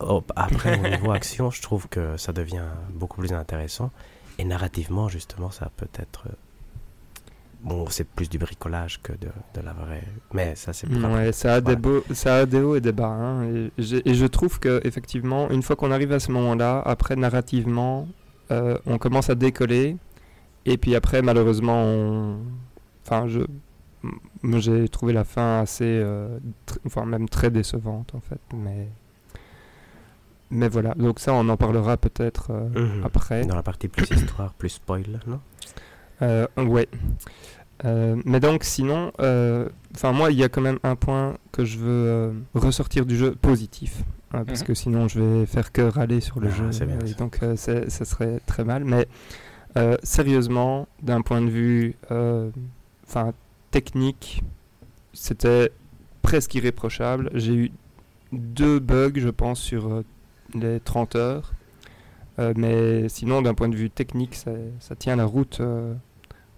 oh, 0.00 0.22
après 0.36 0.78
au 0.78 0.88
niveau 0.88 1.12
action 1.12 1.50
je 1.50 1.60
trouve 1.60 1.88
que 1.88 2.16
ça 2.16 2.32
devient 2.32 2.68
beaucoup 2.94 3.20
plus 3.20 3.32
intéressant 3.32 3.90
et 4.40 4.44
narrativement, 4.44 5.06
justement, 5.10 5.50
ça 5.50 5.70
peut 5.76 5.88
être. 5.98 6.28
Euh, 6.28 6.32
bon, 7.62 7.84
c'est 7.90 8.08
plus 8.08 8.30
du 8.30 8.38
bricolage 8.38 9.02
que 9.02 9.12
de, 9.12 9.28
de 9.54 9.60
la 9.60 9.74
vraie. 9.74 10.02
Mais 10.32 10.54
ça, 10.54 10.72
c'est 10.72 10.88
Ouais, 10.88 11.32
ça 11.32 11.56
a, 11.56 11.60
des 11.60 11.76
beaux, 11.76 12.02
ça 12.14 12.36
a 12.36 12.46
des 12.46 12.58
hauts 12.58 12.74
et 12.74 12.80
des 12.80 12.92
bas. 12.92 13.08
Hein, 13.08 13.44
et, 13.44 13.70
et, 14.06 14.14
je 14.14 14.24
trouve 14.24 14.58
que 14.58 14.80
effectivement, 14.86 15.50
une 15.50 15.62
fois 15.62 15.76
qu'on 15.76 15.90
arrive 15.90 16.12
à 16.12 16.20
ce 16.20 16.32
moment-là, 16.32 16.80
après, 16.86 17.16
narrativement, 17.16 18.08
euh, 18.50 18.78
on 18.86 18.96
commence 18.96 19.28
à 19.28 19.34
décoller. 19.34 19.98
Et 20.64 20.78
puis 20.78 20.94
après, 20.94 21.20
malheureusement, 21.20 21.82
on... 21.84 22.38
enfin, 23.04 23.28
je. 23.28 23.40
J'ai 24.42 24.88
trouvé 24.88 25.12
la 25.12 25.24
fin 25.24 25.60
assez. 25.60 25.84
Euh, 25.84 26.38
enfin, 26.86 27.04
même 27.04 27.28
très 27.28 27.50
décevante, 27.50 28.14
en 28.14 28.20
fait. 28.20 28.40
Mais 28.54 28.88
mais 30.50 30.68
voilà, 30.68 30.94
donc 30.94 31.20
ça, 31.20 31.32
on 31.32 31.48
en 31.48 31.56
parlera 31.56 31.96
peut-être 31.96 32.50
euh, 32.50 32.68
mhm. 32.68 33.04
après. 33.04 33.44
Dans 33.46 33.54
la 33.54 33.62
partie 33.62 33.88
plus 33.88 34.10
histoire, 34.16 34.52
plus 34.54 34.70
spoil, 34.70 35.20
non? 35.26 35.40
Euh, 36.22 36.46
Ouais. 36.56 36.88
Euh, 37.86 38.20
mais 38.26 38.40
donc, 38.40 38.64
sinon, 38.64 39.10
enfin 39.16 40.12
moi, 40.12 40.30
il 40.30 40.38
y 40.38 40.44
a 40.44 40.48
quand 40.50 40.60
même 40.60 40.78
un 40.82 40.96
point 40.96 41.38
que 41.50 41.64
je 41.64 41.78
veux 41.78 42.34
ressortir 42.54 43.06
du 43.06 43.16
jeu 43.16 43.34
positif. 43.34 44.02
Hein, 44.32 44.44
parce 44.44 44.60
mhm. 44.60 44.66
que 44.66 44.74
sinon, 44.74 45.08
je 45.08 45.20
vais 45.20 45.46
faire 45.46 45.72
que 45.72 45.82
râler 45.82 46.20
sur 46.20 46.40
le 46.40 46.48
ah, 46.48 46.70
jeu. 46.70 46.84
et 47.06 47.14
donc, 47.14 47.38
ça 47.56 48.04
serait 48.04 48.40
très 48.44 48.64
mal. 48.64 48.84
Mais 48.84 49.06
sérieusement, 50.02 50.88
d'un 51.02 51.22
point 51.22 51.40
de 51.40 51.48
vue 51.48 51.96
enfin 53.06 53.32
technique, 53.70 54.42
c'était 55.12 55.70
presque 56.22 56.54
irréprochable. 56.54 57.30
J'ai 57.34 57.54
eu 57.54 57.72
deux 58.32 58.78
bugs, 58.78 59.12
je 59.16 59.28
pense, 59.28 59.60
sur 59.60 60.02
les 60.54 60.80
30 60.80 61.16
heures. 61.16 61.52
Euh, 62.38 62.54
mais 62.56 63.08
sinon, 63.08 63.42
d'un 63.42 63.54
point 63.54 63.68
de 63.68 63.76
vue 63.76 63.90
technique, 63.90 64.34
ça, 64.34 64.96
tient 64.98 65.16
la 65.16 65.24
route 65.24 65.60
euh, 65.60 65.94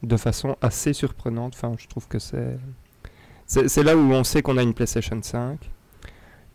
de 0.03 0.17
façon 0.17 0.57
assez 0.61 0.93
surprenante. 0.93 1.57
Je 1.79 1.87
trouve 1.89 2.09
que 2.09 2.19
c'est. 2.19 2.59
Là 3.83 3.97
où 3.97 4.13
on 4.13 4.25
sait 4.25 4.43
qu'on 4.43 4.57
a 4.57 4.63
une 4.63 4.75
PlayStation 4.75 5.21
5. 5.21 5.59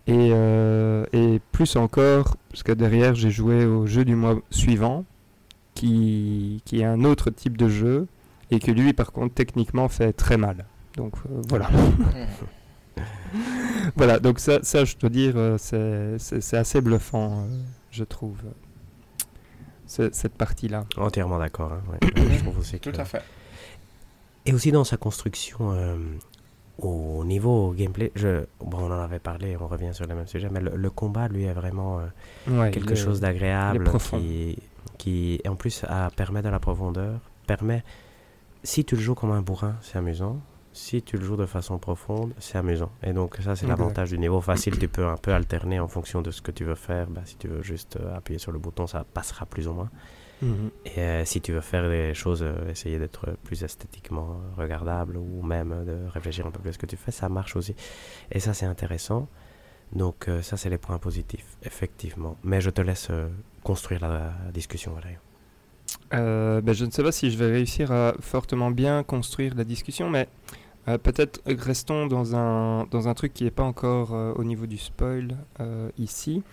Et, 0.07 0.29
euh, 0.31 1.05
et, 1.11 1.41
plus 1.51 1.75
encore, 1.75 2.37
parce 2.49 2.63
que 2.63 2.71
derrière, 2.71 3.13
j'ai 3.13 3.29
joué 3.29 3.65
au 3.65 3.85
jeu 3.85 4.05
du 4.05 4.15
mois 4.15 4.39
suivant, 4.51 5.03
qui, 5.75 6.61
qui 6.63 6.79
est 6.79 6.85
un 6.85 7.03
autre 7.03 7.29
type 7.29 7.57
de 7.57 7.67
jeu, 7.67 8.07
et 8.51 8.59
que 8.59 8.71
lui, 8.71 8.93
par 8.93 9.11
contre, 9.11 9.33
techniquement, 9.33 9.87
fait 9.89 10.13
très 10.13 10.37
mal. 10.37 10.65
Donc 10.95 11.15
voilà. 11.47 11.69
voilà, 13.95 14.19
donc 14.19 14.39
ça, 14.39 14.59
ça, 14.63 14.85
je 14.85 14.97
dois 14.97 15.09
dire, 15.09 15.33
euh, 15.35 15.57
c'est 16.17 16.57
assez 16.57 16.81
bluffant, 16.81 17.41
euh, 17.41 17.59
je 17.91 18.03
trouve, 18.03 18.37
cette 19.85 20.35
partie-là. 20.35 20.85
Entièrement 20.97 21.39
d'accord. 21.39 21.73
Hein, 21.73 22.07
Tout 22.81 22.91
à 22.95 23.05
fait. 23.05 23.21
Et 24.45 24.53
aussi 24.53 24.71
dans 24.71 24.85
sa 24.85 24.95
construction, 24.95 25.73
euh, 25.73 25.97
au 26.77 27.23
niveau 27.25 27.73
gameplay, 27.73 28.13
je, 28.15 28.45
bon, 28.61 28.77
on 28.79 28.91
en 28.91 29.01
avait 29.01 29.19
parlé, 29.19 29.57
on 29.59 29.67
revient 29.67 29.93
sur 29.93 30.07
le 30.07 30.15
même 30.15 30.27
sujet, 30.27 30.47
mais 30.49 30.61
le, 30.61 30.89
combat, 30.89 31.27
lui, 31.27 31.43
est 31.43 31.53
vraiment 31.53 31.99
euh, 32.47 32.71
quelque 32.71 32.95
chose 32.95 33.19
d'agréable 33.19 33.91
qui, 33.99 34.57
qui, 34.97 35.41
en 35.47 35.55
plus, 35.55 35.83
a, 35.87 36.09
permet 36.11 36.41
de 36.41 36.49
la 36.49 36.59
profondeur, 36.59 37.19
permet, 37.45 37.83
si 38.63 38.85
tu 38.85 38.95
le 38.95 39.01
joues 39.01 39.15
comme 39.15 39.31
un 39.31 39.41
bourrin, 39.41 39.75
c'est 39.81 39.97
amusant. 39.97 40.39
Si 40.73 41.01
tu 41.01 41.17
le 41.17 41.25
joues 41.25 41.37
de 41.37 41.47
façon 41.47 41.79
profonde, 41.79 42.33
c'est 42.37 42.57
amusant. 42.57 42.91
Et 43.01 43.11
donc, 43.11 43.37
ça, 43.43 43.55
c'est 43.55 43.65
l'avantage 43.65 44.11
du 44.11 44.19
niveau 44.19 44.41
facile. 44.41 44.77
Tu 44.77 44.87
peux 44.87 45.07
un 45.07 45.17
peu 45.17 45.33
alterner 45.33 45.79
en 45.79 45.87
fonction 45.87 46.21
de 46.21 46.29
ce 46.29 46.39
que 46.39 46.51
tu 46.51 46.65
veux 46.65 46.75
faire. 46.75 47.07
Bah, 47.07 47.21
si 47.25 47.35
tu 47.35 47.47
veux 47.47 47.63
juste 47.63 47.95
euh, 47.95 48.15
appuyer 48.15 48.37
sur 48.37 48.51
le 48.51 48.59
bouton, 48.59 48.85
ça 48.85 49.03
passera 49.03 49.47
plus 49.47 49.67
ou 49.67 49.73
moins. 49.73 49.89
Mhm. 50.43 50.69
Et 50.85 50.99
euh, 50.99 51.25
si 51.25 51.41
tu 51.41 51.51
veux 51.51 51.61
faire 51.61 51.89
des 51.89 52.13
choses, 52.13 52.43
euh, 52.43 52.69
essayer 52.69 52.99
d'être 52.99 53.37
plus 53.43 53.63
esthétiquement 53.63 54.39
regardable 54.55 55.17
ou 55.17 55.41
même 55.41 55.83
de 55.83 55.97
réfléchir 56.13 56.45
un 56.45 56.51
peu 56.51 56.59
plus 56.59 56.69
à 56.69 56.73
ce 56.73 56.77
que 56.77 56.85
tu 56.85 56.95
fais, 56.95 57.09
ça 57.11 57.27
marche 57.27 57.55
aussi. 57.55 57.75
Et 58.31 58.39
ça, 58.39 58.53
c'est 58.53 58.67
intéressant. 58.67 59.27
Donc 59.93 60.29
ça, 60.41 60.57
c'est 60.57 60.69
les 60.69 60.77
points 60.77 60.99
positifs, 60.99 61.57
effectivement. 61.63 62.35
Mais 62.43 62.61
je 62.61 62.69
te 62.69 62.81
laisse 62.81 63.09
construire 63.63 64.01
la, 64.01 64.33
discussion, 64.51 64.91
Valérie. 64.91 65.15
Ben, 66.11 66.73
je 66.73 66.85
ne 66.85 66.91
sais 66.91 67.03
pas 67.03 67.11
si 67.11 67.31
je 67.31 67.37
vais 67.37 67.51
réussir 67.51 67.91
à 67.91 68.13
fortement 68.19 68.71
bien 68.71 69.03
construire 69.03 69.55
la 69.55 69.63
discussion, 69.63 70.09
mais 70.09 70.27
peut-être 70.85 71.41
restons 71.45 72.07
dans 72.07 72.35
un, 72.35 72.85
dans 72.91 73.07
un 73.07 73.13
truc 73.13 73.33
qui 73.33 73.43
n'est 73.43 73.51
pas 73.51 73.63
encore 73.63 74.13
au 74.37 74.43
niveau 74.43 74.65
du 74.67 74.77
spoil 74.77 75.35
ici. 75.97 76.43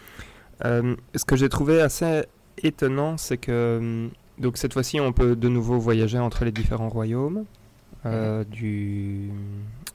ce 0.63 1.25
que 1.27 1.37
j'ai 1.37 1.49
trouvé 1.49 1.81
assez 1.81 2.25
étonnant, 2.63 3.17
c'est 3.17 3.39
que 3.39 3.79
hum, 3.81 4.11
donc 4.39 4.57
cette 4.57 4.73
fois-ci, 4.73 5.01
on 5.01 5.13
peut 5.13 5.37
de 5.37 5.49
nouveau 5.49 5.79
voyager 5.79 6.19
entre 6.19 6.45
les 6.45 6.53
différents 6.53 6.89
royaumes 6.89 7.45
euh, 8.05 8.41
mhm. 8.41 8.51
du, 8.51 9.31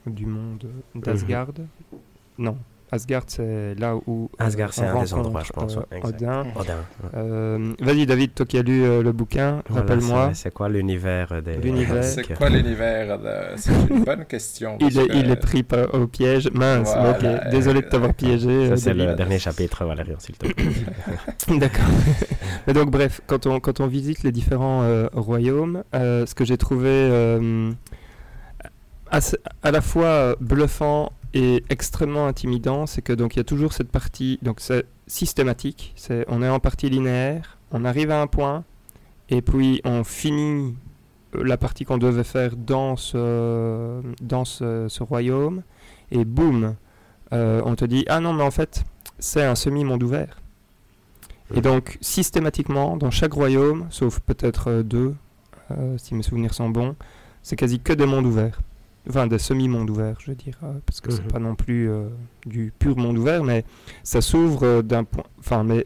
du 0.07 0.25
monde 0.25 0.65
d'Asgard. 0.95 1.51
Non, 2.37 2.57
Asgard, 2.91 3.23
c'est 3.27 3.75
là 3.75 3.95
où. 3.95 4.29
Euh, 4.39 4.45
Asgard, 4.45 4.73
c'est 4.73 4.85
un 4.85 5.01
des 5.01 5.13
endroits, 5.13 5.43
je 5.43 5.51
pense. 5.51 5.77
Euh, 5.77 5.99
Odin. 6.03 6.47
Odin 6.55 6.77
euh, 7.15 7.73
Vas-y, 7.79 8.05
David, 8.05 8.33
toi 8.33 8.45
qui 8.45 8.57
as 8.57 8.63
lu 8.63 8.81
le 9.01 9.11
bouquin, 9.11 9.61
rappelle-moi. 9.69 10.31
C'est 10.33 10.53
quoi 10.53 10.69
l'univers 10.69 11.41
des. 11.41 11.59
C'est 12.03 12.33
quoi 12.35 12.49
l'univers 12.49 13.19
C'est 13.57 13.71
une 13.89 14.03
bonne 14.05 14.25
question. 14.25 14.77
Il 14.79 14.97
est, 14.97 15.07
il 15.13 15.29
est 15.29 15.35
pris 15.35 15.65
au 15.93 16.07
piège. 16.07 16.49
Mince, 16.53 16.89
ok. 16.89 17.51
Désolé 17.51 17.81
de 17.81 17.87
t'avoir 17.87 18.13
piégé. 18.13 18.75
c'est 18.77 18.93
le 18.93 19.13
dernier 19.13 19.39
chapitre, 19.39 19.85
Valérian, 19.85 20.17
s'il 20.19 20.37
te 20.37 20.47
plaît. 20.47 20.65
D'accord. 21.59 21.85
Mais 22.65 22.73
donc, 22.73 22.89
bref, 22.89 23.21
quand 23.27 23.45
on, 23.45 23.59
quand 23.59 23.79
on 23.79 23.87
visite 23.87 24.23
les 24.23 24.31
différents 24.31 24.83
royaumes, 25.13 25.83
ce 25.93 26.33
que 26.33 26.43
j'ai 26.43 26.57
trouvé 26.57 27.09
à 29.11 29.71
la 29.71 29.81
fois 29.81 30.35
bluffant 30.39 31.11
et 31.33 31.63
extrêmement 31.69 32.25
intimidant, 32.27 32.87
c'est 32.87 33.01
que 33.01 33.13
donc 33.13 33.35
il 33.35 33.39
y 33.39 33.41
a 33.41 33.43
toujours 33.43 33.73
cette 33.73 33.91
partie, 33.91 34.39
donc 34.41 34.59
c'est 34.59 34.85
systématique, 35.07 35.93
c'est 35.95 36.25
on 36.27 36.41
est 36.41 36.49
en 36.49 36.59
partie 36.59 36.89
linéaire, 36.89 37.57
on 37.71 37.85
arrive 37.85 38.11
à 38.11 38.21
un 38.21 38.27
point 38.27 38.63
et 39.29 39.41
puis 39.41 39.81
on 39.83 40.03
finit 40.03 40.75
euh, 41.35 41.43
la 41.43 41.57
partie 41.57 41.85
qu'on 41.85 41.99
devait 41.99 42.23
faire 42.23 42.55
dans 42.55 42.95
ce, 42.95 44.01
dans 44.21 44.45
ce, 44.45 45.03
royaume 45.03 45.61
et 46.11 46.25
boum, 46.25 46.75
euh, 47.31 47.61
on 47.63 47.75
te 47.75 47.85
dit 47.85 48.05
ah 48.07 48.19
non 48.19 48.33
mais 48.33 48.43
en 48.43 48.51
fait 48.51 48.83
c'est 49.19 49.43
un 49.43 49.55
semi 49.55 49.83
monde 49.83 50.01
ouvert. 50.01 50.41
Et 51.55 51.61
donc 51.61 51.97
systématiquement 52.01 52.95
dans 52.97 53.09
chaque 53.11 53.33
royaume, 53.33 53.87
sauf 53.89 54.19
peut-être 54.19 54.69
euh, 54.69 54.83
deux, 54.83 55.15
si 55.97 56.15
mes 56.15 56.23
souvenirs 56.23 56.55
sont 56.55 56.69
bons, 56.69 56.95
c'est 57.43 57.55
quasi 57.55 57.79
que 57.79 57.93
des 57.93 58.07
mondes 58.07 58.25
ouverts 58.25 58.59
enfin 59.09 59.27
des 59.27 59.39
semi-mondes 59.39 59.89
ouverts, 59.89 60.17
je 60.19 60.31
veux 60.31 60.35
dire, 60.35 60.57
euh, 60.63 60.73
parce 60.85 61.01
que 61.01 61.11
c'est 61.11 61.23
mhm. 61.23 61.31
pas 61.31 61.39
non 61.39 61.55
plus 61.55 61.89
euh, 61.89 62.07
du 62.45 62.71
pur 62.77 62.95
monde 62.95 63.17
ouvert, 63.17 63.43
mais 63.43 63.65
ça 64.03 64.21
s'ouvre 64.21 64.63
euh, 64.63 64.81
d'un 64.81 65.03
point, 65.03 65.23
enfin, 65.39 65.63
mais 65.63 65.85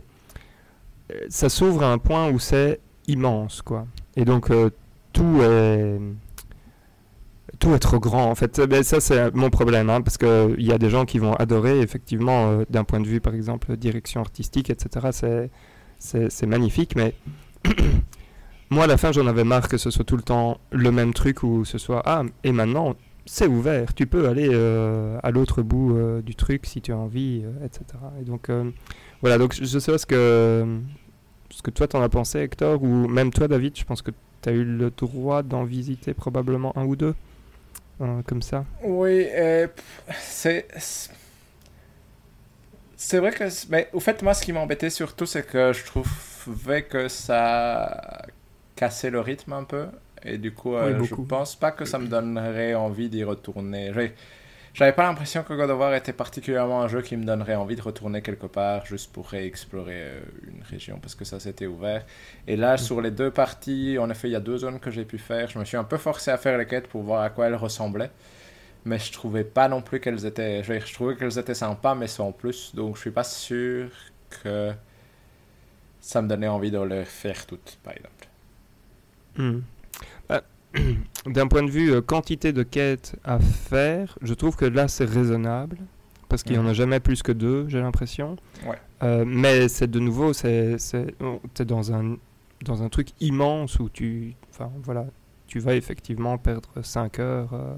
ça 1.29 1.49
s'ouvre 1.49 1.83
à 1.83 1.91
un 1.91 1.97
point 1.97 2.29
où 2.29 2.39
c'est 2.39 2.79
immense, 3.07 3.61
quoi. 3.61 3.87
Et 4.15 4.25
donc 4.25 4.51
tout 5.11 5.41
est 5.41 5.99
tout 7.59 7.73
est 7.73 7.79
trop 7.79 7.99
grand 7.99 8.29
en 8.31 8.35
fait. 8.35 8.59
Mais 8.59 8.83
ça 8.83 8.99
c'est 8.99 9.33
mon 9.35 9.49
problème, 9.49 9.89
hein, 9.89 10.01
parce 10.01 10.17
que 10.17 10.55
il 10.57 10.65
y 10.65 10.71
a 10.71 10.77
des 10.77 10.89
gens 10.89 11.05
qui 11.05 11.19
vont 11.19 11.33
adorer 11.33 11.81
effectivement 11.81 12.63
d'un 12.69 12.83
point 12.83 12.99
de 12.99 13.07
vue 13.07 13.19
par 13.19 13.35
exemple 13.35 13.75
direction 13.77 14.21
artistique, 14.21 14.69
etc. 14.69 15.49
C'est 15.99 16.29
c'est 16.29 16.47
magnifique, 16.47 16.95
mais 16.95 17.13
moi 18.69 18.85
à 18.85 18.87
la 18.87 18.97
fin 18.97 19.11
j'en 19.11 19.27
avais 19.27 19.43
marre 19.43 19.67
que 19.67 19.77
ce 19.77 19.91
soit 19.91 20.05
tout 20.05 20.17
le 20.17 20.23
temps 20.23 20.59
le 20.71 20.91
même 20.91 21.13
truc 21.13 21.43
ou 21.43 21.65
ce 21.65 21.77
soit 21.77 22.01
ah 22.05 22.23
et 22.43 22.51
maintenant 22.51 22.95
c'est 23.25 23.47
ouvert, 23.47 23.93
tu 23.93 24.05
peux 24.05 24.27
aller 24.27 24.49
euh, 24.51 25.17
à 25.23 25.31
l'autre 25.31 25.61
bout 25.61 25.95
euh, 25.95 26.21
du 26.21 26.35
truc 26.35 26.65
si 26.65 26.81
tu 26.81 26.91
as 26.91 26.97
envie, 26.97 27.41
euh, 27.43 27.65
etc. 27.65 27.85
Et 28.19 28.23
donc 28.23 28.49
voilà, 29.21 29.37
donc 29.37 29.53
je, 29.53 29.79
sais 29.79 29.91
pas 29.91 29.97
ce 29.97 30.05
que, 30.05 30.79
ce 31.49 31.61
que 31.61 31.71
toi 31.71 31.87
t'en 31.87 32.01
as 32.01 32.09
pensé 32.09 32.39
Hector, 32.39 32.81
ou 32.83 33.07
même 33.07 33.31
toi 33.31 33.47
David, 33.47 33.77
je 33.77 33.85
pense 33.85 34.01
que 34.01 34.11
tu 34.41 34.49
as 34.49 34.51
eu 34.51 34.63
le 34.63 34.89
droit 34.91 35.43
d'en 35.43 35.63
visiter 35.63 36.13
probablement 36.13 36.77
un 36.77 36.85
ou 36.85 36.95
deux, 36.95 37.15
comme 38.25 38.41
ça. 38.41 38.65
Oui, 38.83 39.27
c'est... 40.19 40.67
C'est 42.95 43.19
vrai 43.19 43.31
que... 43.31 43.43
Mais 43.69 43.89
au 43.91 43.99
fait, 43.99 44.21
moi, 44.21 44.33
ce 44.33 44.43
qui 44.43 44.53
m'embêtait 44.53 44.89
surtout, 44.89 45.25
c'est 45.25 45.45
que 45.45 45.73
je 45.73 45.83
trouvais 45.83 46.83
que 46.83 47.09
ça 47.09 48.25
cassait 48.77 49.09
le 49.09 49.19
rythme 49.19 49.51
un 49.51 49.65
peu. 49.65 49.87
Et 50.25 50.37
du 50.37 50.53
coup, 50.53 50.75
euh, 50.75 51.03
je 51.03 51.15
pense 51.15 51.55
pas 51.55 51.71
que 51.71 51.85
ça 51.85 51.99
me 51.99 52.07
donnerait 52.07 52.75
envie 52.75 53.09
d'y 53.09 53.23
retourner. 53.23 53.91
J'avais 54.73 54.93
pas 54.93 55.03
l'impression 55.03 55.43
que 55.43 55.53
God 55.53 55.69
of 55.69 55.79
War 55.79 55.93
était 55.93 56.13
particulièrement 56.13 56.81
un 56.81 56.87
jeu 56.87 57.01
qui 57.01 57.15
me 57.15 57.25
donnerait 57.25 57.55
envie 57.55 57.75
de 57.75 57.81
retourner 57.81 58.23
quelque 58.23 58.47
part 58.47 58.85
juste 58.85 59.13
pour 59.13 59.27
réexplorer 59.27 60.01
euh, 60.01 60.21
une 60.47 60.63
région 60.63 60.97
parce 60.99 61.13
que 61.13 61.25
ça 61.25 61.39
s'était 61.39 61.67
ouvert. 61.67 62.03
Et 62.47 62.55
là, 62.55 62.77
sur 62.77 62.99
les 62.99 63.11
deux 63.11 63.29
parties, 63.29 63.97
en 63.99 64.09
effet, 64.09 64.29
il 64.29 64.31
y 64.31 64.35
a 64.35 64.39
deux 64.39 64.57
zones 64.57 64.79
que 64.79 64.89
j'ai 64.89 65.05
pu 65.05 65.19
faire. 65.19 65.47
Je 65.49 65.59
me 65.59 65.65
suis 65.65 65.77
un 65.77 65.83
peu 65.83 65.97
forcé 65.97 66.31
à 66.31 66.37
faire 66.37 66.57
les 66.57 66.65
quêtes 66.65 66.87
pour 66.87 67.03
voir 67.03 67.21
à 67.21 67.29
quoi 67.29 67.47
elles 67.47 67.55
ressemblaient. 67.55 68.09
Mais 68.85 68.97
je 68.97 69.11
trouvais 69.11 69.43
pas 69.43 69.67
non 69.67 69.81
plus 69.81 69.99
qu'elles 69.99 70.25
étaient. 70.25 70.63
Je, 70.63 70.79
je 70.79 70.93
trouvais 70.93 71.15
qu'elles 71.15 71.37
étaient 71.37 71.53
sympas, 71.53 71.93
mais 71.93 72.07
sans 72.07 72.31
plus. 72.31 72.73
Donc 72.73 72.95
je 72.95 73.01
suis 73.01 73.11
pas 73.11 73.23
sûr 73.23 73.89
que 74.41 74.71
ça 76.01 76.21
me 76.21 76.27
donnait 76.27 76.47
envie 76.47 76.71
de 76.71 76.79
les 76.81 77.05
faire 77.05 77.45
toutes, 77.45 77.77
par 77.83 77.93
exemple. 77.93 78.27
Hmm. 79.37 79.61
d'un 81.25 81.47
point 81.47 81.63
de 81.63 81.69
vue 81.69 81.91
euh, 81.91 82.01
quantité 82.01 82.53
de 82.53 82.63
quêtes 82.63 83.15
à 83.23 83.39
faire, 83.39 84.17
je 84.21 84.33
trouve 84.33 84.55
que 84.55 84.65
là 84.65 84.87
c'est 84.87 85.05
raisonnable 85.05 85.77
parce 86.29 86.43
qu'il 86.43 86.53
n'y 86.53 86.59
en 86.59 86.65
a 86.65 86.69
mhm. 86.69 86.73
jamais 86.73 86.99
plus 86.99 87.21
que 87.21 87.31
deux, 87.31 87.67
j'ai 87.69 87.79
l'impression. 87.79 88.37
Euh, 89.03 89.23
mais 89.25 89.67
c'est 89.67 89.89
de 89.89 89.99
nouveau, 89.99 90.33
c'est 90.33 90.77
dans 91.59 91.93
un 91.93 92.17
dans 92.63 92.81
un 92.81 92.89
truc 92.89 93.09
immense 93.19 93.77
où 93.79 93.89
tu, 93.89 94.35
enfin 94.49 94.71
voilà, 94.83 95.05
tu 95.47 95.59
vas 95.59 95.75
effectivement 95.75 96.37
perdre 96.37 96.69
5 96.81 97.19
heures 97.19 97.53
euh, 97.53 97.75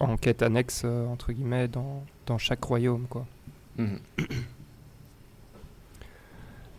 en 0.00 0.18
quête 0.18 0.42
annexe 0.42 0.84
entre 0.84 1.32
guillemets 1.32 1.66
dans, 1.66 2.04
dans 2.26 2.36
chaque 2.36 2.62
royaume 2.62 3.06
quoi. 3.08 3.26
Mhm. 3.78 3.98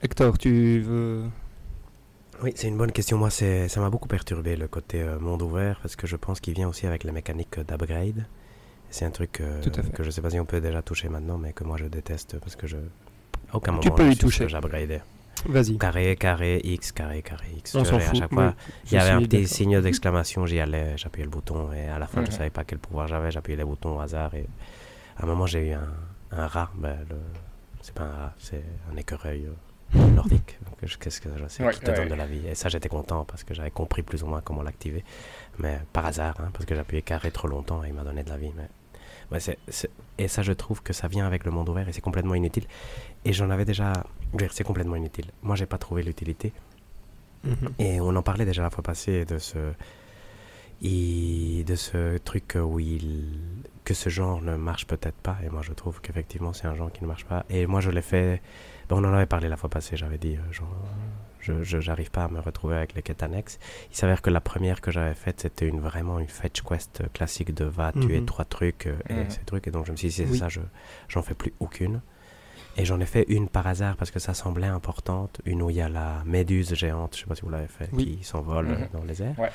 Hector, 0.04 0.38
tu 0.38 0.80
veux 0.80 1.24
oui, 2.44 2.54
c'est 2.56 2.68
une 2.68 2.78
bonne 2.78 2.92
question. 2.92 3.18
Moi, 3.18 3.30
ça 3.30 3.46
m'a 3.78 3.90
beaucoup 3.90 4.08
perturbé 4.08 4.56
le 4.56 4.68
côté 4.68 5.02
euh, 5.02 5.20
monde 5.20 5.42
ouvert 5.42 5.80
parce 5.82 5.96
que 5.96 6.08
je 6.08 6.16
pense 6.16 6.40
qu'il 6.40 6.54
vient 6.54 6.68
aussi 6.68 6.88
avec 6.88 7.04
la 7.04 7.12
mécanique 7.12 7.60
d'upgrade. 7.60 8.26
C'est 8.90 9.06
un 9.06 9.12
truc 9.12 9.42
euh, 9.42 9.62
que 9.94 10.04
je 10.04 10.10
sais 10.10 10.22
pas 10.22 10.30
si 10.30 10.40
on 10.40 10.46
peut 10.46 10.62
déjà 10.62 10.82
toucher 10.82 11.10
maintenant, 11.10 11.38
mais 11.38 11.52
que 11.54 11.64
moi 11.64 11.78
je 11.78 11.86
déteste 11.86 12.40
parce 12.40 12.56
que 12.56 12.68
je. 12.68 12.78
aucun 13.54 13.72
moment 13.72 13.82
tu 13.82 13.92
peux 13.92 14.10
y 14.10 14.16
toucher. 14.16 14.48
J'upgradais. 14.48 15.02
Vas-y. 15.46 15.78
Carré, 15.78 16.16
carré, 16.16 16.62
X, 16.64 16.92
carré, 16.92 17.22
carré, 17.22 17.48
X. 17.58 17.76
On 17.76 17.84
s'en 17.84 18.00
fout. 18.00 18.16
À 18.16 18.20
chaque 18.20 18.34
fois, 18.34 18.56
il 18.86 18.94
y 18.94 18.98
avait 18.98 19.12
un 19.12 19.22
petit 19.22 19.48
signe 19.48 19.80
d'exclamation, 19.82 20.46
j'y 20.46 20.60
allais, 20.60 20.98
j'appuyais 20.98 21.26
le 21.26 21.30
bouton 21.30 21.72
et 21.74 21.88
à 21.88 22.00
la 22.00 22.08
fin, 22.08 22.24
je 22.24 22.32
ne 22.32 22.36
savais 22.36 22.50
pas 22.50 22.64
quel 22.64 22.80
pouvoir 22.80 23.08
j'avais, 23.08 23.30
j'appuyais 23.30 23.58
les 23.58 23.64
boutons 23.64 23.98
au 23.98 24.00
hasard 24.00 24.34
et 24.34 24.48
à 25.18 25.24
un 25.24 25.28
moment, 25.28 25.46
j'ai 25.46 25.70
eu 25.70 25.74
un, 25.74 25.90
un 26.32 26.48
rat. 26.48 26.72
Ben, 26.76 26.98
le... 27.10 27.18
C'est 27.82 27.94
pas 27.94 28.04
un 28.04 28.12
rat, 28.12 28.34
c'est 28.40 28.64
un 28.92 28.98
écureuil. 28.98 29.46
Euh, 29.46 29.54
nordique. 29.94 30.58
Qu'est-ce 31.00 31.22
que 31.22 31.30
je 31.38 31.48
sais 31.48 31.70
qui 31.72 31.80
te 31.80 31.92
donne 31.92 32.08
de 32.08 32.14
la 32.14 32.28
vie. 32.28 32.48
Et 32.48 32.56
ça, 32.56 32.70
j'étais 32.70 32.90
content 32.90 33.26
parce 33.26 33.44
que 33.44 33.54
j'avais 33.54 33.72
compris 33.72 34.04
plus 34.04 34.24
ou 34.24 34.28
moins 34.28 34.42
comment 34.42 34.62
l'activer. 34.62 35.04
Mais 35.58 35.80
par 35.92 36.06
hasard, 36.06 36.36
hein, 36.40 36.50
parce 36.54 36.66
que 36.66 36.76
j'appuyais 36.76 37.02
carré 37.02 37.32
trop 37.32 37.48
longtemps 37.48 37.84
et 37.84 37.88
il 37.88 37.94
m'a 37.94 38.04
donné 38.04 38.24
de 38.24 38.30
la 38.30 38.38
vie. 38.38 38.52
Mais 38.56 38.70
ouais, 39.32 39.40
c'est 39.40 39.58
Et 40.18 40.28
ça, 40.28 40.44
je 40.44 40.54
trouve 40.54 40.84
que 40.84 40.94
ça 40.94 41.08
vient 41.08 41.26
avec 41.26 41.46
le 41.46 41.52
monde 41.52 41.68
ouvert 41.70 41.88
et 41.90 41.94
c'est 41.94 42.02
complètement 42.02 42.36
inutile. 42.36 42.66
Et 43.26 43.34
j'en 43.34 43.50
avais 43.50 43.66
déjà. 43.66 43.94
C'est 44.52 44.64
complètement 44.64 44.96
inutile. 44.96 45.32
Moi, 45.42 45.56
j'ai 45.56 45.66
pas 45.66 45.78
trouvé 45.78 46.04
l'utilité. 46.04 46.54
Mhm. 47.44 47.70
Et 47.80 48.00
on 48.00 48.16
en 48.16 48.22
parlait 48.22 48.46
déjà 48.46 48.62
la 48.62 48.70
fois 48.70 48.84
passée 48.84 49.26
de 49.26 49.40
ce. 49.40 49.58
de 50.84 51.76
ce 51.76 52.18
truc 52.20 52.56
où 52.56 52.80
il. 52.80 53.40
que 53.84 53.96
ce 53.96 54.10
genre 54.10 54.42
ne 54.42 54.56
marche 54.56 54.86
peut-être 54.86 55.18
pas. 55.18 55.38
Et 55.44 55.50
moi, 55.50 55.64
je 55.64 55.74
trouve 55.74 56.02
qu'effectivement, 56.02 56.54
c'est 56.54 56.68
un 56.68 56.76
genre 56.76 56.92
qui 56.92 57.02
ne 57.02 57.08
marche 57.08 57.26
pas. 57.26 57.46
Et 57.50 57.66
moi, 57.66 57.82
je 57.82 57.90
l'ai 57.90 58.04
fait 58.04 58.42
on 58.96 59.04
en 59.04 59.14
avait 59.14 59.26
parlé 59.26 59.50
la 59.50 59.58
fois 59.58 59.70
passée, 59.70 59.98
j'avais 59.98 60.18
dit, 60.18 60.38
euh, 60.38 61.52
je 61.64 61.78
n'arrive 61.88 62.12
pas 62.12 62.26
à 62.26 62.28
me 62.28 62.40
retrouver 62.40 62.76
avec 62.76 62.94
les 62.94 63.02
quêtes 63.02 63.24
annexes. 63.24 63.58
Il 63.92 63.96
s'avère 63.96 64.22
que 64.22 64.30
la 64.30 64.42
première 64.42 64.82
que 64.82 64.92
j'avais 64.92 65.14
faite, 65.14 65.42
c'était 65.42 65.68
une, 65.68 65.80
vraiment 65.80 66.20
une 66.20 66.28
fetch 66.28 66.62
quest 66.62 67.04
classique 67.14 67.54
de 67.54 67.66
va 67.66 67.92
tuer 67.94 68.20
Mhm. 68.20 68.26
trois 68.26 68.46
trucs 68.46 68.88
euh, 68.88 68.98
et 69.10 69.30
ces 69.30 69.42
trucs. 69.46 69.68
Et 69.68 69.72
donc 69.72 69.86
je 69.86 69.92
me 69.92 69.98
suis 69.98 70.10
dit, 70.10 70.14
c'est 70.14 70.26
Oui. 70.26 70.38
ça, 70.38 70.50
je 70.50 70.60
j'en 71.08 71.22
fais 71.22 71.34
plus 71.36 71.54
aucune. 71.60 72.02
Et 72.80 72.86
j'en 72.86 73.00
ai 73.00 73.06
fait 73.08 73.26
une 73.30 73.48
par 73.50 73.66
hasard 73.66 73.96
parce 73.96 74.12
que 74.12 74.20
ça 74.20 74.34
semblait 74.36 74.68
importante. 74.68 75.42
Une 75.46 75.64
où 75.64 75.70
il 75.72 75.78
y 75.78 75.82
a 75.82 75.90
la 75.90 76.22
méduse 76.26 76.76
géante, 76.76 77.16
je 77.16 77.22
sais 77.22 77.26
pas 77.26 77.34
si 77.34 77.42
vous 77.42 77.50
l'avez 77.50 77.68
fait, 77.68 77.90
Oui. 77.94 78.18
qui 78.18 78.24
s'envole 78.24 78.68
euh, 78.70 78.78
Mhm. 78.78 78.88
dans 78.94 79.04
les 79.04 79.24
airs. 79.24 79.40
Ouais. 79.40 79.50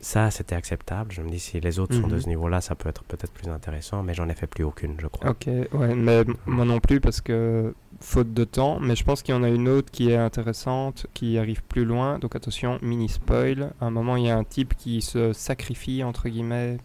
Ça, 0.00 0.30
c'était 0.30 0.54
acceptable. 0.54 1.10
Je 1.10 1.22
me 1.22 1.28
dis, 1.28 1.40
si 1.40 1.58
les 1.60 1.80
autres 1.80 1.94
sont 1.94 2.06
de 2.06 2.14
Mhm. 2.14 2.20
ce 2.20 2.28
niveau-là, 2.28 2.60
ça 2.60 2.76
peut 2.76 2.88
être 2.88 3.02
peut-être 3.04 3.32
plus 3.32 3.48
intéressant, 3.50 4.02
mais 4.04 4.14
j'en 4.14 4.28
ai 4.28 4.34
fait 4.34 4.46
plus 4.46 4.62
aucune, 4.62 4.94
je 5.00 5.08
crois. 5.08 5.30
Ok, 5.30 5.46
ouais, 5.48 5.94
mais 5.96 6.20
m- 6.20 6.36
moi 6.46 6.64
non 6.64 6.78
plus 6.78 7.00
parce 7.00 7.20
que 7.20 7.74
faute 8.00 8.32
de 8.32 8.44
temps, 8.44 8.78
mais 8.78 8.94
je 8.94 9.02
pense 9.02 9.22
qu'il 9.22 9.34
y 9.34 9.38
en 9.38 9.42
a 9.42 9.48
une 9.48 9.68
autre 9.68 9.90
qui 9.90 10.10
est 10.10 10.16
intéressante, 10.16 11.06
qui 11.14 11.36
arrive 11.36 11.62
plus 11.64 11.84
loin. 11.84 12.20
Donc 12.20 12.36
attention, 12.36 12.78
mini 12.80 13.08
spoil. 13.08 13.72
À 13.80 13.86
un 13.86 13.90
moment, 13.90 14.14
il 14.16 14.26
y 14.26 14.30
a 14.30 14.36
un 14.38 14.44
type 14.44 14.74
qui 14.76 15.02
se 15.02 15.32
sacrifie 15.32 16.04
entre 16.04 16.28
guillemets 16.28 16.78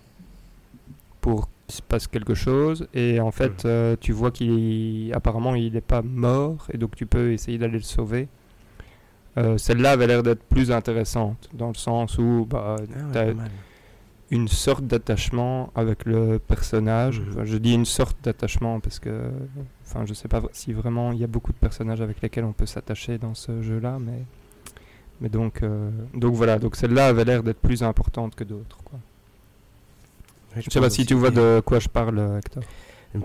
pour 1.21 1.49
qu'il 1.67 1.75
se 1.75 1.81
passe 1.83 2.07
quelque 2.07 2.33
chose, 2.33 2.87
et 2.95 3.19
en 3.19 3.31
fait, 3.31 3.63
Mhm. 3.63 3.71
euh, 3.71 3.95
tu 3.99 4.11
vois 4.11 4.31
qu'il 4.31 5.11
apparemment 5.13 5.53
il 5.55 5.73
n'est 5.73 5.81
pas 5.81 6.01
mort, 6.01 6.65
et 6.73 6.77
donc 6.77 6.95
tu 6.95 7.05
peux 7.05 7.31
essayer 7.31 7.57
d'aller 7.59 7.73
le 7.77 7.81
sauver. 7.81 8.27
Euh, 9.37 9.57
Celle-là 9.57 9.91
avait 9.91 10.07
l'air 10.07 10.21
d'être 10.23 10.43
plus 10.43 10.71
intéressante 10.71 11.49
dans 11.53 11.69
le 11.69 11.73
sens 11.75 12.17
où 12.17 12.45
bah, 12.49 12.75
Ah 12.79 13.13
pas 13.13 13.33
mal. 13.33 13.49
une 14.29 14.47
sorte 14.47 14.83
d'attachement 14.85 15.71
avec 15.75 16.05
le 16.05 16.37
personnage. 16.39 17.19
Mhm. 17.19 17.25
Enfin, 17.31 17.45
je 17.45 17.57
dis 17.57 17.73
une 17.73 17.85
sorte 17.85 18.17
d'attachement 18.23 18.79
parce 18.79 18.99
que, 18.99 19.31
enfin, 19.85 20.05
je 20.05 20.13
sais 20.13 20.27
pas 20.27 20.41
si 20.51 20.71
vraiment 20.73 21.11
il 21.11 21.19
y 21.19 21.23
a 21.23 21.27
beaucoup 21.27 21.51
de 21.51 21.57
personnages 21.57 22.01
avec 22.01 22.21
lesquels 22.21 22.43
on 22.45 22.53
peut 22.53 22.65
s'attacher 22.67 23.17
dans 23.17 23.33
ce 23.33 23.61
jeu-là, 23.63 23.97
mais, 23.99 24.23
mais 25.21 25.29
donc, 25.29 25.63
euh, 25.63 25.89
donc 26.13 26.33
voilà, 26.35 26.59
donc 26.59 26.75
celle-là 26.75 27.07
avait 27.07 27.25
l'air 27.25 27.41
d'être 27.43 27.59
plus 27.59 27.81
importante 27.83 28.35
que 28.35 28.43
d'autres. 28.43 28.77
Je 30.55 30.69
sais 30.69 30.79
pas 30.79 30.91
si 30.91 31.05
tu 31.07 31.15
vois 31.15 31.31
de 31.31 31.61
quoi 31.65 31.79
je 31.79 31.89
parle, 31.89 32.19
Hector. 32.37 32.61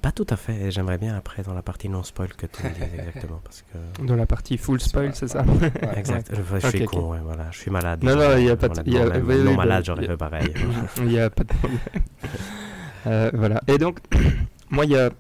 Pas 0.03 0.13
tout 0.13 0.27
à 0.29 0.37
fait. 0.37 0.55
et 0.67 0.71
J'aimerais 0.71 0.99
bien 0.99 1.17
après 1.17 1.43
dans 1.43 1.55
la 1.55 1.63
partie 1.63 1.89
non 1.89 2.03
spoil 2.03 2.29
que 2.35 2.47
tu 2.47 2.63
me 2.63 2.71
dises 2.71 2.83
exactement 2.99 3.41
parce 3.43 3.63
que. 3.63 4.05
Dans 4.07 4.17
la 4.17 4.27
partie 4.27 4.59
full 4.59 4.81
spoil, 4.81 5.15
c'est 5.15 5.29
ça 5.29 5.43
Ouais. 5.45 5.73
Exact. 5.97 6.31
Je, 6.31 6.43
je 6.61 6.67
suis 6.69 6.83
Ok, 6.85 6.89
ok. 6.95 7.01
con, 7.01 7.11
ouais, 7.13 7.21
voilà. 7.25 7.47
Je 7.51 7.59
suis 7.59 7.71
malade. 7.71 8.03
Non, 8.05 8.15
non, 8.17 8.37
il 8.37 8.45
y 8.45 8.51
a 8.51 8.57
pas 8.57 8.69
de- 8.69 8.79
a- 8.81 9.19
oui, 9.19 9.43
non 9.45 9.55
malade, 9.55 9.85
j'aurais 9.87 10.07
fait 10.07 10.17
pareil. 10.17 10.53
Il 10.99 11.05
n'y 11.05 11.19
a 11.19 11.31
pas 11.31 11.45
de 11.45 11.49
problème. 11.55 11.79
Euh, 13.07 13.31
voilà. 13.33 13.63
Et 13.67 13.79
donc, 13.79 14.01
moi, 14.71 14.85
il 14.85 14.91
y 14.91 14.97
a 14.99 15.11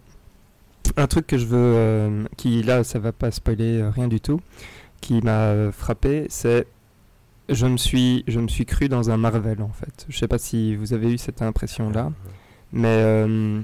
un 0.97 1.07
truc 1.07 1.27
que 1.27 1.39
je 1.39 1.47
veux, 1.47 1.57
euh, 1.59 2.25
qui 2.37 2.63
là, 2.63 2.85
ça 2.85 2.99
va 2.99 3.13
pas 3.13 3.31
spoiler 3.31 3.81
euh, 3.81 3.91
rien 3.91 4.09
du 4.09 4.21
tout, 4.21 4.41
qui 5.01 5.21
m'a 5.23 5.47
euh, 5.49 5.73
frappé, 5.73 6.27
c'est 6.29 6.67
je 7.49 7.67
me 7.67 7.77
suis, 7.79 8.25
je 8.29 8.41
me 8.41 8.49
suis 8.49 8.67
cru 8.67 8.89
dans 8.91 9.11
un 9.11 9.17
Marvel 9.17 9.63
en 9.63 9.71
fait. 9.71 10.05
Je 10.09 10.19
sais 10.19 10.29
pas 10.29 10.39
si 10.39 10.77
vous 10.77 10.93
avez 10.93 11.11
eu 11.13 11.17
cette 11.19 11.41
impression-là, 11.41 12.11
mais 12.73 12.89
euh, 12.89 13.61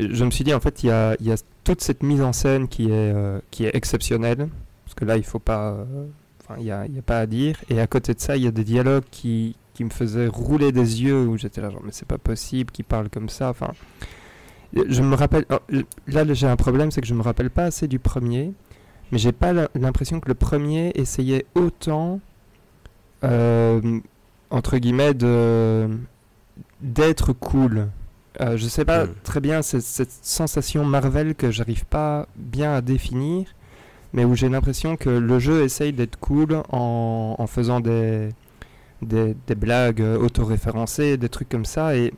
je 0.00 0.24
me 0.24 0.30
suis 0.30 0.44
dit 0.44 0.54
en 0.54 0.60
fait, 0.60 0.82
il 0.82 0.86
y 0.88 0.90
a, 0.90 1.16
toute 1.64 1.80
cette 1.80 2.02
mise 2.02 2.22
en 2.22 2.32
scène 2.32 2.68
qui 2.68 2.86
est, 2.86 3.12
euh, 3.14 3.38
exceptionnelle, 3.60 4.48
parce 4.84 4.94
que 4.94 5.04
là, 5.04 5.16
il 5.16 5.24
faut 5.24 5.38
pas, 5.38 5.72
euh, 5.72 6.06
enfin, 6.40 6.56
il 6.58 6.66
y 6.66 6.70
a, 6.72 6.86
pas 7.04 7.20
à 7.20 7.26
dire. 7.26 7.56
Et 7.70 7.80
à 7.80 7.86
côté 7.86 8.14
de 8.14 8.20
ça, 8.20 8.36
il 8.36 8.44
y 8.44 8.46
a 8.46 8.50
des 8.50 8.64
dialogues 8.64 9.04
qui, 9.10 9.56
me 9.80 9.90
faisaient 9.90 10.28
rouler 10.28 10.70
des 10.70 11.02
yeux 11.02 11.26
où 11.26 11.36
j'étais 11.36 11.60
là 11.60 11.68
genre 11.68 11.82
mais 11.84 11.90
c'est 11.90 12.06
pas 12.06 12.16
possible 12.16 12.70
qu'ils 12.70 12.84
parlent 12.84 13.10
comme 13.10 13.28
ça. 13.28 13.50
Enfin, 13.50 13.72
je 14.72 15.02
me 15.02 15.16
rappelle. 15.16 15.44
oh, 15.50 15.58
là, 16.06 16.24
j'ai 16.32 16.46
un 16.46 16.54
problème, 16.54 16.92
c'est 16.92 17.00
que 17.00 17.06
je 17.08 17.14
me 17.14 17.22
rappelle 17.22 17.50
pas 17.50 17.64
assez 17.64 17.88
du 17.88 17.98
premier, 17.98 18.52
mais 19.10 19.18
j'ai 19.18 19.32
pas 19.32 19.52
l'impression 19.74 20.20
que 20.20 20.28
le 20.28 20.34
premier 20.34 20.92
essayait 20.94 21.46
autant 21.56 22.20
euh, 23.24 24.00
entre 24.50 24.78
guillemets 24.78 25.14
d'être 26.80 27.32
cool. 27.32 27.88
Euh, 28.40 28.56
je 28.56 28.66
sais 28.66 28.84
pas 28.84 29.04
Mm. 29.06 29.14
très 29.24 29.40
bien 29.40 29.62
cette 29.62 30.10
sensation 30.22 30.84
Marvel 30.84 31.34
que 31.34 31.50
j'arrive 31.50 31.84
pas 31.84 32.26
bien 32.36 32.74
à 32.74 32.80
définir, 32.80 33.46
mais 34.14 34.24
où 34.24 34.34
j'ai 34.34 34.48
l'impression 34.48 34.96
que 34.96 35.10
le 35.10 35.38
jeu 35.38 35.62
essaye 35.64 35.92
d'être 35.92 36.18
cool 36.18 36.62
en, 36.70 37.36
en 37.38 37.46
faisant 37.46 37.80
des, 37.80 38.30
des, 39.02 39.36
des 39.46 39.54
blagues 39.54 40.00
autoréférencées, 40.00 41.16
des 41.18 41.28
trucs 41.28 41.48
comme 41.50 41.64
ça, 41.66 41.94
et, 41.96 42.12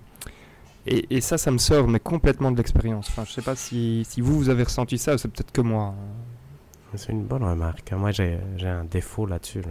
et, 0.86 1.16
et 1.16 1.20
ça, 1.20 1.36
ça 1.38 1.50
me 1.50 1.58
sort 1.58 1.88
mais 1.88 2.00
complètement 2.00 2.52
de 2.52 2.56
l'expérience. 2.58 3.08
Enfin, 3.08 3.24
je 3.26 3.32
sais 3.32 3.42
pas 3.42 3.56
si, 3.56 4.06
si 4.08 4.20
vous, 4.20 4.36
vous 4.38 4.48
avez 4.50 4.62
ressenti 4.64 4.98
ça, 4.98 5.14
ou 5.14 5.18
c'est 5.18 5.28
peut-être 5.28 5.52
que 5.52 5.62
moi. 5.62 5.94
C'est 6.94 7.10
une 7.10 7.24
bonne 7.24 7.42
remarque. 7.42 7.90
Moi, 7.92 8.12
j'ai 8.12 8.38
un 8.62 8.84
défaut 8.84 9.26
là-dessus. 9.26 9.62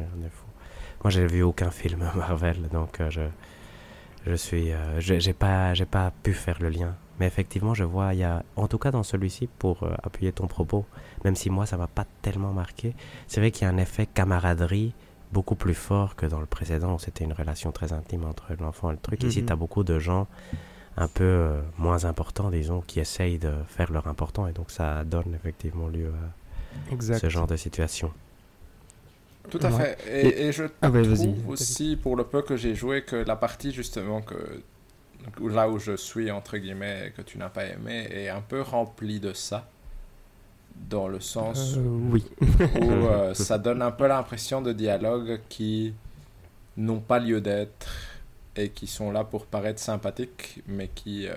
Moi, 1.04 1.10
j'ai 1.12 1.26
vu 1.26 1.42
aucun 1.44 1.72
film 1.72 2.00
Marvel, 2.18 2.68
donc 2.72 3.00
euh, 3.00 3.10
je 3.10 3.22
je 4.26 4.36
suis, 4.36 4.72
euh, 4.72 5.00
j'ai 5.00 5.34
pas 5.34 5.74
j'ai 5.74 5.86
pas 5.86 6.12
pu 6.24 6.34
faire 6.34 6.58
le 6.62 6.70
lien. 6.70 6.96
Mais 7.20 7.28
effectivement, 7.28 7.74
je 7.76 7.84
vois, 7.84 8.14
il 8.14 8.20
y 8.20 8.24
a, 8.24 8.44
en 8.56 8.68
tout 8.68 8.80
cas 8.80 8.90
dans 8.92 9.04
celui-ci, 9.04 9.48
pour 9.60 9.84
euh, 9.84 9.94
appuyer 10.02 10.32
ton 10.32 10.48
propos, 10.48 10.86
même 11.24 11.36
si 11.36 11.50
moi 11.52 11.66
ça 11.68 11.78
m'a 11.78 11.88
pas 11.88 12.06
tellement 12.24 12.52
marqué, 12.54 12.96
c'est 13.28 13.40
vrai 13.40 13.52
qu'il 13.52 13.68
y 13.68 13.70
a 13.70 13.74
un 13.74 13.78
effet 13.78 14.08
camaraderie 14.08 14.94
beaucoup 15.32 15.56
plus 15.56 15.76
fort 15.76 16.16
que 16.16 16.26
dans 16.26 16.40
le 16.40 16.46
précédent 16.48 16.96
où 16.96 17.00
c'était 17.00 17.24
une 17.24 17.34
relation 17.34 17.72
très 17.72 17.94
intime 17.94 18.26
entre 18.26 18.54
l'enfant 18.60 18.90
et 18.90 18.94
le 18.94 19.00
truc. 19.00 19.22
Ici, 19.24 19.42
Mhm. 19.42 19.46
tu 19.48 19.54
as 19.54 19.56
beaucoup 19.56 19.84
de 19.84 20.00
gens 20.00 20.28
un 20.98 21.08
peu 21.08 21.24
euh, 21.24 21.62
moins 21.78 22.06
importants, 22.06 22.50
disons, 22.52 22.82
qui 22.82 23.00
essayent 23.00 23.40
de 23.40 23.54
faire 23.68 23.92
leur 23.92 24.08
important 24.08 24.48
et 24.48 24.52
donc 24.54 24.70
ça 24.72 25.04
donne 25.04 25.34
effectivement 25.36 25.88
lieu 25.88 26.12
à 26.90 26.94
Exact. 26.94 27.20
ce 27.20 27.30
genre 27.30 27.48
de 27.48 27.56
situation. 27.56 28.12
Tout 29.50 29.60
à 29.62 29.70
Ouais. 29.70 29.96
fait. 29.98 30.28
Et, 30.28 30.48
et 30.48 30.52
je 30.52 30.64
Ah 30.82 30.90
ouais, 30.90 31.04
trouve 31.04 31.50
aussi, 31.50 31.96
pour 31.96 32.16
le 32.16 32.24
peu 32.24 32.42
que 32.42 32.56
j'ai 32.58 32.76
joué, 32.76 33.04
que 33.04 33.16
la 33.16 33.36
partie 33.36 33.72
justement 33.72 34.22
que 34.22 34.36
là 35.42 35.70
où 35.70 35.80
je 35.80 35.96
suis, 35.96 36.32
entre 36.32 36.58
guillemets, 36.58 37.14
que 37.16 37.22
tu 37.22 37.38
n'as 37.38 37.50
pas 37.50 37.66
aimé, 37.66 38.08
est 38.12 38.30
un 38.30 38.42
peu 38.42 38.62
remplie 38.62 39.20
de 39.20 39.34
ça. 39.34 39.68
Dans 40.90 41.08
le 41.08 41.20
sens 41.20 41.76
Euh, 41.78 41.82
oui. 42.12 42.26
où 42.82 42.92
euh, 43.06 43.34
ça 43.48 43.58
donne 43.60 43.82
un 43.84 43.92
peu 43.92 44.08
l'impression 44.08 44.60
de 44.62 44.74
dialogues 44.74 45.40
qui 45.48 45.94
n'ont 46.78 47.00
pas 47.00 47.20
lieu 47.20 47.42
d'être 47.42 47.88
et 48.56 48.70
qui 48.70 48.88
sont 48.88 49.12
là 49.12 49.24
pour 49.24 49.46
paraître 49.46 49.80
sympathiques, 49.80 50.62
mais 50.68 50.88
qui 50.88 51.28
euh, 51.28 51.34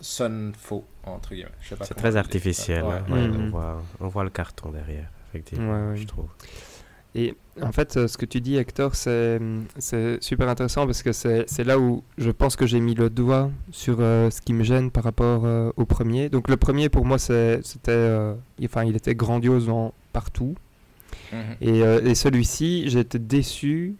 sonnent 0.00 0.52
faux, 0.58 0.84
entre 1.04 1.30
guillemets. 1.34 1.50
C'est 1.82 1.94
très 1.94 2.16
artificiel. 2.16 2.84
Ouais. 2.84 2.94
hein. 2.94 3.28
Mhm. 3.28 3.44
on, 3.46 3.50
voit, 3.50 3.82
on 4.00 4.08
voit 4.08 4.24
le 4.24 4.30
carton 4.30 4.70
derrière, 4.70 5.08
effectivement, 5.30 5.90
Ouais, 5.90 5.96
je 5.96 6.06
trouve. 6.06 6.28
Et 7.14 7.34
en 7.60 7.72
fait, 7.72 7.96
euh, 7.96 8.08
ce 8.08 8.16
que 8.16 8.24
tu 8.24 8.40
dis, 8.40 8.56
Hector, 8.56 8.94
c'est 8.94 9.40
super 10.20 10.48
intéressant 10.48 10.86
parce 10.86 11.02
que 11.02 11.12
c'est 11.12 11.64
là 11.64 11.78
où 11.78 12.02
je 12.18 12.30
pense 12.30 12.56
que 12.56 12.66
j'ai 12.66 12.80
mis 12.80 12.94
le 12.94 13.10
doigt 13.10 13.50
sur 13.72 13.96
euh, 14.00 14.30
ce 14.30 14.40
qui 14.40 14.52
me 14.52 14.62
gêne 14.62 14.90
par 14.90 15.04
rapport 15.04 15.44
euh, 15.44 15.70
au 15.76 15.86
premier. 15.86 16.28
Donc 16.28 16.48
le 16.48 16.56
premier, 16.56 16.88
pour 16.88 17.04
moi, 17.04 17.18
c'était, 17.18 17.60
euh, 17.88 18.34
enfin, 18.64 18.84
il 18.84 18.94
était 18.96 19.14
grandiose 19.14 19.68
en 19.68 19.92
partout. 20.12 20.54
Mhm. 21.32 21.56
Et, 21.60 21.80
et 21.80 22.14
celui-ci, 22.14 22.86
été 22.96 23.18
déçu. 23.18 23.96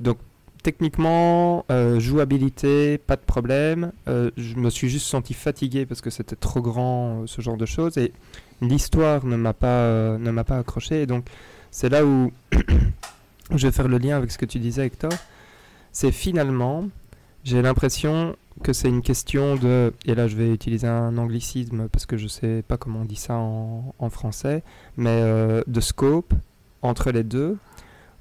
Donc 0.00 0.18
techniquement, 0.62 1.64
jouabilité, 1.98 2.98
pas 2.98 3.16
de 3.16 3.22
problème. 3.22 3.92
Je 4.06 4.56
me 4.56 4.70
suis 4.70 4.88
juste 4.88 5.06
senti 5.06 5.34
fatigué 5.34 5.84
parce 5.84 6.00
que 6.00 6.10
c'était 6.10 6.36
trop 6.36 6.62
grand, 6.62 7.26
ce 7.26 7.42
genre 7.42 7.56
de 7.56 7.66
choses. 7.66 7.98
Et 7.98 8.12
l'histoire 8.60 9.24
ne 9.24 9.36
m'a 9.36 9.52
pas, 9.52 9.66
euh, 9.66 10.18
ne 10.18 10.30
m'a 10.30 10.44
pas 10.44 10.58
accroché. 10.58 11.02
Et 11.02 11.06
donc 11.06 11.26
c'est 11.70 11.88
là 11.88 12.04
où 12.04 12.32
je 13.54 13.66
vais 13.66 13.72
faire 13.72 13.88
le 13.88 13.98
lien 13.98 14.16
avec 14.16 14.30
ce 14.30 14.38
que 14.38 14.46
tu 14.46 14.58
disais, 14.58 14.86
Hector. 14.86 15.12
C'est 15.92 16.12
finalement, 16.12 16.84
j'ai 17.44 17.62
l'impression 17.62 18.36
que 18.62 18.72
c'est 18.72 18.88
une 18.88 19.02
question 19.02 19.56
de, 19.56 19.92
et 20.04 20.14
là 20.14 20.28
je 20.28 20.36
vais 20.36 20.52
utiliser 20.52 20.86
un 20.86 21.16
anglicisme 21.18 21.88
parce 21.88 22.06
que 22.06 22.16
je 22.16 22.28
sais 22.28 22.62
pas 22.66 22.76
comment 22.76 23.00
on 23.00 23.04
dit 23.04 23.16
ça 23.16 23.34
en, 23.34 23.94
en 23.98 24.10
français, 24.10 24.62
mais 24.96 25.20
euh, 25.22 25.62
de 25.66 25.80
scope 25.80 26.34
entre 26.82 27.10
les 27.10 27.24
deux, 27.24 27.56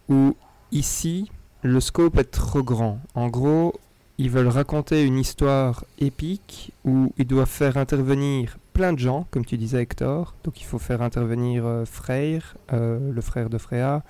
où 0.08 0.36
ici, 0.72 1.30
le 1.62 1.80
scope 1.80 2.18
est 2.18 2.32
trop 2.32 2.64
grand. 2.64 3.00
En 3.16 3.28
gros, 3.28 3.74
ils 4.18 4.30
veulent 4.30 4.48
raconter 4.48 5.06
une 5.06 5.18
histoire 5.18 5.86
épique 6.00 6.72
où 6.84 7.14
ils 7.18 7.28
doivent 7.28 7.50
faire 7.50 7.78
intervenir 7.78 8.58
plein 8.80 8.94
de 8.94 9.00
gens, 9.00 9.28
comme 9.32 9.44
tu 9.44 9.58
disais 9.58 9.82
Hector. 9.82 10.36
Donc 10.46 10.62
il 10.62 10.64
faut 10.64 10.80
faire 10.80 11.02
intervenir 11.02 11.64
euh, 11.66 11.84
Freyr, 11.84 12.56
euh, 12.72 13.12
le 13.14 13.20
frère 13.20 13.50
de 13.50 13.58
Freya. 13.58 14.04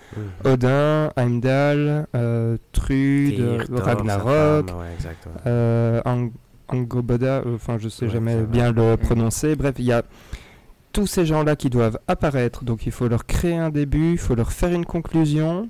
Odin, 0.45 1.11
Heimdall, 1.15 2.05
euh, 2.15 2.55
Trude, 2.71 3.33
Tyr, 3.35 3.65
Ragnarok, 3.83 4.67
ouais, 4.67 5.11
euh, 5.47 6.01
Ang- 6.05 6.31
Angoboda, 6.67 7.41
enfin 7.55 7.79
je 7.79 7.89
sais 7.89 8.05
Ouais, 8.05 8.11
jamais 8.11 8.43
bien 8.43 8.71
le 8.71 8.95
prononcer. 8.95 9.55
Bref, 9.55 9.73
il 9.79 9.85
y 9.85 9.91
a 9.91 10.03
tous 10.93 11.07
ces 11.07 11.25
gens-là 11.25 11.55
qui 11.55 11.71
doivent 11.71 11.97
apparaître, 12.07 12.63
donc 12.63 12.85
il 12.85 12.91
faut 12.91 13.07
leur 13.07 13.25
créer 13.25 13.57
un 13.57 13.71
début, 13.71 14.11
il 14.11 14.17
faut 14.19 14.35
leur 14.35 14.51
faire 14.51 14.71
une 14.71 14.85
conclusion, 14.85 15.67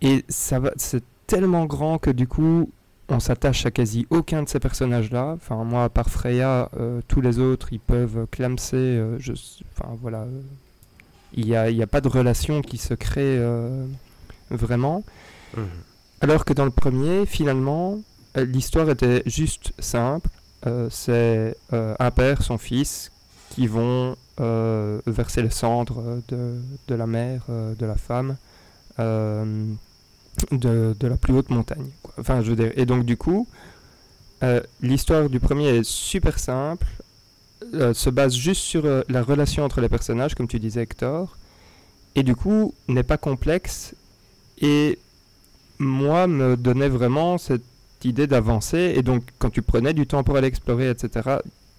et 0.00 0.24
ça 0.28 0.60
va, 0.60 0.70
c'est 0.76 1.02
tellement 1.26 1.64
grand 1.66 1.98
que 1.98 2.10
du 2.10 2.28
coup 2.28 2.70
on 3.12 3.20
s'attache 3.20 3.66
à 3.66 3.70
quasi 3.70 4.06
aucun 4.10 4.42
de 4.42 4.48
ces 4.48 4.58
personnages-là. 4.60 5.32
Enfin 5.36 5.62
moi 5.64 5.84
à 5.84 5.88
part 5.88 6.10
Freya, 6.10 6.70
euh, 6.78 7.00
tous 7.08 7.20
les 7.20 7.38
autres 7.38 7.72
ils 7.72 7.80
peuvent 7.80 8.26
clamser, 8.30 8.76
euh, 8.76 9.18
je, 9.18 9.32
enfin 9.76 9.96
voilà. 10.00 10.20
euh, 10.22 10.40
il 11.34 11.46
n'y 11.46 11.56
a, 11.56 11.70
y 11.70 11.82
a 11.82 11.86
pas 11.86 12.00
de 12.00 12.08
relation 12.08 12.60
qui 12.60 12.76
se 12.76 12.94
crée 12.94 13.38
euh, 13.38 13.86
vraiment. 14.50 15.02
Mhm. 15.56 15.64
Alors 16.20 16.44
que 16.44 16.52
dans 16.52 16.64
le 16.66 16.70
premier, 16.70 17.26
finalement, 17.26 18.00
l'histoire 18.36 18.88
était 18.90 19.22
juste 19.26 19.72
simple. 19.78 20.28
C'est 20.90 21.56
un 21.72 22.10
père, 22.12 22.42
son 22.42 22.58
fils, 22.58 23.10
qui 23.50 23.66
vont 23.66 24.14
verser 24.38 25.42
les 25.42 25.50
cendres 25.50 26.20
de, 26.28 26.60
de 26.86 26.94
la 26.94 27.06
mère, 27.08 27.42
de 27.48 27.84
la 27.84 27.96
femme, 27.96 28.36
de, 30.50 30.94
la 31.00 31.16
plus 31.16 31.34
haute 31.34 31.50
montagne. 31.50 31.90
Enfin, 32.18 32.42
je 32.42 32.50
veux 32.50 32.56
dire. 32.56 32.72
Et 32.76 32.86
donc, 32.86 33.04
du 33.04 33.16
coup, 33.16 33.46
euh, 34.42 34.60
l'histoire 34.80 35.28
du 35.28 35.40
premier 35.40 35.68
est 35.68 35.84
super 35.84 36.38
simple, 36.38 36.86
euh, 37.74 37.94
se 37.94 38.10
base 38.10 38.34
juste 38.34 38.62
sur 38.62 38.84
euh, 38.84 39.02
la 39.08 39.22
relation 39.22 39.64
entre 39.64 39.80
les 39.80 39.88
personnages, 39.88 40.34
comme 40.34 40.48
tu 40.48 40.58
disais, 40.58 40.82
Hector, 40.82 41.36
et 42.14 42.22
du 42.22 42.34
coup, 42.34 42.74
n'est 42.88 43.02
pas 43.02 43.16
complexe. 43.18 43.94
Et 44.60 44.98
moi, 45.78 46.26
me 46.26 46.56
donnait 46.56 46.88
vraiment 46.88 47.38
cette 47.38 47.62
idée 48.04 48.26
d'avancer. 48.26 48.94
Et 48.96 49.02
donc, 49.02 49.24
quand 49.38 49.50
tu 49.50 49.62
prenais 49.62 49.94
du 49.94 50.06
temps 50.06 50.22
pour 50.22 50.36
aller 50.36 50.48
explorer, 50.48 50.90
etc., 50.90 51.36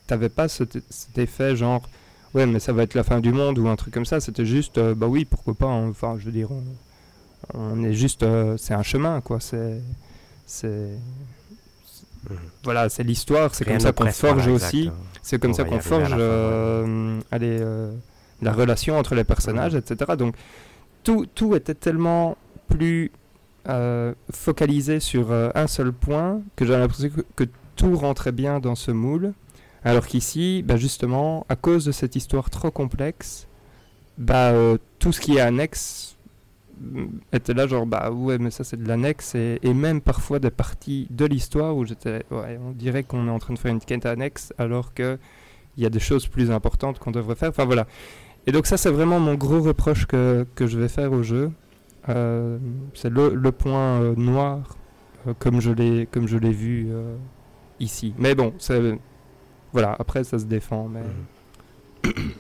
t'avais 0.08 0.30
pas 0.30 0.48
cet, 0.48 0.80
cet 0.90 1.18
effet 1.18 1.56
genre, 1.56 1.88
ouais, 2.34 2.46
mais 2.46 2.60
ça 2.60 2.74
va 2.74 2.84
être 2.84 2.94
la 2.94 3.04
fin 3.04 3.20
du 3.20 3.32
monde 3.32 3.58
ou 3.60 3.68
un 3.68 3.76
truc 3.76 3.94
comme 3.94 4.06
ça. 4.06 4.20
C'était 4.20 4.46
juste, 4.46 4.80
bah 4.80 5.08
oui, 5.08 5.26
pourquoi 5.26 5.54
pas. 5.54 5.68
hein. 5.68 5.90
Enfin, 5.90 6.16
je 6.20 6.26
veux 6.26 6.32
dire, 6.32 6.52
on, 6.52 6.64
on 7.54 7.84
est 7.84 7.94
juste, 7.94 8.24
euh, 8.24 8.58
c'est 8.58 8.74
un 8.74 8.84
chemin, 8.84 9.22
quoi. 9.22 9.40
C'est, 9.40 9.82
c'est, 10.46 10.90
Mhm. 12.30 12.38
voilà, 12.64 12.88
c'est 12.90 13.04
l'histoire. 13.04 13.54
C'est 13.54 13.66
comme 13.66 13.80
ça 13.82 13.92
qu'on 13.92 14.06
forge 14.12 14.44
voilà, 14.44 14.56
aussi. 14.56 14.90
C'est 15.22 15.40
comme 15.40 15.52
On 15.52 15.54
ça 15.54 15.66
qu'on 15.66 15.80
forge 15.80 16.14
euh, 16.18 17.20
allez, 17.32 17.58
euh, 17.60 17.92
la 18.42 18.54
relation 18.54 18.98
entre 18.98 19.14
les 19.16 19.26
personnages, 19.26 19.76
etc. 19.76 20.14
Donc 20.18 20.36
tout, 21.04 21.26
tout 21.36 21.56
était 21.56 21.76
tellement 21.76 22.38
plus 22.70 23.12
focalisé 24.32 25.00
sur 25.00 25.32
un 25.32 25.68
seul 25.68 25.94
point 25.94 26.42
que 26.56 26.66
j'avais 26.66 26.80
l'impression 26.80 27.10
que, 27.10 27.44
que 27.46 27.50
tout 27.76 27.96
rentrait 27.98 28.32
bien 28.32 28.60
dans 28.60 28.76
ce 28.76 28.92
moule. 28.92 29.34
Alors 29.84 30.08
qu'ici, 30.08 30.64
bah, 30.66 30.78
justement, 30.78 31.46
à 31.50 31.56
cause 31.56 31.86
de 31.86 31.92
cette 31.92 32.16
histoire 32.16 32.50
trop 32.50 32.72
complexe, 32.72 33.48
bah, 34.18 34.52
euh, 34.52 34.78
tout 35.00 35.12
ce 35.12 35.20
qui 35.20 35.38
est 35.38 35.42
annexe 35.42 36.16
était 37.32 37.54
là 37.54 37.68
genre 37.68 37.86
bah 37.86 38.12
ouais 38.12 38.38
mais 38.38 38.52
ça 38.52 38.64
c'est 38.64 38.78
de 38.78 38.88
l'annexe. 38.88 39.36
Et, 39.36 39.74
même 39.74 40.02
parfois 40.02 40.40
des 40.40 40.52
parties 40.52 41.08
de 41.10 41.26
l'histoire 41.26 41.76
où 41.76 41.86
j'étais 41.86 42.24
ouais 42.32 42.60
on 42.64 42.72
dirait 42.72 43.04
qu'on 43.04 43.28
est 43.28 43.32
en 43.32 43.40
train 43.40 43.54
de 43.54 43.60
faire 43.60 43.72
une 43.72 43.80
quête 43.80 44.06
annexe 44.06 44.54
alors 44.58 44.94
que 44.94 45.18
il 45.78 45.84
y 45.84 45.86
a 45.86 45.90
des 45.90 46.00
choses 46.00 46.28
plus 46.28 46.52
importantes 46.52 47.00
qu'on 47.00 47.12
devrait 47.12 47.36
faire. 47.36 47.50
Enfin 47.50 47.66
voilà. 47.66 47.88
Et 48.46 48.52
donc 48.52 48.66
ça 48.68 48.78
c'est 48.78 48.92
vraiment 48.92 49.20
mon 49.20 49.36
gros 49.36 49.62
reproche 49.62 50.06
que, 50.06 50.46
que 50.56 50.68
je 50.68 50.80
vais 50.80 50.90
faire 50.90 51.12
au 51.12 51.24
jeu. 51.24 51.52
Euh, 52.10 52.58
c'est 52.94 53.10
le, 53.10 53.52
point 53.52 54.02
euh, 54.02 54.16
noir 54.16 54.76
euh, 55.26 55.34
comme 55.40 55.62
je 55.62 55.72
l'ai 55.72 56.06
comme 56.12 56.28
je 56.28 56.38
l'ai 56.38 56.52
vu 56.52 56.90
ici. 57.80 58.14
Mais 58.18 58.36
bon 58.36 58.54
c'est 58.58 59.00
voilà. 59.72 59.96
Après 60.00 60.24
ça 60.24 60.38
se 60.40 60.46
défend 60.46 60.88
mais 60.88 61.02
Mhm. 62.06 62.32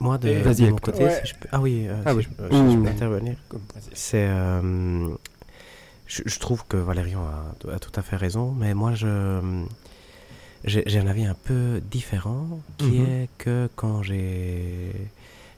Moi, 0.00 0.16
de, 0.18 0.32
mon 0.70 0.76
côté, 0.76 1.04
Ouais. 1.04 1.10
si 1.10 1.26
je 1.26 1.34
peux, 1.34 1.48
ah 1.50 1.60
oui, 1.60 1.86
euh, 1.88 2.02
Ah 2.06 2.10
si 2.12 2.16
oui. 2.18 2.22
je, 2.38 2.42
euh, 2.44 2.48
je 2.50 2.78
peux 2.82 2.88
intervenir, 2.88 3.36
c'est, 3.92 4.26
euh, 4.28 5.08
je, 6.06 6.22
je 6.24 6.38
trouve 6.38 6.64
que 6.66 6.76
Valérian 6.76 7.22
a, 7.26 7.72
a 7.74 7.78
tout 7.78 7.92
à 7.96 8.02
fait 8.02 8.16
raison, 8.16 8.52
mais 8.52 8.74
moi, 8.74 8.94
je, 8.94 9.64
j'ai, 10.64 10.82
j'ai 10.86 10.98
un 11.00 11.06
avis 11.08 11.24
un 11.26 11.34
peu 11.34 11.80
différent, 11.80 12.60
qui 12.76 12.98
Mhm. 13.00 13.06
est 13.06 13.28
que 13.38 13.68
quand 13.74 14.02
j'ai, 14.02 14.92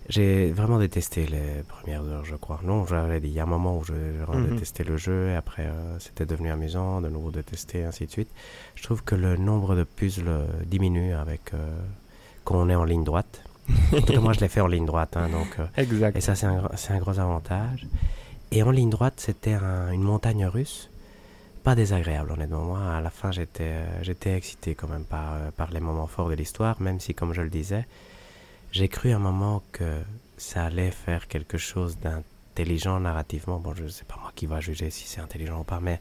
j'ai 0.08 0.50
vraiment 0.52 0.78
détesté 0.78 1.26
les 1.26 1.62
premières 1.68 2.04
heures, 2.04 2.24
je 2.24 2.36
crois. 2.36 2.60
Non, 2.64 2.86
j'avais 2.86 3.20
dit, 3.20 3.28
il 3.28 3.34
y 3.34 3.40
a 3.40 3.42
un 3.42 3.46
moment 3.46 3.76
où 3.78 3.84
je- 3.84 3.92
j'ai 3.92 4.24
vraiment 4.24 4.46
Mhm. 4.46 4.54
détesté 4.54 4.84
le 4.84 4.96
jeu, 4.96 5.28
et 5.28 5.34
après, 5.36 5.66
euh, 5.66 5.98
c'était 5.98 6.24
devenu 6.26 6.50
amusant, 6.50 7.02
de 7.02 7.08
nouveau 7.10 7.30
détesté, 7.30 7.84
ainsi 7.84 8.06
de 8.06 8.10
suite. 8.10 8.30
Je 8.74 8.82
trouve 8.84 9.02
que 9.04 9.14
le 9.14 9.36
nombre 9.36 9.76
de 9.76 9.84
puzzles 9.84 10.46
diminue 10.64 11.12
avec, 11.12 11.52
euh, 11.52 11.76
quand 12.44 12.56
on 12.56 12.70
est 12.70 12.74
en 12.74 12.84
ligne 12.84 13.04
droite. 13.04 13.42
En 13.92 14.00
tout 14.00 14.12
cas, 14.12 14.20
moi, 14.20 14.32
je 14.32 14.40
l'ai 14.40 14.48
fait 14.48 14.60
en 14.60 14.66
ligne 14.66 14.86
droite, 14.86 15.16
hein, 15.16 15.28
donc... 15.28 15.58
euh, 15.58 15.66
exact 15.76 16.16
et 16.16 16.20
ça, 16.20 16.34
c'est 16.34 16.46
un, 16.46 16.62
un 16.90 16.98
gros 16.98 17.18
avantage. 17.18 17.86
Et 18.52 18.62
en 18.62 18.70
ligne 18.70 18.90
droite, 18.90 19.14
c'était 19.18 19.54
un- 19.54 19.90
une 19.92 20.02
montagne 20.02 20.44
russe. 20.46 20.90
Pas 21.62 21.74
désagréable, 21.74 22.32
honnêtement. 22.32 22.62
Moi, 22.62 22.80
à 22.80 23.00
la 23.00 23.10
fin, 23.10 23.30
j'étais 23.32 23.64
euh, 23.64 24.02
j'étais 24.02 24.34
excité 24.34 24.74
quand 24.74 24.88
même 24.88 25.04
par, 25.04 25.34
euh, 25.34 25.50
par 25.56 25.70
les 25.70 25.80
moments 25.80 26.06
forts 26.06 26.28
de 26.30 26.34
l'histoire, 26.34 26.80
même 26.80 27.00
si, 27.00 27.14
comme 27.14 27.32
je 27.34 27.42
le 27.42 27.50
disais, 27.50 27.86
j'ai 28.72 28.88
cru 28.88 29.12
un 29.12 29.18
moment 29.18 29.62
que 29.72 30.00
ça 30.38 30.64
allait 30.64 30.90
faire 30.90 31.28
quelque 31.28 31.58
chose 31.58 31.98
d'intelligent 31.98 32.98
narrativement. 33.00 33.58
Bon, 33.60 33.74
je 33.74 33.86
sais 33.88 34.04
pas 34.04 34.16
moi 34.22 34.32
qui 34.34 34.46
va 34.46 34.60
juger 34.60 34.90
si 34.90 35.06
c'est 35.06 35.20
intelligent 35.20 35.60
ou 35.60 35.64
pas, 35.64 35.80
mais 35.80 36.00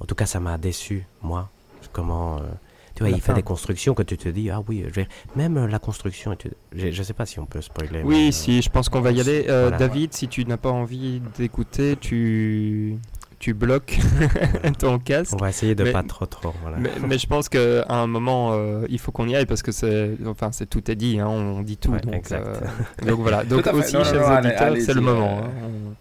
en 0.00 0.04
tout 0.04 0.14
cas, 0.14 0.26
ça 0.26 0.38
m'a 0.40 0.56
déçu, 0.58 1.06
moi. 1.22 1.50
Comment. 1.92 2.36
euh, 2.38 2.42
tu 2.94 3.02
vois, 3.02 3.10
La 3.10 3.16
il 3.16 3.20
fait 3.22 3.34
des 3.34 3.42
constructions 3.42 3.94
que 3.94 4.02
tu 4.02 4.16
te 4.16 4.28
dis, 4.28 4.50
ah 4.50 4.60
oui, 4.68 4.84
je 4.88 4.92
vais... 4.94 5.08
même 5.36 5.56
euh, 5.56 5.66
la 5.66 5.78
construction, 5.78 6.34
tu... 6.36 6.50
je, 6.74 6.90
je 6.90 7.02
sais 7.02 7.14
pas 7.14 7.26
si 7.26 7.38
on 7.40 7.46
peut 7.46 7.60
spoiler. 7.60 8.02
Oui, 8.04 8.28
euh, 8.28 8.32
si, 8.32 8.60
je 8.62 8.68
pense 8.70 8.88
qu'on 8.88 9.00
va 9.00 9.12
y 9.12 9.20
aller. 9.20 9.46
Euh, 9.48 9.62
Voilà. 9.68 9.78
David, 9.78 10.12
si 10.12 10.28
tu 10.28 10.44
n'as 10.44 10.56
pas 10.56 10.70
envie 10.70 11.20
d'écouter, 11.38 11.96
tu, 12.00 12.96
tu 13.38 13.54
bloques 13.54 13.98
ton 14.78 14.98
casque. 14.98 15.32
On 15.34 15.36
va 15.38 15.48
essayer 15.50 15.74
de 15.74 15.84
Mais- 15.84 15.92
pas 15.92 16.02
trop 16.02 16.26
trop. 16.26 16.52
Voilà. 16.62 16.76
Mais, 16.78 16.90
mais 17.06 17.18
je 17.18 17.26
pense 17.26 17.48
qu'à 17.48 17.86
un 17.88 18.06
moment, 18.06 18.50
euh, 18.52 18.84
il 18.88 18.98
faut 18.98 19.10
qu'on 19.12 19.26
y 19.28 19.34
aille 19.36 19.46
parce 19.46 19.62
que 19.62 19.72
c'est, 19.72 20.10
enfin, 20.26 20.50
c'est 20.52 20.68
tout 20.68 20.90
est 20.90 20.94
dit, 20.96 21.18
hein, 21.18 21.28
on 21.28 21.62
dit 21.62 21.76
tout. 21.78 21.92
Ouais, 21.92 22.00
donc, 22.00 22.30
euh, 22.32 22.54
voilà. 23.16 23.44
Donc 23.52 23.66
aussi, 23.72 23.94
Non, 23.96 24.04
chers 24.04 24.28
non, 24.30 24.38
auditeurs, 24.38 24.74
c'est 24.78 24.94
le 24.94 25.00
moment. 25.00 25.38
euh, 25.38 25.40
hein. 25.66 25.94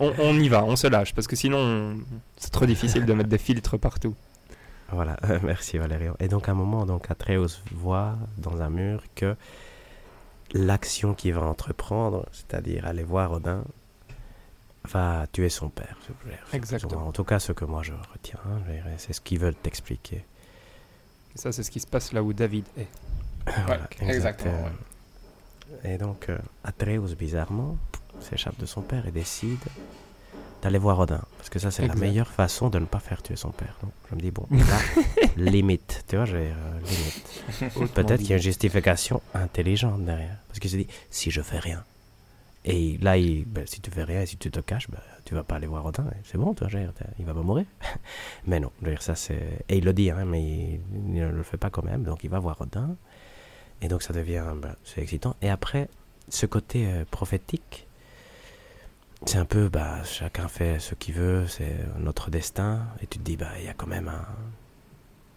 On, 0.00 0.08
on- 0.08 0.12
on 0.18 0.34
y 0.40 0.48
va, 0.48 0.64
on 0.64 0.74
se 0.76 0.86
lâche 0.88 1.14
parce 1.14 1.26
que 1.28 1.36
sinon, 1.36 1.58
on- 1.58 1.96
c'est 2.36 2.50
trop 2.50 2.66
difficile 2.66 3.04
de 3.04 3.12
mettre 3.12 3.28
des 3.28 3.38
filtres 3.38 3.78
partout. 3.78 4.14
Voilà, 4.90 5.16
merci 5.42 5.78
Valérian. 5.78 6.14
Et 6.18 6.28
donc 6.28 6.48
à 6.48 6.52
un 6.52 6.54
moment, 6.54 6.86
donc 6.86 7.10
Atreus 7.10 7.62
voit 7.72 8.16
dans 8.38 8.62
un 8.62 8.70
mur 8.70 9.02
que 9.14 9.36
l'action 10.52 11.14
qu'il 11.14 11.34
va 11.34 11.42
entreprendre, 11.42 12.26
c'est-à-dire 12.32 12.86
aller 12.86 13.02
voir 13.02 13.32
Odin, 13.32 13.64
va 14.84 15.26
tuer 15.30 15.50
son 15.50 15.68
père. 15.68 15.98
Exactement. 16.52 17.08
En 17.08 17.12
tout 17.12 17.24
cas, 17.24 17.38
ce 17.38 17.52
que 17.52 17.64
moi 17.64 17.82
je 17.82 17.92
retiens, 18.12 18.40
hein, 18.46 18.60
c'est 18.96 19.12
ce 19.12 19.20
qu'ils 19.20 19.38
veulent 19.38 19.54
t'expliquer. 19.54 20.24
Ça, 21.34 21.52
c'est 21.52 21.62
ce 21.62 21.70
qui 21.70 21.80
se 21.80 21.86
passe 21.86 22.12
là 22.12 22.22
où 22.22 22.32
David 22.32 22.64
est. 22.76 22.88
Voilà, 23.66 23.88
exact. 24.00 24.42
exactement, 24.44 24.68
Et 25.84 25.96
donc 25.96 26.28
euh, 26.28 26.38
Atreus, 26.64 27.14
bizarrement, 27.16 27.78
s'échappe 28.20 28.58
de 28.58 28.66
son 28.66 28.82
père 28.82 29.06
et 29.06 29.10
décide 29.10 29.58
d'aller 30.62 30.78
voir 30.78 30.98
Odin. 30.98 31.20
Parce 31.36 31.48
que 31.48 31.58
ça, 31.58 31.70
c'est 31.70 31.86
la 31.86 31.94
meilleure 31.94 32.28
façon 32.28 32.68
de 32.70 32.78
ne 32.78 32.84
pas 32.84 32.98
faire 33.00 33.22
tuer 33.22 33.36
son 33.36 33.50
père. 33.50 33.76
Donc, 33.82 33.92
je 34.10 34.14
me 34.16 34.20
dis, 34.20 34.30
bon, 34.30 34.46
là, 34.50 34.78
limite. 35.36 36.04
Tu 36.08 36.16
vois, 36.16 36.24
j'ai 36.24 36.52
euh, 36.52 36.80
limite. 36.80 37.92
Peut-être 37.94 38.18
qu'il 38.18 38.30
y 38.30 38.32
a 38.32 38.36
une 38.36 38.42
justification 38.42 39.22
intelligente 39.34 40.04
derrière. 40.04 40.36
Parce 40.48 40.58
qu'il 40.58 40.70
se 40.70 40.76
dit, 40.76 40.88
si 41.10 41.30
je 41.30 41.40
fais 41.42 41.58
rien. 41.58 41.84
Et 42.64 42.98
là, 42.98 43.16
il, 43.16 43.44
ben, 43.44 43.66
si 43.66 43.80
tu 43.80 43.90
fais 43.90 44.02
rien 44.04 44.22
et 44.22 44.26
si 44.26 44.36
tu 44.36 44.50
te 44.50 44.60
caches, 44.60 44.90
ben, 44.90 44.98
tu 45.24 45.34
vas 45.34 45.44
pas 45.44 45.56
aller 45.56 45.66
voir 45.66 45.84
Odin. 45.86 46.04
C'est 46.24 46.38
bon, 46.38 46.52
dire, 46.52 46.92
t'as- 46.98 47.06
il 47.18 47.24
va 47.24 47.32
pas 47.32 47.42
mourir. 47.42 47.66
mais 48.46 48.60
non, 48.60 48.70
je 48.80 48.86
veux 48.86 48.92
dire, 48.92 49.02
ça 49.02 49.14
c'est. 49.14 49.64
Et 49.68 49.78
il 49.78 49.84
le 49.84 49.92
dit, 49.92 50.10
hein, 50.10 50.24
mais 50.26 50.42
il, 50.42 50.80
il 50.92 51.14
ne 51.14 51.28
le 51.30 51.42
fait 51.42 51.56
pas 51.56 51.70
quand 51.70 51.84
même. 51.84 52.02
Donc 52.02 52.24
il 52.24 52.30
va 52.30 52.38
voir 52.40 52.60
Odin. 52.60 52.96
Et 53.80 53.88
donc 53.88 54.02
ça 54.02 54.12
devient. 54.12 54.44
ben, 54.60 54.74
c'est 54.84 55.00
excitant. 55.00 55.36
Et 55.40 55.48
après, 55.48 55.88
ce 56.28 56.46
côté 56.46 56.86
euh, 56.86 57.04
prophétique, 57.10 57.86
c'est 59.26 59.38
un 59.38 59.44
peu, 59.44 59.68
bah, 59.68 60.02
chacun 60.04 60.48
fait 60.48 60.78
ce 60.78 60.94
qu'il 60.94 61.14
veut, 61.14 61.46
c'est 61.48 61.76
notre 61.98 62.30
destin. 62.30 62.82
Et 63.02 63.06
tu 63.06 63.18
te 63.18 63.24
dis, 63.24 63.36
bah, 63.36 63.48
il 63.58 63.64
y 63.66 63.68
a 63.68 63.74
quand 63.74 63.86
même 63.86 64.08
un. 64.08 64.24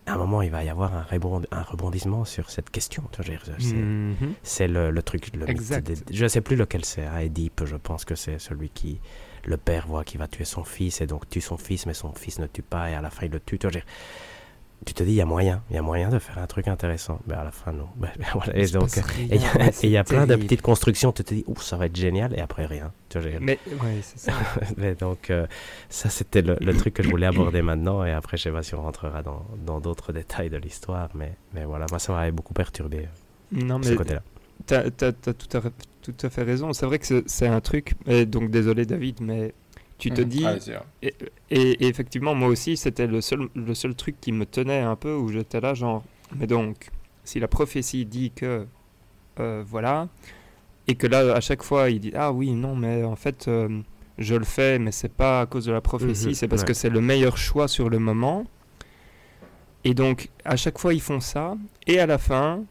À 0.08 0.16
un 0.16 0.18
moment, 0.18 0.42
il 0.42 0.50
va 0.50 0.64
y 0.64 0.70
avoir 0.70 0.96
un, 0.96 1.04
rebond- 1.04 1.46
un 1.52 1.62
rebondissement 1.62 2.26
sur 2.26 2.50
cette 2.50 2.70
question. 2.72 3.04
Tu 3.12 3.22
vois, 3.22 3.36
c'est- 3.60 3.74
Mhm. 3.76 4.34
c'est 4.42 4.68
le, 4.68 4.90
le 4.90 5.04
truc, 5.04 5.34
le 5.36 5.48
Exact. 5.50 5.92
je 6.12 6.28
sais 6.28 6.42
plus 6.42 6.56
lequel 6.56 6.84
c'est. 6.86 7.06
hein, 7.06 7.20
Édipe, 7.20 7.64
je 7.66 7.76
pense 7.76 8.04
que 8.04 8.16
c'est 8.16 8.40
celui 8.40 8.70
qui, 8.70 9.00
le 9.46 9.58
père 9.58 9.86
voit 9.88 10.04
qu'il 10.04 10.20
va 10.20 10.28
tuer 10.28 10.44
son 10.46 10.64
fils 10.64 11.02
et 11.02 11.08
donc 11.08 11.30
tue 11.30 11.40
son 11.42 11.56
fils, 11.58 11.86
mais 11.86 11.94
son 11.94 12.14
fils 12.14 12.40
ne 12.40 12.48
tue 12.48 12.64
pas 12.64 12.90
et 12.90 12.96
à 12.96 13.02
la 13.02 13.10
fin 13.12 13.26
il 13.28 13.32
le 13.32 13.40
tue. 13.40 13.60
Tu, 14.86 14.96
te 14.96 15.04
dis, 15.04 15.12
il 15.12 15.16
y 15.16 15.22
a 15.22 15.26
moyen, 15.26 15.62
il 15.70 15.76
y 15.76 15.80
a 15.80 15.84
moyen 15.84 16.10
de 16.10 16.18
faire 16.18 16.40
un 16.40 16.48
truc 16.48 16.68
intéressant. 16.68 17.20
Mais 17.28 17.36
à 17.36 17.44
la 17.44 17.52
fin, 17.52 17.72
non. 17.72 17.88
Ben, 17.98 18.10
ben, 18.18 18.26
voilà. 18.34 18.58
Et 18.58 18.66
donc, 18.68 18.90
il 19.20 19.36
y 19.92 19.98
a- 19.98 20.00
y 20.02 20.04
plein 20.04 20.26
de 20.26 20.36
petites 20.36 20.62
constructions, 20.64 21.12
tu 21.12 21.24
te 21.24 21.34
dis, 21.36 21.44
ouf, 21.48 21.62
ça 21.62 21.78
va 21.78 21.86
être 21.86 21.96
génial, 21.96 22.34
et 22.36 22.40
après 22.42 22.66
rien. 22.66 22.92
Mais 23.42 23.60
ouais, 23.68 24.00
c'est 24.02 24.18
ça. 24.20 24.34
mais 24.78 24.96
donc, 24.96 25.30
euh, 25.30 25.46
ça, 25.90 26.10
c'était 26.10 26.42
le, 26.42 26.58
le 26.60 26.76
truc 26.76 26.96
que 26.96 27.04
je 27.04 27.10
voulais 27.10 27.28
aborder 27.28 27.62
maintenant. 27.62 28.04
Et 28.04 28.12
après, 28.12 28.38
je 28.38 28.44
sais 28.44 28.52
pas 28.52 28.64
si 28.64 28.74
on 28.74 28.82
rentrera 28.82 29.22
dans 29.22 29.46
dans 29.66 29.80
d'autres 29.80 30.14
détails 30.14 30.50
de 30.50 30.58
l'histoire. 30.58 31.10
Mais, 31.14 31.34
mais 31.54 31.64
voilà, 31.66 31.86
moi, 31.92 32.00
ça 32.00 32.14
m'avait 32.14 32.32
beaucoup 32.32 32.54
perturbé, 32.56 33.08
Non, 33.52 33.82
ce 33.84 33.94
côté-là. 33.94 34.24
T'as 34.66 34.80
as, 34.86 35.12
tout, 35.12 35.58
à, 35.58 35.62
tout 36.02 36.16
à 36.22 36.30
fait 36.30 36.44
raison. 36.44 36.74
C'est 36.74 36.86
vrai 36.86 36.98
que 37.00 37.06
c'est- 37.06 37.28
c'est 37.30 37.48
un 37.48 37.62
truc. 37.62 37.94
Et 38.08 38.26
donc 38.26 38.50
désolé 38.52 38.86
David, 38.86 39.20
mais 39.22 39.54
tu 40.02 40.12
te 40.12 40.22
Mhm. 40.22 40.28
dis. 40.28 40.46
Hein. 40.46 40.58
Et, 41.02 41.14
et- 41.52 41.84
et 41.84 41.88
effectivement, 41.88 42.34
moi 42.36 42.50
aussi, 42.50 42.76
c'était 42.76 43.08
le 43.08 43.22
seul, 43.22 43.48
le 43.56 43.74
seul 43.76 43.96
truc 43.96 44.20
qui 44.20 44.32
me 44.32 44.46
tenait 44.46 44.80
un 44.82 44.96
peu 44.96 45.14
où 45.14 45.30
j'étais 45.32 45.62
là, 45.62 45.74
genre. 45.74 46.04
Mais 46.36 46.48
donc, 46.48 46.90
si 47.24 47.40
la 47.40 47.48
prophétie 47.48 48.06
dit 48.06 48.32
que 48.32 48.66
euh, 49.40 49.64
voilà. 49.66 50.08
Et 50.88 50.96
que 50.96 51.08
là, 51.08 51.34
à 51.36 51.40
chaque 51.40 51.64
fois, 51.64 51.90
il 51.90 52.00
dit 52.00 52.12
Ah 52.16 52.32
oui, 52.34 52.52
non, 52.52 52.76
mais 52.76 53.04
en 53.04 53.16
fait, 53.16 53.48
euh, 53.48 53.70
je 54.18 54.36
le 54.36 54.44
fais, 54.44 54.78
mais 54.80 54.92
c'est 54.92 55.14
pas 55.14 55.42
à 55.42 55.46
cause 55.46 55.66
de 55.66 55.72
la 55.72 55.82
prophétie, 55.82 56.28
Mhm, 56.30 56.34
c'est 56.34 56.48
parce 56.48 56.62
ouais. 56.64 56.68
que 56.68 56.74
c'est 56.74 56.90
le 56.90 57.00
meilleur 57.02 57.38
choix 57.38 57.68
sur 57.68 57.90
le 57.90 58.00
moment. 58.00 58.46
Et 59.84 59.94
donc, 59.94 60.30
à 60.46 60.56
chaque 60.58 60.78
fois, 60.80 60.94
ils 60.94 61.02
font 61.02 61.20
ça. 61.20 61.56
Et 61.88 62.00
à 62.00 62.06
la 62.06 62.18
fin, 62.18 62.64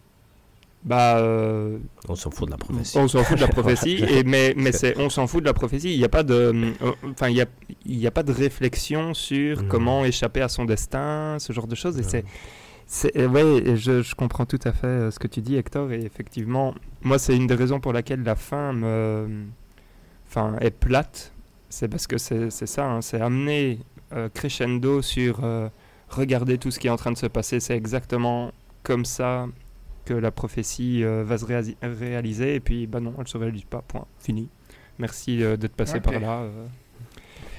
bah. 0.85 1.19
euh, 1.19 1.79
On 2.09 2.15
s'en 2.17 2.31
fout 2.31 2.47
de 2.47 2.51
la 2.53 2.57
prophétie. 2.59 2.99
on 2.99 3.09
s'en 3.09 3.23
fout 3.25 3.37
de 3.37 3.43
la 3.43 3.49
prophétie, 3.49 4.03
et, 4.09 4.25
mais, 4.25 4.55
mais 4.57 4.73
c'est, 4.73 4.99
on 4.99 5.11
s'en 5.11 5.27
fout 5.27 5.41
de 5.43 5.47
la 5.47 5.55
prophétie. 5.55 5.93
Il 5.93 5.99
n'y 5.99 6.05
a 6.05 6.09
pas 6.09 6.23
de, 6.23 6.35
euh, 6.35 6.93
enfin, 7.11 7.29
il 7.29 7.37
y 7.37 7.41
a, 7.41 7.47
il 7.87 7.99
y 7.99 8.07
a 8.07 8.11
pas 8.11 8.23
de 8.23 8.33
réflexion 8.33 9.15
sur 9.15 9.67
comment 9.69 10.05
échapper 10.05 10.41
à 10.43 10.49
son 10.49 10.65
destin, 10.65 11.37
ce 11.39 11.53
genre 11.53 11.67
de 11.67 11.75
choses. 11.75 11.99
Et 11.99 12.03
Non. 12.03 12.09
c'est, 12.09 12.25
c'est, 12.87 13.17
euh, 13.17 13.29
ouais, 13.29 13.69
et 13.69 13.77
je, 13.77 14.03
je 14.03 14.15
comprends 14.15 14.47
tout 14.47 14.59
à 14.65 14.73
fait 14.73 14.87
euh, 14.87 15.11
ce 15.11 15.19
que 15.19 15.29
tu 15.29 15.41
dis, 15.43 15.57
Hector. 15.57 15.93
Et 15.93 16.01
effectivement, 16.05 16.75
moi, 17.03 17.19
c'est 17.19 17.37
une 17.37 17.47
des 17.47 17.55
raisons 17.55 17.79
pour 17.81 17.93
laquelle 17.93 18.23
la 18.23 18.35
fin 18.35 18.73
me, 18.73 19.45
enfin, 20.29 20.57
est 20.61 20.71
plate. 20.73 21.33
C'est 21.69 21.87
parce 21.87 22.09
que 22.09 22.19
c'est, 22.19 22.51
ça, 22.51 22.85
hein, 22.91 23.01
c'est 23.01 23.21
amener 23.21 23.79
euh, 24.13 24.29
crescendo 24.29 25.03
sur 25.03 25.39
euh, 25.45 25.69
regarder 26.09 26.59
tout 26.59 26.73
ce 26.73 26.81
qui 26.81 26.89
est 26.89 26.91
en 26.91 26.97
train 26.97 27.13
de 27.13 27.17
se 27.17 27.27
passer. 27.27 27.61
C'est 27.61 27.77
exactement 27.77 28.51
comme 28.83 29.05
ça 29.05 29.47
que 30.11 30.15
la 30.19 30.33
prophétie 30.33 31.05
euh, 31.05 31.23
va 31.25 31.39
se 31.39 31.45
réaliser 31.45 32.57
et 32.57 32.61
puis 32.61 32.87
bah 32.89 32.99
non 32.99 33.15
elle 33.21 33.29
se 33.29 33.39
réalise 33.39 33.63
pas 33.65 33.83
point 33.87 34.07
fini 34.19 34.49
merci 34.99 35.43
euh, 35.43 35.57
d'être 35.57 35.77
passé 35.77 35.99
Ok. 35.99 36.03
par 36.03 36.19
là 36.19 36.41
euh. 36.43 36.67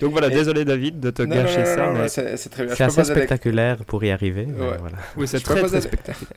donc 0.01 0.11
voilà 0.11 0.27
Et- 0.27 0.31
désolé 0.31 0.65
David 0.65 0.99
de 0.99 1.11
te 1.11 1.21
Non, 1.21 1.35
gâcher 1.35 1.59
non, 1.63 1.75
ça 1.75 1.91
mais 1.93 2.09
c'est 2.37 2.49
très 2.49 2.65
bien. 2.65 2.75
Assez 2.77 3.03
spectaculaire 3.05 3.85
pour 3.85 4.03
y 4.03 4.11
arriver. 4.11 4.45
mais 4.47 4.59
Ouais. 4.69 4.77
voilà. 4.79 4.97
oui 5.17 5.27
c'est 5.29 5.39
très 5.39 5.61
très 5.63 5.79
spectaculaire 5.81 6.33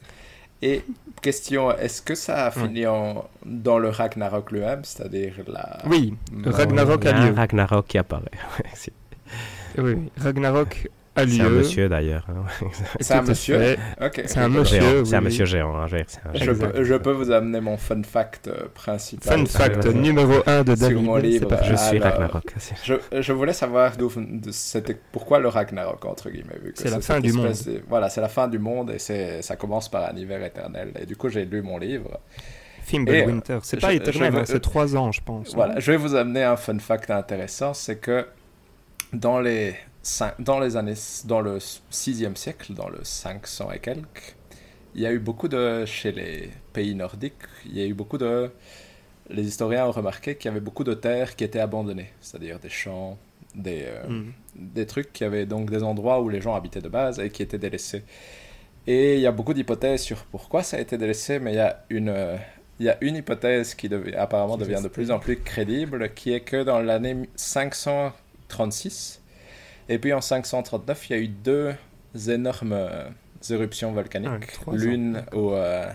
Et 0.62 0.82
question, 1.20 1.76
est-ce 1.76 2.00
que 2.00 2.14
ça 2.14 2.46
a 2.46 2.50
fini 2.52 2.86
en... 2.86 3.28
dans 3.44 3.78
le 3.84 3.88
Ragnarok 3.88 4.52
lui-même, 4.52 4.82
c'est-à-dire 4.84 5.34
la... 5.48 5.78
oui. 5.86 6.14
Ragnarok 6.46 7.04
a 7.06 7.12
lieu 7.26 7.34
Ragnarok 7.34 7.86
qui 7.88 7.98
apparaît. 7.98 8.38
Oui, 9.76 9.82
oui. 9.96 10.10
C'est 11.16 11.40
un 11.40 11.48
monsieur 11.48 11.88
d'ailleurs. 11.88 12.26
hein. 12.28 12.44
C'est 13.00 13.14
un 13.14 13.22
monsieur 13.28 13.58
fait. 13.58 13.78
Ok. 14.00 14.22
C'est 14.26 14.38
un 14.38 14.48
monsieur. 14.48 14.80
Géant. 14.80 15.04
C'est 15.04 15.14
un 15.14 15.18
oui, 15.20 15.24
monsieur 15.26 15.44
géant. 15.44 15.76
hein, 15.76 15.86
je 16.34 16.50
peux, 16.50 16.82
je 16.84 16.94
peux 16.94 17.12
vous 17.12 17.30
amener 17.30 17.60
mon 17.60 17.76
fun 17.76 18.02
fact 18.02 18.48
euh, 18.48 18.64
principal. 18.74 19.38
fun 19.38 19.46
fact 19.46 19.86
numéro 19.86 20.42
1 20.46 20.64
de 20.64 20.74
David 20.74 21.02
mon 21.02 21.16
livre, 21.16 21.46
parti. 21.48 21.68
Je 21.70 21.76
suis 21.76 21.98
Ragnarok. 22.00 22.44
c'est- 22.58 22.74
Je, 22.82 22.94
je 23.22 23.32
voulais 23.32 23.52
savoir 23.52 23.92
c'était 24.50 24.96
pourquoi 25.12 25.38
le 25.38 25.48
Ragnarok 25.48 26.04
entre 26.04 26.30
guillemets 26.30 26.58
vu 26.62 26.72
que 26.72 26.78
C'est 26.80 26.90
la 26.90 27.00
fin 27.00 27.20
du 27.20 27.28
espèce 27.28 27.66
de- 27.66 27.82
voilà 27.88 28.08
c'est 28.10 28.20
la 28.20 28.28
fin 28.28 28.48
du 28.48 28.58
monde 28.58 28.90
et 28.90 28.98
ça 29.42 29.56
commence 29.56 29.88
par 29.88 30.10
un 30.12 30.16
hiver 30.16 30.42
éternel 30.44 30.92
et 31.00 31.06
du 31.06 31.14
coup 31.16 31.28
j'ai 31.28 31.44
lu 31.44 31.62
mon 31.62 31.78
livre 31.78 32.18
Fimbulwinter 32.82 33.58
c'est 33.62 33.80
pas 33.80 33.92
éternel 33.94 34.34
hein, 34.36 34.42
c'est 34.44 34.60
3 34.60 34.96
ans 34.96 35.12
je 35.12 35.20
pense 35.24 35.54
voilà 35.54 35.78
je 35.80 35.90
vais 35.92 35.96
vous 35.96 36.14
amener 36.14 36.42
un 36.42 36.56
fun 36.56 36.78
fact 36.78 37.10
intéressant 37.10 37.72
c'est 37.72 37.96
que 37.96 38.26
dans 39.12 39.40
les 39.40 39.74
dans 40.38 40.60
les 40.60 40.76
années 40.76 40.94
dans 41.24 41.40
le 41.40 41.58
6e 41.58 42.36
siècle 42.36 42.74
dans 42.74 42.88
le 42.88 42.98
500 43.02 43.72
et 43.72 43.78
quelques 43.78 44.36
il 44.94 45.00
y 45.02 45.06
a 45.06 45.12
eu 45.12 45.18
beaucoup 45.18 45.48
de 45.48 45.84
chez 45.86 46.12
les 46.12 46.50
pays 46.72 46.94
nordiques 46.94 47.34
il 47.66 47.76
y 47.78 47.82
a 47.82 47.86
eu 47.86 47.94
beaucoup 47.94 48.18
de 48.18 48.50
les 49.30 49.46
historiens 49.46 49.86
ont 49.86 49.90
remarqué 49.92 50.36
qu'il 50.36 50.46
y 50.50 50.52
avait 50.52 50.60
beaucoup 50.60 50.84
de 50.84 50.94
terres 50.94 51.34
qui 51.36 51.44
étaient 51.44 51.60
abandonnées 51.60 52.10
c'est-à-dire 52.20 52.58
des 52.58 52.68
champs 52.68 53.18
des 53.54 53.84
euh, 53.86 54.08
Mm. 54.08 54.32
des 54.56 54.86
trucs 54.86 55.12
qui 55.12 55.24
avaient 55.24 55.46
donc 55.46 55.70
des 55.70 55.82
endroits 55.82 56.20
où 56.20 56.28
les 56.28 56.40
gens 56.40 56.54
habitaient 56.54 56.82
de 56.82 56.88
base 56.88 57.18
et 57.20 57.30
qui 57.30 57.42
étaient 57.42 57.58
délaissés. 57.58 58.02
Et 58.86 59.14
il 59.14 59.20
y 59.20 59.26
a 59.26 59.32
beaucoup 59.32 59.54
d'hypothèses 59.54 60.02
sur 60.02 60.24
pourquoi 60.26 60.62
ça 60.64 60.76
a 60.76 60.80
été 60.80 60.98
délaissé, 60.98 61.38
mais 61.38 61.52
il 61.52 61.56
y 61.56 61.60
a 61.60 61.84
une, 61.88 62.08
euh, 62.10 62.36
il 62.80 62.86
y 62.86 62.88
a 62.90 62.98
une 63.00 63.16
hypothèse 63.16 63.74
qui 63.74 63.88
dev- 63.88 64.14
apparemment 64.16 64.56
devient 64.58 64.80
de 64.82 64.88
plus 64.88 65.10
en 65.12 65.18
plus 65.20 65.38
crédible, 65.40 66.12
qui 66.14 66.32
est 66.32 66.40
que 66.40 66.62
dans 66.64 66.80
l'année 66.80 67.16
536 67.36 69.20
et 69.88 69.98
puis 69.98 70.12
en 70.12 70.20
539, 70.20 71.10
il 71.10 71.12
y 71.12 71.18
a 71.18 71.22
eu 71.22 71.28
deux 71.28 71.74
énormes 72.28 72.72
euh, 72.72 73.08
éruptions 73.50 73.90
Ah, 73.90 73.94
volcaniques. 73.94 74.58
L'une 74.72 75.22
au, 75.32 75.52
euh, 75.54 75.86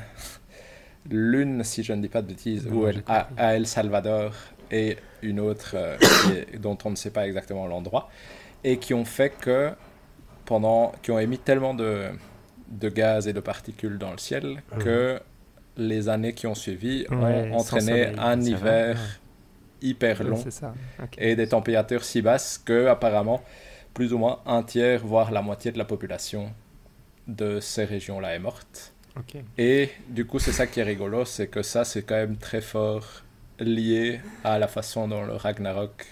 l'une, 1.09 1.63
si 1.63 1.83
je 1.83 1.93
ne 1.93 2.01
dis 2.01 2.09
pas 2.09 2.21
de 2.21 2.27
bêtises, 2.27 2.67
Non, 2.67 2.77
où 2.81 2.91
j'ai 2.91 2.99
elle- 2.99 3.03
à, 3.37 3.55
El 3.55 3.65
Salvador 3.67 4.33
et 4.71 4.97
une 5.21 5.39
autre 5.39 5.71
euh, 5.75 5.97
est- 6.31 6.57
dont 6.57 6.77
on 6.85 6.91
ne 6.91 6.95
sait 6.95 7.09
pas 7.11 7.27
exactement 7.27 7.65
l'endroit, 7.67 8.09
et 8.63 8.77
qui 8.77 8.93
ont 8.93 9.05
fait 9.05 9.31
que 9.31 9.71
pendant, 10.45 10.91
qui 11.01 11.11
ont 11.11 11.19
émis 11.19 11.39
tellement 11.39 11.73
de, 11.73 12.05
de 12.69 12.89
gaz 12.89 13.27
et 13.27 13.33
de 13.33 13.39
particules 13.39 13.97
dans 13.97 14.11
le 14.11 14.17
ciel 14.17 14.61
Mhm. 14.73 14.83
que 14.83 15.19
les 15.77 16.09
années 16.09 16.33
qui 16.33 16.45
ont 16.47 16.55
suivi 16.55 17.05
ont 17.09 17.53
entraîné 17.53 18.07
un 18.17 18.39
hiver 18.41 18.95
vrai, 18.95 19.03
hyper 19.81 20.23
long 20.23 20.35
c'est 20.35 20.51
ça. 20.51 20.73
Et 21.17 21.35
des 21.37 21.47
températures 21.47 22.03
si 22.03 22.21
basses 22.21 22.57
que 22.57 22.87
apparemment 22.87 23.41
plus 23.99 24.13
ou 24.13 24.17
moins 24.17 24.39
un 24.45 24.63
tiers 24.63 25.01
voire 25.05 25.29
la 25.37 25.41
moitié 25.41 25.73
de 25.73 25.77
la 25.77 25.83
population 25.83 26.43
de 27.27 27.59
ces 27.59 27.83
régions-là 27.83 28.33
est 28.33 28.39
morte. 28.39 28.93
Et 29.57 29.89
du 30.07 30.23
coup, 30.25 30.39
c'est 30.39 30.53
ça 30.53 30.65
qui 30.67 30.79
est 30.79 30.83
rigolo, 30.83 31.25
c'est 31.25 31.47
que 31.47 31.61
ça, 31.61 31.83
c'est 31.83 32.03
quand 32.03 32.15
même 32.15 32.37
très 32.37 32.61
fort 32.61 33.05
lié 33.59 34.21
à 34.45 34.57
la 34.57 34.69
façon 34.69 35.09
dont 35.09 35.23
le 35.25 35.33
Ragnarok 35.33 36.05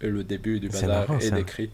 et 0.00 0.06
le 0.06 0.22
début 0.22 0.60
du 0.60 0.68
bazar 0.68 1.08
marrant, 1.08 1.18
est 1.18 1.32
décrit. 1.32 1.70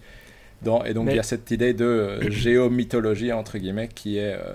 Dans, 0.62 0.82
et 0.84 0.94
donc, 0.94 1.04
Mais- 1.06 1.12
il 1.12 1.16
y 1.16 1.18
a 1.18 1.22
cette 1.34 1.50
idée 1.50 1.74
de 1.74 1.84
euh, 1.84 2.30
géomythologie, 2.30 3.30
entre 3.32 3.58
guillemets, 3.58 3.88
qui 3.88 4.16
est... 4.16 4.32
euh, 4.40 4.54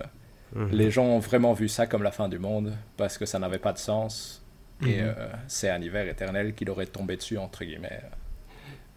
Mhm. 0.56 0.69
les 0.72 0.90
gens 0.91 1.06
ont 1.06 1.19
vraiment 1.19 1.53
vu 1.53 1.68
ça 1.68 1.85
comme 1.85 2.02
la 2.03 2.11
fin 2.11 2.27
du 2.30 2.40
monde, 2.40 2.73
parce 2.98 3.18
que 3.19 3.26
ça 3.27 3.38
n'avait 3.38 3.60
pas 3.68 3.73
de 3.73 3.77
sens. 3.80 4.44
Et 4.81 4.85
Mhm. 4.85 4.91
euh, 5.02 5.14
c'est 5.48 5.69
un 5.69 5.81
hiver 5.81 6.07
éternel 6.07 6.56
qui 6.56 6.65
leur 6.65 6.81
est 6.81 6.88
tombé 6.98 7.15
dessus, 7.18 7.38
entre 7.38 7.64
guillemets. 7.64 8.02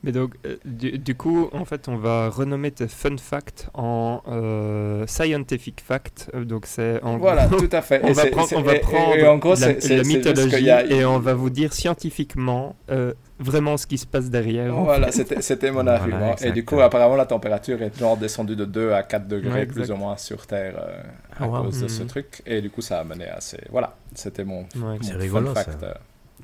Mais 0.06 0.12
donc, 0.12 0.34
euh, 0.46 0.56
du, 0.64 0.98
du 0.98 1.14
coup, 1.16 1.50
en 1.52 1.64
fait, 1.64 1.88
on 1.88 1.96
va 1.96 2.30
renommer 2.30 2.70
tes 2.70 2.86
fun 2.86 3.16
facts 3.18 3.68
en 3.74 4.22
euh, 4.28 5.04
scientific 5.08 5.80
fact. 5.84 6.30
Euh, 6.32 6.44
Donc, 6.44 6.64
c'est 6.66 7.02
en 7.02 7.18
Voilà, 7.18 7.48
gros, 7.48 7.58
tout 7.60 7.68
à 7.72 7.82
fait. 7.82 8.00
on 8.04 8.08
Et 8.08 8.12
va 8.12 8.26
prendre, 8.26 8.48
on 8.56 8.62
va 8.62 8.74
et- 8.74 8.76
et- 8.76 8.80
prendre 8.80 9.16
et 9.16 9.26
en 9.26 9.36
gros, 9.36 9.54
la, 9.56 9.72
la 9.72 10.02
mythologie 10.04 10.48
qu'il 10.56 10.64
y 10.64 10.70
a- 10.70 10.86
et 10.86 11.04
on 11.04 11.18
va 11.18 11.34
vous 11.34 11.50
dire 11.50 11.72
scientifiquement 11.72 12.76
euh, 12.88 13.12
vraiment 13.40 13.76
ce 13.76 13.86
qui 13.88 13.98
se 13.98 14.06
passe 14.06 14.30
derrière. 14.30 14.72
Voilà, 14.76 15.10
c'était 15.10 15.70
mon 15.72 15.82
Voilà, 15.82 15.94
argument. 16.00 16.36
et 16.40 16.52
du 16.52 16.64
coup, 16.64 16.80
apparemment, 16.80 17.16
la 17.16 17.26
température 17.26 17.82
est 17.82 17.98
genre 17.98 18.16
descendue 18.16 18.54
de 18.56 18.64
2 18.64 18.92
à 18.92 19.02
4 19.02 19.26
degrés, 19.26 19.60
Ouais, 19.60 19.66
plus 19.66 19.90
ou 19.90 19.96
moins, 19.96 20.16
sur 20.16 20.46
Terre 20.46 20.76
euh, 20.80 21.00
à 21.32 21.36
Ah, 21.40 21.48
wow. 21.48 21.64
cause 21.64 21.82
de 21.82 21.88
ce 21.88 22.02
Mhm. 22.02 22.08
truc. 22.08 22.42
Et 22.46 22.60
du 22.62 22.70
coup, 22.70 22.80
ça 22.80 23.00
a 23.00 23.04
mené 23.04 23.26
à 23.26 23.40
ces... 23.40 23.58
Voilà, 23.70 23.96
c'était 24.14 24.44
mon, 24.44 24.60
Ouais. 24.60 24.66
mon 24.76 24.98
C'est 25.02 25.12
fun 25.14 25.18
rigolo, 25.18 25.52
ça. 25.52 25.64
fact. 25.64 25.82
euh. 25.82 25.92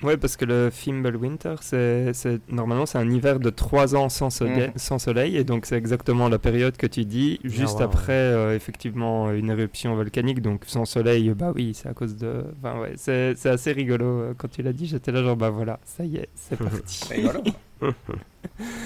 Ouais, 0.07 0.17
parce 0.17 0.37
que 0.37 0.45
le 0.45 0.71
Fimbulwinter, 0.71 1.55
c'est 1.61 2.13
c'est- 2.13 2.41
normalement 2.51 2.87
c'est 2.87 2.99
un 2.99 3.09
hiver 3.11 3.39
de 3.39 3.51
3 3.51 3.95
ans 3.95 4.09
sans, 4.09 4.31
soleil- 4.31 4.69
Mhm. 4.69 4.73
sans 4.77 4.99
soleil, 4.99 5.37
et 5.37 5.45
donc 5.45 5.65
c'est 5.67 5.77
exactement 5.77 6.29
la 6.29 6.39
période 6.39 6.77
que 6.77 6.87
tu 6.87 7.05
dis, 7.05 7.39
juste 7.45 7.79
wow. 7.79 7.83
après 7.85 8.13
euh, 8.13 8.55
effectivement 8.57 9.31
une 9.31 9.51
éruption 9.51 9.95
volcanique, 9.95 10.43
donc 10.43 10.63
sans 10.67 10.85
soleil, 10.85 11.31
bah 11.31 11.53
oui, 11.55 11.73
c'est 11.75 11.89
à 11.89 11.95
cause 11.95 12.17
de... 12.17 12.45
Enfin 12.59 12.81
ouais, 12.81 12.93
c'est 12.97 13.35
c'est 13.37 13.51
assez 13.51 13.73
rigolo, 13.73 14.05
euh, 14.07 14.35
quand 14.37 14.49
tu 14.51 14.63
l'as 14.63 14.73
dit, 14.73 14.87
j'étais 14.87 15.13
là 15.13 15.23
genre 15.23 15.37
bah 15.37 15.51
voilà, 15.51 15.79
ça 15.85 16.05
y 16.05 16.17
est, 16.17 16.29
c'est 16.35 16.57
parti. 16.71 16.83
C'est 17.07 17.15
rigolo. 17.15 17.41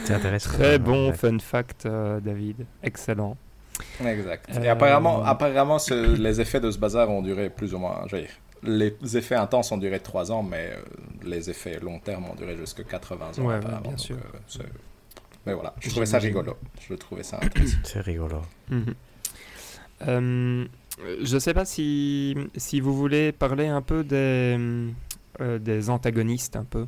C'est 0.05 0.15
intéressant. 0.15 0.51
Très 0.51 0.79
bon 0.79 1.09
Ouais. 1.11 1.17
fun 1.17 1.39
fact, 1.39 1.85
euh, 1.87 2.21
David, 2.21 2.65
excellent. 2.83 3.37
exact. 4.05 4.49
Euh, 4.57 4.63
Et 4.63 4.69
apparemment, 4.69 5.23
apparemment 5.25 5.79
ce- 5.79 6.17
les 6.17 6.41
effets 6.41 6.61
de 6.61 6.71
ce 6.71 6.79
bazar 6.79 7.11
ont 7.11 7.23
duré 7.23 7.51
plus 7.51 7.75
ou 7.75 7.79
moins... 7.79 8.03
je 8.07 8.17
veux 8.17 8.23
dire, 8.23 8.31
les 8.63 8.95
effets 9.17 9.35
intenses 9.35 9.73
ont 9.73 9.79
duré 9.79 10.01
3 10.01 10.33
ans, 10.33 10.43
mais 10.43 10.73
euh, 10.73 10.81
les 11.25 11.51
effets 11.51 11.79
long 11.81 11.99
terme 11.99 12.25
ont 12.31 12.35
duré 12.35 12.57
jusqu'à 12.57 12.85
80 12.85 13.27
ans. 13.39 13.43
Ouais, 13.47 13.59
bien 13.61 13.81
Donc, 13.83 13.99
sûr. 13.99 14.17
euh, 14.17 14.63
mais 15.47 15.55
voilà, 15.55 15.75
je 15.81 15.91
trouvais 15.91 16.07
ça 16.07 16.19
rigolo. 16.19 16.57
Je 16.89 16.95
trouvais 16.95 17.23
ça 17.23 17.39
intéressant. 17.43 17.77
C'est 17.85 18.01
rigolo. 18.01 18.43
Mhm. 18.71 18.95
Euh, 20.09 20.65
je 21.23 21.39
sais 21.39 21.55
pas 21.55 21.65
si, 21.65 22.35
si 22.57 22.81
vous 22.81 22.95
voulez 22.95 23.33
parler 23.33 23.67
un 23.67 23.83
peu 23.83 24.03
des, 24.05 24.57
euh, 25.41 25.59
des 25.59 25.91
antagonistes 25.91 26.57
un 26.57 26.65
peu. 26.65 26.87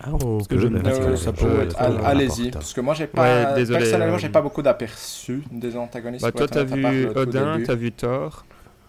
Ah, 0.00 0.10
que 0.50 0.58
je 0.58 0.66
ne- 0.66 0.78
vas-y, 0.80 1.16
ça 1.16 1.32
peut 1.32 1.60
être- 1.62 1.80
Allez-y, 2.04 2.50
parce 2.50 2.74
que 2.74 2.80
moi 2.80 2.94
j'ai 2.94 3.06
pas... 3.06 3.46
Ouais, 3.48 3.54
désolé, 3.54 3.78
Personnellement, 3.78 4.16
euh, 4.16 4.18
j'ai 4.18 4.28
pas 4.28 4.42
beaucoup 4.42 4.60
d'aperçus 4.60 5.42
des 5.50 5.76
antagonistes. 5.76 6.24
Bah, 6.24 6.32
toi, 6.32 6.46
t'as 6.48 6.64
vu 6.64 7.06
Odin, 7.14 7.62
t'as 7.64 7.74
vu 7.74 7.92
Thor, 7.92 8.44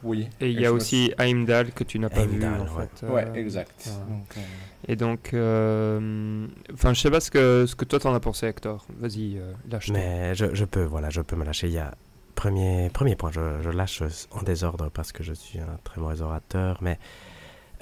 Oui. 0.06 0.30
et 0.40 0.50
il 0.52 0.60
y 0.62 0.66
a 0.66 0.70
me 0.72 0.76
aussi 0.76 1.12
Heimdall 1.20 1.72
que 1.72 1.84
tu 1.84 2.00
n'as 2.00 2.10
pas 2.10 2.26
vu 2.26 2.42
Heimdall, 2.42 2.62
en 2.70 2.76
ouais. 2.78 2.88
fait. 3.00 3.06
Ouais, 3.08 3.26
euh, 3.28 3.34
exact. 3.34 3.90
Donc, 4.08 4.38
euh, 4.38 4.42
Et 4.88 4.96
donc, 4.96 5.34
euh, 5.34 6.48
enfin, 6.74 6.94
je 6.94 7.02
sais 7.02 7.12
pas 7.12 7.20
ce 7.20 7.32
que, 7.32 7.66
ce 7.68 7.76
que 7.76 7.86
toi 7.86 8.00
t'en 8.00 8.14
as 8.14 8.20
pensé, 8.20 8.46
Hector. 8.48 8.86
Vas-y, 9.00 9.38
euh, 9.38 9.52
lâche-toi. 9.70 9.96
Mais 9.98 10.36
je, 10.36 10.54
je 10.54 10.64
peux, 10.66 10.84
voilà, 10.84 11.10
je 11.10 11.22
peux 11.22 11.36
me 11.36 11.44
lâcher. 11.44 11.68
Il 11.68 11.74
y 11.74 11.80
a 11.80 11.96
premier, 12.36 12.90
premier 12.90 13.16
point, 13.16 13.32
je, 13.32 13.62
je 13.64 13.70
lâche 13.70 14.04
en 14.32 14.42
désordre 14.44 14.90
parce 14.90 15.12
que 15.12 15.24
je 15.24 15.34
suis 15.34 15.60
un 15.60 15.78
très 15.84 16.00
mauvais 16.00 16.22
orateur, 16.22 16.78
mais 16.82 17.00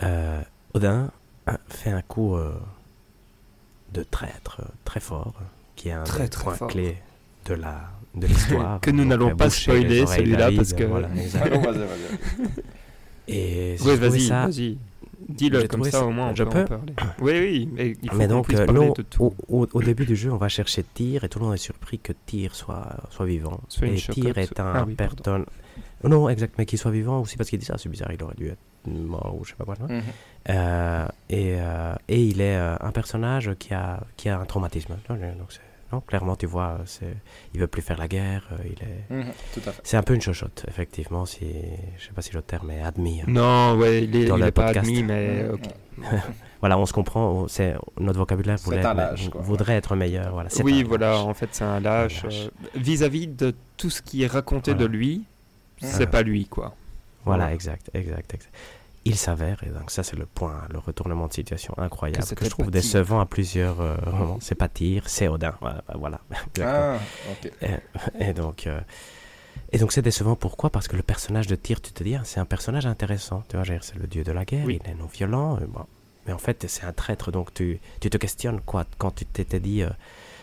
euh, 0.02 0.42
Odin 0.74 1.12
fait 1.68 1.92
un 1.92 2.02
coup 2.02 2.36
euh, 2.36 2.54
de 3.94 4.02
traître 4.04 4.62
très 4.86 5.00
fort, 5.02 5.34
qui 5.76 5.90
est 5.90 5.92
un 5.94 6.04
Très, 6.04 6.24
des 6.24 6.30
très 6.30 6.44
points 6.44 6.56
fort. 6.56 6.68
clés 6.70 6.98
de 7.46 7.54
la 7.56 7.82
de 8.16 8.28
l'histoire. 8.28 8.80
Que 8.82 8.92
nous 8.92 9.06
n'allons 9.06 9.32
euh, 9.32 9.36
pas 9.36 9.50
spoiler 9.50 10.06
celui-là, 10.06 10.52
parce 10.56 10.74
que- 10.74 10.84
voilà, 10.84 11.10
exact. 11.16 11.46
Allons, 11.46 11.62
vas-y, 11.62 11.78
vas-y. 11.80 12.50
Et 13.28 13.76
Oui, 13.86 13.96
vas-y, 13.96 14.22
ça- 14.22 14.46
vas-y. 14.48 14.78
Dis-le 15.30 15.68
comme 15.70 15.86
ça, 15.86 15.92
ça- 15.92 16.06
au 16.06 16.12
moins 16.12 16.32
on 16.32 16.36
je 16.36 16.44
peut, 16.44 16.50
en 16.50 16.52
peux 16.52 16.66
parler. 16.66 16.94
Oui, 17.22 17.32
oui, 17.40 17.70
mais 17.74 17.96
il 18.04 18.10
faut 18.10 18.18
Mais 18.18 18.28
donc, 18.28 18.54
euh, 18.54 18.66
parler 18.66 18.88
nous, 18.88 18.94
de 18.94 19.02
tout. 19.04 19.24
au, 19.24 19.62
au- 19.62 19.68
au 19.72 19.82
début 19.82 20.06
du 20.06 20.18
jeu, 20.18 20.30
on 20.32 20.38
va 20.38 20.50
chercher 20.50 20.84
Tyr 20.84 21.24
et 21.24 21.30
tout 21.30 21.40
le 21.40 21.46
monde 21.46 21.54
est 21.54 21.58
surpris 21.58 21.98
que 21.98 22.12
Tyr 22.26 22.54
soit, 22.54 22.88
soit 23.10 23.26
vivant. 23.26 23.62
Soit 23.70 23.88
et 23.88 23.96
Tyr 23.96 24.38
est 24.38 24.60
un 24.60 24.74
Ah 24.76 24.84
oui, 24.86 24.96
pardon. 24.96 25.16
personne. 25.16 25.46
Non, 26.04 26.28
exact, 26.28 26.56
mais 26.58 26.66
qu'il 26.66 26.78
soit 26.78 26.92
vivant 26.92 27.22
aussi 27.22 27.38
parce 27.38 27.50
qu'il 27.50 27.58
dit 27.60 27.66
ça, 27.66 27.78
c'est 27.78 27.88
bizarre, 27.88 28.12
il 28.12 28.22
aurait 28.22 28.36
dû 28.36 28.48
être 28.48 28.58
mort 28.86 29.38
ou 29.40 29.46
je 29.46 29.52
sais 29.52 29.56
pas 29.56 29.64
quoi. 29.64 29.76
non 29.80 29.88
Mhm. 29.88 30.02
Euh, 30.50 31.06
et, 31.30 31.54
euh, 31.58 31.96
et 32.10 32.22
il 32.22 32.42
est 32.42 32.58
euh, 32.58 32.76
un 32.82 32.92
personnage 32.92 33.52
qui 33.58 33.74
a, 33.74 34.02
qui 34.18 34.28
a 34.28 34.38
un 34.38 34.44
traumatisme. 34.46 34.98
Non, 35.10 35.16
donc 35.16 35.52
c'est- 35.54 35.62
non, 35.94 36.02
clairement, 36.02 36.36
tu 36.36 36.46
vois, 36.48 36.80
c'est, 36.86 37.16
il 37.54 37.60
veut 37.60 37.68
plus 37.68 37.82
faire 37.82 37.98
la 37.98 38.08
guerre. 38.08 38.48
euh, 38.54 38.58
il 38.66 38.72
est, 38.84 39.14
Mhm, 39.24 39.32
Tout 39.54 39.62
à 39.68 39.72
fait. 39.72 39.82
c'est 39.84 39.98
un 39.98 40.04
peu 40.04 40.16
une 40.16 40.22
chochotte, 40.22 40.66
effectivement. 40.68 41.26
Si, 41.26 41.46
je 41.98 42.06
sais 42.08 42.14
pas 42.14 42.22
si 42.22 42.34
le 42.34 42.42
terme 42.42 42.72
est 42.72 42.82
admis. 42.82 43.22
hein. 43.22 43.26
Non, 43.28 43.76
ouais, 43.78 44.04
il 44.04 44.16
est, 44.16 44.26
Dans 44.26 44.38
il 44.38 44.42
le 44.42 44.48
est 44.48 44.52
pas 44.52 44.66
podcast. 44.66 44.88
admis, 44.88 45.04
mais 45.04 45.44
Mhm. 45.44 45.58
Voilà, 46.62 46.78
on 46.78 46.86
se 46.86 46.94
comprend. 46.94 47.30
on- 47.30 47.48
C'est 47.48 47.76
notre 48.00 48.18
vocabulaire 48.20 48.58
C'est 48.58 48.66
voulait, 48.66 48.86
un 48.86 48.94
lâche, 48.94 49.30
quoi. 49.30 49.42
voudrait 49.42 49.76
être 49.76 49.96
meilleur. 49.96 50.32
Voilà, 50.34 50.50
c'est 50.50 50.64
Oui, 50.64 50.82
voilà, 50.84 51.12
lâche. 51.12 51.20
en 51.20 51.34
fait, 51.34 51.50
c'est 51.52 51.64
un 51.66 51.80
lâche. 51.82 52.24
Un 52.24 52.28
lâche. 52.30 52.46
euh, 52.48 52.68
Vis-à-vis 52.80 53.28
de 53.28 53.54
tout 53.78 53.90
ce 53.90 54.02
qui 54.02 54.24
est 54.24 54.28
raconté 54.28 54.72
Voilà. 54.72 54.88
de 54.88 54.92
lui, 54.92 55.24
c'est 55.82 55.88
Voilà. 55.92 56.08
pas 56.08 56.22
lui, 56.24 56.46
quoi. 56.46 56.74
Voilà, 57.26 57.44
Voilà. 57.44 57.54
exact, 57.54 57.92
exact, 57.94 58.34
exact. 58.34 58.54
Il 59.06 59.18
s'avère, 59.18 59.62
et 59.64 59.70
donc 59.70 59.92
ça 59.92 60.02
c'est 60.04 60.16
le 60.16 60.26
point, 60.26 60.62
le 60.72 60.80
retournement 60.80 61.28
de 61.28 61.34
situation 61.34 61.74
incroyable, 61.78 62.26
Que 62.26 62.36
que, 62.36 62.46
je 62.46 62.50
trouve 62.50 62.72
décevant 62.72 63.20
à 63.20 63.26
plusieurs 63.26 63.82
euh, 63.82 63.96
moments. 64.12 64.38
C'est 64.40 64.56
pas 64.56 64.70
Tyr, 64.70 65.04
c'est 65.10 65.28
Odin. 65.28 65.54
Voilà. 65.60 65.84
voilà. 65.96 66.22
Exactement. 66.32 66.68
Ah, 66.68 66.98
ok. 67.32 67.52
Et 68.22 68.34
donc, 68.34 68.66
euh, 68.68 68.80
et 69.74 69.78
donc 69.78 69.92
c'est 69.92 70.02
décevant. 70.02 70.36
Pourquoi? 70.38 70.70
Parce 70.70 70.88
que 70.88 70.96
le 70.96 71.04
personnage 71.04 71.48
de 71.48 71.56
Tyr, 71.56 71.82
tu 71.82 71.92
te 71.92 72.02
dis, 72.04 72.16
ah, 72.16 72.22
c'est 72.24 72.40
un 72.40 72.46
personnage 72.46 72.86
intéressant. 72.86 73.44
Tu 73.50 73.58
vois, 73.58 73.66
c'est 73.82 73.96
le 73.98 74.08
dieu 74.08 74.24
de 74.24 74.32
la 74.32 74.46
guerre, 74.46 74.66
Oui. 74.66 74.80
il 74.84 74.90
est 74.90 74.96
non 74.96 75.08
violent. 75.08 75.58
euh, 75.58 75.66
bon. 75.68 75.86
Mais 76.26 76.32
en 76.32 76.38
fait, 76.38 76.64
c'est 76.70 76.86
un 76.86 76.94
traître. 76.94 77.30
Donc 77.32 77.54
tu, 77.54 77.82
tu 78.00 78.10
te 78.10 78.18
questionnes 78.18 78.62
quoi 78.62 78.86
quand 78.98 79.12
tu 79.12 79.26
t'étais 79.26 79.60
dit, 79.60 79.84
euh, 79.84 79.90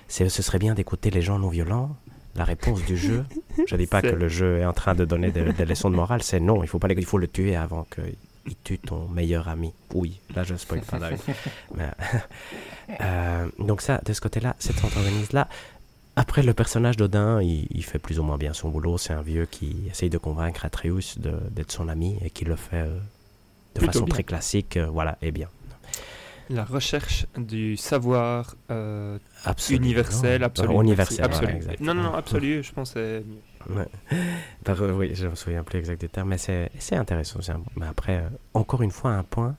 c'est- 0.06 0.28
ce 0.28 0.42
serait 0.42 0.58
bien 0.58 0.74
d'écouter 0.74 1.08
les 1.10 1.22
gens 1.22 1.38
non 1.38 1.48
violents. 1.48 1.96
La 2.36 2.44
réponse 2.44 2.84
du 2.84 2.96
jeu, 2.96 3.24
je 3.66 3.74
dis 3.76 3.86
pas 3.86 4.02
que 4.02 4.10
C'est- 4.10 4.16
le 4.16 4.28
jeu 4.28 4.58
est 4.58 4.64
en 4.66 4.72
train 4.74 4.94
de 4.94 5.04
donner 5.06 5.30
des, 5.32 5.52
des 5.54 5.64
leçons 5.64 5.88
de 5.90 5.96
morale, 5.96 6.22
c'est 6.22 6.38
non. 6.40 6.62
Il 6.62 6.68
faut 6.68 6.78
pas, 6.78 6.88
il 6.92 7.04
faut 7.06 7.18
le 7.18 7.26
tuer 7.26 7.56
avant 7.56 7.84
qu'il 7.84 8.14
tue 8.64 8.78
ton 8.78 9.08
meilleur 9.08 9.48
ami? 9.48 9.72
Oui, 9.94 10.20
là 10.34 10.42
je 10.44 10.54
spoil 10.56 10.80
pas. 10.82 10.98
Mais, 11.74 11.90
euh, 13.00 13.48
donc 13.58 13.80
ça, 13.82 14.00
de 14.04 14.12
ce 14.12 14.20
côté-là, 14.20 14.56
cet 14.58 14.84
antagoniste-là, 14.84 15.48
après, 16.16 16.42
le 16.42 16.52
personnage 16.54 16.96
d'Odin, 16.96 17.40
il, 17.40 17.66
il 17.70 17.84
fait 17.84 17.98
plus 18.00 18.18
ou 18.18 18.22
moins 18.24 18.36
bien 18.36 18.52
son 18.52 18.68
boulot. 18.68 18.98
C'est 18.98 19.12
un 19.12 19.22
vieux 19.22 19.46
qui 19.46 19.76
essaye 19.90 20.10
de 20.10 20.18
convaincre 20.18 20.64
Atreus 20.64 21.16
d'être 21.18 21.72
son 21.72 21.88
ami 21.88 22.18
et 22.22 22.30
qui 22.30 22.44
le 22.44 22.56
fait 22.56 22.76
euh, 22.82 22.98
de 23.74 23.78
Plutôt 23.78 23.92
façon 23.92 24.04
bien. 24.04 24.12
très 24.14 24.24
classique. 24.24 24.76
euh, 24.76 24.86
voilà, 24.86 25.16
et 25.22 25.30
bien. 25.30 25.48
La 26.50 26.64
recherche 26.64 27.26
du 27.38 27.76
savoir 27.76 28.56
euh, 28.72 29.18
Absolument. 29.44 29.84
universel, 29.84 30.42
Euh, 30.42 30.46
absolu. 30.46 30.74
universel, 30.74 31.24
absolu. 31.24 31.58
non, 31.80 31.94
non, 31.94 32.02
non, 32.02 32.14
absolu, 32.14 32.62
je 32.64 32.72
pense 32.72 32.92
que 32.92 33.20
c'est 33.20 33.24
mieux. 33.26 33.38
Ouais. 33.68 33.86
Par- 34.64 34.80
euh, 34.82 34.92
oui, 34.92 35.14
je 35.14 35.26
me 35.28 35.34
souviens 35.34 35.62
plus 35.62 35.78
exact 35.78 36.00
des 36.00 36.08
termes, 36.08 36.28
mais 36.30 36.38
c'est 36.38 36.96
intéressant. 36.96 37.40
un- 37.50 37.62
Mais 37.76 37.86
après, 37.86 38.16
euh, 38.18 38.28
encore 38.54 38.82
une 38.82 38.90
fois, 38.90 39.12
un 39.12 39.22
point 39.22 39.56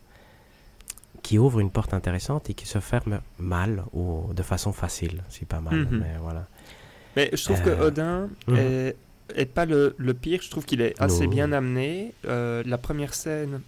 qui 1.23 1.37
ouvre 1.37 1.59
une 1.59 1.69
porte 1.69 1.93
intéressante 1.93 2.49
et 2.49 2.53
qui 2.55 2.65
se 2.65 2.79
ferme 2.79 3.21
mal 3.37 3.83
ou 3.93 4.33
de 4.33 4.41
façon 4.43 4.73
facile, 4.73 5.23
si 5.29 5.45
pas 5.45 5.61
mal. 5.61 5.75
Mhm. 5.75 5.99
Mais 5.99 6.15
voilà. 6.19 6.47
Mais 7.15 7.29
je 7.33 7.43
trouve 7.43 7.61
que 7.61 7.69
Euh, 7.69 7.87
Odin 7.87 8.29
mhm. 8.47 8.55
est, 8.57 8.95
est 9.35 9.45
pas 9.45 9.65
le, 9.65 9.95
le 9.97 10.13
pire. 10.13 10.41
Je 10.41 10.49
trouve 10.49 10.65
qu'il 10.65 10.81
est 10.81 10.99
assez 10.99 11.27
bien 11.27 11.51
amené. 11.51 12.13
La 12.23 12.77
première 12.79 13.13
scène 13.13 13.61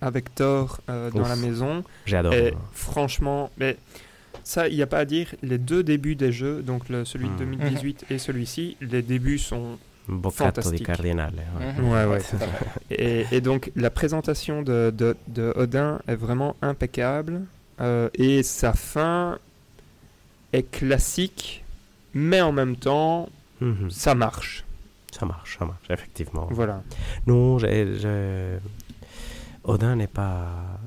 avec 0.00 0.34
Thor 0.34 0.80
dans 0.88 1.10
Ouf. 1.20 1.28
la 1.28 1.36
maison 1.36 1.84
est 2.06 2.50
moi. 2.52 2.60
franchement. 2.72 3.50
Mais 3.58 3.76
ça, 4.44 4.68
il 4.68 4.76
n'y 4.76 4.82
a 4.82 4.86
pas 4.86 4.98
à 4.98 5.04
dire. 5.04 5.28
Les 5.42 5.58
deux 5.58 5.82
débuts 5.82 6.14
des 6.16 6.32
jeux, 6.32 6.62
donc 6.62 6.88
le, 6.88 7.04
celui 7.04 7.26
de 7.26 7.32
Mhm. 7.32 7.38
2018 7.56 8.06
et 8.10 8.18
celui-ci, 8.18 8.76
les 8.80 9.02
débuts 9.02 9.38
sont. 9.38 9.78
Boccato 10.08 10.68
di. 10.72 10.82
Cardinale. 10.82 11.32
ouais. 11.60 11.72
Mhm, 11.80 11.90
Ouais. 12.10 12.18
Et, 12.90 13.24
et 13.30 13.40
donc 13.40 13.70
la 13.76 13.88
présentation 13.90 14.62
de, 14.62 14.92
de, 14.96 15.16
de 15.28 15.52
Odin 15.56 16.00
est 16.08 16.16
vraiment 16.16 16.56
impeccable. 16.60 17.42
Euh, 17.80 18.08
et 18.14 18.42
sa 18.42 18.72
fin 18.72 19.38
est 20.52 20.68
classique, 20.70 21.64
mais 22.14 22.40
en 22.40 22.52
même 22.52 22.76
temps, 22.76 23.28
Mhm. 23.60 23.90
ça 23.90 24.14
marche. 24.16 24.64
Ça 25.16 25.24
marche, 25.24 25.56
ça 25.58 25.64
marche, 25.66 25.86
effectivement. 25.88 26.48
Voilà. 26.50 26.82
Non, 27.28 27.58
Odin 29.64 29.96
n'est 29.96 30.06
pas. 30.08 30.80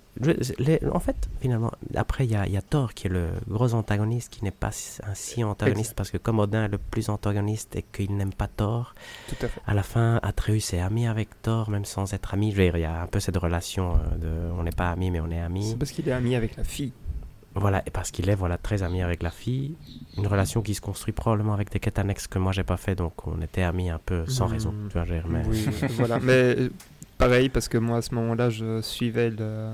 Les- 0.60 0.80
En 0.92 1.00
fait, 1.00 1.16
finalement, 1.42 1.72
après, 1.96 2.26
il 2.26 2.32
y 2.32 2.36
a, 2.36 2.46
il 2.48 2.54
y 2.54 2.58
a 2.58 2.62
Thor 2.62 2.94
qui 2.94 3.08
est 3.08 3.10
le 3.10 3.28
gros 3.50 3.74
antagoniste, 3.74 4.30
qui 4.32 4.44
n'est 4.44 4.52
pas 4.52 4.72
un 5.04 5.14
si 5.14 5.44
antagoniste, 5.44 5.94
parce 5.94 6.10
que 6.12 6.18
comme 6.18 6.40
Odin 6.40 6.66
est 6.66 6.70
le 6.70 6.78
plus 6.78 7.10
antagoniste 7.10 7.76
et 7.76 7.84
qu'il 7.84 8.16
n'aime 8.16 8.34
pas 8.34 8.48
Thor, 8.48 8.96
Tout 9.28 9.36
à 9.46 9.48
fait. 9.50 9.62
à 9.68 9.74
la 9.74 9.84
fin, 9.84 10.20
Atreus 10.24 10.74
est 10.74 10.80
ami 10.80 11.08
avec 11.08 11.42
Thor, 11.42 11.70
même 11.70 11.86
sans 11.86 12.14
être 12.14 12.34
ami. 12.34 12.52
Je 12.52 12.58
veux 12.58 12.64
dire, 12.64 12.78
il 12.78 12.82
y 12.82 12.86
a 12.86 13.02
un 13.02 13.08
peu 13.08 13.20
cette 13.20 13.38
relation 13.38 13.96
euh, 13.96 14.16
de 14.18 14.52
on 14.58 14.64
n'est 14.64 14.72
pas 14.72 14.90
amis, 14.92 15.12
mais 15.12 15.20
on 15.20 15.30
est 15.30 15.42
amis. 15.42 15.72
C'est 15.72 15.78
parce 15.78 15.92
qu'il 15.92 16.08
est 16.08 16.14
ami 16.14 16.36
avec 16.36 16.56
la 16.56 16.64
fille. 16.64 16.94
Voilà, 17.58 17.82
et 17.86 17.90
parce 17.90 18.12
qu'il 18.12 18.30
est 18.30 18.36
voilà, 18.36 18.58
très 18.58 18.84
ami 18.84 19.02
avec 19.02 19.24
la 19.24 19.32
fille. 19.32 19.76
Une 20.18 20.28
relation 20.28 20.62
qui 20.62 20.76
se 20.76 20.82
construit 20.82 21.14
probablement 21.14 21.54
avec 21.54 21.72
des 21.72 21.80
quêtes 21.80 22.00
annexes 22.00 22.28
que 22.28 22.38
moi 22.38 22.52
j'ai 22.52 22.64
pas 22.66 22.76
fait, 22.76 22.96
donc 22.96 23.26
on 23.28 23.42
était 23.42 23.62
amis 23.64 23.90
un 23.90 24.00
peu 24.06 24.26
sans 24.28 24.48
Hmm. 24.48 24.52
raison. 24.52 24.74
Tu 24.90 24.98
vois, 24.98 25.06
mais- 25.30 25.44
Oui, 25.48 25.66
voilà. 25.92 26.20
Mais 26.20 26.34
euh, 26.34 26.70
pareil, 27.18 27.50
parce 27.50 27.68
que 27.68 27.78
moi 27.78 27.98
à 27.98 28.02
ce 28.02 28.14
moment-là, 28.16 28.50
je 28.50 28.82
suivais 28.82 29.30
le- 29.30 29.70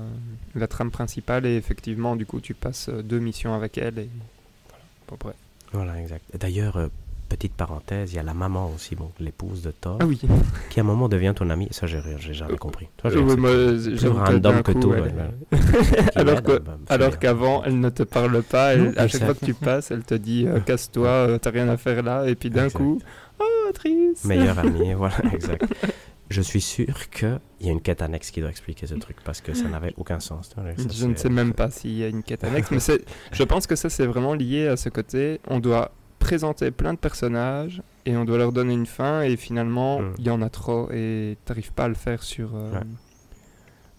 la 0.54 0.66
trame 0.66 0.90
principale 0.90 1.46
et 1.46 1.56
effectivement, 1.56 2.16
du 2.16 2.26
coup, 2.26 2.40
tu 2.40 2.54
passes 2.54 2.88
euh, 2.88 3.02
deux 3.02 3.18
missions 3.18 3.54
avec 3.54 3.78
elle 3.78 3.98
et 3.98 4.08
voilà. 5.08 5.20
Bref. 5.20 5.34
Voilà, 5.72 6.00
exact. 6.00 6.24
D'ailleurs, 6.38 6.76
euh, 6.76 6.88
petite 7.28 7.54
parenthèse, 7.54 8.12
il 8.12 8.16
y 8.16 8.18
a 8.18 8.22
la 8.22 8.34
maman 8.34 8.70
aussi, 8.74 8.94
bon, 8.94 9.10
l'épouse 9.18 9.62
de 9.62 9.70
Thor, 9.70 9.96
Ah 10.00 10.04
oui. 10.06 10.20
qui 10.70 10.80
à 10.80 10.82
un 10.82 10.86
moment 10.86 11.08
devient 11.08 11.32
ton 11.34 11.48
amie. 11.48 11.68
Ça, 11.70 11.86
j'ai 11.86 12.00
j'ai 12.18 12.34
jamais 12.34 12.58
compris. 12.58 12.88
Toi, 12.98 13.10
j'ai- 13.10 13.18
Oui, 13.18 13.34
plus 13.36 14.08
random 14.08 14.62
que 14.62 14.72
coup, 14.72 14.80
tout. 14.80 14.92
elle- 14.94 15.00
ouais, 15.02 15.12
ouais. 15.52 15.58
alors 16.14 16.42
que, 16.42 16.58
bah, 16.58 17.10
qu'avant, 17.18 17.64
elle 17.64 17.80
ne 17.80 17.88
te 17.88 18.02
parle 18.02 18.42
pas. 18.42 18.74
elle- 18.74 18.82
Non, 18.84 18.92
à 18.98 19.08
chaque 19.08 19.24
fois 19.24 19.34
que 19.34 19.44
tu 19.46 19.54
passes, 19.54 19.90
elle 19.90 20.04
te 20.04 20.14
dit 20.14 20.46
euh, 20.46 20.60
casse-toi, 20.66 21.08
euh, 21.08 21.38
t'as 21.38 21.50
rien 21.50 21.68
à 21.70 21.78
faire 21.78 22.02
là. 22.02 22.28
Et 22.28 22.34
puis 22.34 22.50
d'un 22.50 22.68
coup, 22.68 23.00
oh, 23.40 23.44
triste. 23.72 24.26
Meilleur 24.26 24.58
ami, 24.58 24.92
voilà, 24.92 25.16
exact. 25.32 25.64
Je 26.32 26.40
suis 26.42 26.60
sûr 26.60 27.10
qu'il 27.10 27.38
y 27.60 27.68
a 27.68 27.72
une 27.72 27.80
quête 27.80 28.02
annexe 28.02 28.30
qui 28.30 28.40
doit 28.40 28.50
expliquer 28.50 28.86
ce 28.86 28.94
truc 28.94 29.16
parce 29.24 29.40
que 29.40 29.54
ça 29.54 29.68
n'avait 29.68 29.94
aucun 29.96 30.18
sens. 30.20 30.50
ça, 30.54 30.62
Je 30.92 31.06
ne 31.06 31.14
sais 31.14 31.28
même 31.28 31.52
pas 31.52 31.70
s'il 31.70 31.92
y 31.96 32.02
a 32.04 32.08
une 32.08 32.22
quête 32.22 32.42
annexe, 32.44 32.70
mais 32.70 32.78
je 33.32 33.42
pense 33.44 33.66
que 33.66 33.76
ça 33.76 33.88
c'est 33.90 34.06
vraiment 34.06 34.34
lié 34.34 34.66
à 34.66 34.76
ce 34.76 34.88
côté. 34.88 35.40
On 35.48 35.60
doit 35.60 35.92
présenter 36.18 36.70
plein 36.70 36.94
de 36.94 36.98
personnages 36.98 37.82
et 38.06 38.16
on 38.16 38.24
doit 38.24 38.38
leur 38.38 38.52
donner 38.52 38.74
une 38.74 38.86
fin 38.86 39.22
et 39.22 39.36
finalement 39.36 40.00
Mm. 40.00 40.14
il 40.18 40.24
y 40.26 40.30
en 40.30 40.40
a 40.42 40.48
trop 40.48 40.88
et 40.92 41.36
t'arrives 41.44 41.72
pas 41.72 41.84
à 41.84 41.88
le 41.88 41.94
faire 41.94 42.22
sur. 42.22 42.50
euh, 42.56 42.72
Ouais. 42.72 42.86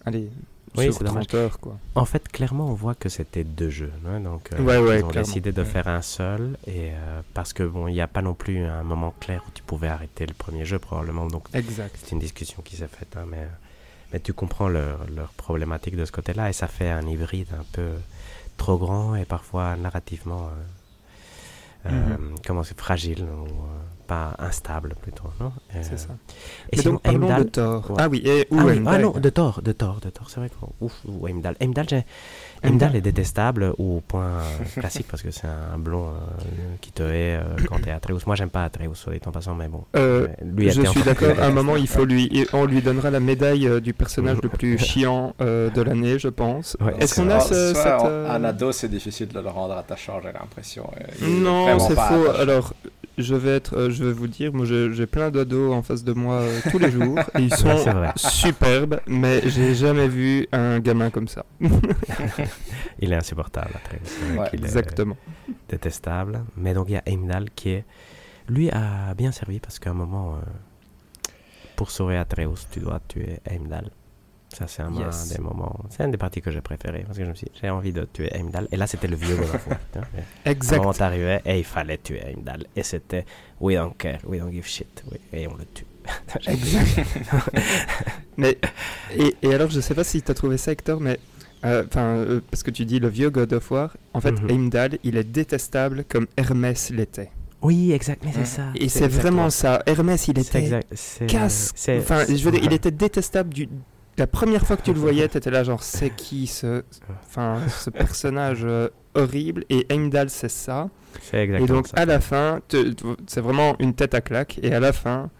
Allez, 0.06 0.28
Oui, 0.76 0.84
sur 0.84 0.94
c'est 0.94 1.04
dommage. 1.04 1.26
30 1.28 1.34
heures 1.40 1.58
quoi. 1.60 1.78
En 1.94 2.04
fait, 2.04 2.28
clairement, 2.28 2.66
on 2.68 2.74
voit 2.74 2.94
que 2.94 3.08
c'était 3.08 3.44
deux 3.44 3.70
jeux. 3.70 3.92
hein, 4.06 4.20
donc, 4.20 4.50
euh, 4.52 4.58
Ouais, 4.62 4.78
ouais, 4.78 4.98
ils 5.00 5.04
ont 5.04 5.08
clairement. 5.08 5.26
décidé 5.28 5.52
de 5.52 5.62
Ouais. 5.62 5.66
faire 5.68 5.86
un 5.88 6.02
seul. 6.02 6.56
Et, 6.66 6.90
euh, 6.92 7.20
parce 7.32 7.52
que 7.52 7.62
bon, 7.62 7.86
il 7.88 7.92
n'y 7.92 8.00
a 8.00 8.08
pas 8.08 8.22
non 8.22 8.34
plus 8.34 8.64
un 8.64 8.82
moment 8.82 9.14
clair 9.20 9.42
où 9.46 9.50
tu 9.52 9.62
pouvais 9.62 9.88
arrêter 9.88 10.26
le 10.26 10.34
premier 10.34 10.64
jeu, 10.64 10.78
probablement. 10.78 11.26
Donc, 11.26 11.46
Exact. 11.54 11.96
c'est 12.02 12.12
une 12.12 12.18
discussion 12.18 12.62
qui 12.62 12.76
s'est 12.76 12.88
faite. 12.88 13.16
hein, 13.16 13.24
mais, 13.30 13.46
mais 14.12 14.20
tu 14.20 14.32
comprends 14.32 14.68
leur, 14.68 15.06
leur 15.14 15.28
problématique 15.34 15.96
de 15.96 16.04
ce 16.04 16.12
côté-là. 16.12 16.50
Et 16.50 16.52
ça 16.52 16.66
fait 16.66 16.90
un 16.90 17.06
hybride 17.06 17.48
un 17.58 17.64
peu 17.72 17.90
trop 18.56 18.76
grand 18.78 19.14
et 19.16 19.24
parfois 19.24 19.76
narrativement. 19.76 20.48
euh, 20.48 21.90
euh, 21.90 21.90
Mhm. 22.18 22.36
comment 22.46 22.62
c'est 22.62 22.78
fragile 22.78 23.22
ou 23.24 23.44
euh, 23.46 23.78
pas 24.04 24.34
instable 24.38 24.94
plutôt 25.02 25.24
non? 25.40 25.52
Euh, 25.74 25.78
C'est 25.82 25.98
ça. 25.98 26.08
et 26.72 26.76
Mais 26.76 26.82
donc 26.84 27.02
parlons 27.02 27.26
Heimdall- 27.28 27.44
de 27.44 27.48
Thor. 27.50 27.90
ouais. 27.90 27.96
Ah 27.98 28.08
oui, 28.08 28.22
et 28.24 28.46
où 28.50 28.58
ah, 28.60 28.64
oui, 28.66 28.82
ah 28.86 28.98
non, 28.98 29.10
de 29.12 29.28
Thor, 29.30 29.60
de 29.62 29.72
Thor, 29.72 30.00
de 30.00 30.10
Thor, 30.10 30.30
c'est 30.30 30.40
vrai 30.40 30.48
que 30.50 30.54
ouf, 30.80 30.92
ou 31.06 31.26
Heimdall. 31.26 31.56
Heimdall, 31.60 31.86
j'ai- 31.88 32.04
Heimdall? 32.62 32.96
Est 32.96 33.00
détestable 33.02 33.74
au 33.78 34.00
point 34.06 34.24
euh, 34.40 34.80
classique 34.80 35.06
parce 35.10 35.22
que 35.22 35.30
c'est 35.30 35.46
un 35.46 35.76
blond 35.78 36.06
euh, 36.08 36.12
qui 36.80 36.92
te 36.92 37.02
hait 37.02 37.36
euh, 37.36 37.42
quand 37.68 37.78
t'es 37.82 37.90
Atreus. 37.90 38.26
Moi, 38.26 38.36
j'aime 38.36 38.48
pas 38.48 38.64
Atreus, 38.64 38.94
soit 38.94 39.12
dit 39.12 39.20
en 39.26 39.32
passant, 39.32 39.54
mais 39.54 39.68
bon. 39.68 39.84
Euh, 39.96 40.28
lui 40.42 40.70
je 40.70 40.82
suis 40.82 41.02
d'accord. 41.02 41.38
À 41.38 41.46
un 41.46 41.50
moment, 41.50 41.76
il 41.76 41.88
faut 41.88 42.04
lui, 42.06 42.26
et 42.32 42.46
on 42.54 42.64
lui 42.64 42.80
donnera 42.80 43.10
la 43.10 43.20
médaille 43.20 43.66
euh, 43.68 43.80
du 43.80 43.92
personnage 43.92 44.38
le 44.42 44.48
plus 44.48 44.78
chiant 44.82 45.34
euh, 45.42 45.68
de 45.70 45.82
l'année, 45.82 46.18
je 46.18 46.28
pense. 46.28 46.76
Ouais, 46.80 46.94
Est-ce 47.00 47.16
qu'on 47.16 47.28
a 47.30 47.40
ce, 47.40 47.72
soit 47.74 47.82
cette, 47.82 47.92
en- 48.00 48.06
euh, 48.08 48.30
Un 48.30 48.44
ado, 48.44 48.72
c'est 48.72 48.88
difficile 48.88 49.28
de 49.28 49.40
le 49.40 49.48
rendre 49.48 49.74
attachant, 49.74 50.20
j'ai 50.22 50.32
l'impression. 50.32 50.88
Non, 51.20 51.78
c'est 51.80 51.94
faux. 51.94 52.00
attachant. 52.00 52.40
Alors, 52.40 52.74
je 53.18 53.34
vais 53.34 53.50
être, 53.56 53.76
euh, 53.76 53.90
je 53.90 54.04
vais 54.04 54.12
vous 54.12 54.26
dire, 54.26 54.52
moi, 54.52 54.66
j'ai 54.66 55.06
plein 55.06 55.30
d'ados 55.30 55.72
en 55.72 55.82
face 55.82 56.02
de 56.04 56.12
moi 56.12 56.36
euh, 56.40 56.60
tous 56.70 56.78
les 56.78 56.90
jours. 56.90 57.18
et 57.38 57.38
ils 57.42 57.54
sont 57.54 57.68
Ouais, 57.68 58.12
superbes, 58.16 59.00
mais 59.06 59.42
j'ai 59.48 59.74
jamais 59.74 60.08
vu 60.08 60.46
un 60.52 60.80
gamin 60.80 61.10
comme 61.10 61.28
ça. 61.28 61.44
Il 63.00 63.12
est 63.12 63.16
insupportable, 63.16 63.74
est 64.52 64.54
Exactement. 64.54 65.16
détestable. 65.68 66.44
Mais 66.56 66.74
donc, 66.74 66.86
il 66.88 66.92
y 66.92 66.96
a 66.96 67.02
Heimdall 67.06 67.50
qui 67.54 67.70
est. 67.70 67.84
Lui 68.48 68.70
a 68.70 69.14
bien 69.14 69.32
servi 69.32 69.58
parce 69.60 69.78
qu'à 69.78 69.90
un 69.90 69.94
moment, 69.94 70.34
euh, 70.36 70.38
pour 71.76 71.90
sauver 71.90 72.16
Atreus, 72.16 72.66
tu 72.70 72.80
dois 72.80 73.00
tuer 73.08 73.40
Heimdall. 73.46 73.90
Ça, 74.56 74.66
c'est 74.68 74.82
un, 74.82 74.92
Yes. 74.92 75.28
des 75.34 75.38
moments. 75.42 75.80
C'est 75.90 76.02
un 76.04 76.08
des 76.08 76.16
parties 76.16 76.40
que 76.40 76.50
j'ai 76.50 76.60
préféré. 76.60 77.02
Parce 77.06 77.18
que 77.18 77.24
je 77.24 77.30
me 77.30 77.34
suis 77.34 77.48
j'ai 77.60 77.70
envie 77.70 77.92
de 77.92 78.04
tuer 78.12 78.30
Heimdall. 78.34 78.68
Et 78.72 78.76
là, 78.76 78.86
c'était 78.86 79.08
le 79.08 79.16
vieux 79.16 79.36
God 79.36 79.48
of 79.54 79.66
War. 79.66 79.78
tu 79.92 79.98
vois. 79.98 80.08
À 80.44 80.48
un 80.48 80.52
Exact. 80.52 80.78
moment, 80.78 80.92
t'arrivais 80.92 81.42
et 81.44 81.58
il 81.58 81.64
fallait 81.64 81.98
tuer 81.98 82.20
Heimdall. 82.24 82.64
Et 82.76 82.82
c'était 82.82 83.24
We 83.60 83.76
don't 83.76 83.94
care, 83.96 84.18
we 84.26 84.40
don't 84.40 84.52
give 84.52 84.66
shit. 84.66 85.02
Oui, 85.10 85.18
et 85.32 85.46
on 85.48 85.54
le 85.56 85.64
tue. 85.66 85.84
Exact. 86.46 87.00
mais 88.36 88.58
et, 89.16 89.34
et 89.42 89.54
alors, 89.54 89.70
je 89.70 89.80
sais 89.80 89.94
pas 89.94 90.04
si 90.04 90.22
tu 90.22 90.30
as 90.30 90.34
trouvé 90.34 90.56
ça, 90.58 90.72
Hector, 90.72 91.00
mais 91.00 91.18
euh, 91.64 91.84
enfin, 91.88 92.16
euh, 92.16 92.40
parce 92.50 92.62
que 92.62 92.70
tu 92.70 92.84
dis 92.84 92.98
le 93.00 93.08
vieux 93.08 93.30
God 93.30 93.52
of 93.54 93.70
War. 93.70 93.96
En 94.12 94.20
fait. 94.20 94.34
Heimdall, 94.48 94.98
il 95.02 95.16
est 95.16 95.24
détestable 95.24 96.04
comme 96.08 96.26
Hermès 96.36 96.90
l'était. 96.90 97.30
Oui, 97.62 97.92
exact, 97.92 98.22
mais 98.24 98.32
c'est 98.32 98.40
Mhm. 98.40 98.44
ça. 98.44 98.62
Et 98.74 98.88
c'est 98.90 99.08
vraiment 99.08 99.48
ça. 99.48 99.82
Hermès, 99.86 100.28
il 100.28 100.38
était 100.38 100.80
casse. 101.26 101.72
Enfin, 101.98 102.24
je 102.28 102.34
veux 102.44 102.50
dire, 102.50 102.60
il 102.62 102.72
était 102.74 102.90
détestable 102.90 103.54
du. 103.54 103.68
La 104.18 104.26
première 104.26 104.66
fois 104.66 104.76
que 104.76 104.82
tu 104.82 104.92
le 104.92 105.00
voyais, 105.00 105.26
t'étais 105.28 105.50
là 105.50 105.64
genre 105.64 105.82
c'est 105.82 106.10
qui 106.10 106.46
ce, 106.46 106.82
enfin 107.26 107.60
ce 107.68 107.90
personnage 107.90 108.60
euh, 108.64 108.88
horrible? 109.14 109.64
Et 109.70 109.86
Heimdall 109.90 110.30
c'est 110.30 110.48
ça. 110.50 110.88
C'est 111.22 111.38
Et 111.38 111.40
exactement 111.42 111.76
donc 111.78 111.88
ça. 111.88 111.96
à 111.96 112.04
la 112.04 112.20
fin, 112.20 112.60
c'est 113.26 113.40
vraiment 113.40 113.76
une 113.78 113.94
tête 113.94 114.14
à 114.14 114.20
claque 114.20 114.58
et 114.62 114.72
à 114.74 114.80
la 114.80 114.92
fin, 114.92 115.30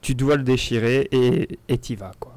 tu 0.00 0.14
dois 0.14 0.36
le 0.36 0.42
déchirer 0.42 1.08
et 1.12 1.58
et 1.68 1.78
t'y 1.78 1.94
vas 1.96 2.12
quoi. 2.20 2.34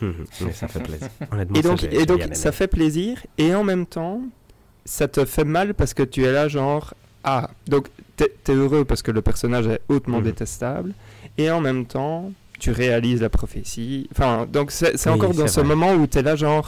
Mhm, 0.00 0.24
Mais 0.40 0.52
ça 0.52 0.66
fait 0.68 0.80
plaisir. 0.80 1.08
Honnêtement, 1.32 1.56
Et 1.58 1.62
donc, 1.62 1.80
ça, 1.80 1.86
et 1.90 2.06
donc 2.06 2.20
ça 2.32 2.50
fait 2.50 2.66
plaisir 2.66 3.18
et 3.38 3.54
en 3.54 3.62
même 3.62 3.86
temps, 3.86 4.22
ça 4.84 5.06
te 5.06 5.24
fait 5.24 5.44
mal 5.44 5.74
parce 5.74 5.94
que 5.94 6.02
tu 6.02 6.24
es 6.24 6.32
là 6.32 6.48
genre 6.48 6.94
ah 7.24 7.50
donc 7.68 7.86
t'es 8.16 8.34
es 8.48 8.52
heureux 8.52 8.84
parce 8.84 9.02
que 9.02 9.12
le 9.12 9.22
personnage 9.22 9.68
est 9.68 9.80
hautement 9.88 10.18
Mhm. 10.18 10.24
détestable 10.24 10.92
et 11.38 11.50
en 11.52 11.60
même 11.60 11.86
temps 11.86 12.32
tu 12.62 12.70
réalises 12.70 13.20
la 13.22 13.28
prophétie. 13.38 14.08
Enfin 14.12 14.46
donc 14.56 14.70
c'est 14.70 14.96
c'est 15.00 15.10
Oui, 15.10 15.16
encore 15.16 15.34
dans 15.34 15.46
c'est 15.48 15.54
ce 15.56 15.60
vrai. 15.60 15.68
moment 15.74 15.92
où 15.94 16.06
tu 16.06 16.18
es 16.18 16.22
là 16.22 16.34
genre 16.36 16.66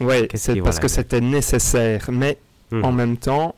ouais 0.00 0.28
c'est 0.34 0.52
parce 0.54 0.76
voilà, 0.76 0.80
que 0.80 0.88
c'était 0.88 1.20
nécessaire 1.20 2.04
mais 2.12 2.38
Mhm. 2.70 2.84
en 2.84 2.92
même 3.00 3.16
temps 3.16 3.54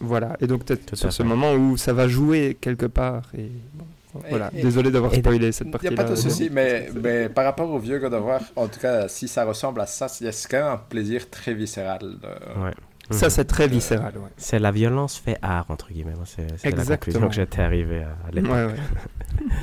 voilà 0.00 0.30
et 0.40 0.46
donc 0.46 0.62
à 0.70 0.74
sur 0.96 1.12
ce 1.12 1.22
fait. 1.22 1.28
moment 1.32 1.52
où 1.54 1.76
ça 1.76 1.92
va 1.92 2.06
jouer 2.08 2.56
quelque 2.60 2.86
part 3.00 3.24
et 3.36 3.50
bon, 3.78 3.84
voilà 4.30 4.50
Et- 4.54 4.60
et- 4.60 4.62
désolé 4.62 4.90
d'avoir 4.90 5.12
spoilé 5.14 5.50
cette 5.52 5.62
Il 5.62 5.66
n'y 5.66 5.72
partie 5.72 5.88
a 5.88 5.92
pas 5.92 6.04
de 6.04 6.14
souci, 6.14 6.48
mais, 6.52 6.88
mais 7.04 7.28
par 7.28 7.44
rapport 7.44 7.70
au 7.70 7.78
vieux 7.78 7.98
God 7.98 8.14
of 8.14 8.24
War, 8.24 8.40
en 8.56 8.68
tout 8.68 8.78
cas, 8.80 9.08
si 9.08 9.26
ça 9.28 9.44
ressemble 9.44 9.80
à 9.80 9.86
ça, 9.86 10.06
il 10.20 10.26
y 10.26 10.30
a 10.30 10.46
quand 10.50 10.58
même 10.62 10.72
un 10.72 10.76
plaisir 10.76 11.28
très 11.30 11.52
viscéral. 11.54 12.00
de- 12.00 12.62
Ouais. 12.64 12.74
ça 13.10 13.26
Mhm. 13.26 13.30
c'est 13.30 13.44
très 13.46 13.66
viscéral 13.66 14.12
ouais. 14.16 14.30
C'est 14.36 14.58
la 14.60 14.70
violence 14.70 15.16
fait 15.24 15.38
art, 15.42 15.66
entre 15.68 15.88
guillemets. 15.92 16.12
C'est 16.26 16.46
c'est 16.58 16.64
la 16.64 16.70
Exactement. 16.70 16.96
conclusion 16.98 17.28
que 17.28 17.34
j'étais 17.34 17.62
arrivé 17.62 17.98
à, 18.02 18.12
à 18.28 18.30
l'époque. 18.30 18.52
Ouais, 18.52 18.66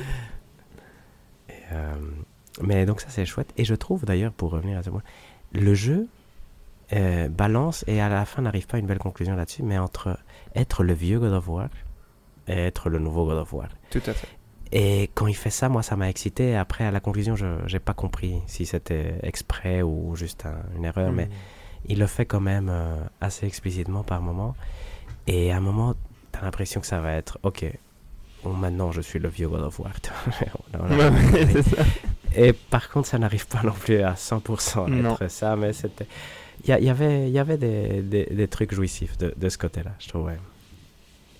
euh, 1.72 1.94
mais 2.62 2.86
donc 2.86 3.00
ça 3.00 3.08
c'est 3.10 3.24
chouette. 3.26 3.52
Et 3.56 3.64
je 3.64 3.74
trouve 3.74 4.04
d'ailleurs, 4.04 4.32
pour 4.32 4.50
revenir 4.50 4.78
à 4.78 4.82
ce 4.82 4.90
point, 4.90 5.02
le 5.52 5.74
jeu 5.74 6.06
euh, 6.92 7.28
balance 7.28 7.84
et 7.86 8.00
à 8.00 8.08
la 8.08 8.24
fin 8.24 8.42
n'arrive 8.42 8.66
pas 8.66 8.76
à 8.76 8.80
une 8.80 8.86
belle 8.86 8.98
conclusion 8.98 9.34
là-dessus, 9.34 9.62
mais 9.62 9.78
entre 9.78 10.18
être 10.54 10.84
le 10.84 10.92
vieux 10.92 11.18
God 11.18 11.32
of 11.32 11.48
War 11.48 11.68
et 12.48 12.52
être 12.52 12.88
le 12.90 12.98
nouveau 12.98 13.24
God 13.26 13.38
of 13.38 13.52
War. 13.52 13.68
tout 13.90 14.02
à 14.06 14.12
fait 14.12 14.28
Et 14.72 15.10
quand 15.14 15.26
il 15.26 15.34
fait 15.36 15.50
ça, 15.50 15.68
moi 15.68 15.82
ça 15.82 15.96
m'a 15.96 16.08
excité. 16.08 16.56
Après 16.56 16.84
à 16.84 16.90
la 16.90 17.00
conclusion, 17.00 17.36
je 17.36 17.46
n'ai 17.72 17.78
pas 17.78 17.94
compris 17.94 18.40
si 18.46 18.66
c'était 18.66 19.14
exprès 19.22 19.82
ou 19.82 20.14
juste 20.16 20.44
un- 20.46 20.62
une 20.76 20.84
erreur, 20.84 21.12
mais 21.12 21.28
il 21.86 21.98
le 21.98 22.06
fait 22.06 22.26
quand 22.26 22.40
même 22.40 22.68
euh, 22.70 23.02
assez 23.20 23.46
explicitement 23.46 24.02
par 24.02 24.20
moment. 24.22 24.54
Et 25.26 25.52
à 25.52 25.56
un 25.56 25.60
moment, 25.60 25.94
tu 26.32 26.38
as 26.38 26.42
l'impression 26.42 26.80
que 26.80 26.86
ça 26.86 27.00
va 27.00 27.12
être 27.14 27.38
ok. 27.42 27.64
Bon, 28.42 28.52
maintenant, 28.52 28.92
je 28.92 29.00
suis 29.00 29.18
le 29.18 29.28
vieux 29.28 29.48
God 29.48 29.62
of 29.62 29.78
War. 29.80 29.92
Et 32.34 32.52
par 32.52 32.88
contre, 32.90 33.08
ça 33.08 33.18
n'arrive 33.18 33.46
pas 33.46 33.62
non 33.62 33.72
plus 33.72 34.00
à 34.00 34.14
100% 34.14 34.88
Non. 34.88 35.14
être 35.14 35.30
ça, 35.30 35.56
mais 35.56 35.72
c'était. 35.72 36.06
Il 36.64 36.68
y, 36.84 36.90
avait, 36.90 37.28
y 37.30 37.38
avait 37.40 37.56
des, 37.56 38.02
des, 38.02 38.24
des 38.26 38.48
trucs 38.48 38.72
jouissifs 38.72 39.18
de, 39.18 39.34
de 39.36 39.48
ce 39.48 39.58
côté-là, 39.58 39.92
je 39.98 40.08
trouvais. 40.08 40.38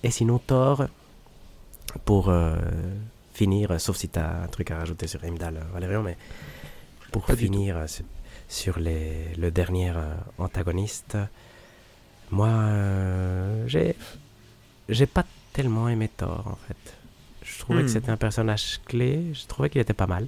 Et 0.03 0.11
sinon, 0.11 0.37
Thor, 0.37 0.87
pour 2.03 2.27
euh, 2.29 2.57
finir, 3.33 3.79
sauf 3.79 3.95
si 3.95 4.09
tu 4.09 4.19
as 4.19 4.41
un 4.43 4.47
truc 4.47 4.69
à 4.71 4.77
rajouter 4.77 5.07
sur 5.07 5.23
Heimdall, 5.23 5.57
euh, 5.57 5.73
Valérian, 5.73 6.03
mais 6.03 6.17
pour 7.11 7.23
Pas 7.25 7.37
finir 7.37 7.77
euh, 7.77 7.85
sur, 8.49 8.79
les, 8.79 9.33
le 9.37 9.49
dernier 9.49 9.91
euh, 9.91 10.13
antagoniste, 10.37 11.17
moi, 12.31 12.51
j'ai 13.67 13.95
j'ai 14.89 15.05
pas 15.05 15.23
tellement 15.53 15.87
aimé 15.89 16.09
Thor, 16.15 16.43
en 16.47 16.57
fait. 16.67 16.93
Je 17.43 17.59
trouvais 17.59 17.81
Hmm. 17.81 17.85
que 17.85 17.91
c'était 17.91 18.09
un 18.09 18.17
personnage 18.17 18.79
clé, 18.85 19.33
je 19.33 19.45
trouvais 19.47 19.69
qu'il 19.69 19.79
était 19.81 19.93
pas 19.93 20.07
mal. 20.07 20.27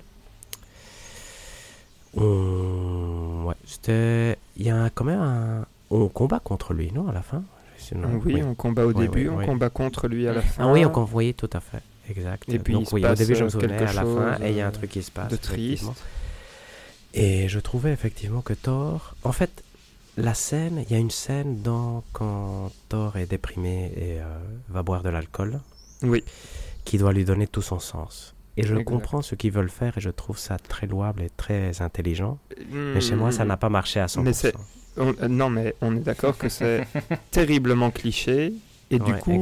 On... 2.15 3.43
Ouais, 3.47 3.55
c'était... 3.65 4.37
Il 4.57 4.65
y 4.65 4.69
a 4.69 4.89
quand 4.89 5.03
même 5.05 5.19
un... 5.19 5.65
On 5.91 6.07
combat 6.07 6.39
contre 6.39 6.73
lui, 6.73 6.91
non, 6.91 7.07
à 7.09 7.13
la 7.13 7.21
fin? 7.21 7.43
Sinon, 7.77 8.21
oui, 8.23 8.41
on 8.41 8.55
combat 8.55 8.85
au 8.85 8.89
Oui, 8.93 8.95
début, 9.07 9.27
oui, 9.29 9.35
on 9.43 9.45
combat 9.45 9.69
contre 9.69 10.07
lui 10.07 10.27
à 10.27 10.33
la 10.33 10.41
fin. 10.41 10.63
Ah 10.65 10.71
oui, 10.71 10.85
on 10.85 10.89
convoyait 10.89 11.33
tout 11.33 11.49
à 11.53 11.59
fait. 11.59 11.81
Exact. 12.09 12.47
Et 12.49 12.57
puis, 12.59 12.73
il 12.73 12.77
Donc 12.77 12.87
se 12.89 12.95
oui, 12.95 13.01
au 13.03 13.07
passe, 13.07 13.19
début, 13.19 13.35
je 13.35 13.41
euh, 13.41 13.45
me 13.45 13.49
souvenais, 13.49 13.77
quelque 13.77 13.89
à 13.89 13.93
la 13.93 14.01
fin, 14.03 14.33
chose, 14.37 14.45
et 14.45 14.49
il 14.51 14.55
y 14.55 14.61
a 14.61 14.65
un 14.65 14.69
euh, 14.69 14.71
truc 14.71 14.89
qui 14.91 15.03
se 15.03 15.11
passe. 15.11 15.29
de 15.29 15.35
triste. 15.35 15.85
Et 17.13 17.47
je 17.47 17.59
trouvais 17.59 17.91
effectivement 17.91 18.41
que 18.41 18.53
Thor... 18.53 19.15
En 19.23 19.31
fait, 19.31 19.63
la 20.17 20.33
scène, 20.33 20.83
il 20.87 20.91
y 20.91 20.95
a 20.95 20.99
une 20.99 21.11
scène 21.11 21.61
dans 21.61 22.03
quand 22.13 22.71
Thor 22.89 23.17
est 23.17 23.25
déprimé 23.25 23.91
et 23.95 24.19
euh, 24.21 24.23
va 24.69 24.81
boire 24.83 25.03
de 25.03 25.09
l'alcool 25.09 25.59
Oui, 26.03 26.23
qui 26.85 26.97
doit 26.97 27.13
lui 27.13 27.25
donner 27.25 27.47
tout 27.47 27.61
son 27.61 27.79
sens. 27.79 28.33
Et 28.57 28.63
je 28.63 28.71
Exact. 28.73 28.85
comprends 28.85 29.21
ce 29.21 29.35
qu'ils 29.35 29.51
veulent 29.51 29.69
faire 29.69 29.97
et 29.97 30.01
je 30.01 30.09
trouve 30.09 30.37
ça 30.37 30.57
très 30.57 30.87
louable 30.87 31.23
et 31.23 31.29
très 31.35 31.81
intelligent. 31.81 32.37
Mais 32.71 33.01
chez 33.01 33.15
moi, 33.15 33.31
ça 33.31 33.43
n'a 33.43 33.57
pas 33.57 33.67
marché 33.69 33.99
à 33.99 34.05
100%. 34.07 34.21
Hmm. 34.21 34.23
Mais 34.23 34.53
On- 34.97 35.15
euh, 35.23 35.27
non, 35.27 35.49
mais 35.49 35.75
on 35.81 35.93
est 35.97 35.99
d'accord 35.99 36.37
que 36.37 36.47
c'est 36.47 36.87
terriblement 37.31 37.91
cliché. 37.91 38.53
Et 38.91 38.99
du 38.99 39.13
coup, 39.15 39.41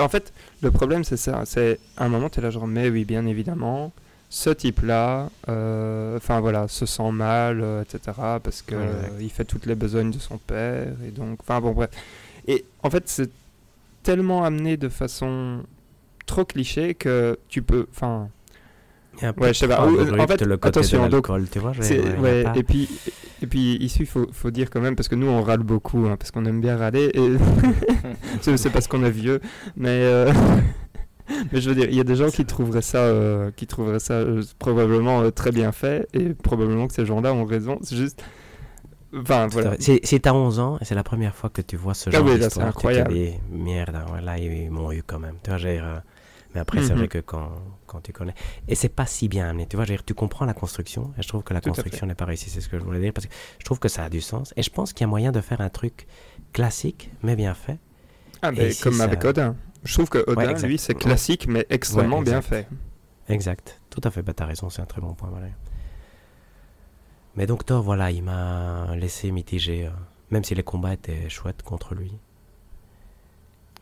en 0.00 0.08
fait, 0.08 0.32
le 0.62 0.70
problème, 0.70 1.04
c'est 1.04 1.18
ça. 1.18 1.42
C'est 1.44 1.78
à 1.98 2.06
un 2.06 2.08
moment, 2.08 2.30
tu 2.30 2.38
es 2.38 2.42
là, 2.42 2.48
genre, 2.50 2.66
mais 2.66 2.88
oui, 2.88 3.04
bien 3.04 3.26
évidemment, 3.26 3.92
ce 4.36 4.50
type-là, 4.50 5.30
euh, 5.48 6.18
enfin 6.18 6.40
voilà, 6.40 6.68
se 6.68 6.84
sent 6.84 7.10
mal, 7.10 7.62
euh, 7.62 7.80
etc., 7.82 8.12
parce 8.42 8.60
que 8.60 8.74
euh, 8.74 9.08
il 9.18 9.30
fait 9.30 9.46
toutes 9.46 9.64
les 9.64 9.74
besognes 9.74 10.10
de 10.10 10.18
son 10.18 10.36
père. 10.36 10.88
Et 11.06 11.10
donc, 11.10 11.38
enfin 11.40 11.58
bon, 11.62 11.72
bref. 11.72 11.88
Et 12.46 12.66
en 12.82 12.90
fait, 12.90 13.04
c'est 13.06 13.30
tellement 14.02 14.44
amené 14.44 14.76
de 14.76 14.90
façon 14.90 15.62
trop 16.26 16.44
cliché 16.44 16.92
que 16.92 17.38
tu 17.48 17.62
peux. 17.62 17.86
Enfin, 17.90 18.28
Ouais, 19.38 19.54
je 19.54 19.60
sais 19.60 19.68
pas. 19.68 19.86
Ou- 19.86 20.20
en 20.20 20.26
fait, 20.26 20.42
le 20.42 20.58
côté 20.58 20.80
attention, 20.80 21.08
donc, 21.08 21.30
tu 21.50 21.58
vois. 21.58 21.72
ouais, 22.20 22.44
et 22.54 22.62
puis 22.62 22.90
et 23.42 23.46
puis 23.46 23.76
ici 23.76 24.00
il 24.00 24.06
faut, 24.06 24.26
faut 24.32 24.50
dire 24.50 24.70
quand 24.70 24.80
même 24.80 24.96
parce 24.96 25.08
que 25.08 25.14
nous 25.14 25.26
on 25.26 25.42
râle 25.42 25.62
beaucoup 25.62 26.06
hein, 26.06 26.16
parce 26.18 26.30
qu'on 26.30 26.44
aime 26.46 26.60
bien 26.60 26.76
râler 26.76 27.10
et 27.12 27.36
c'est 28.40 28.56
c'est 28.56 28.70
parce 28.70 28.88
qu'on 28.88 29.04
est 29.04 29.10
vieux 29.10 29.40
mais 29.76 29.88
euh, 29.90 30.32
mais 31.52 31.60
je 31.60 31.68
veux 31.68 31.74
dire 31.74 31.86
il 31.88 31.94
y 31.96 32.00
a 32.00 32.04
des 32.04 32.16
gens 32.16 32.30
qui 32.30 32.46
trouveraient 32.46 32.82
ça 32.82 32.98
euh, 32.98 33.50
qui 33.52 33.66
trouveraient 33.66 33.98
ça 34.00 34.14
euh, 34.14 34.42
probablement 34.58 35.22
euh, 35.22 35.30
très 35.30 35.52
bien 35.52 35.72
fait 35.72 36.08
et 36.12 36.34
probablement 36.34 36.86
que 36.88 36.94
ces 36.94 37.06
gens-là 37.06 37.32
ont 37.34 37.44
raison. 37.44 37.78
C'est 37.82 37.96
juste 37.96 38.22
enfin 39.14 39.46
voilà. 39.48 39.76
si 39.78 40.00
t'as 40.20 40.32
11 40.32 40.58
ans 40.58 40.78
et 40.80 40.84
c'est 40.84 40.94
la 40.94 41.04
première 41.04 41.34
fois 41.34 41.50
que 41.50 41.62
tu 41.62 41.76
vois 41.76 41.94
ce 41.94 42.10
Ah 42.12 42.20
genre 42.20 42.22
oui, 42.22 42.38
là, 42.38 42.48
d'histoire, 42.48 42.50
c'est 42.50 42.62
tu 42.76 42.88
te 42.90 43.00
incroyable. 43.00 43.00
dis, 43.00 43.32
merde, 43.50 43.96
là 44.22 44.38
ils 44.38 44.70
m'ont 44.70 44.92
eu 44.92 45.02
quand 45.02 45.18
même. 45.18 45.36
Tu 45.42 45.50
vois, 45.50 45.58
euh, 45.64 46.00
mais 46.54 46.60
après 46.60 46.82
c'est 46.82 46.94
Mhm. 46.94 46.98
vrai 46.98 47.08
que 47.08 47.18
quand, 47.18 47.50
quand 47.86 48.00
tu 48.00 48.12
connais... 48.12 48.34
Et 48.68 48.74
c'est 48.74 48.88
pas 48.88 49.06
si 49.06 49.28
bien 49.28 49.48
amené, 49.48 49.66
tu 49.66 49.76
vois, 49.76 49.84
je 49.84 49.92
veux 49.92 49.96
dire, 49.96 50.04
tu 50.04 50.14
comprends 50.14 50.44
la 50.46 50.54
construction 50.54 51.12
et 51.18 51.22
je 51.22 51.28
trouve 51.28 51.42
que 51.42 51.54
la 51.54 51.60
Tout 51.60 51.70
construction 51.70 52.06
n'est 52.06 52.14
pas 52.14 52.24
réussie, 52.24 52.50
c'est 52.50 52.60
ce 52.60 52.68
que 52.68 52.78
je 52.78 52.84
voulais 52.84 53.00
dire, 53.00 53.12
parce 53.12 53.26
que 53.26 53.32
je 53.58 53.64
trouve 53.64 53.78
que 53.78 53.88
ça 53.88 54.04
a 54.04 54.08
du 54.10 54.20
sens 54.20 54.52
et 54.56 54.62
je 54.62 54.70
pense 54.70 54.92
qu'il 54.92 55.02
y 55.02 55.04
a 55.04 55.08
moyen 55.08 55.32
de 55.32 55.40
faire 55.40 55.60
un 55.60 55.70
truc 55.70 56.06
classique 56.52 57.10
mais 57.22 57.36
bien 57.36 57.54
fait. 57.54 57.78
ah, 58.42 58.52
mais 58.52 58.74
comme 58.74 58.92
ça- 58.92 59.04
avec 59.04 59.24
Odin 59.24 59.56
je 59.86 59.92
trouve 59.94 60.08
que 60.10 60.22
Odin 60.26 60.50
exact. 60.50 60.68
lui 60.68 60.78
c'est 60.78 60.94
Ouais. 60.94 61.00
classique 61.00 61.46
mais 61.48 61.66
extrêmement 61.70 62.18
Ouais, 62.18 62.24
bien 62.24 62.42
fait 62.42 62.68
Exact, 63.28 63.80
tout 63.90 64.00
à 64.04 64.10
fait, 64.12 64.22
bah, 64.22 64.32
t'as 64.34 64.46
raison, 64.46 64.70
c'est 64.70 64.82
un 64.82 64.86
très 64.86 65.00
bon 65.00 65.14
point. 65.14 65.30
Mais 67.34 67.46
donc 67.46 67.66
Thor, 67.66 67.82
voilà, 67.82 68.10
il 68.12 68.22
m'a 68.22 68.94
laissé 68.96 69.30
mitigé, 69.32 69.86
euh, 69.86 69.90
même 70.30 70.44
si 70.44 70.54
les 70.54 70.62
combats 70.62 70.92
étaient 70.92 71.28
chouettes 71.28 71.62
contre 71.62 71.94
lui. 71.96 72.12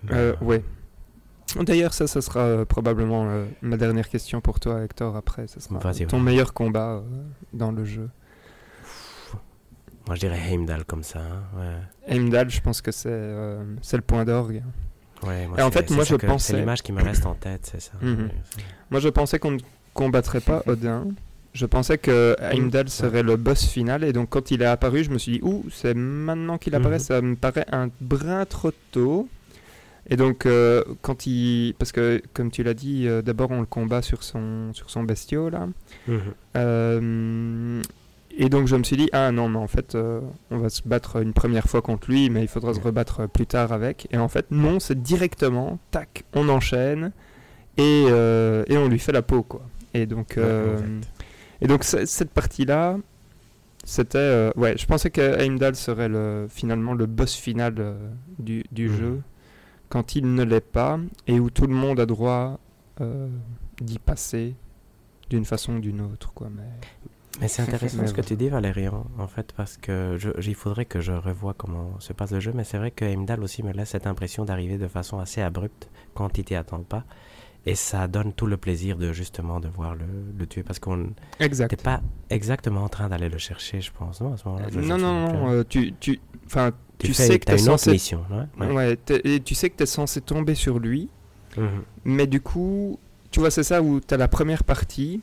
Mais, 0.05 0.13
Euh, 0.15 0.35
euh, 0.41 0.45
ouais. 0.45 0.65
D'ailleurs, 1.61 1.93
ça, 1.93 2.07
ça 2.07 2.21
sera 2.23 2.41
euh, 2.41 2.65
probablement 2.65 3.27
euh, 3.29 3.47
ma 3.61 3.77
dernière 3.77 4.09
question 4.09 4.41
pour 4.41 4.61
toi, 4.61 4.83
Hector. 4.83 5.15
Après, 5.15 5.47
ça 5.47 5.61
sera 5.61 5.79
ton 6.07 6.21
meilleur 6.21 6.53
combat 6.55 7.03
dans 7.53 7.71
le 7.71 7.85
jeu. 7.85 8.09
Moi 10.07 10.17
je 10.17 10.21
dirais 10.21 10.39
Heimdall 10.39 10.85
comme 10.85 11.03
ça. 11.03 11.21
hein, 11.21 11.43
ouais. 11.57 12.15
Heimdall, 12.15 12.51
je 12.51 12.61
pense 12.61 12.81
que 12.83 12.91
c'est 12.93 13.33
c'est 13.83 13.97
le 13.97 14.03
point 14.03 14.25
d'orgue. 14.25 14.63
Ouais, 15.27 15.47
moi, 15.47 15.59
Et 15.59 15.63
en 15.63 15.71
c'est- 15.71 15.79
fait, 15.87 15.91
moi, 15.95 16.05
ça 16.05 16.15
je 16.15 16.17
que- 16.21 16.27
pensais- 16.27 16.53
C'est 16.53 16.59
l'image 16.61 16.83
qui 16.83 16.93
me 16.93 17.03
reste 17.03 17.27
en 17.27 17.35
tête, 17.35 17.69
c'est 17.73 17.81
ça. 17.81 17.93
Mhm. 18.01 18.25
Ouais, 18.25 18.31
c'est- 18.51 18.63
Moi, 18.91 19.01
je 19.01 19.09
pensais 19.09 19.39
qu'on 19.39 19.53
ne 19.53 19.59
combattrait 19.93 20.41
pas 20.41 20.63
Odin. 20.67 21.07
Je 21.53 21.67
pensais 21.67 21.99
que 21.99 22.35
Heimdall 22.41 22.89
serait 22.89 23.23
le 23.23 23.37
boss 23.37 23.65
final. 23.67 24.03
Et 24.03 24.13
donc, 24.13 24.29
quand 24.31 24.51
il 24.51 24.61
est 24.63 24.67
apparu, 24.67 25.05
je 25.05 25.11
me 25.11 25.19
suis 25.19 25.33
dit, 25.33 25.41
ouh, 25.43 25.65
c'est 25.71 25.95
maintenant 25.95 26.59
qu'il 26.59 26.75
apparaît, 26.75 26.95
Mhm. 26.97 27.01
ça 27.01 27.21
me 27.21 27.37
paraît 27.37 27.67
un 27.71 27.91
brin 28.01 28.45
trop 28.45 28.73
tôt. 28.91 29.29
Et 30.11 30.17
donc, 30.17 30.45
euh, 30.47 30.83
quand 31.01 31.27
il. 31.27 31.75
Parce 31.79 31.93
que, 31.93 32.21
comme 32.35 32.51
tu 32.51 32.63
l'as 32.65 32.75
dit, 32.75 33.07
euh, 33.09 33.23
d'abord, 33.23 33.51
on 33.53 33.61
le 33.61 33.67
combat 33.67 34.03
sur 34.03 34.23
son, 34.23 34.73
sur 34.75 34.91
son 34.91 35.05
bestiau, 35.05 35.49
là. 35.49 35.69
Euh, 36.57 37.81
et 38.37 38.49
donc 38.49 38.67
je 38.67 38.77
me 38.77 38.83
suis 38.83 38.97
dit, 38.97 39.09
ah 39.13 39.31
non, 39.33 39.49
mais 39.49 39.59
en 39.59 39.67
fait, 39.67 39.95
euh, 39.95 40.21
on 40.51 40.59
va 40.59 40.69
se 40.69 40.83
battre 40.87 41.23
une 41.23 41.33
première 41.33 41.67
fois 41.67 41.83
contre 41.83 42.11
lui, 42.11 42.31
mais 42.31 42.43
il 42.43 42.49
faudra 42.49 42.75
se 42.75 42.81
rebattre 42.81 43.29
plus 43.29 43.47
tard 43.47 43.73
avec. 43.73 44.09
Et 44.11 44.19
en 44.19 44.29
fait, 44.29 44.51
non, 44.51 44.81
c'est 44.81 45.01
directement, 45.03 45.79
tac, 45.91 46.25
on 46.35 46.49
enchaîne, 46.49 47.13
et, 47.77 48.07
euh, 48.09 48.65
et 48.69 48.77
on 48.77 48.89
lui 48.89 48.99
fait 48.99 49.13
la 49.13 49.23
peau, 49.23 49.43
quoi. 49.43 49.63
Et 49.95 50.07
donc, 50.07 50.39
euh, 50.39 50.79
et 51.61 51.67
donc 51.67 51.85
cette 51.85 52.31
partie-là, 52.31 52.97
c'était... 53.85 54.51
ouais, 54.57 54.77
je 54.79 54.87
pensais 54.87 55.11
que 55.11 55.21
Heimdall 55.21 55.77
serait 55.77 56.09
le, 56.09 56.47
finalement 56.49 56.95
le 56.95 57.07
boss 57.07 57.35
final 57.35 57.75
du, 58.39 58.65
du 58.73 58.89
Mhm. 58.89 58.97
jeu, 58.97 59.23
quand 59.89 60.17
il 60.17 60.35
ne 60.35 60.43
l'est 60.43 60.61
pas, 60.61 60.99
et 61.27 61.39
où 61.39 61.51
tout 61.51 61.67
le 61.67 61.75
monde 61.75 62.01
a 62.01 62.07
droit 62.07 62.59
d'y 63.81 63.99
passer 63.99 64.55
d'une 65.31 65.45
façon 65.45 65.77
ou 65.77 65.81
d'une 65.81 66.01
autre, 66.01 66.33
quoi. 66.33 66.49
Mais... 66.55 66.63
Mais 67.41 67.49
c'est 67.49 67.63
intéressant 67.63 68.07
ce 68.07 68.13
que 68.13 68.21
tu 68.21 68.37
dis, 68.37 68.49
Valérian, 68.49 69.05
en 69.19 69.27
fait, 69.27 69.53
parce 69.57 69.77
que 69.77 70.17
je, 70.19 70.31
il 70.47 70.55
faudrait 70.55 70.85
que 70.85 71.01
je 71.01 71.13
revoie 71.13 71.53
comment 71.55 71.99
se 71.99 72.13
passe 72.13 72.31
le 72.33 72.41
jeu, 72.41 72.53
mais 72.55 72.65
c'est 72.65 72.79
vrai 72.79 72.91
que 72.91 73.05
Heimdall 73.05 73.43
aussi 73.43 73.63
me 73.63 73.73
laisse 73.73 73.91
cette 73.91 74.07
impression 74.07 74.45
d'arriver 74.45 74.79
de 74.79 74.87
façon 74.89 75.19
assez 75.19 75.41
abrupte 75.43 75.89
quand 76.15 76.29
tu 76.31 76.45
t'y 76.45 76.55
attends 76.55 76.83
pas. 76.85 77.05
Et 77.67 77.75
ça 77.75 78.07
donne 78.09 78.33
tout 78.35 78.47
le 78.47 78.57
plaisir 78.59 78.99
de 78.99 79.13
justement 79.13 79.59
de 79.59 79.69
voir 79.69 79.95
le, 79.95 80.05
le 80.39 80.47
tuer, 80.47 80.63
parce 80.63 80.79
qu'on 80.79 81.13
n'était 81.41 81.77
pas 81.77 82.03
exactement 82.31 82.85
en 82.85 82.89
train 82.89 83.09
d'aller 83.09 83.29
le 83.31 83.39
chercher, 83.39 83.81
je 83.81 83.91
pense, 83.91 84.21
non, 84.21 84.35
à 84.35 84.37
ce 84.37 84.47
moment-là. 84.49 84.67
je 84.71 84.81
Non, 84.81 84.99
non, 84.99 85.33
non, 85.33 85.51
euh, 85.51 85.65
tu, 85.67 85.95
tu, 85.99 86.21
tu, 86.21 86.21
tu 86.99 87.15
fais, 87.15 87.27
sais 87.27 87.39
que 87.39 87.51
autre 87.53 87.63
censé- 87.63 87.91
mission, 87.93 88.23
ouais. 88.31 88.67
ouais. 88.67 88.73
ouais, 88.75 88.97
t'es- 88.97 89.23
et 89.25 89.41
tu 89.41 89.55
sais 89.55 89.71
que 89.71 89.77
tu 89.79 89.83
es 89.85 89.87
censé 89.87 90.21
tomber 90.21 90.55
sur 90.55 90.79
lui, 90.79 91.09
Mhm. 91.57 91.83
mais 92.05 92.27
du 92.27 92.41
coup, 92.43 92.99
tu 93.31 93.41
vois, 93.41 93.51
c'est 93.51 93.63
ça 93.63 93.81
où 93.83 93.99
tu 93.99 94.13
as 94.13 94.19
la 94.19 94.29
première 94.29 94.63
partie, 94.63 95.23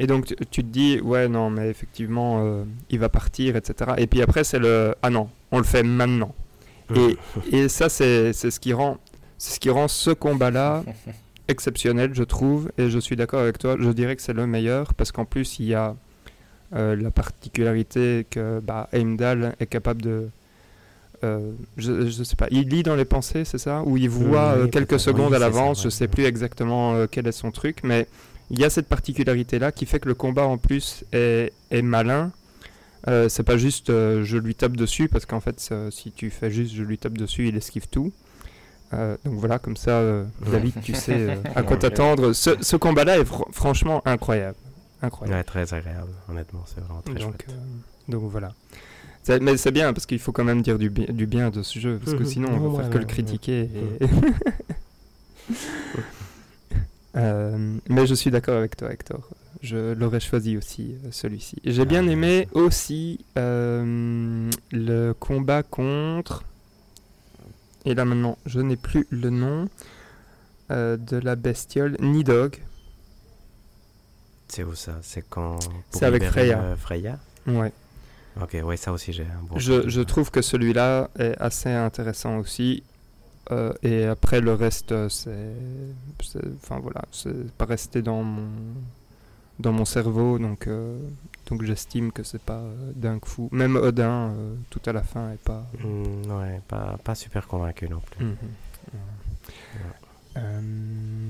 et 0.00 0.06
donc 0.06 0.26
tu, 0.26 0.34
tu 0.50 0.64
te 0.64 0.68
dis, 0.68 0.98
ouais, 1.00 1.28
non, 1.28 1.50
mais 1.50 1.68
effectivement, 1.68 2.42
euh, 2.42 2.64
il 2.88 2.98
va 2.98 3.08
partir, 3.08 3.54
etc. 3.54 3.92
Et 3.98 4.06
puis 4.06 4.22
après, 4.22 4.42
c'est 4.42 4.58
le, 4.58 4.94
ah 5.02 5.10
non, 5.10 5.28
on 5.52 5.58
le 5.58 5.64
fait 5.64 5.82
maintenant. 5.84 6.34
Et, 6.96 7.16
et 7.52 7.68
ça, 7.68 7.88
c'est 7.88 8.32
ce 8.32 8.58
qui 8.58 8.72
rend, 8.72 8.98
ce 9.38 9.60
qui 9.60 9.70
rend 9.70 9.86
ce 9.86 10.10
combat-là 10.10 10.82
exceptionnel, 11.48 12.14
je 12.14 12.24
trouve, 12.24 12.72
et 12.78 12.90
je 12.90 12.98
suis 12.98 13.14
d'accord 13.14 13.40
avec 13.40 13.58
toi. 13.58 13.76
Je 13.78 13.90
dirais 13.90 14.16
que 14.16 14.22
c'est 14.22 14.32
le 14.32 14.46
meilleur 14.46 14.94
parce 14.94 15.12
qu'en 15.12 15.24
plus 15.24 15.58
il 15.60 15.66
y 15.66 15.74
a 15.74 15.94
euh, 16.74 16.96
la 16.96 17.10
particularité 17.10 18.26
que 18.28 18.58
bah, 18.60 18.88
Heimdall 18.92 19.54
est 19.60 19.66
capable 19.66 20.02
de, 20.02 20.30
euh, 21.22 21.52
je, 21.76 22.08
je 22.08 22.22
sais 22.22 22.36
pas, 22.36 22.46
il 22.50 22.68
lit 22.68 22.82
dans 22.82 22.96
les 22.96 23.04
pensées, 23.04 23.44
c'est 23.44 23.58
ça, 23.58 23.82
ou 23.84 23.96
il 23.98 24.08
voit 24.08 24.54
oui, 24.54 24.62
euh, 24.62 24.66
quelques 24.68 24.98
secondes 24.98 25.30
Oui, 25.30 25.36
à 25.36 25.38
l'avance. 25.38 25.82
Je 25.82 25.90
sais 25.90 26.08
plus 26.08 26.24
exactement 26.24 26.94
euh, 26.94 27.06
quel 27.10 27.26
est 27.26 27.32
son 27.32 27.50
truc, 27.50 27.78
mais 27.82 28.06
il 28.50 28.58
y 28.58 28.64
a 28.64 28.70
cette 28.70 28.88
particularité-là 28.88 29.72
qui 29.72 29.86
fait 29.86 30.00
que 30.00 30.08
le 30.08 30.14
combat 30.14 30.46
en 30.46 30.58
plus 30.58 31.04
est, 31.12 31.52
est 31.70 31.82
malin. 31.82 32.32
Euh, 33.08 33.28
c'est 33.30 33.44
pas 33.44 33.56
juste 33.56 33.88
euh, 33.88 34.24
je 34.24 34.36
lui 34.36 34.54
tape 34.54 34.76
dessus 34.76 35.08
parce 35.08 35.24
qu'en 35.24 35.40
fait 35.40 35.72
si 35.90 36.12
tu 36.12 36.28
fais 36.30 36.50
juste 36.50 36.74
je 36.74 36.82
lui 36.82 36.98
tape 36.98 37.16
dessus 37.16 37.48
il 37.48 37.56
esquive 37.56 37.88
tout. 37.88 38.12
Euh, 38.92 39.16
donc 39.24 39.34
voilà 39.34 39.58
comme 39.58 39.76
ça 39.76 39.92
euh, 39.92 40.24
David 40.50 40.74
tu 40.82 40.92
sais 40.94 41.14
euh, 41.30 41.36
à 41.54 41.62
quoi 41.62 41.76
t'attendre. 41.76 42.32
Ce, 42.34 42.50
ce 42.60 42.76
combat-là 42.76 43.18
est 43.18 43.22
fr- 43.22 43.50
franchement 43.52 44.02
incroyable, 44.04 44.56
incroyable. 45.00 45.38
Ouais, 45.38 45.44
très 45.44 45.72
agréable, 45.72 46.10
honnêtement, 46.28 46.64
c'est 46.66 46.80
vraiment 46.80 47.00
très 47.02 47.14
donc, 47.14 47.22
chouette. 47.22 47.46
euh, 47.50 48.12
donc 48.12 48.22
voilà. 48.30 48.52
Mais 49.40 49.56
c'est 49.58 49.70
bien 49.70 49.92
parce 49.92 50.06
qu'il 50.06 50.18
faut 50.18 50.32
quand 50.32 50.44
même 50.44 50.60
dire 50.60 50.76
du, 50.78 50.90
bi- 50.90 51.06
du 51.12 51.26
bien 51.26 51.50
de 51.50 51.62
ce 51.62 51.78
jeu 51.78 51.98
parce 52.02 52.16
que 52.16 52.22
Mhm. 52.24 52.28
sinon 52.28 52.48
on 52.52 52.68
va 52.70 52.76
faire 52.82 52.86
ouais, 52.86 52.90
que 52.92 52.98
le 52.98 53.04
ouais, 53.04 53.10
critiquer. 53.10 53.60
et- 54.00 54.06
Euh, 57.16 57.78
mais 57.88 58.06
je 58.06 58.14
suis 58.14 58.30
d'accord 58.30 58.56
avec 58.56 58.76
toi 58.76 58.92
Hector. 58.92 59.28
Je 59.62 59.92
l'aurais 59.92 60.20
choisi 60.20 60.56
aussi 60.56 60.94
euh, 61.04 61.08
celui-ci. 61.10 61.56
J'ai 61.64 61.84
bien 61.84 62.06
Ah, 62.06 62.10
aimé 62.10 62.48
aussi 62.52 63.24
euh, 63.36 64.50
le 64.72 65.12
combat 65.12 65.62
contre. 65.62 66.44
Et 67.84 67.94
là 67.94 68.04
maintenant, 68.04 68.38
je 68.46 68.60
n'ai 68.60 68.76
plus 68.76 69.06
le 69.10 69.30
nom 69.30 69.68
euh, 70.70 70.96
de 70.96 71.16
la 71.16 71.36
bestiole 71.36 71.96
Nidog. 72.00 72.56
C'est 74.48 74.64
où 74.64 74.74
ça? 74.74 74.98
C'est 75.02 75.24
quand. 75.28 75.58
C'est 75.90 76.06
avec 76.06 76.24
Freya. 76.24 76.76
Freya? 76.76 77.18
Ouais. 77.46 77.72
Ok, 78.40 78.56
ouais, 78.62 78.76
ça 78.76 78.92
aussi 78.92 79.12
j'ai 79.12 79.24
un 79.24 79.42
bon. 79.42 79.58
Je, 79.58 80.00
trouve 80.00 80.30
que 80.30 80.40
celui-là 80.40 81.10
est 81.18 81.36
assez 81.38 81.68
intéressant 81.68 82.38
aussi. 82.38 82.82
Euh, 83.50 83.72
et 83.82 84.04
après, 84.04 84.40
le 84.40 84.54
reste, 84.54 84.92
euh, 84.92 85.08
c'est. 85.08 85.54
Enfin 86.62 86.78
voilà, 86.80 87.02
c'est 87.10 87.50
pas 87.52 87.64
resté 87.64 88.02
dans 88.02 88.22
mon, 88.22 88.48
dans 89.58 89.72
mon 89.72 89.84
cerveau. 89.84 90.38
Donc, 90.38 90.66
euh, 90.66 90.98
donc 91.46 91.62
j'estime 91.64 92.12
que 92.12 92.22
c'est 92.22 92.42
pas 92.42 92.62
dingue 92.94 93.24
fou. 93.24 93.48
Même 93.52 93.76
Odin, 93.76 94.32
tout 94.70 94.82
à 94.86 94.92
la 94.92 95.02
fin, 95.02 95.32
est 95.32 95.42
pas. 95.42 95.66
Hmm, 95.82 96.30
ouais, 96.30 96.60
pas, 96.68 96.98
pas 97.02 97.14
super 97.14 97.46
convaincu 97.48 97.88
non 97.88 98.00
plus. 98.00 98.24
Mhm. 98.24 98.36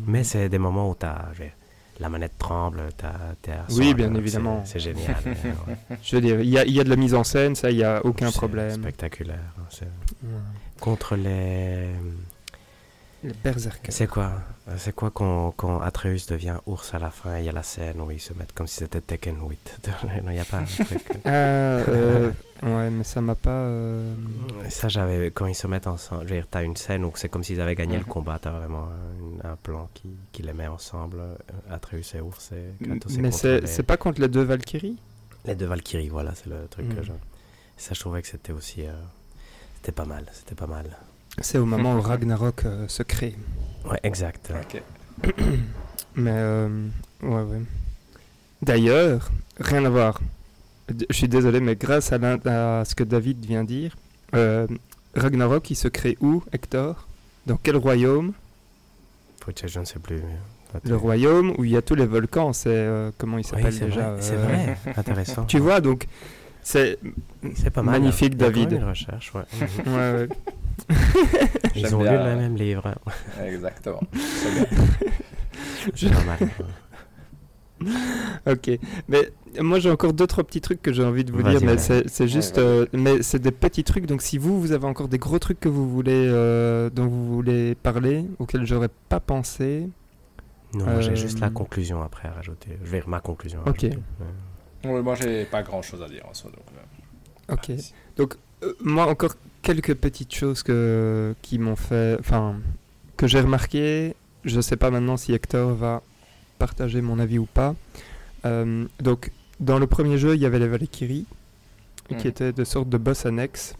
Mais 0.07 0.25
c'est 0.25 0.49
des 0.49 0.59
moments 0.59 0.91
où 0.91 0.95
t'as, 0.95 1.31
la 2.01 2.09
manette 2.09 2.37
tremble, 2.39 2.81
t'as, 2.97 3.65
Oui, 3.71 3.95
bien 3.95 4.15
évidemment. 4.15 4.63
C'est, 4.67 4.79
génial. 4.79 5.17
ouais. 5.25 5.97
Je 6.03 6.17
veux 6.17 6.23
dire, 6.23 6.41
il 6.41 6.49
y 6.49 6.59
a, 6.59 6.67
y 6.67 6.81
a 6.81 6.85
de 6.85 6.89
la 6.89 6.97
mise 6.97 7.15
en 7.15 7.25
scène, 7.25 7.55
ça, 7.55 7.71
il 7.71 7.77
y 7.77 7.85
a 7.85 8.05
aucun 8.05 8.31
problème. 8.31 8.83
Spectaculaire. 8.83 9.55
Ouais. 9.59 9.87
Contre 10.81 11.17
les. 11.17 11.89
Les 13.23 13.35
berserkers. 13.35 13.93
C'est 13.93 14.07
quoi 14.07 14.33
C'est 14.79 14.95
quoi 14.95 15.11
quand, 15.11 15.51
quand 15.55 15.81
Atreus 15.83 16.25
devient 16.27 16.57
ours 16.65 16.95
à 16.95 16.99
la 16.99 17.11
fin 17.11 17.37
Il 17.39 17.45
y 17.45 17.51
a 17.51 17.53
la 17.53 17.63
scène 17.63 18.01
où 18.01 18.11
ils 18.11 18.19
se 18.21 18.33
mettent 18.33 18.53
comme 18.55 18.67
si 18.67 18.77
c'était 18.77 19.03
Tekken 19.03 19.37
8. 19.47 19.81
non, 20.25 20.31
il 20.31 20.33
n'y 20.33 20.41
a 20.41 20.45
pas 20.47 20.59
un 20.61 20.65
truc. 20.65 21.03
Ah, 21.27 21.29
euh, 21.31 22.31
ouais, 22.63 22.89
mais 22.89 23.05
ça 23.05 23.21
m'a 23.21 23.35
pas. 23.35 23.51
euh, 23.51 24.15
Ça, 24.71 24.89
j'avais. 24.89 25.31
Quand 25.33 25.45
ils 25.47 25.55
se 25.55 25.67
mettent 25.67 25.87
ensemble, 25.87 26.23
je 26.25 26.29
veux 26.31 26.37
dire, 26.41 26.47
t'as 26.51 26.63
une 26.65 26.77
scène 26.79 27.05
où 27.05 27.13
c'est 27.15 27.29
comme 27.29 27.45
s'ils 27.45 27.61
avaient 27.61 27.75
gagné 27.75 27.97
le 27.99 28.05
Mhm. 28.05 28.09
combat, 28.09 28.39
t'as 28.41 28.53
vraiment 28.53 28.89
un, 29.45 29.51
un 29.51 29.57
plan 29.57 29.91
qui, 29.93 30.09
qui 30.33 30.43
les 30.43 30.55
met 30.55 30.67
ensemble, 30.69 31.19
euh, 31.21 31.35
Atreus 31.71 32.15
et 32.15 32.21
ours 32.23 32.53
et 32.53 32.83
Kratos. 32.83 33.19
Mais 33.19 33.33
c'est 33.33 33.61
les- 33.61 33.83
pas 33.83 33.99
contre 33.99 34.23
les 34.23 34.29
deux 34.29 34.45
Valkyries? 34.45 34.97
Les 35.45 35.55
deux 35.55 35.67
Valkyries, 35.67 36.09
voilà, 36.09 36.35
c'est 36.35 36.47
le 36.49 36.67
truc 36.71 36.89
que 36.89 37.01
Mhm. 37.01 37.05
je. 37.05 37.13
Ça, 37.77 37.93
je 37.93 38.01
trouvais 38.01 38.23
que 38.23 38.29
c'était 38.29 38.53
aussi. 38.53 38.87
C'était 39.81 39.93
pas 39.93 40.05
mal, 40.05 40.27
c'était 40.33 40.55
pas 40.55 40.67
mal. 40.67 40.97
C'est 41.41 41.59
au 41.59 41.65
moment 41.65 41.95
où 41.95 42.01
Ragnarok 42.03 42.65
euh, 42.65 42.89
se 42.89 43.03
crée. 43.03 43.35
Ouais, 43.85 43.99
exact. 44.03 44.53
Ok. 44.55 44.83
Mais 46.17 46.33
euh, 46.35 46.89
ouais, 47.23 47.43
ouais. 47.43 47.63
D'ailleurs, 48.63 49.31
rien 49.59 49.85
à 49.85 49.91
voir. 49.91 50.21
Je 51.09 51.15
suis 51.17 51.29
désolé, 51.29 51.61
mais 51.61 51.77
grâce 51.77 52.13
à, 52.13 52.19
ce 52.85 52.95
que 52.97 53.05
David 53.05 53.45
vient 53.47 53.63
dire, 53.63 53.97
euh, 54.35 54.67
Ragnarok, 55.15 55.71
il 55.71 55.77
se 55.77 55.87
crée 55.87 56.19
où, 56.21 56.43
Hector? 56.53 57.07
Dans 57.47 57.57
quel 57.57 57.77
royaume? 57.77 58.33
Je 59.65 59.79
ne 59.79 59.85
sais 59.85 59.99
plus. 59.99 60.21
Le 60.85 60.97
royaume 60.97 61.55
où 61.59 61.65
il 61.65 61.71
y 61.71 61.77
a 61.77 61.83
tous 61.83 61.95
les 61.95 62.07
volcans. 62.07 62.53
C'est 62.53 62.71
euh, 62.71 63.11
comment 63.19 63.39
il 63.39 63.41
Oui, 63.41 63.45
s'appelle 63.45 63.73
c'est 63.73 63.87
déjà 63.87 64.11
vrai, 64.11 64.23
c'est 64.23 64.35
euh, 64.35 64.45
vrai. 64.45 64.79
Intéressant. 64.97 65.45
Tu 65.47 65.59
vois, 65.59 65.81
donc 65.81 66.07
c'est 66.63 66.99
C'est 67.55 67.71
pas 67.71 67.83
mal. 67.83 68.01
Magnifique, 68.01 68.35
Il 68.37 68.41
y 68.41 68.45
a 68.45 68.47
quand 68.47 68.53
David. 68.53 68.71
même 68.73 68.83
une 68.83 68.89
recherche, 68.89 69.33
ouais. 69.35 69.43
Ouais, 69.87 69.93
ouais. 70.13 70.29
Ils 71.77 71.95
ont 71.95 72.03
lu 72.03 72.09
le 72.11 72.37
même 72.37 72.57
livre. 72.57 72.87
hein. 72.87 73.45
Exactement. 73.47 74.01
C'est 74.15 74.53
bien. 74.55 74.67
C'est 75.95 76.11
pas 76.13 76.25
mal. 76.25 76.39
Ok, 78.47 78.79
mais 79.09 79.31
moi 79.59 79.79
j'ai 79.79 79.91
encore 79.91 80.13
deux 80.13 80.27
trois 80.27 80.45
petits 80.45 80.61
trucs 80.61 80.83
que 80.83 80.93
j'ai 80.93 81.03
envie 81.03 81.25
de 81.25 81.33
vous 81.33 81.43
dire, 81.43 81.61
mais 81.63 81.79
c'est 81.79 82.07
c'est 82.11 82.29
juste, 82.29 82.59
euh, 82.59 82.85
mais 82.93 83.23
c'est 83.23 83.39
des 83.39 83.53
petits 83.53 83.85
trucs. 83.85 84.05
Donc 84.05 84.21
si 84.21 84.37
vous 84.37 84.61
vous 84.61 84.73
avez 84.73 84.85
encore 84.85 85.09
des 85.09 85.17
gros 85.19 85.39
trucs 85.39 85.59
que 85.61 85.69
vous 85.71 85.89
voulez, 85.89 86.13
euh, 86.29 86.91
dont 86.91 87.07
vous 87.07 87.27
voulez 87.35 87.75
parler, 87.75 88.27
auxquels 88.39 88.67
j'aurais 88.67 88.91
pas 89.09 89.19
pensé, 89.21 89.89
Non, 90.75 91.01
j'ai 91.01 91.17
juste 91.17 91.41
la 91.41 91.47
Euh, 91.47 91.51
conclusion 91.51 92.03
après 92.03 92.29
à 92.29 92.33
rajouter. 92.33 92.69
Je 92.85 92.91
vais 92.91 92.99
dire 92.99 93.09
ma 93.09 93.21
conclusion. 93.21 93.61
à 93.65 93.71
Ok. 93.71 93.87
Ouais, 94.85 95.03
moi, 95.03 95.15
j'ai 95.15 95.45
pas 95.45 95.63
grand 95.63 95.83
chose 95.83 96.03
à 96.03 96.09
dire 96.09 96.25
en 96.29 96.35
soi. 96.35 96.51
Donc, 96.51 96.65
euh, 97.51 97.55
ok. 97.55 97.69
vas-y. 97.71 97.93
Euh, 98.63 98.75
moi 98.81 99.07
encore 99.07 99.35
quelques 99.63 99.95
petites 99.95 100.35
choses 100.35 100.63
que 100.63 101.35
qui 101.43 101.59
m'ont 101.59 101.77
fait, 101.77 102.17
enfin 102.21 102.57
que 103.17 103.27
j'ai 103.27 103.41
remarqué. 103.41 104.15
Je 104.45 104.61
sais 104.61 104.77
pas 104.77 104.91
maintenant 104.91 105.17
si 105.17 105.33
Hector 105.33 105.73
va 105.75 106.03
partager 106.59 107.01
mon 107.01 107.19
avis 107.19 107.39
ou 107.39 107.47
pas. 107.47 107.75
Euh, 108.45 108.87
donc 109.01 109.31
dans 109.61 109.79
le 109.79 109.87
premier 109.87 110.19
jeu, 110.19 110.35
il 110.35 110.41
y 110.41 110.47
avait 110.47 110.59
les 110.59 110.69
Valkyries 110.69 111.27
Mhm. 112.11 112.17
qui 112.19 112.29
étaient 112.29 112.53
de 112.53 112.65
sortes 112.65 112.89
de 112.89 112.99
boss 112.99 113.25
annexes. 113.27 113.75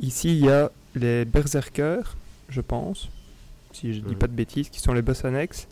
Ici, 0.00 0.36
il 0.36 0.44
y 0.44 0.50
a 0.50 0.70
les 0.94 1.24
Berserkers, 1.24 2.16
je 2.48 2.60
pense, 2.60 3.08
si 3.72 3.92
je 3.94 4.00
dis 4.00 4.12
Mhm. 4.12 4.18
pas 4.18 4.26
de 4.26 4.32
bêtises, 4.34 4.68
qui 4.68 4.78
sont 4.80 4.92
les 4.92 5.02
boss 5.02 5.24
annexes. 5.24 5.66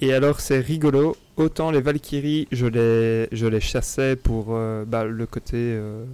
Et 0.00 0.12
alors, 0.12 0.40
c'est 0.40 0.60
rigolo. 0.60 1.16
Autant 1.36 1.70
les 1.70 1.80
Valkyries, 1.80 2.48
je 2.52 2.66
les, 2.66 3.28
je 3.32 3.46
les 3.46 3.60
chassais 3.60 4.16
pour 4.16 4.48
euh, 4.50 4.84
bah, 4.86 5.04
le 5.04 5.26
côté. 5.26 5.56
euh, 5.56 6.04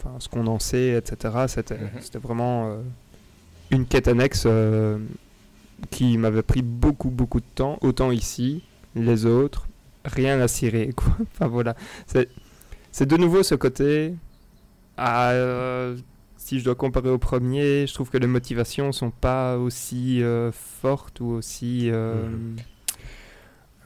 Enfin, 0.00 0.14
ce 0.20 0.28
qu'on 0.28 0.46
en 0.46 0.60
sait, 0.60 0.90
etc. 0.96 1.34
C'était 1.48 1.74
Mhm. 1.76 1.90
c'était 2.00 2.20
vraiment 2.20 2.70
euh, 2.70 2.80
une 3.72 3.84
quête 3.84 4.06
annexe 4.06 4.46
qui 5.90 6.18
m'avait 6.18 6.42
pris 6.42 6.62
beaucoup, 6.62 7.10
beaucoup 7.10 7.40
de 7.40 7.46
temps. 7.54 7.78
Autant 7.80 8.10
ici, 8.12 8.62
les 8.94 9.26
autres, 9.26 9.66
rien 10.04 10.40
à 10.40 10.48
cirer, 10.48 10.92
quoi. 10.96 11.16
Enfin, 11.34 11.48
voilà. 11.48 11.74
C'est 12.92 13.06
de 13.06 13.16
nouveau 13.16 13.42
ce 13.42 13.54
côté. 13.56 14.14
Ah, 14.96 15.32
si 16.36 16.60
je 16.60 16.64
dois 16.64 16.74
comparer 16.76 17.10
au 17.10 17.18
premier, 17.18 17.86
je 17.86 17.94
trouve 17.94 18.10
que 18.10 18.18
les 18.18 18.26
motivations 18.26 18.92
sont 18.92 19.10
pas 19.10 19.56
aussi 19.58 20.22
fortes 20.52 21.20
ou 21.20 21.26
aussi. 21.30 21.90
Mhm. 21.90 22.56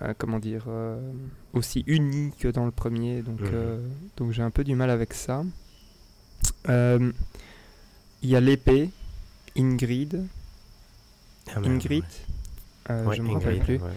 Euh, 0.02 0.14
comment 0.18 0.38
dire 0.38 0.64
euh, 0.68 1.00
Aussi 1.52 1.84
unies 1.86 2.32
que 2.38 2.48
dans 2.48 2.64
le 2.64 2.70
premier. 2.70 3.22
Donc, 3.22 3.40
Mhm. 3.40 3.50
euh, 3.52 3.78
donc 4.16 4.32
j'ai 4.32 4.42
un 4.42 4.50
peu 4.50 4.64
du 4.64 4.74
mal 4.74 4.90
avec 4.90 5.14
ça. 5.14 5.44
Il 6.68 8.28
y 8.28 8.36
a 8.36 8.40
l'épée, 8.40 8.90
Ingrid. 9.56 10.24
Ah, 11.48 11.60
merde, 11.60 11.66
Ingrid 11.74 12.04
ouais. 12.88 12.94
Ouais, 13.06 13.16
Je 13.16 13.22
me 13.22 13.30
rappelle 13.32 13.58
plus. 13.60 13.76
ouais. 13.76 13.90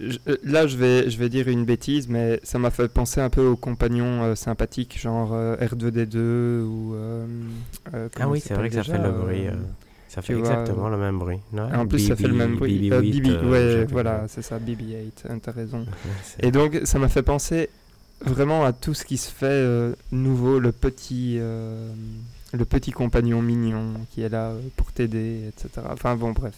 Je- 0.00 0.18
là, 0.50 0.66
je 0.66 0.76
vais, 0.76 1.08
je 1.10 1.18
vais 1.18 1.28
dire 1.28 1.46
une 1.48 1.64
bêtise, 1.64 2.08
mais 2.08 2.40
ça 2.42 2.58
m'a 2.58 2.70
fait 2.70 2.88
penser 2.88 3.20
un 3.20 3.30
peu 3.30 3.46
aux 3.46 3.56
compagnons 3.56 4.22
euh, 4.24 4.34
sympathiques, 4.34 4.98
genre 4.98 5.32
euh, 5.32 5.54
R2D2 5.58 6.62
ou. 6.64 6.94
euh, 6.94 7.26
Ah 8.18 8.28
oui, 8.28 8.40
c'est 8.40 8.54
vrai 8.54 8.68
que 8.68 8.74
ça 8.74 8.84
fait 8.84 8.98
le 8.98 9.12
bruit. 9.12 9.46
Ça 10.14 10.22
fait 10.22 10.34
vois, 10.34 10.40
exactement 10.52 10.88
le 10.88 10.96
même 10.98 11.18
bruit. 11.18 11.38
En 11.56 11.86
plus, 11.86 12.00
ça 12.08 12.16
fait 12.16 12.28
le 12.28 12.34
même 12.34 12.56
bruit. 12.56 12.78
BB, 12.90 12.92
Euh, 12.92 13.00
8 13.00 13.20
BB, 13.20 13.28
euh, 13.30 13.50
ouais, 13.80 13.84
voilà, 13.86 14.26
c'est 14.28 14.42
ça, 14.42 14.58
BB-8, 14.58 15.28
hein, 15.30 15.38
t'as 15.40 15.52
raison. 15.52 15.86
Et 16.40 16.50
donc, 16.50 16.80
ça 16.84 16.98
m'a 16.98 17.08
fait 17.08 17.22
penser 17.22 17.70
vraiment 18.24 18.64
à 18.64 18.72
tout 18.72 18.94
ce 18.94 19.04
qui 19.04 19.16
se 19.16 19.30
fait 19.30 19.46
euh, 19.46 19.94
nouveau, 20.12 20.58
le 20.60 20.70
petit, 20.72 21.36
euh, 21.40 21.90
le 22.52 22.64
petit 22.64 22.90
compagnon 22.92 23.40
mignon 23.42 23.94
qui 24.12 24.22
est 24.22 24.28
là 24.28 24.52
pour 24.76 24.92
t'aider, 24.92 25.48
etc. 25.48 25.86
Enfin 25.90 26.14
bon, 26.16 26.32
bref. 26.32 26.54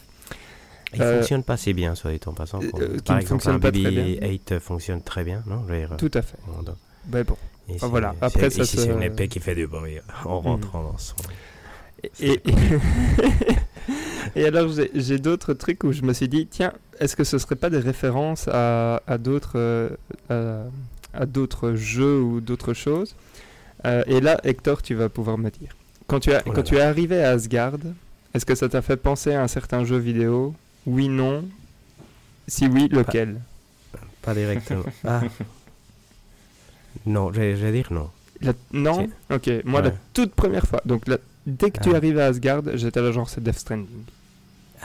Il 0.92 1.02
Euh, 1.02 1.18
fonctionne 1.18 1.42
pas 1.42 1.56
si 1.56 1.72
bien, 1.74 1.94
soit 1.94 2.12
dit 2.12 2.20
en 2.26 2.32
passant. 2.32 2.60
qui 2.60 2.68
Par 2.68 2.80
ne 2.80 2.94
exemple, 2.94 3.24
fonctionne 3.26 3.54
un 3.56 3.58
pas 3.60 3.72
très 3.72 3.90
bien. 3.90 4.04
BB-8 4.04 4.60
fonctionne 4.60 5.02
très 5.02 5.24
bien, 5.24 5.42
non? 5.46 5.62
Dire, 5.62 5.96
Tout 5.96 6.10
à 6.14 6.22
fait. 6.22 6.38
Ben 7.06 7.24
bon. 7.24 7.36
Voilà, 7.80 8.14
après, 8.20 8.50
ça 8.50 8.64
c'est 8.64 8.86
une 8.86 9.02
épée 9.02 9.26
qui 9.28 9.40
fait 9.40 9.54
du 9.54 9.66
bruit 9.66 9.98
en 10.24 10.40
Mhm. 10.40 10.46
rentrant 10.46 10.82
dans 10.82 10.98
son. 10.98 11.16
Et, 12.20 12.40
et 14.36 14.44
alors, 14.46 14.68
j'ai- 14.94 15.18
d'autres 15.18 15.54
trucs 15.54 15.84
où 15.84 15.92
je 15.92 16.02
me 16.02 16.12
suis 16.12 16.28
dit, 16.28 16.46
tiens, 16.46 16.72
est-ce 17.00 17.16
que 17.16 17.24
ce 17.24 17.38
serait 17.38 17.56
pas 17.56 17.70
des 17.70 17.78
références 17.78 18.48
à, 18.48 19.02
à 19.06 19.18
d'autres 19.18 19.52
euh, 19.56 19.88
à, 20.30 20.62
à 21.12 21.26
d'autres 21.26 21.74
jeux 21.74 22.20
ou 22.20 22.40
d'autres 22.40 22.74
choses? 22.74 23.14
Euh, 23.86 24.02
Et 24.06 24.20
là, 24.20 24.40
Hector, 24.44 24.82
tu 24.82 24.94
vas 24.94 25.08
pouvoir 25.08 25.38
me 25.38 25.50
dire. 25.50 25.76
Quand 26.06 26.20
tu, 26.20 26.32
as, 26.32 26.42
Oh 26.44 26.48
là 26.50 26.54
quand 26.54 26.62
tu 26.62 26.76
es 26.76 26.80
arrivé 26.80 27.22
à 27.22 27.30
Asgard, 27.30 27.74
est-ce 28.34 28.44
que 28.46 28.54
ça 28.54 28.68
t'a 28.68 28.82
fait 28.82 28.96
penser 28.96 29.32
à 29.34 29.42
un 29.42 29.48
certain 29.48 29.84
jeu 29.84 29.96
vidéo? 29.98 30.54
Oui, 30.86 31.08
non? 31.08 31.44
Si 32.46 32.66
oui, 32.66 32.88
lequel? 32.90 33.40
Pas 34.22 34.34
directement. 34.34 34.84
ah. 35.04 35.22
Non, 37.06 37.28
vais 37.30 37.72
dire 37.72 37.92
non. 37.92 38.10
La- 38.40 38.52
Non? 38.72 39.06
Ok, 39.30 39.50
moi, 39.64 39.80
la 39.82 39.92
toute 40.12 40.34
première 40.34 40.66
fois. 40.66 40.82
Donc, 40.84 41.06
la- 41.08 41.18
dès 41.46 41.70
que 41.70 41.80
tu 41.80 41.90
Ah. 41.92 41.96
arrivé 41.96 42.20
à 42.22 42.26
Asgard, 42.26 42.62
j'étais 42.74 43.00
là, 43.02 43.12
genre, 43.12 43.28
c'est 43.28 43.42
Death 43.42 43.58
Stranding. 43.58 44.04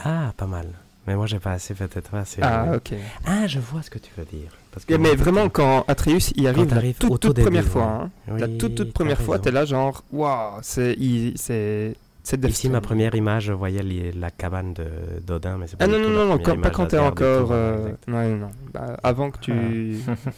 Ah, 0.04 0.32
pas 0.36 0.46
mal. 0.46 0.66
Mais 1.06 1.16
moi, 1.16 1.26
j'ai 1.26 1.38
pas 1.38 1.52
assez, 1.52 1.74
peut-être 1.74 2.14
assez. 2.14 2.40
Ah, 2.42 2.72
ok. 2.76 2.92
Ah, 3.24 3.46
je 3.46 3.58
vois 3.58 3.82
ce 3.82 3.90
que 3.90 3.98
tu 3.98 4.10
veux 4.16 4.24
dire. 4.24 4.50
Parce 4.70 4.84
que 4.84 4.92
Yeah, 4.92 5.00
moi, 5.00 5.10
mais 5.10 5.16
vraiment, 5.16 5.48
quand 5.48 5.84
Atreus 5.88 6.30
y 6.36 6.46
arrive, 6.46 6.72
la 6.74 6.82
toute, 6.92 7.26
début, 7.26 7.42
première 7.42 7.64
ouais. 7.64 7.70
fois, 7.70 7.82
hein, 7.84 8.10
la 8.38 8.46
Oui, 8.46 8.58
toute, 8.58 8.74
toute 8.76 8.92
première 8.92 9.20
fois, 9.20 9.38
t'es 9.38 9.50
là 9.50 9.64
genre, 9.64 10.04
waouh, 10.12 10.58
c'est 10.62 10.96
c'est 11.36 11.96
c'est 12.22 12.44
Ici, 12.44 12.68
ma 12.68 12.80
première 12.82 13.14
image, 13.14 13.44
je 13.44 13.52
voyais 13.52 13.82
les- 13.82 14.12
la 14.12 14.30
cabane 14.30 14.74
de 14.74 14.86
d'Odin, 15.26 15.56
mais 15.56 15.66
c'est 15.66 15.76
pas 15.76 15.86
Ah 15.86 15.88
non, 15.88 15.98
non, 15.98 16.10
la 16.10 16.14
non, 16.16 16.26
non, 16.26 16.38
quand- 16.38 16.60
pas 16.60 16.70
quand 16.70 16.86
t'es 16.86 16.98
encore. 16.98 17.48
tout, 17.48 17.52
euh, 17.54 17.92
non, 18.06 18.22
non, 18.28 18.36
non. 18.36 18.50
Bah, 18.72 18.96
avant 19.02 19.30
que 19.30 19.38
tu, 19.40 19.52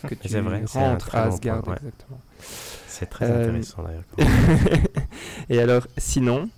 que 0.09 0.15
tu 0.15 0.37
rentres 0.79 1.15
à 1.15 1.25
Asgard, 1.25 1.61
point, 1.63 1.73
ouais. 1.75 1.79
exactement. 1.81 2.21
C'est 3.03 3.11
très 3.11 3.25
Euh, 3.31 3.43
intéressant 3.49 3.83
d'ailleurs. 3.85 4.05
et 5.51 5.59
alors, 5.61 5.87
sinon, 5.99 6.49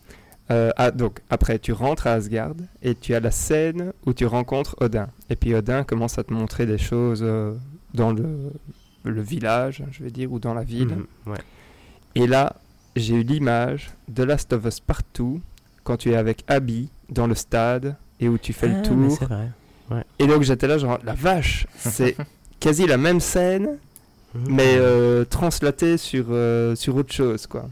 euh, 0.50 0.70
ah, 0.76 0.90
donc 0.90 1.20
après, 1.30 1.58
tu 1.58 1.72
rentres 1.72 2.06
à 2.06 2.12
Asgard 2.12 2.54
et 2.82 2.94
tu 2.94 3.14
as 3.14 3.20
la 3.20 3.30
scène 3.30 3.92
où 4.06 4.12
tu 4.12 4.26
rencontres 4.26 4.76
Odin. 4.80 5.08
Et 5.30 5.36
puis 5.36 5.54
Odin 5.54 5.84
commence 5.84 6.18
à 6.18 6.24
te 6.24 6.32
montrer 6.32 6.66
des 6.66 6.78
choses 6.78 7.20
euh, 7.22 7.54
dans 7.94 8.12
le, 8.12 8.52
le 9.04 9.20
village, 9.22 9.82
je 9.90 10.02
vais 10.04 10.10
dire, 10.10 10.32
ou 10.32 10.38
dans 10.38 10.54
la 10.54 10.64
ville. 10.64 10.88
Mhm, 11.26 11.32
ouais. 11.32 11.38
Et 12.14 12.26
là, 12.26 12.56
j'ai 12.96 13.14
eu 13.16 13.22
l'image 13.22 13.90
de 14.08 14.22
Last 14.22 14.52
of 14.52 14.64
Us 14.66 14.80
Partout 14.80 15.40
quand 15.82 15.96
tu 15.96 16.10
es 16.12 16.16
avec 16.16 16.44
Abby 16.46 16.90
dans 17.08 17.26
le 17.26 17.34
stade 17.34 17.96
et 18.20 18.28
où 18.28 18.38
tu 18.38 18.52
fais 18.52 18.66
Ah, 18.66 18.88
le 18.88 18.96
mais 18.96 19.08
tour. 19.08 19.28
Vrai. 19.90 20.04
Et 20.18 20.26
donc 20.26 20.42
j'étais 20.42 20.66
là 20.66 20.78
genre 20.78 20.98
la 21.04 21.12
vache, 21.12 21.66
c'est 21.76 22.16
quasi 22.60 22.86
la 22.86 22.96
même 22.96 23.20
scène 23.20 23.76
Mais 24.48 24.76
euh, 24.76 25.24
translaté 25.24 25.96
sur 25.96 26.26
euh, 26.30 26.74
sur 26.74 26.96
autre 26.96 27.12
chose 27.12 27.46
quoi. 27.46 27.68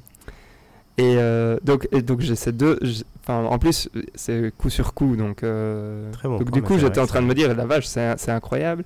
Et 0.99 1.17
euh, 1.17 1.59
donc 1.65 1.89
et 1.93 2.03
donc 2.03 2.21
j'ai 2.21 2.37
ces 2.37 2.53
deux 2.53 2.79
enfin 3.23 3.45
en 3.45 3.59
plus 3.59 3.89
c'est 4.15 4.53
coup 4.57 4.71
sur 4.71 4.95
coup 4.95 5.17
donc 5.17 5.43
euh, 5.43 6.13
Très 6.13 6.29
bon 6.29 6.39
donc 6.39 6.51
point, 6.51 6.61
du 6.61 6.63
coup 6.63 6.79
j'étais 6.79 7.01
en 7.01 7.07
train 7.07 7.23
de 7.23 7.27
me 7.27 7.35
dire 7.35 7.55
la 7.55 7.67
vache 7.67 7.87
c'est 7.87 8.15
c'est 8.19 8.31
incroyable. 8.31 8.85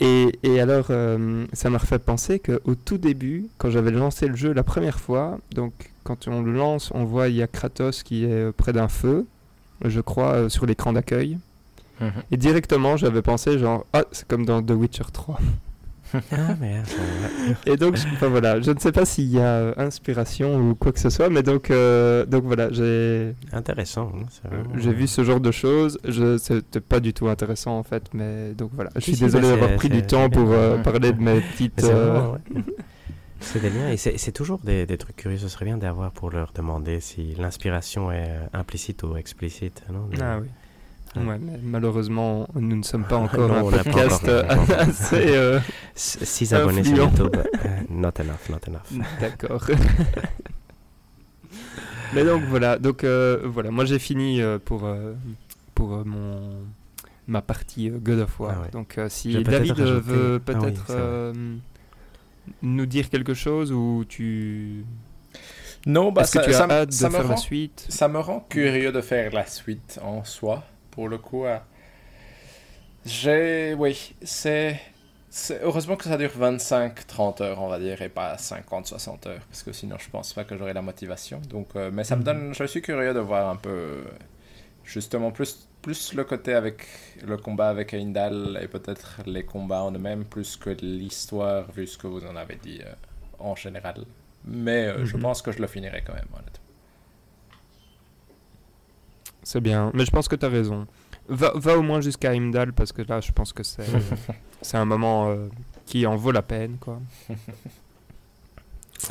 Et, 0.00 0.36
et 0.42 0.60
alors, 0.60 0.86
euh, 0.90 1.46
ça 1.52 1.70
m'a 1.70 1.78
refait 1.78 2.00
penser 2.00 2.40
qu'au 2.40 2.74
tout 2.74 2.98
début, 2.98 3.46
quand 3.56 3.70
j'avais 3.70 3.92
lancé 3.92 4.26
le 4.26 4.34
jeu 4.34 4.52
la 4.52 4.64
première 4.64 4.98
fois, 4.98 5.38
donc 5.54 5.72
quand 6.02 6.26
on 6.26 6.42
le 6.42 6.52
lance, 6.52 6.90
on 6.92 7.04
voit 7.04 7.28
il 7.28 7.36
y 7.36 7.42
a 7.42 7.46
Kratos 7.46 8.02
qui 8.02 8.24
est 8.24 8.50
près 8.50 8.72
d'un 8.72 8.88
feu, 8.88 9.26
je 9.84 10.00
crois, 10.00 10.32
euh, 10.32 10.48
sur 10.48 10.66
l'écran 10.66 10.92
d'accueil. 10.92 11.38
Mhm. 12.00 12.10
Et 12.32 12.36
directement, 12.36 12.96
j'avais 12.96 13.22
pensé 13.22 13.60
genre, 13.60 13.86
ah, 13.92 14.02
c'est 14.10 14.26
comme 14.26 14.44
dans 14.44 14.60
The 14.60 14.72
Witcher 14.72 15.04
3. 15.12 15.38
Ah, 16.32 16.56
mais 16.60 16.82
Et 17.66 17.76
donc, 17.76 17.96
je, 17.96 18.06
enfin, 18.14 18.28
voilà, 18.28 18.60
je 18.60 18.70
ne 18.70 18.78
sais 18.78 18.92
pas 18.92 19.04
s'il 19.04 19.30
y 19.30 19.38
a 19.38 19.42
euh, 19.44 19.74
inspiration 19.76 20.56
ou 20.58 20.74
quoi 20.74 20.92
que 20.92 21.00
ce 21.00 21.10
soit, 21.10 21.28
mais 21.30 21.42
donc, 21.42 21.70
euh, 21.70 22.26
donc 22.26 22.44
voilà, 22.44 22.70
j'ai 22.70 23.34
intéressant. 23.52 24.12
hein, 24.14 24.26
c'est 24.30 24.48
vraiment- 24.48 24.78
j'ai 24.78 24.92
vu 24.92 25.06
ce 25.06 25.24
genre 25.24 25.40
de 25.40 25.50
choses. 25.50 25.98
Je 26.06 26.36
C'était 26.38 26.80
pas 26.80 27.00
du 27.00 27.12
tout 27.14 27.28
intéressant 27.28 27.78
en 27.78 27.82
fait, 27.82 28.04
mais 28.12 28.52
donc 28.54 28.70
voilà. 28.74 28.90
Je 28.96 29.00
suis 29.00 29.14
si, 29.16 29.22
désolé 29.22 29.46
mais 29.48 29.52
d'avoir 29.54 29.76
pris 29.76 29.88
du 29.88 30.02
temps 30.02 30.28
pour 30.30 30.50
euh, 30.52 30.78
parler 30.78 31.12
de 31.12 31.20
mes 31.20 31.40
petites. 31.52 31.80
C'est 31.80 31.90
euh, 31.92 32.32
des 33.60 33.70
liens 33.70 33.90
et 33.90 33.96
c'est 33.96 34.32
toujours 34.32 34.60
des, 34.62 34.86
des 34.86 34.98
trucs 34.98 35.16
curieux. 35.16 35.38
Ce 35.38 35.48
serait 35.48 35.64
bien 35.64 35.76
d'avoir 35.78 36.12
pour 36.12 36.30
leur 36.30 36.52
demander 36.54 37.00
si 37.00 37.34
l'inspiration 37.38 38.12
est 38.12 38.28
euh, 38.28 38.46
implicite 38.52 39.02
ou 39.02 39.16
explicite. 39.16 39.82
Non 39.92 40.08
Ah 40.20 40.38
oui. 40.40 40.48
Ouais. 41.14 41.22
Ouais, 41.24 41.38
mais 41.38 41.58
malheureusement, 41.62 42.48
nous 42.54 42.76
ne 42.76 42.82
sommes 42.82 43.04
pas 43.04 43.16
encore 43.24 43.48
Non, 43.48 43.68
un 43.68 43.70
pas 43.70 43.84
podcast 43.84 44.24
encore- 44.24 44.28
euh, 44.34 44.74
assez. 44.78 45.36
euh, 45.36 45.60
Six 45.94 46.54
abonnés 46.54 46.84
sur. 46.84 46.96
YouTube. 47.04 47.36
euh, 47.36 47.68
not 47.90 48.12
enough, 48.18 48.48
not 48.48 48.60
enough. 48.68 49.06
D'accord. 49.20 49.62
Mais 52.14 52.24
donc 52.24 52.42
voilà, 52.48 52.78
donc 52.78 53.04
euh, 53.04 53.40
voilà, 53.44 53.70
moi 53.70 53.84
j'ai 53.84 53.98
fini 53.98 54.40
euh, 54.42 54.58
pour 54.62 54.84
euh, 54.84 55.14
pour 55.74 55.94
euh, 55.94 56.04
mon 56.04 56.40
ma 57.26 57.40
partie 57.40 57.88
euh, 57.88 57.98
God 57.98 58.20
of 58.20 58.40
War. 58.40 58.54
Ah 58.56 58.60
ouais. 58.62 58.70
Donc 58.70 58.98
euh, 58.98 59.08
si 59.08 59.32
David 59.42 59.72
rajouter- 59.72 59.82
veut 60.00 60.40
Ah 60.46 60.52
oui, 60.52 60.60
peut-être 60.60 60.84
vrai. 60.84 60.96
euh, 60.98 61.32
nous 62.62 62.86
dire 62.86 63.08
quelque 63.08 63.32
chose 63.34 63.72
ou 63.72 64.04
tu 64.06 64.84
Non, 65.86 66.12
bah, 66.12 66.22
est-ce 66.22 66.32
que 66.32 66.38
ça, 66.40 66.44
tu 66.44 66.50
as 66.50 66.58
ça 66.58 66.64
hâte 66.70 66.88
de 66.90 66.94
ça 66.94 67.08
me 67.08 67.12
faire 67.14 67.22
la 67.22 67.28
rend- 67.30 67.36
suite? 67.36 67.86
Ça 67.88 68.08
me 68.08 68.18
rend 68.18 68.40
curieux 68.48 68.92
de 68.92 69.00
faire 69.00 69.32
la 69.32 69.46
suite 69.46 69.98
en 70.02 70.22
soi, 70.24 70.64
pour 70.92 71.08
le 71.08 71.18
coup. 71.18 71.46
euh. 71.46 71.58
J'ai... 73.04 73.74
Oui, 73.74 74.14
c'est... 74.22 74.80
Heureusement 75.62 75.96
que 75.96 76.04
ça 76.04 76.18
dure 76.18 76.30
25-30 76.38 77.42
heures, 77.42 77.62
on 77.62 77.68
va 77.68 77.78
dire, 77.78 78.02
et 78.02 78.10
pas 78.10 78.36
50-60 78.38 79.26
heures, 79.28 79.40
parce 79.48 79.62
que 79.62 79.72
sinon 79.72 79.96
je 79.98 80.10
pense 80.10 80.34
pas 80.34 80.44
que 80.44 80.56
j'aurai 80.58 80.74
la 80.74 80.82
motivation. 80.82 81.40
Donc, 81.48 81.70
euh, 81.76 81.90
mais 81.92 82.04
ça 82.04 82.16
me 82.16 82.22
Mhm. 82.22 82.24
donne... 82.24 82.54
Je 82.54 82.64
suis 82.64 82.82
curieux 82.82 83.14
de 83.14 83.20
voir 83.20 83.48
un 83.48 83.56
peu, 83.56 84.04
justement, 84.84 85.32
plus, 85.32 85.68
plus 85.82 86.14
le 86.14 86.24
côté 86.24 86.54
avec 86.54 86.86
le 87.24 87.36
combat 87.38 87.68
avec 87.70 87.94
Heimdall, 87.94 88.58
et 88.62 88.68
peut-être 88.68 89.22
les 89.26 89.44
combats 89.44 89.82
en 89.82 89.92
eux-mêmes, 89.92 90.24
plus 90.26 90.56
que 90.56 90.70
l'histoire, 90.70 91.70
vu 91.72 91.86
ce 91.86 91.98
que 91.98 92.08
vous 92.08 92.26
en 92.26 92.36
avez 92.36 92.56
dit 92.56 92.80
euh, 92.84 92.92
en 93.38 93.56
général. 93.56 94.04
Mais 94.44 94.86
euh, 94.88 95.04
je 95.06 95.16
Mhm. 95.16 95.22
pense 95.22 95.42
que 95.42 95.52
je 95.52 95.60
le 95.60 95.68
finirai 95.68 96.02
quand 96.06 96.14
même, 96.14 96.28
honnêtement. 96.34 96.61
C'est 99.42 99.60
bien, 99.60 99.90
mais 99.94 100.04
je 100.04 100.10
pense 100.10 100.28
que 100.28 100.36
tu 100.36 100.46
as 100.46 100.48
raison. 100.48 100.86
Va, 101.28 101.52
va 101.54 101.76
au 101.78 101.82
moins 101.82 102.00
jusqu'à 102.00 102.34
Heimdall 102.34 102.72
parce 102.72 102.92
que 102.92 103.02
là 103.02 103.20
je 103.20 103.32
pense 103.32 103.52
que 103.52 103.62
c'est 103.62 103.84
c'est 104.62 104.76
un 104.76 104.84
moment 104.84 105.28
euh, 105.30 105.48
qui 105.86 106.06
en 106.06 106.16
vaut 106.16 106.32
la 106.32 106.42
peine 106.42 106.76
quoi. 106.80 107.00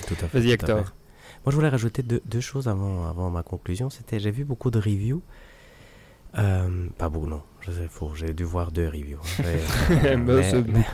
Tout 0.07 0.13
à 0.21 0.27
fait. 0.27 0.39
Vas-y. 0.39 0.51
Hector. 0.51 0.77
Moi, 1.43 1.49
je 1.51 1.55
voulais 1.55 1.69
rajouter 1.69 2.03
deux, 2.03 2.21
deux 2.25 2.39
choses 2.39 2.67
avant, 2.67 3.07
avant 3.09 3.29
ma 3.29 3.43
conclusion. 3.43 3.89
C'était, 3.89 4.19
j'ai 4.19 4.31
vu 4.31 4.45
beaucoup 4.45 4.69
de 4.71 4.77
reviews. 4.79 5.21
Euh, 6.37 6.87
pas 6.97 7.09
beaucoup, 7.09 7.27
non. 7.27 7.41
Je 7.61 7.71
sais, 7.71 7.87
faux. 7.89 8.13
J'ai 8.15 8.33
dû 8.33 8.43
voir 8.43 8.71
deux 8.71 8.87
reviews. 8.87 9.19
hein. 9.39 9.43
Mais, 10.03 10.17
mais- 10.17 10.43
c'est- 10.49 10.63
mais- 10.67 10.85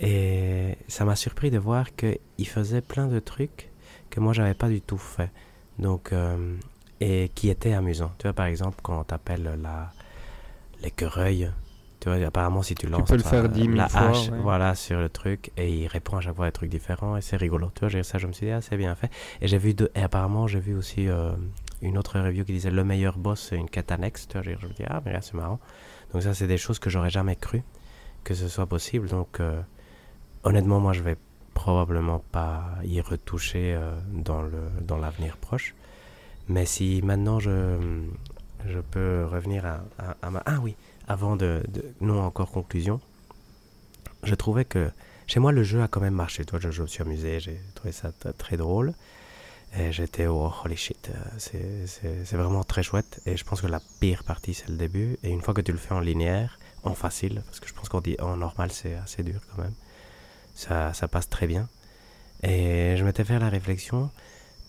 et 0.00 0.76
ça 0.88 1.04
m'a 1.04 1.16
surpris 1.16 1.50
de 1.50 1.58
voir 1.58 1.94
qu'il 1.94 2.48
faisait 2.48 2.80
plein 2.82 3.06
de 3.06 3.18
trucs 3.20 3.70
que 4.10 4.20
moi, 4.20 4.32
j'avais 4.32 4.54
pas 4.54 4.68
du 4.68 4.80
tout 4.82 4.98
fait. 4.98 5.30
Donc, 5.78 6.12
euh, 6.12 6.56
et 7.02 7.30
qui 7.34 7.50
étaient 7.50 7.72
amusants. 7.74 8.12
Tu 8.18 8.24
vois, 8.24 8.32
par 8.32 8.46
exemple, 8.46 8.78
quand 8.82 9.00
on 9.00 9.04
t'appelle 9.04 9.58
la, 9.62 9.92
l'écureuil 10.82 11.50
Tu 12.00 12.08
vois, 12.08 12.18
apparemment, 12.26 12.62
si 12.62 12.74
tu 12.74 12.86
lances 12.86 13.08
peux 13.08 13.16
le 13.16 13.22
toi, 13.22 13.30
faire 13.30 13.48
10 13.48 13.66
000 13.66 13.76
la 13.76 13.88
fois, 13.88 14.08
hache 14.10 14.28
ouais. 14.30 14.38
voilà, 14.42 14.74
sur 14.74 14.98
le 15.00 15.08
truc 15.08 15.52
et 15.56 15.70
il 15.72 15.86
répond 15.86 16.16
à 16.16 16.20
chaque 16.20 16.34
fois 16.36 16.46
à 16.46 16.48
des 16.48 16.52
trucs 16.52 16.70
différents 16.70 17.16
et 17.16 17.22
c'est 17.22 17.36
rigolo. 17.36 17.70
Tu 17.74 17.80
vois, 17.80 17.88
j'ai- 17.88 18.02
ça, 18.02 18.18
je 18.18 18.26
me 18.26 18.32
suis 18.32 18.46
dit, 18.46 18.52
ah, 18.52 18.60
c'est 18.60 18.76
bien 18.76 18.94
fait. 18.94 19.10
Et 19.40 19.48
j'ai 19.48 19.58
vu, 19.58 19.74
deux, 19.74 19.90
et 19.94 20.02
apparemment, 20.02 20.46
j'ai 20.48 20.60
vu 20.60 20.74
aussi 20.74 21.08
euh, 21.08 21.32
une 21.80 21.98
autre 21.98 22.18
review 22.20 22.44
qui 22.44 22.52
disait 22.52 22.70
le 22.70 22.84
meilleur 22.84 23.18
boss, 23.18 23.48
c'est 23.50 23.56
une 23.56 23.70
quête 23.70 23.92
annexe. 23.92 24.26
Tu 24.28 24.38
vois, 24.38 24.42
je 24.42 24.66
me 24.66 24.72
dis, 24.72 24.84
ah, 24.88 25.00
mais 25.04 25.12
là, 25.12 25.20
c'est 25.22 25.34
marrant. 25.34 25.60
Donc, 26.12 26.22
ça, 26.22 26.34
c'est 26.34 26.48
des 26.48 26.58
choses 26.58 26.78
que 26.78 26.90
j'aurais 26.90 27.10
jamais 27.10 27.36
cru 27.36 27.62
que 28.24 28.34
ce 28.34 28.48
soit 28.48 28.66
possible. 28.66 29.08
Donc, 29.08 29.40
euh, 29.40 29.60
honnêtement, 30.44 30.80
moi, 30.80 30.92
je 30.92 31.02
vais 31.02 31.16
probablement 31.54 32.20
pas 32.32 32.64
y 32.84 33.00
retoucher 33.00 33.74
euh, 33.74 33.94
dans 34.12 34.42
le 34.42 34.62
dans 34.80 34.96
l'avenir 34.96 35.36
proche. 35.36 35.74
Mais 36.52 36.66
si 36.66 37.00
maintenant 37.02 37.40
je, 37.40 37.78
je 38.66 38.78
peux 38.78 39.24
revenir 39.24 39.64
à, 39.64 39.80
à- 40.22 40.30
ma... 40.30 40.42
Ah 40.44 40.58
oui, 40.60 40.76
avant 41.08 41.34
de, 41.36 41.62
de- 41.68 41.84
Non 42.02 42.20
encore 42.22 42.50
conclusion, 42.50 43.00
je 44.22 44.34
trouvais 44.34 44.66
que 44.66 44.90
chez 45.26 45.40
moi 45.40 45.50
le 45.52 45.62
jeu 45.62 45.82
a 45.82 45.88
quand 45.88 46.00
même 46.00 46.14
marché. 46.14 46.44
Toi, 46.44 46.58
je, 46.60 46.70
je 46.70 46.82
me 46.82 46.86
suis 46.86 47.00
amusé, 47.02 47.40
j'ai 47.40 47.58
trouvé 47.74 47.92
ça 47.92 48.12
très 48.36 48.56
drôle. 48.58 48.92
Et 49.78 49.90
j'étais 49.92 50.26
oh 50.26 50.52
holy 50.62 50.76
shit, 50.76 51.10
euh, 51.10 51.86
c'est- 51.86 52.36
vraiment 52.36 52.64
très 52.64 52.82
chouette. 52.82 53.20
Et 53.24 53.38
je 53.38 53.44
pense 53.44 53.62
que 53.62 53.66
la 53.66 53.80
pire 54.00 54.22
partie 54.22 54.52
c'est 54.52 54.68
le 54.68 54.76
début. 54.76 55.16
Et 55.22 55.30
une 55.30 55.40
fois 55.40 55.54
que 55.54 55.62
tu 55.62 55.72
le 55.72 55.78
fais 55.78 55.94
en 55.94 56.00
linéaire, 56.00 56.58
en 56.84 56.94
facile, 56.94 57.42
parce 57.46 57.60
que 57.60 57.68
je 57.68 57.72
pense 57.72 57.88
qu'en 57.88 58.02
dit- 58.02 58.20
en 58.20 58.36
normal 58.36 58.70
c'est 58.70 58.94
assez 58.96 59.22
dur 59.22 59.40
quand 59.50 59.62
même, 59.62 59.72
ça, 60.54 60.92
ça 60.92 61.08
passe 61.08 61.28
très 61.30 61.46
bien. 61.46 61.66
Et 62.42 62.96
je 62.98 63.04
m'étais 63.04 63.24
fait 63.24 63.38
la 63.38 63.48
réflexion, 63.48 64.10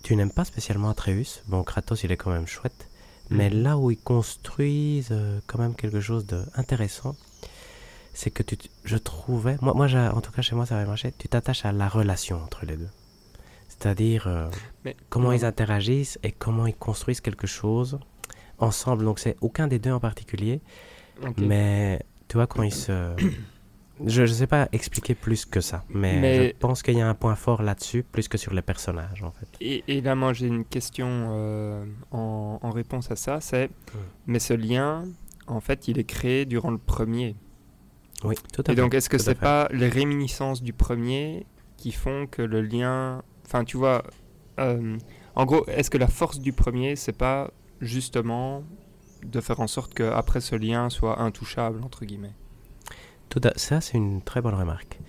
tu 0.04 0.16
n'aimes 0.16 0.32
pas 0.32 0.46
spécialement 0.46 0.90
Atreus, 0.90 1.42
bon 1.48 1.64
Kratos 1.64 2.04
il 2.04 2.12
est 2.12 2.18
quand 2.18 2.32
même 2.32 2.48
chouette, 2.48 2.90
mais 3.30 3.50
Mhm. 3.50 3.64
là 3.64 3.78
où 3.78 3.90
ils 3.90 3.98
construisent 3.98 5.10
euh, 5.12 5.40
quand 5.48 5.60
même 5.60 5.76
quelque 5.76 6.02
chose 6.02 6.26
d'intéressant, 6.26 7.16
c'est 8.14 8.30
que 8.30 8.44
tu, 8.44 8.58
je 8.84 8.98
trouvais, 8.98 9.58
moi, 9.62 9.74
moi 9.74 9.88
en 10.14 10.22
tout 10.22 10.32
cas 10.32 10.42
chez 10.42 10.56
moi 10.56 10.66
ça 10.66 10.78
avait 10.78 10.86
marché, 10.88 11.12
tu 11.18 11.28
t'attaches 11.28 11.66
à 11.66 11.72
la 11.72 11.88
relation 11.90 12.42
entre 12.44 12.66
les 12.66 12.78
deux. 12.78 12.90
C'est-à-dire 13.70 14.28
euh, 14.28 14.50
Mais 14.86 14.96
comment 15.10 15.32
ils 15.32 15.46
interagissent 15.46 16.20
et 16.24 16.32
comment 16.32 16.68
ils 16.68 16.76
construisent 16.76 17.22
quelque 17.22 17.48
chose 17.48 17.98
ensemble. 18.60 19.04
Donc 19.04 19.20
c'est 19.20 19.36
aucun 19.42 19.68
des 19.68 19.80
deux 19.80 19.92
en 19.92 20.00
particulier, 20.00 20.62
mais 21.38 22.02
tu 22.28 22.38
vois, 22.38 22.48
quand 22.48 22.64
ils 22.64 22.74
se. 22.74 23.16
Je 24.06 24.22
ne 24.24 24.28
sais 24.28 24.48
pas 24.48 24.68
expliquer 24.72 25.14
plus 25.16 25.46
que 25.46 25.62
ça, 25.62 25.84
mais, 25.90 26.20
Mais- 26.20 26.48
je 26.50 26.54
pense 26.60 26.82
qu'il 26.82 26.96
y 26.98 27.02
a 27.02 27.08
un 27.08 27.14
point 27.14 27.36
fort 27.36 27.62
là-dessus, 27.62 28.04
plus 28.04 28.28
que 28.28 28.38
sur 28.38 28.54
les 28.54 28.62
personnages, 28.62 29.22
en 29.24 29.32
fait. 29.32 29.48
Et, 29.62 29.84
et 29.88 30.02
là, 30.02 30.16
moi, 30.16 30.34
j'ai 30.34 30.48
une 30.48 30.66
question 30.66 31.08
euh, 31.32 31.86
en, 32.12 32.60
en 32.62 32.72
réponse 32.72 33.12
à 33.12 33.16
ça. 33.16 33.40
C'est, 33.40 33.70
mais 34.26 34.40
ce 34.40 34.54
lien, 34.54 35.04
en 35.48 35.60
fait, 35.62 35.88
il 35.88 36.00
est 36.00 36.04
créé 36.06 36.46
durant 36.46 36.72
le 36.72 36.78
premier. 36.80 37.36
Oui, 38.24 38.36
tout 38.52 38.64
à 38.66 38.72
Et 38.72 38.76
fait. 38.76 38.82
donc, 38.82 38.94
est-ce 38.94 39.10
que 39.10 39.18
c'est 39.18 39.36
pas 39.36 39.68
les 39.72 39.90
réminiscences 39.90 40.64
du 40.64 40.74
premier 40.74 41.46
qui 41.78 41.92
font 41.92 42.26
que 42.28 42.42
le 42.42 42.62
lien, 42.62 43.22
enfin, 43.46 43.64
tu 43.64 43.78
vois, 43.78 44.04
euh, 44.60 44.98
en 45.36 45.46
gros, 45.46 45.66
est-ce 45.68 45.90
que 45.90 45.98
la 45.98 46.08
force 46.08 46.40
du 46.40 46.54
premier, 46.54 46.96
c'est 46.96 47.18
pas 47.18 47.52
justement 47.82 48.64
de 49.24 49.40
faire 49.42 49.60
en 49.60 49.68
sorte 49.68 49.94
que 49.94 50.04
après 50.04 50.42
ce 50.42 50.56
lien 50.56 50.90
soit 50.90 51.22
intouchable 51.22 51.82
entre 51.84 52.06
guillemets? 52.06 52.34
Tout 53.34 53.42
à- 53.46 53.58
Ça, 53.58 53.82
c'est 53.82 53.98
une 53.98 54.22
très 54.22 54.42
bonne 54.42 54.54
remarque. 54.54 55.00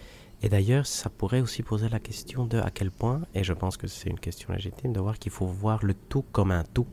Et 0.43 0.49
d'ailleurs, 0.49 0.87
ça 0.87 1.11
pourrait 1.11 1.43
aussi 1.43 1.63
poser 1.63 1.91
la 1.91 2.01
question 2.01 2.47
de 2.47 2.57
à 2.59 2.71
quel 2.71 2.91
point, 2.91 3.21
et 3.35 3.45
je 3.45 3.53
pense 3.53 3.77
que 3.77 3.87
c'est 3.87 4.09
une 4.09 4.19
question 4.19 4.51
légitime, 4.55 4.95
de 4.95 5.01
voir 5.01 5.19
qu'il 5.19 5.31
faut 5.31 5.45
voir 5.45 5.85
le 5.85 5.93
tout 5.93 6.25
comme 6.33 6.51
un 6.51 6.65
tout, 6.65 6.87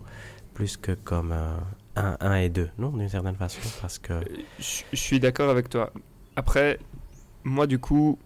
plus 0.53 0.75
que 0.75 0.91
comme 0.91 1.31
euh, 1.31 1.55
un, 1.95 2.17
un 2.19 2.35
et 2.35 2.49
deux, 2.49 2.69
non, 2.77 2.89
d'une 2.89 3.07
certaine 3.07 3.35
façon, 3.37 3.61
parce 3.81 3.97
que... 3.97 4.11
Euh, 4.11 4.23
Je 4.59 4.83
suis 4.97 5.21
d'accord 5.21 5.49
avec 5.49 5.69
toi. 5.69 5.93
Après, 6.35 6.79
moi, 7.45 7.65
du 7.65 7.79
coup, 7.79 8.19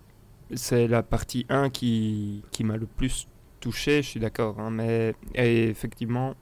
c'est 0.55 0.87
la 0.87 1.03
partie 1.03 1.45
1 1.49 1.69
qui, 1.69 2.43
qui 2.49 2.63
m'a 2.63 2.77
le 2.77 2.87
plus 2.87 3.27
touché, 3.59 4.01
je 4.01 4.07
suis 4.09 4.19
d'accord. 4.19 4.59
hein, 4.59 4.71
mais 4.71 5.13
effectivement, 5.35 6.33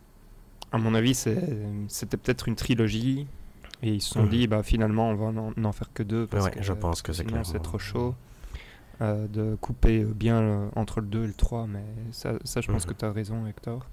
à 0.71 0.77
mon 0.77 0.93
avis, 0.93 1.13
c'était 1.89 2.17
peut-être 2.17 2.47
une 2.47 2.55
trilogie. 2.55 3.27
Et 3.83 3.89
ils 3.95 4.01
se 4.01 4.11
sont 4.11 4.23
Mhm. 4.23 4.29
dit, 4.29 4.47
bah, 4.47 4.63
finalement, 4.63 5.09
on 5.09 5.15
va 5.15 5.31
n'en 5.57 5.71
faire 5.73 5.91
que 5.93 6.01
deux. 6.03 6.25
Parce 6.25 6.45
Ouais, 6.45 6.51
que, 6.51 6.63
je 6.63 6.73
pense 6.73 7.01
que 7.01 7.11
c'est 7.13 7.25
clairement... 7.25 7.43
c'est 7.43 7.59
trop 7.61 7.77
chaud 7.79 8.15
euh, 9.01 9.27
de 9.27 9.55
couper 9.59 10.03
bien 10.05 10.39
euh, 10.39 10.69
entre 10.75 11.01
le 11.01 11.07
2 11.07 11.23
et 11.25 11.27
le 11.27 11.33
3. 11.33 11.67
Mais 11.67 11.83
ça, 12.11 12.33
ça 12.45 12.61
je 12.61 12.71
pense 12.71 12.85
Mhm. 12.87 12.93
que 12.93 12.97
tu 12.99 13.05
as 13.05 13.11
raison, 13.11 13.45
Hector. 13.45 13.85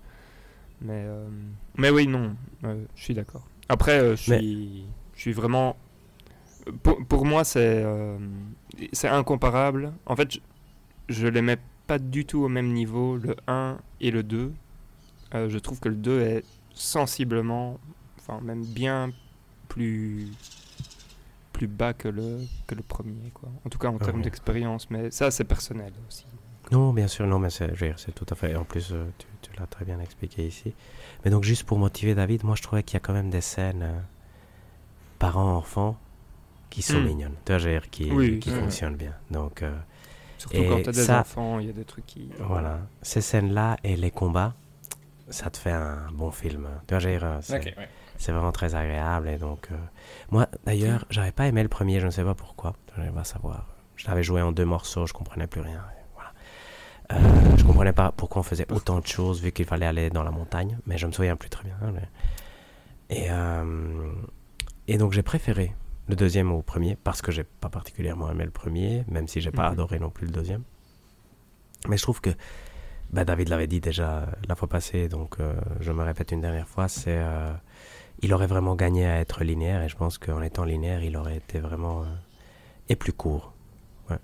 Mais, 0.82 1.02
euh, 1.06 1.28
mais 1.76 1.90
oui, 1.90 2.06
non, 2.06 2.34
euh, 2.64 2.84
je 2.94 3.02
suis 3.02 3.14
d'accord. 3.14 3.46
Après, 3.68 3.98
euh, 3.98 4.16
je 4.16 4.30
Mais- 4.30 4.38
suis, 4.38 4.84
suis 5.16 5.32
vraiment. 5.32 5.76
Pour, 6.82 7.04
pour 7.06 7.24
moi, 7.26 7.42
c'est 7.44 7.82
euh, 7.84 8.16
c'est 8.92 9.08
incomparable. 9.08 9.92
En 10.06 10.14
fait, 10.14 10.32
je, 10.34 10.38
je 11.08 11.26
les 11.26 11.42
mets 11.42 11.58
pas 11.86 11.98
du 11.98 12.24
tout 12.24 12.38
au 12.44 12.48
même 12.48 12.72
niveau, 12.72 13.16
le 13.16 13.34
1 13.48 13.78
et 14.00 14.10
le 14.12 14.22
2. 14.22 14.52
Euh, 15.34 15.48
je 15.48 15.58
trouve 15.58 15.80
que 15.80 15.88
le 15.88 15.96
2 15.96 16.20
est 16.20 16.44
sensiblement, 16.72 17.78
enfin, 18.18 18.40
même 18.42 18.64
bien 18.64 19.10
plus 19.70 20.28
plus 21.52 21.66
bas 21.66 21.92
que 21.92 22.08
le, 22.08 22.38
que 22.66 22.74
le 22.74 22.82
premier, 22.82 23.30
quoi. 23.34 23.48
En 23.66 23.68
tout 23.68 23.78
cas, 23.78 23.88
en 23.88 23.98
Ah 24.00 24.04
termes 24.04 24.22
d'expérience, 24.22 24.90
mais 24.90 25.10
ça, 25.10 25.30
c'est 25.30 25.44
personnel 25.44 25.92
aussi. 26.08 26.24
Non, 26.72 26.92
bien 26.92 27.08
sûr, 27.08 27.26
non, 27.26 27.38
mais 27.38 27.50
c'est 27.50 28.14
tout 28.14 28.26
à 28.30 28.34
fait. 28.34 28.54
En 28.54 28.64
plus, 28.64 28.92
euh, 28.92 29.04
tu, 29.18 29.26
tu 29.42 29.50
l'as 29.58 29.66
très 29.66 29.84
bien 29.84 29.98
expliqué 30.00 30.46
ici. 30.46 30.74
Mais 31.24 31.30
donc, 31.30 31.42
juste 31.44 31.64
pour 31.64 31.78
motiver 31.78 32.14
David, 32.14 32.44
moi, 32.44 32.54
je 32.56 32.62
trouvais 32.62 32.82
qu'il 32.82 32.94
y 32.94 32.98
a 32.98 33.00
quand 33.00 33.12
même 33.12 33.30
des 33.30 33.40
scènes 33.40 33.82
euh, 33.82 33.98
parents-enfants 35.18 35.96
qui 36.70 36.82
sont 36.82 37.00
Hmm. 37.00 37.06
mignonnes, 37.06 37.36
tu 37.44 37.56
vois, 37.56 37.80
qui, 37.90 38.10
Oui, 38.12 38.38
qui 38.40 38.50
ouais. 38.50 38.60
fonctionnent 38.60 38.96
bien. 38.96 39.14
Donc, 39.30 39.62
euh, 39.62 39.76
Surtout 40.38 40.64
quand 40.64 40.82
t'as 40.82 40.92
des 40.92 41.04
ça- 41.04 41.20
enfants, 41.20 41.58
il 41.58 41.66
y 41.66 41.70
a 41.70 41.72
des 41.72 41.84
trucs 41.84 42.06
qui... 42.06 42.30
voilà. 42.38 42.80
Ces 43.02 43.20
scènes-là 43.20 43.76
et 43.84 43.96
les 43.96 44.10
combats, 44.10 44.54
ça 45.28 45.50
te 45.50 45.58
fait 45.58 45.72
un 45.72 46.10
bon 46.12 46.30
film. 46.30 46.68
Tu 46.86 46.96
vois, 46.96 47.40
c'est 47.42 47.58
Ok, 47.58 47.64
ouais. 47.76 47.88
C'est 48.20 48.32
vraiment 48.32 48.52
très 48.52 48.74
agréable. 48.74 49.28
Et 49.28 49.38
donc, 49.38 49.68
euh, 49.72 49.76
moi, 50.30 50.46
d'ailleurs, 50.64 51.06
j'avais 51.10 51.32
pas 51.32 51.46
aimé 51.46 51.62
le 51.62 51.68
premier, 51.68 51.98
je 52.00 52.06
ne 52.06 52.10
sais 52.10 52.22
pas 52.22 52.34
pourquoi. 52.34 52.74
Je 52.96 53.10
pas 53.10 53.24
savoir. 53.24 53.66
Je 53.96 54.06
l'avais 54.06 54.22
joué 54.22 54.42
en 54.42 54.52
deux 54.52 54.64
morceaux, 54.64 55.06
je 55.06 55.12
comprenais 55.12 55.46
plus 55.46 55.60
rien. 55.62 55.82
Voilà. 56.14 56.32
Euh, 57.12 57.56
je 57.56 57.64
comprenais 57.64 57.92
pas 57.92 58.12
pourquoi 58.12 58.40
on 58.40 58.42
faisait 58.42 58.70
autant 58.70 59.00
de 59.00 59.06
choses 59.06 59.42
vu 59.42 59.52
qu'il 59.52 59.64
fallait 59.64 59.86
aller 59.86 60.10
dans 60.10 60.22
la 60.22 60.30
montagne, 60.30 60.78
mais 60.86 60.98
je 60.98 61.06
me 61.06 61.12
souviens 61.12 61.36
plus 61.36 61.50
très 61.50 61.64
bien. 61.64 61.76
hein, 61.82 61.92
mais- 61.94 63.16
Et, 63.16 63.26
euh, 63.30 64.12
et 64.86 64.98
donc, 64.98 65.12
j'ai 65.12 65.22
préféré 65.22 65.74
le 66.08 66.14
deuxième 66.16 66.52
au 66.52 66.62
premier 66.62 66.96
parce 66.96 67.22
que 67.22 67.32
j'ai 67.32 67.44
pas 67.44 67.68
particulièrement 67.70 68.30
aimé 68.30 68.44
le 68.44 68.50
premier, 68.50 69.04
même 69.08 69.28
si 69.28 69.40
j'ai 69.40 69.50
pas 69.50 69.66
Mhm. 69.68 69.72
adoré 69.72 69.98
non 69.98 70.10
plus 70.10 70.26
le 70.26 70.32
deuxième. 70.32 70.62
Mais 71.88 71.96
je 71.96 72.02
trouve 72.02 72.20
que 72.20 72.30
bah, 73.12 73.24
David 73.24 73.48
l'avait 73.48 73.66
dit 73.66 73.80
déjà 73.80 74.18
euh, 74.18 74.26
la 74.48 74.54
fois 74.54 74.68
passée, 74.68 75.08
donc 75.08 75.40
euh, 75.40 75.54
je 75.80 75.90
me 75.90 76.02
répète 76.04 76.30
une 76.32 76.40
dernière 76.42 76.68
fois, 76.68 76.86
c'est 76.88 77.16
euh, 77.18 77.52
il 78.20 78.32
aurait 78.34 78.46
vraiment 78.46 78.74
gagné 78.76 79.06
à 79.06 79.20
être 79.20 79.44
linéaire 79.44 79.82
et 79.82 79.88
je 79.88 79.96
pense 79.96 80.18
qu'en 80.18 80.42
étant 80.42 80.64
linéaire, 80.64 81.02
il 81.02 81.16
aurait 81.16 81.36
été 81.36 81.58
vraiment 81.58 82.02
euh, 82.02 82.06
et 82.88 82.96
plus 82.96 83.12
court, 83.12 83.52
ouais, 84.10 84.18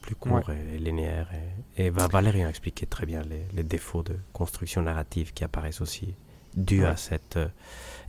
plus 0.00 0.14
court 0.14 0.50
et, 0.50 0.74
et 0.74 0.78
linéaire. 0.78 1.28
Et, 1.76 1.86
et 1.86 1.90
bah, 1.90 2.08
Valérian 2.10 2.46
a 2.46 2.50
expliqué 2.50 2.86
très 2.86 3.06
bien 3.06 3.22
les, 3.22 3.44
les 3.54 3.62
défauts 3.62 4.02
de 4.02 4.16
construction 4.32 4.82
narrative 4.82 5.32
qui 5.32 5.44
apparaissent 5.44 5.80
aussi 5.80 6.14
dus 6.56 6.84
à 6.84 6.96
cette 6.96 7.36
euh, 7.36 7.48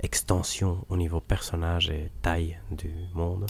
extension 0.01 0.85
au 0.89 0.97
niveau 0.97 1.19
personnage 1.19 1.89
et 1.89 2.11
taille 2.22 2.60
du 2.72 2.91
monde. 3.14 3.45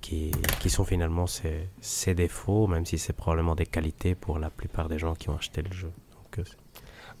Qui, 0.00 0.32
qui 0.60 0.68
sont 0.68 0.84
finalement 0.84 1.26
ses, 1.26 1.70
ses 1.80 2.14
défauts, 2.14 2.66
même 2.66 2.84
si 2.84 2.98
c'est 2.98 3.14
probablement 3.14 3.54
des 3.54 3.64
qualités 3.64 4.14
pour 4.14 4.38
la 4.38 4.50
plupart 4.50 4.86
des 4.86 4.98
gens 4.98 5.14
qui 5.14 5.30
ont 5.30 5.36
acheté 5.38 5.62
le 5.62 5.72
jeu. 5.72 5.90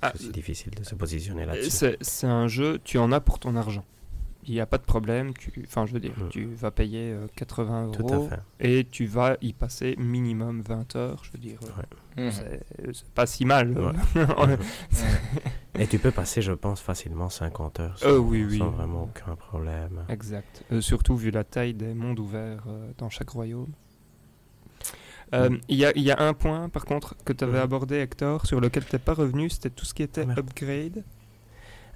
Euh, 0.02 0.08
c'est 0.08 0.08
Ah, 0.08 0.12
aussi 0.14 0.30
difficile 0.30 0.74
de 0.74 0.84
se 0.84 0.94
positionner 0.94 1.42
Euh, 1.42 1.46
là-dessus. 1.46 1.70
C'est 1.70 1.96
c'est 2.00 2.26
un 2.26 2.48
jeu, 2.48 2.78
tu 2.84 2.98
en 2.98 3.12
as 3.12 3.20
pour 3.20 3.38
ton 3.38 3.56
argent. 3.56 3.84
Il 4.46 4.52
n'y 4.52 4.60
a 4.60 4.66
pas 4.66 4.76
de 4.76 4.82
problème. 4.82 5.32
tu- 5.32 5.50
Enfin, 5.66 5.86
je 5.86 5.94
veux 5.94 6.00
dire, 6.00 6.12
Mm. 6.18 6.28
tu 6.28 6.44
vas 6.44 6.70
payer 6.70 7.12
euh, 7.12 7.26
80 7.34 7.90
Tout 7.92 8.02
euros 8.02 8.26
à 8.30 8.36
fait. 8.36 8.42
et 8.78 8.84
tu 8.84 9.06
vas 9.06 9.38
y 9.40 9.54
passer 9.54 9.94
minimum 9.98 10.60
20 10.60 10.96
heures. 10.96 11.22
Je 11.24 11.32
veux 11.32 11.38
dire, 11.38 11.58
euh, 12.18 12.24
Mhm. 12.26 12.30
c'est 12.30 12.60
c'est 12.92 13.08
pas 13.14 13.24
si 13.24 13.46
mal. 13.46 13.74
euh. 13.78 13.90
Ouais. 14.16 14.58
Et 15.78 15.86
tu 15.88 15.98
peux 15.98 16.10
passer, 16.12 16.40
je 16.42 16.52
pense, 16.52 16.80
facilement 16.80 17.28
50 17.30 17.80
heures 17.80 17.98
sans, 17.98 18.06
Euh, 18.08 18.18
oui, 18.18 18.44
oui. 18.48 18.58
sans 18.58 18.70
vraiment 18.70 19.04
aucun 19.04 19.34
problème. 19.34 20.04
exact. 20.08 20.62
Euh, 20.70 20.80
surtout 20.80 21.16
vu 21.16 21.30
la 21.30 21.42
taille 21.42 21.74
des 21.74 21.94
mondes 21.94 22.18
ouverts 22.20 22.64
euh, 22.68 22.92
dans 22.98 23.08
chaque 23.10 23.30
royaume. 23.30 23.72
Euh. 25.34 25.50
Il 25.68 25.76
y, 25.76 25.84
a, 25.84 25.92
il 25.96 26.02
y 26.02 26.10
a 26.10 26.20
un 26.20 26.32
point, 26.32 26.68
par 26.68 26.84
contre, 26.84 27.16
que 27.24 27.32
tu 27.32 27.44
avais 27.44 27.58
abordé, 27.58 27.96
Hector, 27.96 28.46
sur 28.46 28.60
lequel 28.60 28.84
tu 28.84 28.94
n'es 28.94 28.98
pas 28.98 29.14
revenu, 29.14 29.50
c'était 29.50 29.70
tout 29.70 29.84
ce 29.84 29.94
qui 29.94 30.02
était 30.02 30.24
Merde. 30.24 30.38
upgrade. 30.38 31.04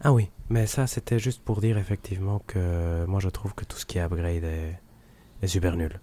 Ah 0.00 0.12
oui, 0.12 0.30
mais 0.48 0.66
ça 0.66 0.86
c'était 0.86 1.18
juste 1.18 1.42
pour 1.42 1.60
dire 1.60 1.76
effectivement 1.76 2.40
que 2.46 3.04
moi 3.06 3.18
je 3.18 3.28
trouve 3.28 3.54
que 3.54 3.64
tout 3.64 3.76
ce 3.76 3.84
qui 3.84 3.98
est 3.98 4.00
upgrade 4.00 4.44
est, 4.44 4.78
est 5.42 5.46
super 5.48 5.76
nul. 5.76 6.00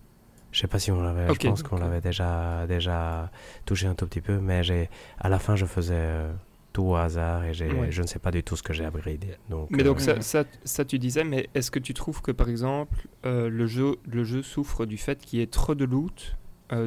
Je 0.52 0.60
sais 0.60 0.68
pas 0.68 0.80
si 0.80 0.92
on 0.92 1.02
l'avait, 1.02 1.34
je 1.34 1.48
pense 1.48 1.64
qu'on 1.64 1.78
l'avait 1.78 2.02
déjà 2.02 2.66
déjà 2.68 3.32
touché 3.66 3.88
un 3.88 3.96
tout 3.96 4.06
petit 4.06 4.22
peu, 4.22 4.40
mais 4.40 4.64
j'ai 4.64 4.90
à 5.18 5.30
la 5.30 5.40
fin 5.40 5.56
je 5.56 5.66
faisais 5.66 5.94
euh, 5.96 6.34
tout 6.74 6.84
au 6.84 6.96
hasard 6.96 7.46
et 7.46 7.54
je 7.54 8.02
ne 8.02 8.08
sais 8.08 8.20
pas 8.20 8.32
du 8.32 8.44
tout 8.44 8.58
ce 8.58 8.64
que 8.64 8.74
j'ai 8.74 8.86
upgradé. 8.86 9.38
Donc, 9.50 9.70
mais 9.70 9.84
donc 9.84 10.02
ça, 10.02 10.20
ça, 10.20 10.44
ça, 10.66 10.84
tu 10.84 11.00
disais, 11.00 11.24
mais 11.24 11.48
est-ce 11.56 11.72
que 11.72 11.80
tu 11.80 11.94
trouves 11.94 12.22
que 12.22 12.32
par 12.34 12.50
exemple 12.50 13.08
le, 13.24 13.66
jeu, 13.66 13.96
le 14.06 14.26
jeu 14.26 14.44
souffre 14.44 14.86
du 14.86 14.98
fait 14.98 15.20
qu'il 15.26 15.40
y 15.40 15.42
ait 15.42 15.48
trop 15.48 15.74
de 15.74 15.86
loot 15.86 16.36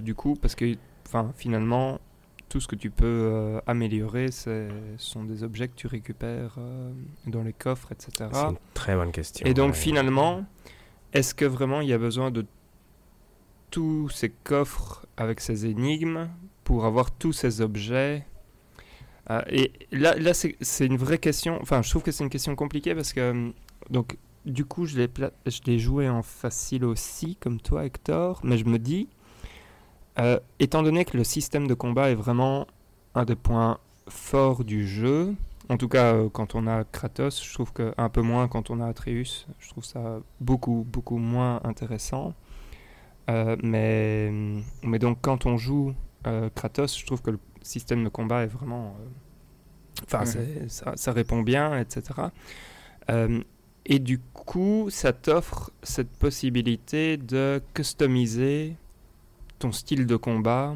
du 0.02 0.14
coup 0.14 0.34
parce 0.34 0.54
que 0.54 0.76
finalement 1.36 2.00
tout 2.48 2.60
ce 2.60 2.68
que 2.68 2.76
tu 2.76 2.90
peux 2.90 3.06
euh, 3.06 3.60
améliorer, 3.66 4.30
ce 4.30 4.68
sont 4.96 5.24
des 5.24 5.42
objets 5.42 5.68
que 5.68 5.76
tu 5.76 5.86
récupères 5.86 6.54
euh, 6.58 6.92
dans 7.26 7.42
les 7.42 7.52
coffres, 7.52 7.92
etc. 7.92 8.30
C'est 8.32 8.40
une 8.40 8.56
très 8.74 8.94
bonne 8.94 9.12
question. 9.12 9.46
Et 9.46 9.54
donc 9.54 9.74
finalement, 9.74 10.44
est-ce 11.12 11.34
que 11.34 11.44
vraiment 11.44 11.80
il 11.80 11.88
y 11.88 11.92
a 11.92 11.98
besoin 11.98 12.30
de 12.30 12.46
tous 13.70 14.08
ces 14.08 14.30
coffres 14.30 15.06
avec 15.16 15.40
ces 15.40 15.66
énigmes 15.66 16.28
pour 16.64 16.84
avoir 16.84 17.10
tous 17.10 17.32
ces 17.32 17.60
objets? 17.60 18.24
Euh, 19.30 19.42
Et 19.50 19.72
là, 19.92 20.16
là 20.16 20.32
c'est 20.32 20.86
une 20.86 20.96
vraie 20.96 21.18
question. 21.18 21.58
Enfin, 21.60 21.82
je 21.82 21.90
trouve 21.90 22.02
que 22.02 22.12
c'est 22.12 22.24
une 22.24 22.30
question 22.30 22.56
compliquée 22.56 22.94
parce 22.94 23.12
que 23.12 23.52
donc 23.90 24.16
du 24.46 24.64
coup, 24.64 24.86
je 24.86 24.96
l'ai 25.66 25.78
joué 25.78 26.08
en 26.08 26.22
facile 26.22 26.84
aussi, 26.86 27.36
comme 27.36 27.60
toi, 27.60 27.84
Hector, 27.84 28.40
mais 28.42 28.56
je 28.56 28.64
me 28.64 28.78
dis 28.78 29.08
euh, 30.20 30.40
étant 30.58 30.82
donné 30.82 31.04
que 31.04 31.16
le 31.16 31.24
système 31.24 31.66
de 31.66 31.74
combat 31.74 32.10
est 32.10 32.14
vraiment 32.14 32.66
un 33.14 33.24
des 33.24 33.36
points 33.36 33.78
forts 34.08 34.64
du 34.64 34.86
jeu, 34.86 35.34
en 35.68 35.76
tout 35.76 35.88
cas 35.88 36.14
euh, 36.14 36.28
quand 36.28 36.54
on 36.54 36.66
a 36.66 36.84
Kratos, 36.84 37.44
je 37.44 37.54
trouve 37.54 37.72
que 37.72 37.92
un 37.96 38.08
peu 38.08 38.22
moins 38.22 38.48
quand 38.48 38.70
on 38.70 38.80
a 38.80 38.86
Atreus, 38.86 39.46
je 39.58 39.68
trouve 39.68 39.84
ça 39.84 40.20
beaucoup 40.40 40.84
beaucoup 40.90 41.18
moins 41.18 41.60
intéressant. 41.64 42.34
Euh, 43.30 43.56
mais, 43.62 44.32
mais 44.82 44.98
donc 44.98 45.18
quand 45.20 45.46
on 45.46 45.56
joue 45.56 45.94
Kratos, 46.54 46.98
je 46.98 47.06
trouve 47.06 47.22
que 47.22 47.30
le 47.30 47.38
système 47.62 48.04
de 48.04 48.08
combat 48.10 48.42
est 48.42 48.48
vraiment... 48.48 48.94
Enfin, 50.04 50.24
ça, 50.26 50.96
ça, 50.96 51.12
répond 51.12 51.42
bien, 51.42 51.78
etc. 51.78 52.02
et 53.86 53.98
du 53.98 54.18
coup, 54.18 54.88
ça 54.90 55.12
t'offre 55.12 55.70
cette 55.82 56.10
possibilité 56.10 57.16
de 57.16 57.62
customiser 57.72 58.76
ton 59.58 59.72
style 59.72 60.06
de 60.06 60.16
combat 60.16 60.74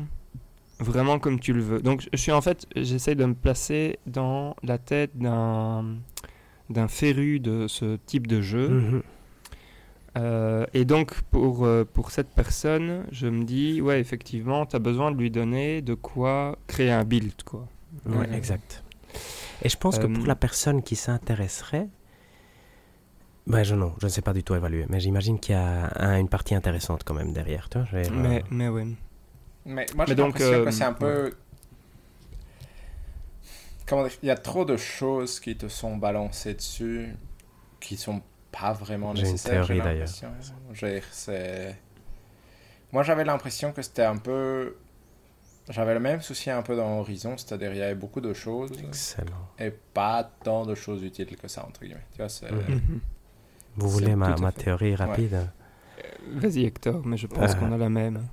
vraiment 0.79 1.19
comme 1.19 1.39
tu 1.39 1.53
le 1.53 1.63
veux. 1.63 1.81
Donc 1.81 2.09
je 2.13 2.19
suis 2.19 2.33
en 2.33 2.41
fait, 2.41 2.67
j'essaie 2.77 3.15
de 3.15 3.25
me 3.25 3.35
placer 3.35 3.99
dans 4.07 4.57
la 4.63 4.79
tête 4.79 5.17
d'un 5.17 5.97
d'un 6.71 6.89
féru 6.89 7.39
de 7.39 7.67
ce 7.69 7.97
type 8.07 8.27
de 8.27 8.41
jeu. 8.41 8.69
Mhm. 8.69 9.03
Euh, 10.19 10.67
et 10.75 10.85
donc 10.85 11.23
pour, 11.31 11.65
euh, 11.65 11.85
pour 11.91 12.11
cette 12.11 12.29
personne, 12.29 13.05
je 13.13 13.27
me 13.27 13.45
dis, 13.45 13.81
ouais, 13.81 13.99
effectivement, 13.99 14.67
tu 14.67 14.77
as 14.77 14.79
besoin 14.79 15.11
de 15.11 15.17
lui 15.17 15.31
donner 15.31 15.81
de 15.81 15.95
quoi 15.95 16.59
créer 16.67 16.91
un 16.91 17.05
build. 17.05 17.43
Quoi. 17.45 17.67
Ouais, 18.07 18.29
exact. 18.35 18.85
Et 19.63 19.69
je 19.69 19.77
pense 19.77 19.99
que 19.99 20.07
pour 20.07 20.25
euh, 20.25 20.29
la 20.29 20.35
personne 20.35 20.83
qui 20.83 20.97
s'intéresserait, 20.97 21.89
ben, 23.47 23.65
je, 23.65 23.75
non, 23.75 23.95
je 24.01 24.07
ne 24.07 24.11
sais 24.11 24.23
pas 24.23 24.33
du 24.33 24.45
tout 24.45 24.55
évaluer, 24.55 24.87
mais 24.89 25.01
j'imagine 25.01 25.39
qu'il 25.39 25.55
y 25.55 25.59
a 25.59 26.19
une 26.19 26.29
partie 26.29 26.55
intéressante 26.55 27.03
quand 27.05 27.15
même 27.15 27.33
derrière. 27.33 27.69
Toi, 27.69 27.85
mais, 28.13 28.45
mais 28.51 28.69
oui. 28.69 28.97
Mais 29.65 29.87
moi, 29.95 30.07
j'ai 30.07 30.15
l'impression 30.15 30.53
euh, 30.53 30.65
que 30.65 30.71
c'est 30.71 30.85
un 30.85 30.93
peu... 30.93 31.35
Comment 33.87 34.05
dire 34.05 34.13
Il 34.23 34.27
y 34.27 34.31
a 34.31 34.37
trop 34.37 34.65
de 34.65 34.77
choses 34.77 35.41
qui 35.41 35.57
te 35.57 35.69
sont 35.69 35.97
balancées 35.97 36.55
dessus 36.55 37.15
qui 37.81 37.97
sont 37.97 38.23
pas 38.53 38.73
vraiment 38.73 39.13
nécessaires. 39.13 39.65
J'ai 39.65 39.75
une 39.75 39.83
théorie 39.83 40.07
d'ailleurs. 40.81 41.77
Moi, 42.93 43.03
j'avais 43.03 43.25
l'impression 43.25 43.73
que 43.73 43.83
c'était 43.83 44.05
un 44.05 44.19
peu... 44.19 44.77
J'avais 45.69 45.95
le 45.95 46.01
même 46.01 46.21
souci 46.21 46.51
un 46.51 46.63
peu 46.63 46.77
dans 46.77 46.99
Horizon, 46.99 47.37
c'est-à-dire 47.39 47.73
il 47.73 47.79
y 47.79 47.83
avait 47.83 47.95
beaucoup 47.95 48.21
de 48.21 48.33
choses. 48.33 48.73
Excellent. 48.87 49.49
Et 49.59 49.71
pas 49.71 50.29
tant 50.45 50.67
de 50.67 50.75
choses 50.75 51.03
utiles 51.03 51.37
que 51.37 51.49
ça, 51.49 51.65
entre 51.65 51.81
guillemets. 51.81 52.05
Tu 52.13 52.19
vois, 52.19 52.29
c'est... 52.29 52.51
Mhm. 52.51 53.01
Vous 53.77 53.89
voulez 53.89 54.17
ma, 54.17 54.37
ma 54.37 54.53
théorie 54.53 54.95
rapide? 54.95 55.35
Euh, 55.35 56.03
Vas-y 56.35 56.65
Hector, 56.65 57.05
mais 57.05 57.17
je 57.17 57.27
pense 57.27 57.55
qu'on 57.55 57.73
a 57.73 57.77
la 57.77 57.89
même. 57.89 58.27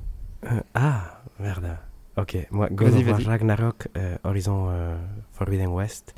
Euh, 0.45 0.61
ah, 0.73 1.21
merde. 1.39 1.77
Ok, 2.17 2.47
moi, 2.51 2.67
God 2.69 2.93
of 2.93 3.07
War 3.07 3.21
Ragnarok, 3.21 3.87
euh, 3.97 4.17
Horizon 4.23 4.97
Forbidden 5.31 5.67
West 5.69 6.13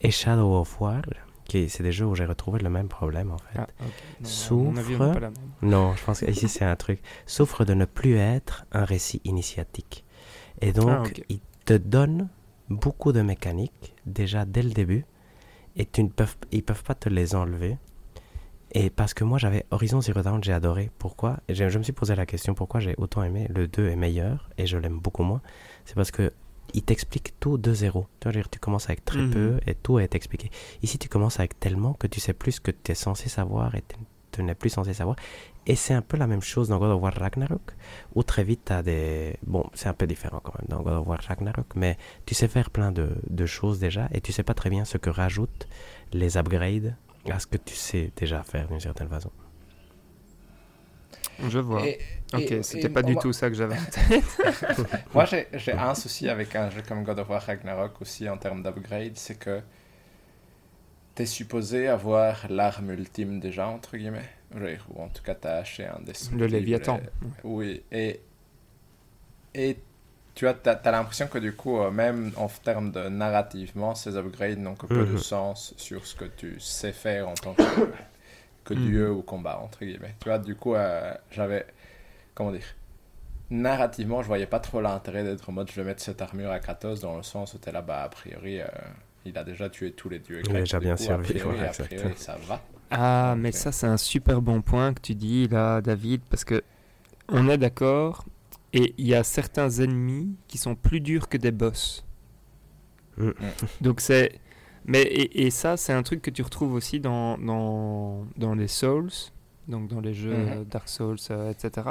et 0.00 0.10
Shadow 0.10 0.54
of 0.60 0.80
War, 0.80 1.02
qui 1.44 1.68
c'est 1.68 1.82
des 1.82 1.92
jeux 1.92 2.06
où 2.06 2.14
j'ai 2.14 2.24
retrouvé 2.24 2.60
le 2.60 2.70
même 2.70 2.88
problème 2.88 3.32
en 3.32 3.38
fait. 3.38 3.58
Ah, 3.58 3.66
souffre. 4.22 5.12
Non, 5.62 5.94
je 5.96 6.04
pense 6.04 6.20
qu'ici 6.20 6.48
c'est 6.48 6.64
un 6.64 6.76
truc. 6.76 7.00
Souffre 7.26 7.64
de 7.64 7.74
ne 7.74 7.84
plus 7.84 8.14
être 8.16 8.64
un 8.70 8.84
récit 8.84 9.20
initiatique. 9.24 10.04
Et 10.60 10.72
donc, 10.72 10.88
ah, 10.88 11.22
il 11.28 11.40
te 11.64 11.72
donne 11.74 12.28
beaucoup 12.68 13.12
de 13.12 13.22
mécaniques 13.22 13.94
déjà 14.06 14.44
dès 14.44 14.62
le 14.62 14.70
début 14.70 15.04
et 15.76 15.86
tu 15.86 16.04
ne 16.04 16.08
ils 16.52 16.62
peuvent 16.62 16.84
pas 16.84 16.94
te 16.94 17.08
les 17.08 17.34
enlever. 17.34 17.76
Et 18.72 18.90
parce 18.90 19.14
que 19.14 19.24
moi, 19.24 19.38
j'avais 19.38 19.66
Horizon 19.70 20.00
Zero 20.00 20.22
Dawn, 20.22 20.42
j'ai 20.42 20.52
adoré. 20.52 20.90
Pourquoi? 20.98 21.40
Je, 21.48 21.76
me 21.76 21.82
suis 21.82 21.92
posé 21.92 22.14
la 22.14 22.26
question 22.26 22.54
pourquoi 22.54 22.80
j'ai 22.80 22.94
autant 22.98 23.22
aimé? 23.22 23.48
Le 23.50 23.66
2 23.66 23.88
est 23.88 23.96
meilleur 23.96 24.48
et 24.58 24.66
je 24.66 24.78
l'aime 24.78 24.98
beaucoup 24.98 25.24
moins. 25.24 25.42
C'est 25.84 25.94
parce 25.94 26.10
que 26.10 26.32
il 26.72 26.82
t'explique 26.82 27.34
tout 27.40 27.58
de 27.58 27.74
zéro. 27.74 28.06
Tu, 28.20 28.30
vois, 28.30 28.42
tu 28.48 28.58
commences 28.60 28.86
avec 28.86 29.04
très 29.04 29.22
mhm. 29.22 29.30
peu 29.30 29.60
et 29.66 29.74
tout 29.74 29.98
est 29.98 30.14
expliqué. 30.14 30.50
Ici, 30.82 30.98
tu 30.98 31.08
commences 31.08 31.40
avec 31.40 31.58
tellement 31.58 31.94
que 31.94 32.06
tu 32.06 32.20
sais 32.20 32.32
plus 32.32 32.52
ce 32.52 32.60
que 32.60 32.70
tu 32.70 32.92
es 32.92 32.94
censé 32.94 33.28
savoir 33.28 33.74
et 33.74 33.82
tu 34.30 34.42
n'es 34.44 34.54
plus 34.54 34.70
censé 34.70 34.94
savoir. 34.94 35.16
Et 35.66 35.74
c'est 35.74 35.94
un 35.94 36.02
peu 36.02 36.16
la 36.16 36.28
même 36.28 36.40
chose 36.40 36.68
dans 36.68 36.78
God 36.78 36.90
of 36.92 37.02
War 37.02 37.12
Ragnarok, 37.12 37.74
où 38.14 38.22
très 38.22 38.44
vite 38.44 38.62
tu 38.66 38.72
as 38.72 38.84
des... 38.84 39.36
Bon, 39.44 39.68
c'est 39.74 39.88
un 39.88 39.94
peu 39.94 40.06
différent 40.06 40.40
quand 40.42 40.54
même 40.58 40.68
dans 40.68 40.82
God 40.82 41.00
of 41.00 41.08
War 41.08 41.18
Ragnarok, 41.26 41.74
mais 41.74 41.98
tu 42.24 42.36
sais 42.36 42.46
faire 42.46 42.70
plein 42.70 42.92
de, 42.92 43.10
de 43.28 43.46
choses 43.46 43.80
déjà 43.80 44.08
et 44.12 44.20
tu 44.20 44.30
sais 44.32 44.44
pas 44.44 44.54
très 44.54 44.70
bien 44.70 44.84
ce 44.84 44.96
que 44.96 45.10
rajoutent 45.10 45.66
les 46.12 46.36
upgrades 46.36 46.94
à 47.28 47.38
ce 47.38 47.46
que 47.46 47.56
tu 47.56 47.74
sais 47.74 48.12
déjà 48.16 48.42
faire 48.42 48.68
d'une 48.68 48.80
certaine 48.80 49.08
façon. 49.08 49.30
Je 51.48 51.58
vois. 51.58 51.82
ok, 52.34 52.58
c'était 52.62 52.88
pas 52.88 53.02
du 53.02 53.16
tout 53.16 53.32
ça 53.32 53.48
que 53.48 53.56
j'avais 53.56 53.76
en 53.76 53.84
tête. 54.08 54.24
Moi, 55.14 55.24
j'ai 55.24 55.72
un 55.72 55.94
souci 55.94 56.28
avec 56.28 56.54
un 56.54 56.70
jeu 56.70 56.82
comme 56.86 57.02
God 57.02 57.18
of 57.18 57.28
War 57.30 57.42
Ragnarok 57.42 58.00
aussi 58.00 58.28
en 58.28 58.36
termes 58.36 58.62
d'upgrade, 58.62 59.12
c'est 59.16 59.38
que 59.38 59.60
tu 61.14 61.22
es 61.22 61.26
supposé 61.26 61.88
avoir 61.88 62.46
l'arme 62.50 62.90
ultime 62.90 63.40
déjà, 63.40 63.68
entre 63.68 63.96
guillemets. 63.96 64.28
Ou 64.54 65.00
en 65.00 65.08
tout 65.08 65.22
cas, 65.22 65.34
tu 65.34 65.46
as 65.46 65.56
acheté 65.56 65.86
un 65.86 66.00
des 66.00 66.12
Le 66.36 66.46
Léviathan. 66.46 67.00
Oui, 67.44 67.82
et, 67.92 68.20
et 69.54 69.78
tu 70.40 70.48
as, 70.48 70.56
as, 70.64 70.90
l'impression 70.90 71.26
que 71.26 71.36
du 71.36 71.52
coup, 71.52 71.78
euh, 71.78 71.90
même 71.90 72.32
en 72.36 72.48
termes 72.48 72.92
de 72.92 73.10
narrativement, 73.10 73.94
ces 73.94 74.16
upgrades 74.16 74.58
n'ont 74.58 74.74
que 74.74 74.86
peu 74.86 75.04
de 75.04 75.12
mhm. 75.12 75.18
sens 75.18 75.74
sur 75.76 76.06
ce 76.06 76.14
que 76.14 76.24
tu 76.24 76.58
sais 76.58 76.94
faire 76.94 77.28
en 77.28 77.34
tant 77.34 77.52
que, 77.52 77.62
que 78.64 78.72
mhm. 78.72 78.86
dieu 78.86 79.12
ou 79.12 79.20
combat, 79.20 79.60
entre 79.62 79.84
guillemets. 79.84 80.14
Tu 80.18 80.30
vois, 80.30 80.38
du 80.38 80.54
coup, 80.54 80.74
euh, 80.74 81.12
j'avais. 81.30 81.66
Comment 82.34 82.52
dire 82.52 82.64
Narrativement, 83.50 84.22
je 84.22 84.28
voyais 84.28 84.46
pas 84.46 84.60
trop 84.60 84.80
l'intérêt 84.80 85.24
d'être 85.24 85.50
en 85.50 85.52
mode 85.52 85.70
je 85.70 85.78
vais 85.78 85.84
mettre 85.84 86.02
cette 86.02 86.22
armure 86.22 86.50
à 86.52 86.58
Kratos 86.58 87.00
dans 87.00 87.18
le 87.18 87.22
sens 87.22 87.52
où 87.52 87.58
tu 87.58 87.68
es 87.68 87.72
là-bas, 87.72 88.04
a 88.04 88.08
priori, 88.08 88.62
euh, 88.62 88.66
il 89.26 89.36
a 89.36 89.44
déjà 89.44 89.68
tué 89.68 89.92
tous 89.92 90.08
les 90.08 90.20
dieux. 90.20 90.40
Il 90.48 90.56
a 90.56 90.60
déjà 90.60 90.80
bien 90.80 90.96
servi. 90.96 91.38
ça 92.16 92.38
va. 92.46 92.62
Ah, 92.90 93.34
mais 93.36 93.52
ça, 93.52 93.72
c'est 93.72 93.86
un 93.86 93.98
super 93.98 94.40
bon 94.40 94.62
point 94.62 94.94
que 94.94 95.02
tu 95.02 95.14
dis 95.14 95.48
là, 95.48 95.82
David, 95.82 96.22
parce 96.30 96.44
que 96.44 96.62
on 97.28 97.46
est 97.50 97.58
d'accord, 97.58 98.24
et 98.72 98.94
il 98.98 99.06
y 99.06 99.14
a 99.14 99.24
certains 99.24 99.70
ennemis 99.70 100.36
qui 100.48 100.58
sont 100.58 100.74
plus 100.74 101.00
durs 101.00 101.28
que 101.28 101.36
des 101.36 101.52
boss. 101.52 102.04
Mm. 103.16 103.30
Donc 103.80 104.00
c'est... 104.00 104.40
Mais, 104.86 105.02
et, 105.02 105.50
ça, 105.50 105.76
c'est 105.76 105.92
un 105.92 106.02
truc 106.02 106.22
que 106.22 106.30
tu 106.30 106.40
retrouves 106.40 106.72
aussi 106.72 107.00
dans, 107.00 107.36
dans, 107.36 108.26
dans 108.38 108.54
les 108.54 108.66
Souls, 108.66 109.10
donc 109.68 109.88
dans 109.88 110.00
les 110.00 110.14
jeux 110.14 110.34
mm-hmm. 110.34 110.68
Dark 110.68 110.88
Souls, 110.88 111.18
euh, 111.30 111.50
etc. 111.50 111.86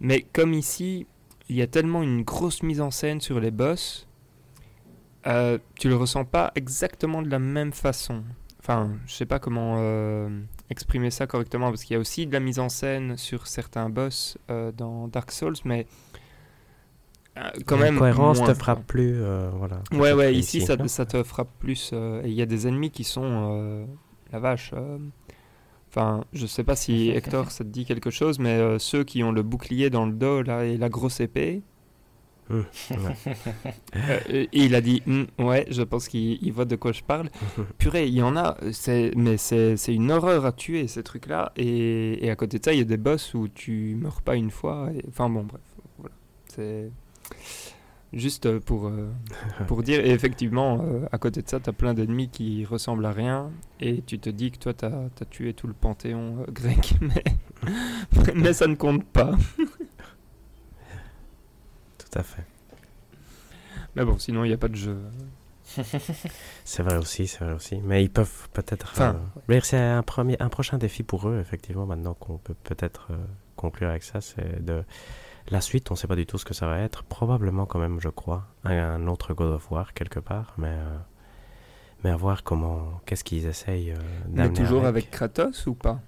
Mais 0.00 0.22
comme 0.32 0.54
ici, 0.54 1.06
il 1.48 1.56
y 1.56 1.62
a 1.62 1.66
tellement 1.66 2.02
une 2.02 2.22
grosse 2.22 2.62
mise 2.62 2.80
en 2.80 2.90
scène 2.90 3.20
sur 3.20 3.38
les 3.38 3.50
boss, 3.50 4.08
euh, 5.26 5.58
tu 5.78 5.88
le 5.88 5.96
ressens 5.96 6.24
pas 6.24 6.52
exactement 6.54 7.20
de 7.20 7.28
la 7.28 7.38
même 7.38 7.72
façon. 7.72 8.22
Enfin, 8.60 8.92
je 9.06 9.14
sais 9.14 9.26
pas 9.26 9.38
comment 9.38 9.76
euh, 9.78 10.28
exprimer 10.70 11.10
ça 11.10 11.26
correctement, 11.26 11.68
parce 11.68 11.84
qu'il 11.84 11.94
y 11.94 11.96
a 11.96 12.00
aussi 12.00 12.26
de 12.26 12.32
la 12.32 12.40
mise 12.40 12.58
en 12.58 12.68
scène 12.68 13.16
sur 13.16 13.46
certains 13.46 13.88
boss 13.88 14.38
euh, 14.50 14.72
dans 14.72 15.08
Dark 15.08 15.30
Souls, 15.30 15.56
mais 15.64 15.86
euh, 17.36 17.50
quand 17.66 17.76
même. 17.76 17.94
La 17.94 18.00
cohérence 18.00 18.42
te 18.42 18.54
frappe 18.54 18.86
plus. 18.86 19.20
voilà, 19.54 19.82
ouais, 19.92 20.12
ouais, 20.12 20.34
ici 20.34 20.60
ça, 20.60 20.76
ça, 20.88 21.06
te 21.06 21.22
frappe 21.22 21.50
plus. 21.58 21.92
et 21.92 22.26
il 22.28 22.34
y 22.34 22.42
a 22.42 22.46
des 22.46 22.66
ennemis 22.66 22.90
qui 22.90 23.04
sont. 23.04 23.86
la 24.32 24.38
vache. 24.38 24.72
Enfin, 25.88 26.24
je 26.32 26.46
sais 26.46 26.64
pas 26.64 26.76
si 26.76 27.10
Hector 27.10 27.50
ça 27.50 27.64
te 27.64 27.70
dit 27.70 27.84
quelque 27.84 28.10
chose, 28.10 28.38
mais 28.38 28.78
ceux 28.78 29.04
qui 29.04 29.22
ont 29.22 29.32
le 29.32 29.42
bouclier 29.42 29.90
dans 29.90 30.06
le 30.06 30.12
dos 30.12 30.42
là, 30.42 30.64
et 30.64 30.76
la 30.76 30.88
grosse 30.88 31.20
épée, 31.20 31.62
euh, 32.50 32.62
et 34.30 34.48
il 34.52 34.74
a 34.74 34.80
dit 34.80 35.02
hum, 35.06 35.26
Ouais, 35.38 35.66
je 35.70 35.82
pense 35.82 36.08
qu'il 36.08 36.52
voit 36.52 36.64
de 36.64 36.76
quoi 36.76 36.92
je 36.92 37.02
parle. 37.02 37.28
Purée, 37.78 38.06
il 38.06 38.14
y 38.14 38.22
en 38.22 38.36
a, 38.36 38.56
mais 39.16 39.36
c'est 39.36 39.76
une 39.88 40.10
horreur 40.10 40.46
à 40.46 40.52
tuer 40.52 40.86
ces 40.88 41.02
trucs-là. 41.02 41.52
Et, 41.56 42.24
et, 42.24 42.30
à 42.30 42.36
côté 42.36 42.58
de 42.58 42.64
ça, 42.64 42.72
il 42.72 42.78
y 42.78 42.82
a 42.82 42.84
des 42.84 42.96
boss 42.96 43.34
où 43.34 43.48
tu 43.48 43.96
meurs 44.00 44.22
pas 44.22 44.36
une 44.36 44.50
fois. 44.50 44.90
enfin 45.08 45.28
bon, 45.28 45.44
bref, 45.44 45.62
voilà. 45.98 46.14
C'est. 46.48 46.90
juste 48.12 48.46
euh, 48.46 48.60
pour, 48.60 48.86
euh, 48.86 49.10
pour 49.66 49.82
dire, 49.82 50.04
et 50.04 50.10
effectivement, 50.10 50.80
euh, 50.82 51.06
à 51.12 51.18
côté 51.18 51.42
de 51.42 51.48
ça, 51.48 51.60
tu 51.60 51.70
as 51.70 51.72
plein 51.72 51.94
d'ennemis 51.94 52.28
qui 52.28 52.64
ressemblent 52.64 53.06
à 53.06 53.12
rien, 53.12 53.50
et 53.80 54.02
tu 54.02 54.18
te 54.18 54.30
dis 54.30 54.50
que 54.50 54.58
toi, 54.58 54.74
tu 54.74 54.84
as, 54.84 55.08
tué 55.30 55.52
tout 55.54 55.66
le 55.66 55.74
panthéon 55.74 56.40
euh, 56.40 56.50
grec, 56.50 56.94
mais, 57.00 57.24
mais 58.34 58.52
ça 58.52 58.66
ne 58.66 58.74
compte 58.74 59.04
pas. 59.04 59.32
À 62.16 62.22
fait. 62.22 62.44
Mais 63.94 64.04
bon, 64.04 64.18
sinon, 64.18 64.44
il 64.44 64.48
n'y 64.48 64.54
a 64.54 64.58
pas 64.58 64.68
de 64.68 64.76
jeu. 64.76 64.98
C'est 66.64 66.82
vrai 66.82 66.96
aussi, 66.96 67.26
c'est 67.26 67.44
vrai 67.44 67.54
aussi. 67.54 67.80
Mais 67.82 68.04
ils 68.04 68.10
peuvent 68.10 68.48
peut-être. 68.52 68.88
Enfin, 68.92 69.16
euh, 69.50 69.60
C'est 69.62 69.78
un, 69.78 70.02
premier, 70.02 70.36
un 70.38 70.48
prochain 70.48 70.78
défi 70.78 71.02
pour 71.02 71.28
eux, 71.28 71.40
effectivement, 71.40 71.86
maintenant 71.86 72.14
qu'on 72.14 72.38
peut 72.38 72.54
peut-être 72.62 73.08
euh, 73.10 73.16
conclure 73.56 73.88
avec 73.88 74.04
ça. 74.04 74.20
C'est 74.20 74.64
de. 74.64 74.84
La 75.48 75.60
suite, 75.60 75.90
on 75.90 75.94
ne 75.94 75.98
sait 75.98 76.08
pas 76.08 76.16
du 76.16 76.26
tout 76.26 76.38
ce 76.38 76.44
que 76.44 76.54
ça 76.54 76.66
va 76.66 76.78
être. 76.78 77.04
Probablement, 77.04 77.66
quand 77.66 77.78
même, 77.78 78.00
je 78.00 78.08
crois, 78.08 78.46
un, 78.64 79.06
autre 79.06 79.32
God 79.32 79.52
of 79.54 79.70
War 79.70 79.92
quelque 79.94 80.18
part. 80.18 80.54
Mais, 80.58 80.68
euh, 80.68 80.98
mais 82.04 82.10
à 82.10 82.16
voir 82.16 82.42
comment. 82.42 83.00
Qu'est-ce 83.06 83.24
qu'ils 83.24 83.46
essayent 83.46 83.92
euh, 83.92 83.96
Mais 84.28 84.42
d'amener 84.42 84.54
toujours 84.54 84.86
avec 84.86 85.10
Kratos 85.10 85.66
ou 85.66 85.74
pas? 85.74 86.00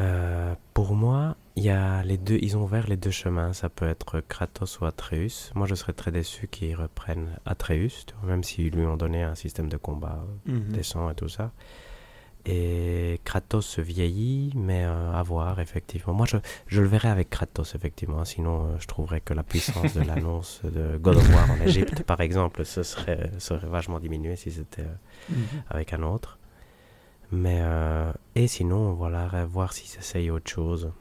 Euh, 0.00 0.54
pour 0.72 0.94
moi, 0.94 1.36
il 1.56 1.62
y 1.64 1.70
a 1.70 2.02
les 2.02 2.18
deux, 2.18 2.38
ils 2.42 2.56
ont 2.56 2.64
ouvert 2.64 2.88
les 2.88 2.96
deux 2.96 3.12
chemins. 3.12 3.52
Ça 3.52 3.68
peut 3.68 3.86
être 3.88 4.20
Kratos 4.20 4.80
ou 4.80 4.86
Atreus. 4.86 5.52
Moi, 5.54 5.66
je 5.68 5.74
serais 5.76 5.92
très 5.92 6.10
déçu 6.10 6.48
qu'ils 6.48 6.74
reprennent 6.74 7.28
Atreus, 7.46 8.04
tu 8.06 8.14
vois, 8.20 8.28
même 8.30 8.42
s'ils 8.42 8.74
lui 8.74 8.84
ont 8.86 8.96
donné 8.96 9.22
un 9.22 9.34
système 9.36 9.68
de 9.68 9.76
combat 9.76 10.24
Mhm. 10.46 10.72
décent 10.72 11.10
et 11.10 11.14
tout 11.14 11.28
ça. 11.28 11.52
Et 12.46 13.20
Kratos 13.24 13.64
se 13.64 13.80
vieillit, 13.80 14.52
mais 14.54 14.84
euh, 14.84 15.12
à 15.12 15.22
voir, 15.22 15.60
effectivement. 15.60 16.12
Moi, 16.12 16.26
je, 16.28 16.36
je 16.66 16.82
le 16.82 16.88
verrais 16.88 17.08
avec 17.08 17.30
Kratos, 17.30 17.74
effectivement. 17.74 18.22
Sinon, 18.26 18.66
euh, 18.66 18.76
je 18.80 18.86
trouverais 18.86 19.22
que 19.22 19.32
la 19.32 19.42
puissance 19.42 19.94
de 19.94 20.02
l'annonce 20.06 20.60
de 20.62 20.98
God 20.98 21.16
of 21.16 21.34
War 21.34 21.50
en 21.50 21.60
Égypte, 21.66 22.02
par 22.02 22.20
exemple, 22.20 22.66
ce 22.66 22.82
serait, 22.82 23.30
serait 23.38 23.66
vachement 23.66 23.98
diminué 23.98 24.36
si 24.36 24.50
c'était 24.50 24.82
euh, 24.82 25.30
Mhm. 25.30 25.46
avec 25.70 25.94
un 25.94 26.02
autre. 26.02 26.38
Mais 27.34 27.58
euh, 27.62 28.12
et 28.34 28.46
sinon, 28.46 28.92
voilà, 28.92 29.28
voir 29.46 29.72
s'ils 29.72 29.98
essayent 29.98 30.30
autre 30.30 30.50
chose. 30.50 30.92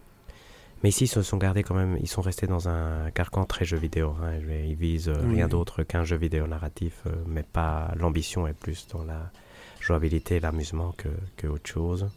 Mais 0.81 0.89
ici, 0.89 1.05
ils 1.05 1.07
se 1.07 1.22
sont 1.22 1.38
gardés 1.38 1.64
quand 1.64 1.76
même, 1.76 1.97
ils 2.01 2.07
sont 2.10 2.22
restés 2.22 2.47
dans 2.47 2.68
un 2.68 3.10
carcan 3.11 3.45
très 3.45 3.64
jeu 3.65 3.77
vidéo. 3.77 4.15
hein. 4.22 4.34
Ils 4.49 4.76
visent 4.76 5.10
euh, 5.10 5.22
Oui. 5.26 5.35
rien 5.35 5.47
d'autre 5.47 5.84
qu'un 5.84 6.03
jeu 6.03 6.18
vidéo 6.18 6.45
narratif, 6.47 7.03
euh, 7.07 7.11
mais 7.26 7.43
pas 7.43 7.93
l'ambition 7.97 8.47
est 8.47 8.53
plus 8.53 8.88
dans 8.89 9.03
la 9.05 9.31
jouabilité 9.80 10.35
et 10.35 10.39
l'amusement 10.41 10.93
que, 10.97 11.07
que 11.38 11.47
autre 11.47 11.69
chose. 11.69 12.10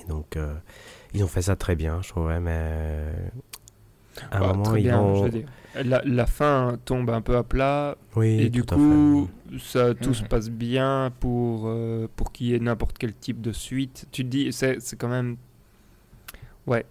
Et 0.00 0.08
donc, 0.08 0.36
euh, 0.36 0.54
ils 1.12 1.22
ont 1.22 1.28
fait 1.28 1.42
ça 1.42 1.56
très 1.56 1.74
bien, 1.76 2.00
je 2.00 2.08
trouvais, 2.08 2.40
mais 2.40 3.12
à 4.30 4.36
un 4.36 4.40
Bah, 4.40 4.46
moment, 4.48 4.62
très 4.64 4.80
ils 4.80 4.84
bien, 4.84 5.00
ont. 5.00 5.14
je 5.16 5.22
veux 5.24 5.30
dire. 5.30 5.46
La, 5.84 6.02
la 6.04 6.26
fin 6.26 6.76
tombe 6.84 7.08
un 7.10 7.22
peu 7.22 7.36
à 7.36 7.42
plat, 7.42 7.96
Oui, 8.14 8.42
et 8.42 8.50
du 8.50 8.62
coup, 8.62 9.28
ça, 9.58 9.94
tout 9.94 10.12
se 10.12 10.22
Mhm. 10.22 10.28
passe 10.28 10.50
bien 10.50 11.10
pour, 11.18 11.62
euh, 11.66 12.06
pour 12.14 12.30
qu'il 12.30 12.48
y 12.48 12.54
ait 12.54 12.58
n'importe 12.58 12.98
quel 12.98 13.14
type 13.14 13.40
de 13.40 13.52
suite. 13.52 14.06
Tu 14.12 14.22
te 14.22 14.28
dis, 14.28 14.52
c'est 14.52 14.80
c'est 14.80 14.96
quand 14.96 15.08
même. 15.08 15.36
Ouais. 16.66 16.84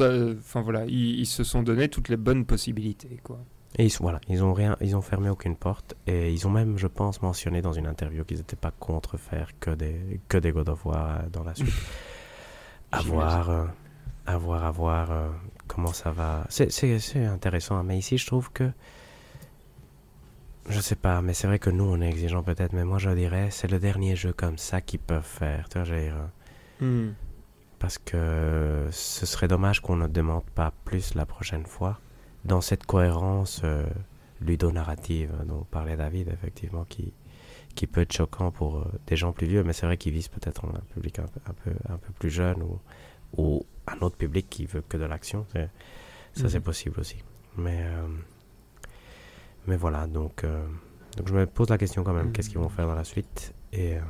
Euh, 0.00 0.34
Enfin 0.38 0.60
voilà, 0.62 0.84
ils, 0.86 1.20
ils 1.20 1.26
se 1.26 1.44
sont 1.44 1.62
donné 1.62 1.88
toutes 1.88 2.08
les 2.08 2.16
bonnes 2.16 2.44
possibilités, 2.44 3.18
quoi. 3.22 3.38
Et 3.78 3.86
ils, 3.86 3.92
voilà, 4.00 4.20
ils 4.28 4.44
ont 4.44 4.52
rien, 4.52 4.76
ils 4.82 4.94
ont 4.96 5.00
fermé 5.00 5.30
aucune 5.30 5.56
porte 5.56 5.94
et 6.06 6.30
ils 6.32 6.46
ont 6.46 6.50
même, 6.50 6.76
je 6.76 6.86
pense, 6.86 7.22
mentionné 7.22 7.62
dans 7.62 7.72
une 7.72 7.86
interview 7.86 8.24
qu'ils 8.24 8.36
n'étaient 8.38 8.56
pas 8.56 8.70
contre 8.70 9.16
faire 9.16 9.48
que 9.60 9.70
des 9.70 10.20
que 10.28 10.36
des 10.36 10.52
God 10.52 10.68
of 10.68 10.84
War 10.84 11.16
euh, 11.20 11.28
dans 11.32 11.44
la 11.44 11.54
suite. 11.54 11.68
à 12.92 13.00
voir, 13.00 13.48
euh, 13.50 13.64
à 14.26 14.36
voir, 14.36 14.64
à 14.64 14.70
voir 14.70 15.10
euh, 15.10 15.28
comment 15.66 15.92
ça 15.92 16.10
va. 16.12 16.46
C'est 16.48 17.24
intéressant, 17.26 17.76
hein, 17.76 17.82
mais 17.82 17.98
ici 17.98 18.18
je 18.18 18.26
trouve 18.26 18.50
que 18.52 18.70
je 20.68 20.80
sais 20.80 20.94
pas, 20.96 21.20
mais 21.22 21.34
c'est 21.34 21.46
vrai 21.48 21.58
que 21.58 21.70
nous 21.70 21.84
on 21.84 22.00
est 22.00 22.08
exigeants 22.08 22.42
peut-être, 22.44 22.72
mais 22.72 22.84
moi 22.84 22.98
je 22.98 23.10
dirais 23.10 23.48
c'est 23.50 23.68
le 23.70 23.78
dernier 23.78 24.14
jeu 24.16 24.32
comme 24.32 24.58
ça 24.58 24.80
qu'ils 24.80 25.00
peuvent 25.00 25.22
faire. 25.24 25.68
Tu 25.68 25.78
vois, 25.78 25.86
dire, 25.98 26.16
euh, 26.16 26.26
Hmm. 26.80 27.12
parce 27.78 27.98
que 27.98 28.88
ce 28.90 29.24
serait 29.26 29.46
dommage 29.46 29.80
qu'on 29.80 29.94
ne 29.96 30.08
demande 30.08 30.42
pas 30.54 30.72
plus 30.84 31.14
la 31.14 31.26
prochaine 31.26 31.64
fois 31.66 32.00
dans 32.44 32.60
cette 32.60 32.86
cohérence 32.86 33.60
euh, 33.62 33.86
ludonarrative 34.40 35.30
dont 35.46 35.64
parlait 35.70 35.96
David, 35.96 36.28
effectivement, 36.28 36.84
qui, 36.88 37.12
qui 37.76 37.86
peut 37.86 38.00
être 38.00 38.12
choquant 38.12 38.50
pour 38.50 38.78
euh, 38.78 38.84
des 39.06 39.16
gens 39.16 39.32
plus 39.32 39.46
vieux, 39.46 39.62
mais 39.62 39.72
c'est 39.72 39.86
vrai 39.86 39.96
qu'ils 39.96 40.12
visent 40.12 40.28
peut-être 40.28 40.64
un 40.64 40.80
public 40.94 41.20
un, 41.20 41.26
peu- 41.26 41.40
un, 41.48 41.52
peu, 41.52 41.70
un 41.88 41.98
peu 41.98 42.12
plus 42.18 42.30
jeune 42.30 42.62
ou, 42.62 42.80
ou 43.36 43.64
un 43.86 43.98
autre 44.00 44.16
public 44.16 44.48
qui 44.48 44.66
veut 44.66 44.82
que 44.88 44.96
de 44.96 45.04
l'action. 45.04 45.46
Ça, 46.34 46.48
c'est 46.48 46.58
Mhm. 46.58 46.62
possible 46.62 47.00
aussi. 47.00 47.16
Mais, 47.56 47.80
euh, 47.82 48.06
mais 49.66 49.76
voilà, 49.76 50.06
donc, 50.06 50.44
euh, 50.44 50.64
donc 51.16 51.28
je 51.28 51.34
me 51.34 51.46
pose 51.46 51.68
la 51.68 51.78
question 51.78 52.02
quand 52.04 52.12
même, 52.14 52.26
Mhm. 52.26 52.32
qu'est-ce 52.32 52.48
qu'ils 52.48 52.58
vont 52.58 52.68
faire 52.70 52.86
dans 52.86 52.94
la 52.94 53.04
suite? 53.04 53.52
Et, 53.72 53.96
euh, 53.96 54.00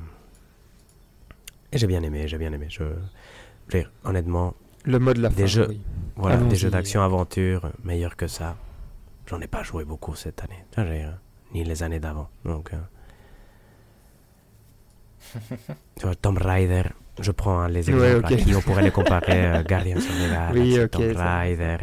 et 1.72 1.78
j'ai 1.78 1.86
bien 1.86 2.02
aimé, 2.02 2.28
j'ai 2.28 2.38
bien 2.38 2.52
aimé. 2.52 2.66
Je, 2.68 2.84
je 3.68 3.78
dire, 3.78 3.90
honnêtement, 4.04 4.54
Le 4.84 4.98
mode 4.98 5.18
la 5.18 5.28
Des 5.28 5.42
fin, 5.42 5.46
jeux- 5.46 5.68
oui. 5.68 5.80
voilà, 6.16 6.36
des 6.38 6.56
jeux 6.56 6.68
d'action-aventure 6.70 7.70
meilleurs 7.84 8.16
que 8.16 8.26
ça. 8.26 8.56
J'en 9.28 9.40
ai 9.40 9.46
pas 9.46 9.62
joué 9.62 9.84
beaucoup 9.84 10.16
cette 10.16 10.42
année. 10.42 10.64
Ni 11.54 11.62
les 11.64 11.82
années 11.84 12.00
d'avant. 12.00 12.28
Donc, 12.44 12.72
euh, 12.74 12.78
Tomb 16.22 16.38
Raider, 16.38 16.84
je 17.20 17.30
prends 17.30 17.60
hein, 17.60 17.68
les 17.68 17.88
Ouais, 17.90 18.10
exemples 18.16 18.26
ok. 18.26 18.32
à 18.32 18.36
qui 18.36 18.54
on 18.54 18.60
pourrait 18.60 18.82
les 18.82 18.90
comparer. 18.90 19.46
euh, 19.46 19.62
Guardians 19.68 19.96
of 19.96 20.06
the 20.06 20.30
Galaxy, 20.30 20.58
Oui, 20.60 20.80
ok, 20.80 20.90
Tomb. 20.90 21.16
Raider. 21.16 21.76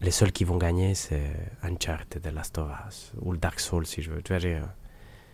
Les 0.00 0.10
seuls 0.12 0.32
qui 0.32 0.44
vont 0.44 0.56
gagner, 0.58 0.94
c'est 0.94 1.30
Uncharted, 1.62 2.22
The 2.22 2.32
Last 2.32 2.56
of 2.58 2.68
Us, 2.88 3.12
ou 3.20 3.32
le 3.32 3.38
Dark 3.38 3.58
Souls, 3.60 3.86
si 3.86 4.00
je 4.02 4.10
veux. 4.10 4.22
Tu 4.22 4.32
vois, 4.32 4.38
j'ai, 4.38 4.54
euh, 4.56 4.60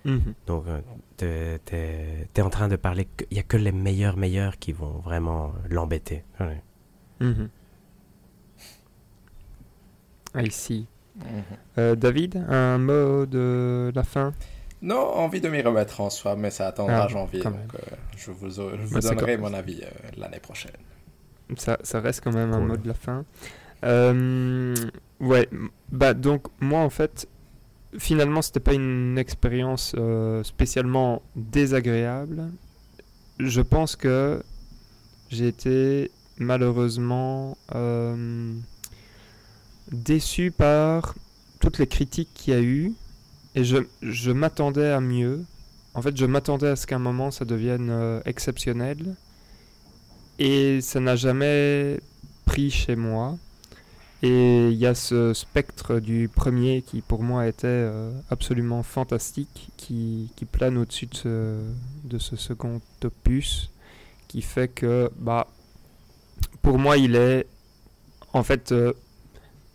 Mhm. 0.06 0.34
donc, 0.46 0.64
euh, 0.66 0.80
t'es, 1.16 1.58
t'es- 1.64 2.28
t'es 2.32 2.42
en 2.42 2.50
train 2.50 2.68
de 2.68 2.76
parler. 2.76 3.06
Il 3.30 3.36
y 3.36 3.40
a 3.40 3.42
que 3.42 3.56
les 3.58 3.72
meilleurs, 3.72 4.16
meilleurs 4.16 4.58
qui 4.58 4.72
vont 4.72 5.00
vraiment 5.04 5.52
l'embêter. 5.70 6.24
Ouais. 6.40 6.62
Mhm. 7.20 7.48
I 10.36 10.50
see. 10.50 10.86
Mhm. 11.16 11.24
Euh, 11.78 11.94
David, 11.94 12.44
un 12.48 12.78
mot 12.78 13.24
de 13.26 13.92
la 13.94 14.02
fin? 14.02 14.32
Non, 14.84 14.98
envie 14.98 15.40
de 15.40 15.48
m'y 15.48 15.62
remettre 15.62 16.00
en 16.02 16.10
soi, 16.10 16.36
mais 16.36 16.50
ça 16.50 16.68
attendra 16.68 17.04
Ah, 17.04 17.08
janvier, 17.08 17.42
donc 17.42 17.54
euh, 17.74 17.78
je 18.18 18.30
vous, 18.30 18.50
je 18.50 18.60
vous 18.62 18.94
Bah, 18.94 19.00
donnerai 19.00 19.38
mon 19.38 19.54
avis 19.54 19.80
euh, 19.82 19.88
l'année 20.18 20.40
prochaine. 20.40 20.76
ça, 21.56 21.78
ça 21.82 22.00
reste 22.00 22.20
quand 22.22 22.32
même 22.34 22.52
un 22.52 22.60
mot 22.60 22.76
de 22.76 22.86
la 22.86 22.92
fin. 22.94 23.24
Euh, 23.84 24.74
ouais, 25.20 25.48
bah 25.90 26.12
donc 26.12 26.46
moi 26.60 26.80
en 26.80 26.90
fait, 26.90 27.26
finalement 27.98 28.42
c'était 28.42 28.60
pas 28.60 28.74
une 28.74 29.16
expérience 29.18 29.94
euh, 29.98 30.42
spécialement 30.42 31.22
désagréable. 31.34 32.50
Je 33.38 33.62
pense 33.62 33.96
que 33.96 34.42
j'ai 35.30 35.48
été 35.48 36.10
malheureusement 36.38 37.56
euh, 37.74 38.52
déçu 39.90 40.50
par 40.50 41.14
toutes 41.60 41.78
les 41.78 41.86
critiques 41.86 42.30
qu'il 42.34 42.52
y 42.54 42.56
a 42.56 42.60
eu 42.60 42.92
et 43.54 43.64
je, 43.64 43.78
je 44.02 44.30
m'attendais 44.30 44.90
à 44.90 45.00
mieux. 45.00 45.44
En 45.94 46.02
fait, 46.02 46.16
je 46.16 46.26
m'attendais 46.26 46.68
à 46.68 46.76
ce 46.76 46.86
qu'à 46.86 46.96
un 46.96 47.00
moment 47.00 47.30
ça 47.30 47.44
devienne 47.44 47.88
euh, 47.90 48.20
exceptionnel 48.24 49.14
et 50.38 50.80
ça 50.80 51.00
n'a 51.00 51.16
jamais 51.16 52.00
pris 52.44 52.70
chez 52.70 52.96
moi. 52.96 53.36
Et 54.22 54.70
il 54.70 54.78
y 54.78 54.86
a 54.86 54.94
ce 54.94 55.34
spectre 55.34 56.00
du 56.00 56.30
premier 56.34 56.80
qui 56.80 57.02
pour 57.02 57.22
moi 57.22 57.46
était 57.46 57.66
euh, 57.66 58.10
absolument 58.30 58.82
fantastique, 58.82 59.68
qui, 59.76 60.30
qui 60.34 60.46
plane 60.46 60.78
au-dessus 60.78 61.08
de 61.24 62.18
ce, 62.18 62.36
second 62.36 62.80
opus, 63.04 63.70
qui 64.28 64.40
fait 64.40 64.68
que, 64.68 65.10
bah, 65.18 65.46
pour 66.62 66.78
moi, 66.78 66.96
il 66.96 67.16
est 67.16 67.46
en 68.32 68.42
fait 68.42 68.72
euh, 68.72 68.94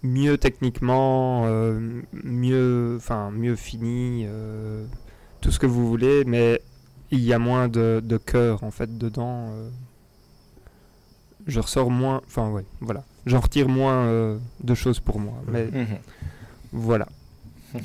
mieux 0.04 0.38
techniquement, 0.38 1.44
euh, 1.46 2.02
mieux, 2.24 2.96
enfin, 2.98 3.32
mieux 3.32 3.56
fini, 3.56 4.26
euh, 4.28 4.86
tout 5.42 5.52
ce 5.52 5.60
que 5.60 5.66
vous 5.66 5.88
voulez, 5.88 6.24
mais 6.26 6.62
il 7.12 7.20
y 7.20 7.34
a 7.34 7.40
moins 7.40 7.68
de, 7.68 8.02
de 8.04 8.18
cœur 8.18 8.64
en 8.64 8.72
fait 8.72 8.98
dedans. 8.98 9.50
euh. 9.52 9.70
je 11.48 11.60
ressors 11.60 11.90
moins, 11.90 12.22
enfin 12.28 12.50
ouais, 12.50 12.66
voilà, 12.82 13.04
j'en 13.26 13.40
retire 13.40 13.68
moins 13.70 14.38
de 14.64 14.74
choses 14.76 15.00
pour 15.00 15.20
moi. 15.20 15.34
Mais 15.48 15.66
Mhm. 15.66 15.98
voilà, 16.72 17.08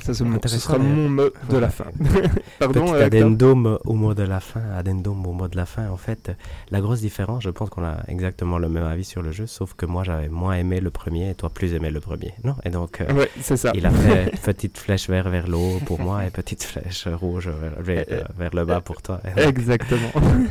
ça 0.03 0.13
ce 0.13 0.23
Intéressant, 0.23 0.59
sera 0.59 0.77
mon 0.79 1.09
mot 1.09 1.29
de 1.49 1.57
la 1.57 1.69
fin. 1.69 1.85
Pardon. 2.59 2.85
Petit 2.93 3.03
addendum 3.03 3.77
au 3.85 3.93
mot 3.93 4.13
de 4.13 4.23
la 4.23 4.39
fin. 4.39 4.61
Addendum 4.75 5.25
au 5.27 5.33
mot 5.33 5.47
de 5.47 5.55
la 5.55 5.65
fin. 5.65 5.87
En 5.89 5.97
fait, 5.97 6.31
la 6.71 6.81
grosse 6.81 7.01
différence, 7.01 7.43
je 7.43 7.49
pense 7.51 7.69
qu'on 7.69 7.83
a 7.85 7.97
exactement 8.07 8.57
le 8.57 8.69
même 8.69 8.85
avis 8.85 9.03
sur 9.03 9.21
le 9.21 9.31
jeu, 9.31 9.45
sauf 9.47 9.73
que 9.75 9.85
moi 9.85 10.03
j'avais 10.03 10.29
moins 10.29 10.55
aimé 10.55 10.79
le 10.79 10.89
premier 10.89 11.29
et 11.29 11.35
toi 11.35 11.49
plus 11.49 11.73
aimé 11.73 11.91
le 11.91 11.99
premier. 11.99 12.33
Non 12.43 12.55
Et 12.63 12.69
donc, 12.69 13.01
euh, 13.01 13.13
Ouais, 13.13 13.29
c'est 13.41 13.57
ça. 13.57 13.71
il 13.75 13.85
a 13.85 13.91
fait 13.91 14.31
petite 14.43 14.77
flèche 14.77 15.09
vert 15.09 15.29
vers 15.29 15.47
le 15.47 15.57
haut 15.57 15.79
pour 15.85 15.99
moi 15.99 16.25
et 16.25 16.29
petite 16.31 16.63
flèche 16.63 17.07
rouge 17.07 17.49
vers, 17.49 17.81
vers, 17.81 18.05
euh, 18.11 18.23
vers 18.37 18.55
le 18.55 18.65
bas 18.65 18.81
pour 18.81 19.01
toi. 19.01 19.19
Donc, 19.35 19.45
Exactement. 19.45 20.11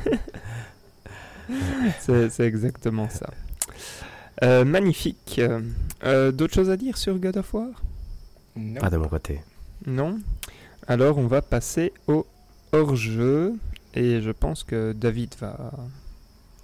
c'est 2.01 2.41
exactement 2.41 3.09
ça. 3.09 3.31
Euh, 4.43 4.65
magnifique. 4.65 5.41
D'autres 6.33 6.55
choses 6.55 6.71
à 6.71 6.77
dire 6.77 6.97
sur 6.97 7.19
God 7.19 7.37
of 7.39 7.55
War? 7.55 7.69
Non. 8.57 8.81
Pas 8.81 8.91
de 8.91 8.97
mon 8.97 9.09
côté. 9.09 9.41
Non 9.87 10.19
Alors 10.87 11.19
on 11.19 11.27
va 11.27 11.43
passer 11.43 11.93
au 12.07 12.27
hors-jeu. 12.73 13.55
Et 13.95 14.21
je 14.21 14.31
pense 14.31 14.65
que 14.65 14.93
David 14.93 15.35
va 15.41 15.71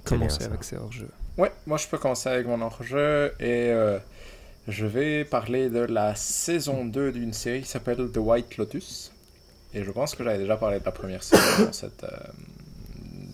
commencer 0.05 0.45
avec 0.45 0.65
ses 0.65 0.77
hors-jeux. 0.77 1.11
Ouais, 1.39 1.53
moi 1.67 1.79
je 1.79 1.87
peux 1.87 1.99
commencer 1.99 2.29
avec 2.29 2.47
mon 2.47 2.61
hors-jeu 2.61 3.33
et 3.39 3.71
euh, 3.71 3.99
je 4.67 4.85
vais 4.85 5.25
parler 5.25 5.71
de 5.71 5.81
la 5.81 6.15
saison 6.17 6.85
2 6.85 7.12
d'une 7.12 7.33
série 7.33 7.62
qui 7.62 7.69
s'appelle 7.69 8.11
The 8.12 8.19
White 8.19 8.57
Lotus. 8.57 9.12
Et 9.73 9.85
je 9.85 9.91
pense 9.93 10.17
que 10.17 10.25
j'avais 10.25 10.39
déjà 10.39 10.57
parlé 10.57 10.81
de 10.81 10.85
la 10.85 10.91
première 10.91 11.23
saison 11.23 11.67
dans, 11.67 11.73
cette, 11.73 12.03
euh, 12.03 12.09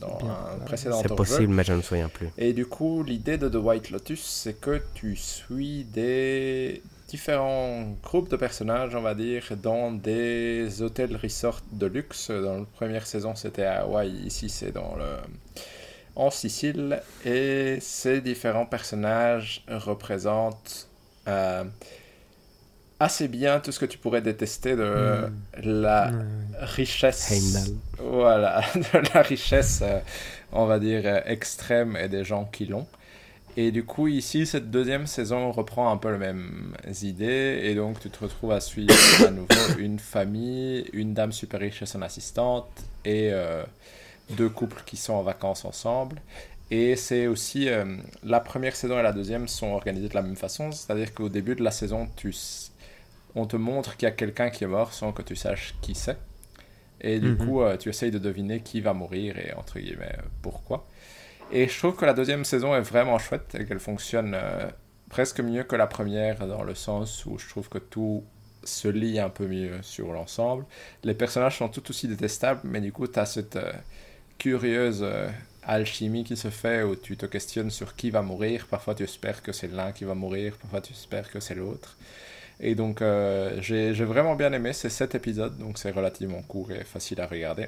dans 0.00 0.18
Bien, 0.18 0.36
un 0.54 0.64
précédent 0.66 1.00
C'est 1.00 1.14
possible, 1.14 1.52
mais 1.54 1.64
je 1.64 1.72
ne 1.72 1.78
me 1.78 1.82
souviens 1.82 2.10
plus. 2.10 2.28
Et 2.36 2.52
du 2.52 2.66
coup, 2.66 3.02
l'idée 3.02 3.38
de 3.38 3.48
The 3.48 3.56
White 3.56 3.90
Lotus, 3.90 4.22
c'est 4.22 4.60
que 4.60 4.82
tu 4.94 5.16
suis 5.16 5.84
des 5.84 6.82
différents 7.08 7.96
groupes 8.02 8.28
de 8.30 8.36
personnages, 8.36 8.94
on 8.94 9.02
va 9.02 9.14
dire, 9.14 9.44
dans 9.62 9.92
des 9.92 10.82
hôtels 10.82 11.16
resort 11.16 11.60
de 11.72 11.86
luxe. 11.86 12.30
Dans 12.30 12.58
la 12.60 12.64
première 12.66 13.06
saison, 13.06 13.34
c'était 13.34 13.64
à 13.64 13.82
Hawaï, 13.82 14.10
ici 14.26 14.48
c'est 14.50 14.72
dans 14.72 14.94
le 14.96 15.06
en 16.14 16.30
Sicile. 16.30 17.02
Et 17.24 17.78
ces 17.80 18.20
différents 18.20 18.66
personnages 18.66 19.64
représentent 19.68 20.88
euh, 21.28 21.64
assez 23.00 23.28
bien 23.28 23.60
tout 23.60 23.72
ce 23.72 23.78
que 23.80 23.86
tu 23.86 23.98
pourrais 23.98 24.22
détester 24.22 24.74
de 24.76 25.28
la 25.62 26.12
Ouais, 26.12 26.24
ouais. 26.24 26.56
richesse. 26.58 27.30
Heimdall. 27.30 27.80
Voilà, 27.98 28.62
de 28.74 29.14
la 29.14 29.22
richesse, 29.22 29.80
euh, 29.82 30.00
on 30.52 30.66
va 30.66 30.78
dire, 30.78 31.02
euh, 31.04 31.20
extrême 31.26 31.96
et 31.96 32.08
des 32.08 32.24
gens 32.24 32.44
qui 32.46 32.66
l'ont. 32.66 32.88
Et 33.58 33.70
du 33.72 33.84
coup, 33.84 34.06
ici, 34.06 34.46
cette 34.46 34.70
deuxième 34.70 35.06
saison 35.06 35.50
reprend 35.50 35.90
un 35.90 35.96
peu 35.96 36.12
les 36.12 36.18
mêmes 36.18 36.76
idées. 37.02 37.60
Et 37.64 37.74
donc, 37.74 37.98
tu 38.00 38.10
te 38.10 38.18
retrouves 38.20 38.52
à 38.52 38.60
suivre 38.60 39.22
à 39.22 39.30
nouveau 39.30 39.72
une 39.74 39.98
famille, 39.98 40.88
une 40.92 41.14
dame 41.14 41.32
super 41.32 41.60
riche 41.60 41.80
et 41.82 41.86
son 41.86 42.02
assistante, 42.02 42.84
et 43.04 43.30
euh, 43.32 43.64
deux 44.30 44.50
couples 44.50 44.82
qui 44.86 44.96
sont 44.96 45.14
en 45.14 45.22
vacances 45.22 45.64
ensemble. 45.64 46.22
Et 46.70 46.96
c'est 46.96 47.26
aussi, 47.28 47.68
euh, 47.68 47.96
la 48.24 48.40
première 48.40 48.76
saison 48.76 48.98
et 48.98 49.02
la 49.02 49.12
deuxième 49.12 49.48
sont 49.48 49.68
organisées 49.68 50.08
de 50.10 50.14
la 50.14 50.22
même 50.22 50.36
façon. 50.36 50.72
C'est-à-dire 50.72 51.14
qu'au 51.14 51.28
début 51.30 51.56
de 51.56 51.64
la 51.64 51.70
saison, 51.70 52.08
tu, 52.16 52.34
on 53.34 53.46
te 53.46 53.56
montre 53.56 53.96
qu'il 53.96 54.06
y 54.06 54.08
a 54.10 54.14
quelqu'un 54.14 54.50
qui 54.50 54.64
est 54.64 54.68
mort 54.68 54.92
sans 54.92 55.12
que 55.12 55.22
tu 55.22 55.36
saches 55.36 55.74
qui 55.82 55.94
c'est. 55.94 56.18
Et 57.00 57.20
du 57.20 57.32
Mhm. 57.32 57.36
coup, 57.36 57.62
euh, 57.62 57.76
tu 57.76 57.88
essayes 57.90 58.10
de 58.10 58.18
deviner 58.18 58.60
qui 58.60 58.80
va 58.80 58.94
mourir 58.94 59.38
et 59.38 59.52
entre 59.54 59.78
guillemets 59.80 60.16
pourquoi. 60.42 60.86
Et 61.52 61.68
je 61.68 61.78
trouve 61.78 61.94
que 61.94 62.04
la 62.04 62.12
deuxième 62.12 62.44
saison 62.44 62.74
est 62.74 62.80
vraiment 62.80 63.18
chouette 63.18 63.56
et 63.58 63.64
qu'elle 63.66 63.78
fonctionne 63.78 64.32
euh, 64.34 64.68
presque 65.08 65.40
mieux 65.40 65.62
que 65.62 65.76
la 65.76 65.86
première 65.86 66.46
dans 66.46 66.64
le 66.64 66.74
sens 66.74 67.24
où 67.24 67.38
je 67.38 67.48
trouve 67.48 67.68
que 67.68 67.78
tout 67.78 68.24
se 68.64 68.88
lie 68.88 69.20
un 69.20 69.28
peu 69.28 69.46
mieux 69.46 69.80
sur 69.82 70.12
l'ensemble. 70.12 70.64
Les 71.04 71.14
personnages 71.14 71.58
sont 71.58 71.68
tout 71.68 71.88
aussi 71.88 72.08
détestables, 72.08 72.60
mais 72.64 72.80
du 72.80 72.92
coup, 72.92 73.06
tu 73.06 73.18
as 73.20 73.26
cette 73.26 73.56
euh, 73.56 73.72
curieuse 74.38 75.02
euh, 75.04 75.28
alchimie 75.62 76.24
qui 76.24 76.36
se 76.36 76.50
fait 76.50 76.82
où 76.82 76.96
tu 76.96 77.16
te 77.16 77.26
questionnes 77.26 77.70
sur 77.70 77.94
qui 77.94 78.10
va 78.10 78.22
mourir. 78.22 78.66
Parfois, 78.68 78.96
tu 78.96 79.04
espères 79.04 79.40
que 79.40 79.52
c'est 79.52 79.72
l'un 79.72 79.92
qui 79.92 80.04
va 80.04 80.14
mourir, 80.14 80.56
parfois, 80.60 80.80
tu 80.80 80.92
espères 80.94 81.30
que 81.30 81.38
c'est 81.38 81.54
l'autre. 81.54 81.96
Et 82.58 82.74
donc, 82.74 83.02
j'ai 83.60 83.92
vraiment 83.92 84.34
bien 84.34 84.50
aimé 84.54 84.72
ces 84.72 84.88
sept 84.88 85.14
épisodes, 85.14 85.58
donc 85.58 85.76
c'est 85.76 85.90
relativement 85.90 86.40
court 86.40 86.72
et 86.72 86.84
facile 86.84 87.20
à 87.20 87.26
regarder. 87.26 87.66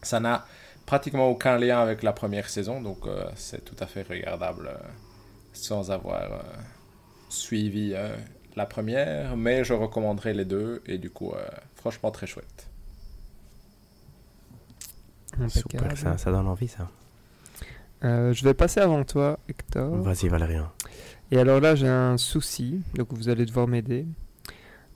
Ça 0.00 0.20
n'a 0.20 0.46
pratiquement 0.86 1.28
aucun 1.28 1.58
lien 1.58 1.80
avec 1.80 2.02
la 2.02 2.12
première 2.12 2.48
saison, 2.48 2.80
donc 2.80 3.06
euh, 3.06 3.24
c'est 3.34 3.64
tout 3.64 3.76
à 3.78 3.86
fait 3.86 4.02
regardable 4.02 4.68
euh, 4.68 4.78
sans 5.52 5.90
avoir 5.90 6.32
euh, 6.32 6.42
suivi 7.28 7.92
euh, 7.94 8.14
la 8.56 8.66
première, 8.66 9.36
mais 9.36 9.64
je 9.64 9.72
recommanderais 9.72 10.34
les 10.34 10.44
deux, 10.44 10.82
et 10.86 10.98
du 10.98 11.10
coup, 11.10 11.32
euh, 11.32 11.44
franchement 11.74 12.10
très 12.10 12.26
chouette. 12.26 12.68
Super, 15.48 15.96
ça, 15.96 16.18
ça 16.18 16.30
donne 16.30 16.46
envie, 16.46 16.68
ça. 16.68 16.90
Euh, 18.04 18.32
je 18.34 18.44
vais 18.44 18.52
passer 18.52 18.80
avant 18.80 19.02
toi, 19.04 19.38
Hector. 19.48 19.96
Vas-y, 20.02 20.28
Valérian. 20.28 20.70
Et 21.30 21.38
alors 21.38 21.60
là, 21.60 21.74
j'ai 21.74 21.88
un 21.88 22.18
souci, 22.18 22.82
donc 22.94 23.12
vous 23.12 23.30
allez 23.30 23.46
devoir 23.46 23.66
m'aider. 23.66 24.06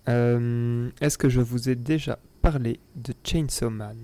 Euh, 0.09 0.91
Est-ce 1.01 1.17
que 1.17 1.31
je 1.31 1.41
vous 1.41 1.71
ai 1.71 1.75
déjà 1.75 2.19
parlé 2.43 2.81
de 2.95 3.15
Chainsaw 3.25 3.71
Man? 3.71 3.97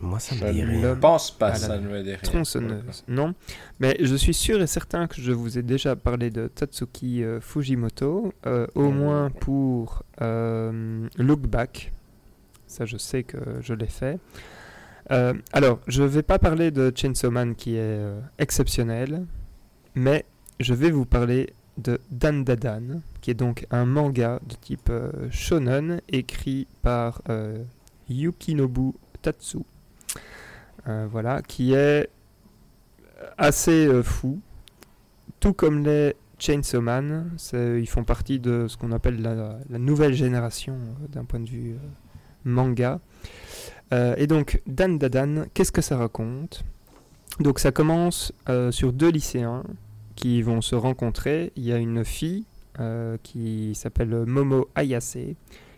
Moi, 0.00 0.18
ça 0.18 0.36
Je 0.36 0.44
me 0.44 0.52
dit 0.52 0.62
ne 0.62 0.66
rien. 0.66 0.82
L'homme 0.82 1.00
pense 1.00 1.30
pas, 1.30 1.48
à 1.48 1.54
ça 1.54 1.78
ne 1.78 1.88
me 1.88 2.02
dit 2.02 2.10
rien. 2.10 2.18
Tronçonneuse, 2.22 3.04
non 3.08 3.34
Mais 3.80 3.96
je 4.00 4.14
suis 4.14 4.34
sûr 4.34 4.60
et 4.60 4.66
certain 4.66 5.06
que 5.06 5.20
je 5.20 5.32
vous 5.32 5.56
ai 5.58 5.62
déjà 5.62 5.96
parlé 5.96 6.30
de 6.30 6.48
Tatsuki 6.48 7.24
euh, 7.24 7.40
Fujimoto, 7.40 8.32
euh, 8.46 8.66
au 8.74 8.90
moins 8.90 9.30
pour 9.30 10.02
euh, 10.20 11.08
Look 11.16 11.46
Back. 11.46 11.92
Ça, 12.66 12.84
je 12.84 12.96
sais 12.98 13.22
que 13.22 13.38
je 13.60 13.72
l'ai 13.72 13.86
fait. 13.86 14.18
Euh, 15.12 15.34
alors, 15.52 15.78
je 15.86 16.02
ne 16.02 16.08
vais 16.08 16.22
pas 16.22 16.38
parler 16.38 16.70
de 16.70 16.92
Chainsaw 16.94 17.30
Man 17.30 17.54
qui 17.54 17.76
est 17.76 17.80
euh, 17.80 18.20
exceptionnel, 18.38 19.24
mais 19.94 20.24
je 20.60 20.74
vais 20.74 20.90
vous 20.90 21.06
parler 21.06 21.52
de 21.78 22.00
Dan 22.10 22.44
Dadan, 22.44 23.00
qui 23.20 23.30
est 23.30 23.34
donc 23.34 23.66
un 23.70 23.84
manga 23.84 24.40
de 24.46 24.54
type 24.56 24.88
euh, 24.90 25.10
shonen 25.30 26.00
écrit 26.08 26.66
par 26.82 27.22
euh, 27.28 27.62
Yukinobu 28.08 28.92
Tatsu. 29.22 29.58
Euh, 30.88 31.08
voilà, 31.10 31.42
qui 31.42 31.74
est 31.74 32.08
assez 33.38 33.86
euh, 33.86 34.04
fou, 34.04 34.40
tout 35.40 35.52
comme 35.52 35.84
les 35.84 36.14
Chainsaw 36.38 36.80
Man. 36.80 37.32
Ils 37.52 37.88
font 37.88 38.04
partie 38.04 38.38
de 38.38 38.66
ce 38.68 38.76
qu'on 38.76 38.92
appelle 38.92 39.20
la, 39.20 39.78
nouvelle 39.78 40.14
génération 40.14 40.74
euh, 40.74 41.08
d'un 41.08 41.24
point 41.24 41.40
de 41.40 41.48
vue 41.48 41.76
manga. 42.44 43.00
Et 43.92 44.26
donc, 44.26 44.60
Dan 44.66 44.98
Dadan, 44.98 45.44
qu'est-ce 45.54 45.70
que 45.70 45.80
ça 45.80 45.96
raconte? 45.96 46.64
Donc, 47.38 47.60
ça 47.60 47.70
commence 47.70 48.32
sur 48.70 48.92
deux 48.92 49.10
lycéens 49.10 49.62
qui 50.16 50.42
vont 50.42 50.60
se 50.60 50.74
rencontrer. 50.74 51.52
Il 51.54 51.64
y 51.64 51.72
a 51.72 51.76
une 51.76 52.04
fille 52.04 52.46
qui 53.22 53.76
s'appelle 53.76 54.24
Momo 54.26 54.68
Ayase, 54.74 55.18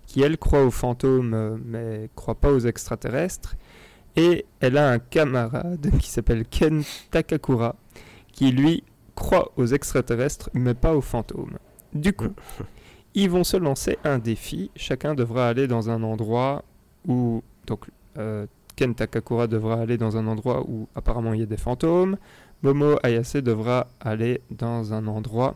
qui 0.07 0.23
elle 0.23 0.39
croit 0.39 0.65
aux 0.65 0.71
fantômes, 0.71 1.61
mais 1.67 2.09
croit 2.15 2.35
pas 2.35 2.51
aux 2.51 2.61
extraterrestres. 2.61 3.57
Et 4.19 4.45
elle 4.59 4.77
a 4.77 4.91
un 4.91 4.99
camarade 4.99 5.91
qui 6.01 6.11
s'appelle 6.11 6.45
Ken 6.45 6.83
Takakura, 7.13 7.77
qui 8.33 8.51
lui 8.51 8.83
croit 9.15 9.53
aux 9.57 9.67
extraterrestres, 9.67 10.51
mais 10.55 10.75
pas 10.75 10.95
aux 10.97 11.01
fantômes. 11.01 11.57
Du 11.95 12.13
coup, 12.13 12.35
ils 13.15 13.31
vont 13.31 13.45
se 13.45 13.57
lancer 13.57 13.97
un 14.03 14.19
défi. 14.19 14.73
Chacun 14.75 15.15
devra 15.15 15.49
aller 15.49 15.69
dans 15.69 15.89
un 15.89 16.03
endroit 16.03 16.65
où. 17.07 17.45
Donc, 17.69 17.87
euh, 18.19 18.47
Ken 18.75 18.95
Takakura 18.95 19.47
devra 19.47 19.77
aller 19.81 19.97
dans 19.97 20.17
un 20.17 20.27
endroit 20.27 20.65
où 20.69 20.89
apparemment 20.97 21.33
il 21.33 21.41
y 21.41 21.43
a 21.45 21.47
des 21.47 21.57
fantômes. 21.57 22.17
Momo 22.63 22.97
Ayase 23.05 23.37
devra 23.37 23.87
aller 24.01 24.41
dans 24.51 24.93
un 24.95 25.07
endroit 25.07 25.55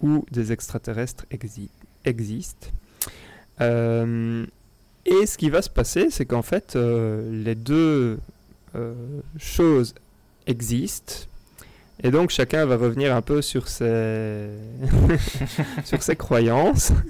où 0.00 0.24
des 0.30 0.50
extraterrestres 0.52 1.26
exi- 1.30 1.68
existent. 2.06 2.68
Euh, 3.60 4.46
et 5.08 5.26
ce 5.26 5.38
qui 5.38 5.48
va 5.48 5.62
se 5.62 5.70
passer, 5.70 6.08
c'est 6.10 6.26
qu'en 6.26 6.42
fait, 6.42 6.76
euh, 6.76 7.30
les 7.32 7.54
deux 7.54 8.18
euh, 8.74 8.94
choses 9.38 9.94
existent. 10.46 11.14
Et 12.02 12.10
donc, 12.10 12.30
chacun 12.30 12.66
va 12.66 12.76
revenir 12.76 13.14
un 13.14 13.22
peu 13.22 13.40
sur 13.40 13.68
ses, 13.68 14.48
sur 15.84 16.02
ses 16.02 16.16
croyances. 16.16 16.92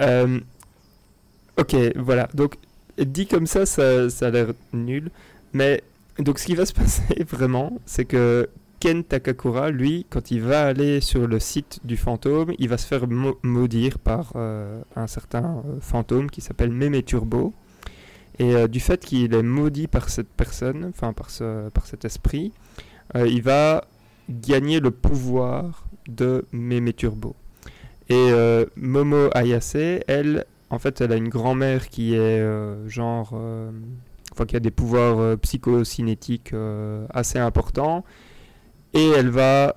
Euh, 0.00 0.40
ok, 1.58 1.76
voilà. 1.94 2.28
Donc, 2.34 2.56
dit 2.98 3.28
comme 3.28 3.46
ça, 3.46 3.66
ça, 3.66 4.10
ça 4.10 4.26
a 4.26 4.30
l'air 4.30 4.48
nul. 4.72 5.10
Mais, 5.52 5.84
donc, 6.18 6.40
ce 6.40 6.46
qui 6.46 6.56
va 6.56 6.66
se 6.66 6.72
passer 6.72 7.22
vraiment, 7.30 7.78
c'est 7.86 8.04
que 8.04 8.48
Ken 8.82 9.04
Takakura, 9.04 9.70
lui, 9.70 10.06
quand 10.10 10.32
il 10.32 10.42
va 10.42 10.66
aller 10.66 11.00
sur 11.00 11.28
le 11.28 11.38
site 11.38 11.78
du 11.84 11.96
fantôme, 11.96 12.52
il 12.58 12.68
va 12.68 12.76
se 12.76 12.84
faire 12.84 13.06
mau- 13.06 13.38
maudire 13.44 14.00
par 14.00 14.32
euh, 14.34 14.82
un 14.96 15.06
certain 15.06 15.62
euh, 15.64 15.78
fantôme 15.80 16.28
qui 16.28 16.40
s'appelle 16.40 16.72
Mémé 16.72 17.04
Turbo. 17.04 17.52
Et 18.40 18.56
euh, 18.56 18.66
du 18.66 18.80
fait 18.80 19.04
qu'il 19.04 19.32
est 19.34 19.42
maudit 19.44 19.86
par 19.86 20.08
cette 20.08 20.30
personne, 20.30 20.86
enfin 20.86 21.12
par, 21.12 21.30
ce, 21.30 21.68
par 21.68 21.86
cet 21.86 22.04
esprit, 22.04 22.50
il 23.14 23.40
va 23.42 23.84
gagner 24.28 24.80
le 24.80 24.90
pouvoir 24.90 25.84
de 26.08 26.44
Mémé 26.50 26.92
Turbo. 26.92 27.36
Et 28.08 28.32
Momo 28.74 29.28
Ayase, 29.32 29.76
elle, 30.08 30.44
en 30.70 30.80
fait, 30.80 31.00
elle 31.00 31.12
a 31.12 31.16
une 31.16 31.28
grand-mère 31.28 31.88
qui 31.88 32.14
est 32.14 32.42
genre. 32.88 33.38
enfin, 34.32 34.46
qui 34.46 34.56
a 34.56 34.60
des 34.60 34.70
pouvoirs 34.70 35.38
psychocinétiques 35.38 36.54
assez 37.10 37.38
importants. 37.38 38.04
Et 38.94 39.08
elle 39.10 39.30
va, 39.30 39.76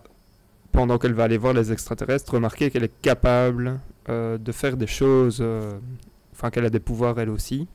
pendant 0.72 0.98
qu'elle 0.98 1.14
va 1.14 1.24
aller 1.24 1.38
voir 1.38 1.54
les 1.54 1.72
extraterrestres, 1.72 2.34
remarquer 2.34 2.70
qu'elle 2.70 2.84
est 2.84 3.02
capable 3.02 3.80
euh, 4.10 4.38
de 4.38 4.52
faire 4.52 4.78
des 4.78 4.88
choses. 4.88 5.40
euh, 5.42 5.72
Enfin, 6.34 6.50
qu'elle 6.50 6.66
a 6.66 6.70
des 6.70 6.82
pouvoirs 6.82 7.18
elle 7.18 7.30
aussi. 7.30 7.66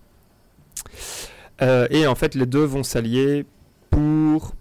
Euh, 1.63 1.87
et 1.91 2.07
en 2.07 2.15
fait, 2.15 2.35
les 2.35 2.45
deux 2.47 2.65
vont 2.65 2.83
s'allier 2.83 3.47
pour. 3.91 4.55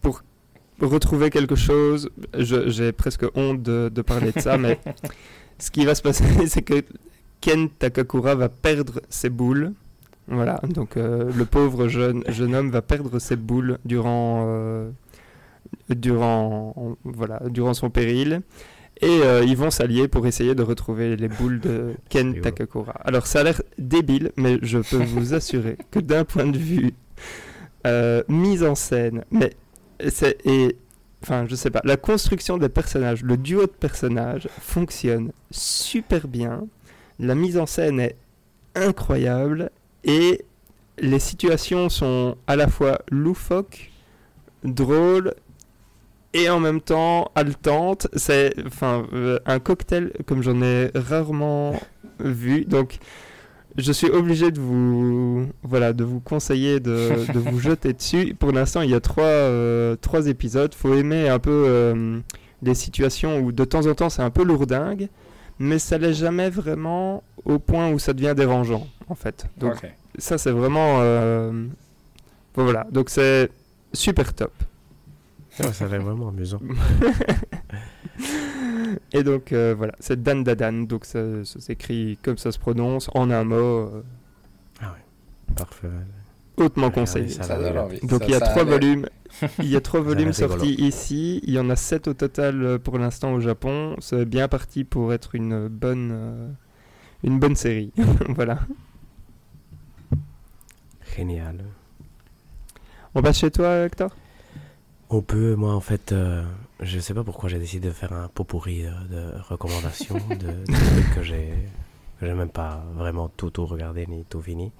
pour 0.00 0.20
retrouver 0.80 1.30
quelque 1.30 1.54
chose. 1.56 2.10
J'ai 2.34 2.92
presque 2.92 3.24
honte 3.34 3.62
de, 3.62 3.90
de 3.92 4.02
parler 4.02 4.32
de 4.32 4.40
ça, 4.40 4.58
mais 4.58 4.78
ce 5.58 5.70
qui 5.70 5.84
va 5.86 5.94
se 5.94 6.02
passer, 6.02 6.24
c'est 6.48 6.62
que 6.62 6.82
Ken 7.40 7.68
Takakura 7.70 8.34
va 8.34 8.48
perdre 8.48 9.00
ses 9.08 9.30
boules. 9.30 9.72
Voilà, 10.28 10.60
donc 10.68 10.96
euh, 10.96 11.30
le 11.36 11.44
pauvre 11.44 11.88
jeune, 11.88 12.22
jeune 12.28 12.54
homme 12.54 12.70
va 12.70 12.82
perdre 12.82 13.18
ses 13.18 13.36
boules 13.36 13.78
durant, 13.84 14.44
euh, 14.46 14.90
durant, 15.90 16.96
voilà, 17.04 17.40
durant 17.48 17.74
son 17.74 17.90
péril. 17.90 18.42
Et 19.00 19.20
euh, 19.22 19.42
ils 19.44 19.56
vont 19.56 19.70
s'allier 19.70 20.06
pour 20.06 20.26
essayer 20.26 20.54
de 20.54 20.62
retrouver 20.62 21.16
les 21.16 21.26
boules 21.26 21.58
de 21.58 21.94
Ken 22.08 22.40
Takakura. 22.40 22.92
Alors 23.04 23.26
ça 23.26 23.40
a 23.40 23.42
l'air 23.42 23.60
débile, 23.78 24.30
mais 24.36 24.58
je 24.62 24.78
peux 24.78 25.02
vous 25.02 25.34
assurer 25.34 25.76
que 25.90 25.98
d'un 25.98 26.24
point 26.24 26.46
de 26.46 26.58
vue 26.58 26.94
mise 28.28 28.62
en 28.62 28.76
scène, 28.76 29.24
mais 29.32 29.54
c'est 30.08 30.38
et 30.46 30.76
enfin 31.20 31.46
je 31.48 31.56
sais 31.56 31.70
pas, 31.70 31.80
la 31.82 31.96
construction 31.96 32.58
des 32.58 32.68
personnages, 32.68 33.24
le 33.24 33.36
duo 33.36 33.62
de 33.62 33.66
personnages 33.72 34.48
fonctionne 34.60 35.32
super 35.50 36.28
bien. 36.28 36.68
La 37.18 37.34
mise 37.34 37.58
en 37.58 37.66
scène 37.66 37.98
est 37.98 38.16
incroyable 38.76 39.70
et 40.04 40.44
les 40.98 41.18
situations 41.18 41.88
sont 41.88 42.36
à 42.46 42.56
la 42.56 42.68
fois 42.68 43.00
loufoques, 43.10 43.90
drôles 44.64 45.34
et 46.34 46.48
en 46.48 46.60
même 46.60 46.80
temps 46.80 47.30
haletantes. 47.34 48.08
C'est 48.14 48.54
enfin 48.66 49.06
euh, 49.12 49.38
un 49.46 49.58
cocktail 49.58 50.12
comme 50.26 50.42
j'en 50.42 50.62
ai 50.62 50.90
rarement 50.94 51.74
vu. 52.20 52.64
Donc 52.64 52.98
je 53.76 53.92
suis 53.92 54.10
obligé 54.10 54.50
de 54.50 54.60
vous 54.60 55.46
voilà 55.62 55.92
de 55.92 56.04
vous 56.04 56.20
conseiller 56.20 56.78
de, 56.80 57.32
de 57.32 57.38
vous 57.38 57.58
jeter 57.60 57.92
dessus. 57.92 58.34
Pour 58.38 58.52
l'instant, 58.52 58.82
il 58.82 58.90
y 58.90 58.94
a 58.94 59.00
trois, 59.00 59.24
euh, 59.24 59.96
trois 59.96 60.26
épisodes. 60.26 60.74
Faut 60.74 60.94
aimer 60.94 61.28
un 61.28 61.38
peu 61.38 61.64
euh, 61.66 62.18
les 62.62 62.74
situations 62.74 63.40
où 63.40 63.52
de 63.52 63.64
temps 63.64 63.86
en 63.86 63.94
temps 63.94 64.10
c'est 64.10 64.22
un 64.22 64.30
peu 64.30 64.44
lourdingue 64.44 65.08
mais 65.58 65.78
ça 65.78 65.96
l'est 65.96 66.14
jamais 66.14 66.50
vraiment 66.50 67.22
au 67.44 67.58
point 67.58 67.90
où 67.90 67.98
ça 67.98 68.12
devient 68.12 68.34
dérangeant, 68.36 68.86
en 69.12 69.14
fait. 69.14 69.46
Donc 69.56 69.74
ça, 70.18 70.38
c'est 70.38 70.50
vraiment... 70.50 70.98
Euh, 71.00 71.66
voilà, 72.54 72.86
donc 72.90 73.08
c'est 73.10 73.50
super 73.92 74.34
top. 74.34 74.52
ça 75.50 75.84
a 75.84 75.88
l'air 75.88 76.02
vraiment 76.02 76.28
amusant. 76.28 76.60
Et 79.12 79.22
donc 79.22 79.52
euh, 79.52 79.74
voilà, 79.76 79.94
c'est 80.00 80.22
Dan 80.22 80.42
Dadan, 80.44 80.86
donc 80.86 81.04
ça, 81.04 81.44
s'écrit 81.44 82.18
comme 82.22 82.36
ça 82.36 82.52
se 82.52 82.58
prononce, 82.58 83.08
en 83.14 83.30
un 83.30 83.44
mot. 83.44 83.56
Euh. 83.56 84.02
Ah 84.80 84.92
ouais, 84.92 85.54
parfait 85.54 85.88
hautement 86.56 86.90
conseillé. 86.90 87.36
Donc 88.02 88.22
il 88.26 88.30
y 88.30 88.34
a 88.34 88.40
trois 88.40 88.64
volumes. 88.64 89.08
il 89.58 89.68
y 89.68 89.76
a 89.76 89.80
trois 89.80 90.00
volumes 90.00 90.32
sortis 90.32 90.74
ici. 90.74 91.40
Il 91.44 91.52
y 91.52 91.58
en 91.58 91.70
a 91.70 91.76
sept 91.76 92.08
au 92.08 92.14
total 92.14 92.78
pour 92.78 92.98
l'instant 92.98 93.32
au 93.32 93.40
Japon. 93.40 93.96
C'est 94.00 94.24
bien 94.24 94.48
parti 94.48 94.84
pour 94.84 95.12
être 95.12 95.34
une 95.34 95.68
bonne, 95.68 96.10
euh, 96.12 96.48
une 97.24 97.38
bonne 97.38 97.56
série. 97.56 97.92
voilà. 98.28 98.60
Génial. 101.14 101.64
On 103.14 103.22
passe 103.22 103.38
chez 103.38 103.50
toi, 103.50 103.84
Hector? 103.84 104.10
On 105.10 105.20
peut. 105.20 105.54
Moi, 105.54 105.74
en 105.74 105.80
fait, 105.80 106.12
euh, 106.12 106.42
je 106.80 106.98
sais 106.98 107.12
pas 107.12 107.22
pourquoi 107.22 107.50
j'ai 107.50 107.58
décidé 107.58 107.88
de 107.88 107.92
faire 107.92 108.12
un 108.12 108.28
pot 108.28 108.44
pourri 108.44 108.84
de, 109.10 109.32
recommandations 109.48 110.16
de, 110.30 110.34
de 110.34 110.64
trucs 110.64 111.14
que 111.14 111.22
j'ai, 111.22 111.52
que 112.18 112.26
j'ai 112.26 112.32
même 112.32 112.48
pas 112.48 112.82
vraiment 112.94 113.28
tout 113.28 113.50
tout 113.50 113.66
regardé 113.66 114.06
ni 114.06 114.24
tout 114.24 114.40
fini. 114.40 114.72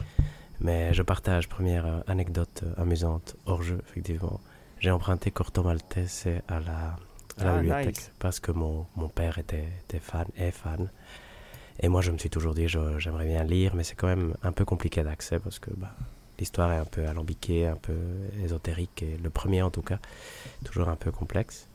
Mais 0.61 0.95
je 0.95 1.03
partage, 1.03 1.49
première 1.49 1.87
euh, 1.87 2.01
anecdote 2.07 2.63
euh, 2.63 2.81
amusante 2.81 3.37
hors 3.47 3.63
jeu, 3.63 3.81
effectivement. 3.89 4.41
J'ai 4.79 4.91
emprunté 4.91 5.31
Corto 5.31 5.63
Maltese 5.63 6.29
à 6.49 6.61
la, 6.61 6.97
à 7.39 7.45
la 7.45 7.55
ah, 7.55 7.59
bibliothèque 7.59 8.11
parce 8.19 8.41
que 8.41 8.53
mon, 8.53 8.87
mon 8.97 9.09
père 9.09 9.39
était, 9.39 9.69
était, 9.85 9.99
fan, 9.99 10.27
est 10.37 10.53
fan. 10.53 10.89
Et 11.81 11.89
moi, 11.89 12.01
je 12.01 12.11
me 12.11 12.19
suis 12.19 12.31
toujours 12.31 12.55
dit, 12.55 12.69
j'aimerais 12.69 13.27
bien 13.27 13.43
lire, 13.45 13.75
mais 13.75 13.83
c'est 13.83 13.97
quand 13.97 14.07
même 14.07 14.35
un 14.43 14.53
peu 14.53 14.65
compliqué 14.65 15.03
d'accès 15.03 15.39
parce 15.39 15.59
que 15.59 15.71
bah, 15.77 15.95
l'histoire 16.43 16.73
est 16.73 16.79
un 16.79 16.85
peu 16.85 17.07
alambiquée, 17.07 17.69
un 17.69 17.77
peu 17.77 17.97
ésotérique, 18.45 19.05
et 19.05 19.17
le 19.23 19.31
premier 19.31 19.63
en 19.63 19.71
tout 19.71 19.83
cas, 19.83 20.01
toujours 20.65 20.89
un 20.89 20.97
peu 20.97 21.13
complexe. 21.13 21.69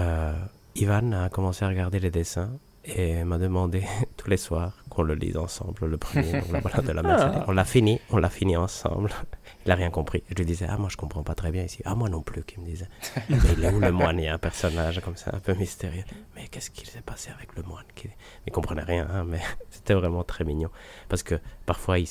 Euh, 0.00 0.34
Ivan 0.74 1.12
a 1.12 1.28
commencé 1.28 1.64
à 1.64 1.68
regarder 1.68 2.00
les 2.00 2.10
dessins 2.10 2.50
et 2.84 3.22
m'a 3.22 3.38
demandé 3.38 3.84
tous 4.16 4.28
les 4.28 4.36
soirs 4.36 4.72
qu'on 4.90 5.04
le 5.04 5.14
lise 5.14 5.36
ensemble, 5.36 5.86
le 5.86 5.96
premier, 5.96 6.32
de 6.42 6.92
la 6.92 7.02
ah. 7.04 7.44
On 7.46 7.52
l'a 7.52 7.64
fini, 7.64 8.00
on 8.10 8.16
l'a 8.16 8.30
fini 8.30 8.56
ensemble. 8.56 9.10
Il 9.64 9.68
n'a 9.68 9.76
rien 9.76 9.90
compris. 9.90 10.24
Je 10.28 10.34
lui 10.34 10.44
disais, 10.44 10.66
ah, 10.68 10.76
moi 10.76 10.88
je 10.90 10.96
comprends 10.96 11.22
pas 11.22 11.36
très 11.36 11.52
bien 11.52 11.62
ici. 11.62 11.80
Ah, 11.84 11.94
moi 11.94 12.08
non 12.08 12.20
plus, 12.20 12.42
qu'il 12.42 12.60
me 12.60 12.66
disait. 12.66 12.88
Mais 13.30 13.38
il 13.56 13.64
est 13.64 13.72
où 13.72 13.78
le 13.78 13.92
moine? 13.92 14.18
Il 14.18 14.24
y 14.24 14.28
a 14.28 14.34
un 14.34 14.38
personnage 14.38 15.00
comme 15.00 15.16
ça, 15.16 15.30
un 15.32 15.38
peu 15.38 15.54
mystérieux. 15.54 16.04
Mais 16.34 16.48
qu'est-ce 16.48 16.70
qu'il 16.70 16.86
s'est 16.86 17.00
passé 17.00 17.30
avec 17.30 17.54
le 17.56 17.62
moine? 17.62 17.84
Il 18.04 18.10
ne 18.48 18.52
comprenait 18.52 18.82
rien, 18.82 19.08
hein, 19.10 19.24
mais 19.26 19.40
c'était 19.70 19.94
vraiment 19.94 20.24
très 20.24 20.44
mignon. 20.44 20.68
Parce 21.08 21.22
que 21.22 21.36
parfois, 21.64 21.98
il 21.98 22.06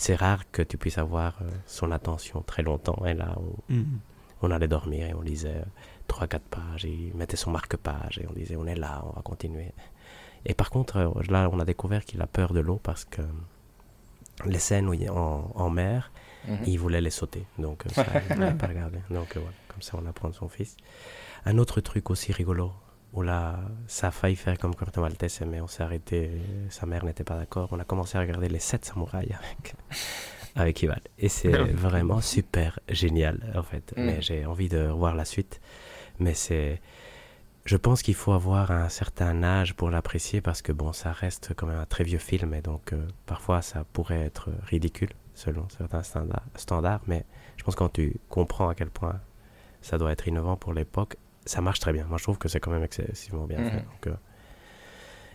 c'est 0.00 0.14
rare 0.14 0.50
que 0.50 0.62
tu 0.62 0.76
puisses 0.78 0.98
avoir 0.98 1.38
euh, 1.42 1.50
son 1.66 1.90
attention 1.92 2.42
très 2.42 2.62
longtemps. 2.62 3.04
Et 3.06 3.14
là, 3.14 3.36
on, 3.38 3.74
mm. 3.74 3.84
on 4.42 4.50
allait 4.50 4.68
dormir 4.68 5.06
et 5.06 5.14
on 5.14 5.20
lisait 5.20 5.62
3-4 6.08 6.40
pages, 6.50 6.84
il 6.84 7.14
mettait 7.14 7.36
son 7.36 7.50
marque-page 7.50 8.18
et 8.18 8.26
on 8.28 8.32
disait 8.32 8.56
on 8.56 8.66
est 8.66 8.74
là, 8.74 9.02
on 9.06 9.14
va 9.14 9.22
continuer. 9.22 9.72
Et 10.44 10.54
par 10.54 10.70
contre, 10.70 10.96
euh, 10.96 11.10
là, 11.28 11.48
on 11.52 11.60
a 11.60 11.64
découvert 11.64 12.04
qu'il 12.04 12.20
a 12.22 12.26
peur 12.26 12.52
de 12.52 12.60
l'eau 12.60 12.80
parce 12.82 13.04
que 13.04 13.22
les 14.46 14.58
scènes 14.58 14.88
où 14.88 14.94
il 14.94 15.02
est 15.02 15.10
en, 15.10 15.50
en 15.54 15.70
mer, 15.70 16.10
mhm. 16.48 16.58
il 16.66 16.78
voulait 16.78 17.00
les 17.00 17.10
sauter. 17.10 17.44
Donc, 17.58 17.86
euh, 17.86 17.90
ça, 17.90 18.06
il 18.30 18.36
n'a 18.36 18.52
pas 18.52 18.66
regardé. 18.66 18.98
Donc, 19.10 19.36
euh, 19.36 19.40
voilà, 19.40 19.56
comme 19.68 19.82
ça, 19.82 19.98
on 20.02 20.06
apprend 20.06 20.28
de 20.28 20.34
son 20.34 20.48
fils. 20.48 20.76
Un 21.44 21.58
autre 21.58 21.80
truc 21.80 22.10
aussi 22.10 22.32
rigolo, 22.32 22.72
où 23.12 23.22
là, 23.22 23.58
ça 23.86 24.08
a 24.08 24.10
failli 24.10 24.36
faire 24.36 24.58
comme 24.58 24.74
Corto 24.74 25.00
Maltese, 25.00 25.42
mais 25.46 25.60
on 25.60 25.66
s'est 25.66 25.82
arrêté. 25.82 26.30
Sa 26.68 26.86
mère 26.86 27.04
n'était 27.04 27.24
pas 27.24 27.36
d'accord. 27.36 27.68
On 27.72 27.78
a 27.80 27.84
commencé 27.84 28.16
à 28.16 28.20
regarder 28.20 28.48
les 28.48 28.60
7 28.60 28.84
samouraïs 28.84 29.32
avec, 29.32 29.74
avec 30.54 30.82
Ivan. 30.82 31.00
Et 31.18 31.28
c'est 31.28 31.50
vraiment 31.72 32.20
super 32.20 32.78
génial, 32.88 33.52
en 33.56 33.62
fait. 33.62 33.92
Mm. 33.96 34.04
Mais 34.04 34.22
j'ai 34.22 34.46
envie 34.46 34.68
de 34.68 34.86
revoir 34.86 35.14
la 35.14 35.24
suite 35.24 35.60
mais 36.20 36.34
c'est 36.34 36.80
je 37.66 37.76
pense 37.76 38.02
qu'il 38.02 38.14
faut 38.14 38.32
avoir 38.32 38.70
un 38.70 38.88
certain 38.88 39.42
âge 39.42 39.74
pour 39.74 39.90
l'apprécier 39.90 40.40
parce 40.40 40.62
que 40.62 40.72
bon, 40.72 40.92
ça 40.92 41.12
reste 41.12 41.52
quand 41.54 41.66
même 41.66 41.78
un 41.78 41.86
très 41.86 42.04
vieux 42.04 42.18
film 42.18 42.54
et 42.54 42.62
donc 42.62 42.92
euh, 42.92 43.06
parfois 43.26 43.60
ça 43.60 43.84
pourrait 43.92 44.20
être 44.20 44.50
ridicule 44.66 45.10
selon 45.34 45.68
certains 45.68 46.02
standards, 46.02 47.02
mais 47.06 47.24
je 47.56 47.64
pense 47.64 47.74
que 47.74 47.78
quand 47.78 47.92
tu 47.92 48.16
comprends 48.28 48.68
à 48.68 48.74
quel 48.74 48.90
point 48.90 49.20
ça 49.82 49.98
doit 49.98 50.12
être 50.12 50.26
innovant 50.26 50.56
pour 50.56 50.72
l'époque, 50.72 51.16
ça 51.44 51.60
marche 51.60 51.80
très 51.80 51.92
bien. 51.92 52.04
Moi, 52.06 52.18
je 52.18 52.24
trouve 52.24 52.38
que 52.38 52.48
c'est 52.48 52.60
quand 52.60 52.70
même 52.70 52.84
excessivement 52.84 53.46
bien 53.46 53.58
fait. 53.58 53.76
Mhm. 53.76 53.84
Euh, 54.08 54.14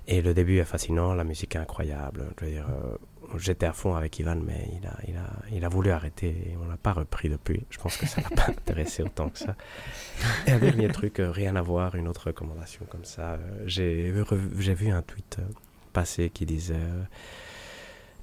et 0.08 0.22
le 0.22 0.34
début 0.34 0.60
est 0.60 0.66
fascinant, 0.66 1.14
la 1.16 1.24
musique 1.24 1.56
est 1.56 1.60
incroyable. 1.60 2.28
Je 2.40 2.46
veux 2.46 2.52
dire, 2.52 2.68
euh, 2.70 2.98
j'étais 3.38 3.66
à 3.66 3.74
fond 3.74 3.96
avec 3.96 4.20
Ivan, 4.20 4.36
mais 4.36 4.70
il 4.80 4.88
a, 4.88 4.98
il 5.08 5.18
a, 5.18 5.30
il 5.52 5.66
a 5.66 5.70
voulu 5.70 5.90
arrêter 5.90 6.28
et 6.28 6.58
on 6.64 6.68
l'a 6.68 6.78
pas 6.78 6.94
repris 6.94 7.28
depuis. 7.28 7.66
Je 7.72 7.80
pense 7.80 7.98
que 7.98 8.06
ça 8.06 8.22
l'a 8.22 8.30
pas 8.30 8.48
intéressé 8.50 9.02
autant 9.02 9.30
que 9.30 9.40
ça. 9.40 9.56
Et 10.46 10.52
un 10.52 10.60
dernier 10.60 10.90
truc, 10.90 11.20
euh, 11.20 11.32
rien 11.32 11.56
à 11.56 11.62
voir, 11.64 11.96
une 11.96 12.08
autre 12.08 12.28
recommandation 12.28 12.86
comme 12.90 13.06
ça. 13.06 13.40
J'ai, 13.66 14.14
j'ai 14.60 14.74
vu 14.76 14.90
un 14.90 15.02
tweet 15.02 15.40
passé 15.92 16.30
qui 16.30 16.46
disait 16.46 16.76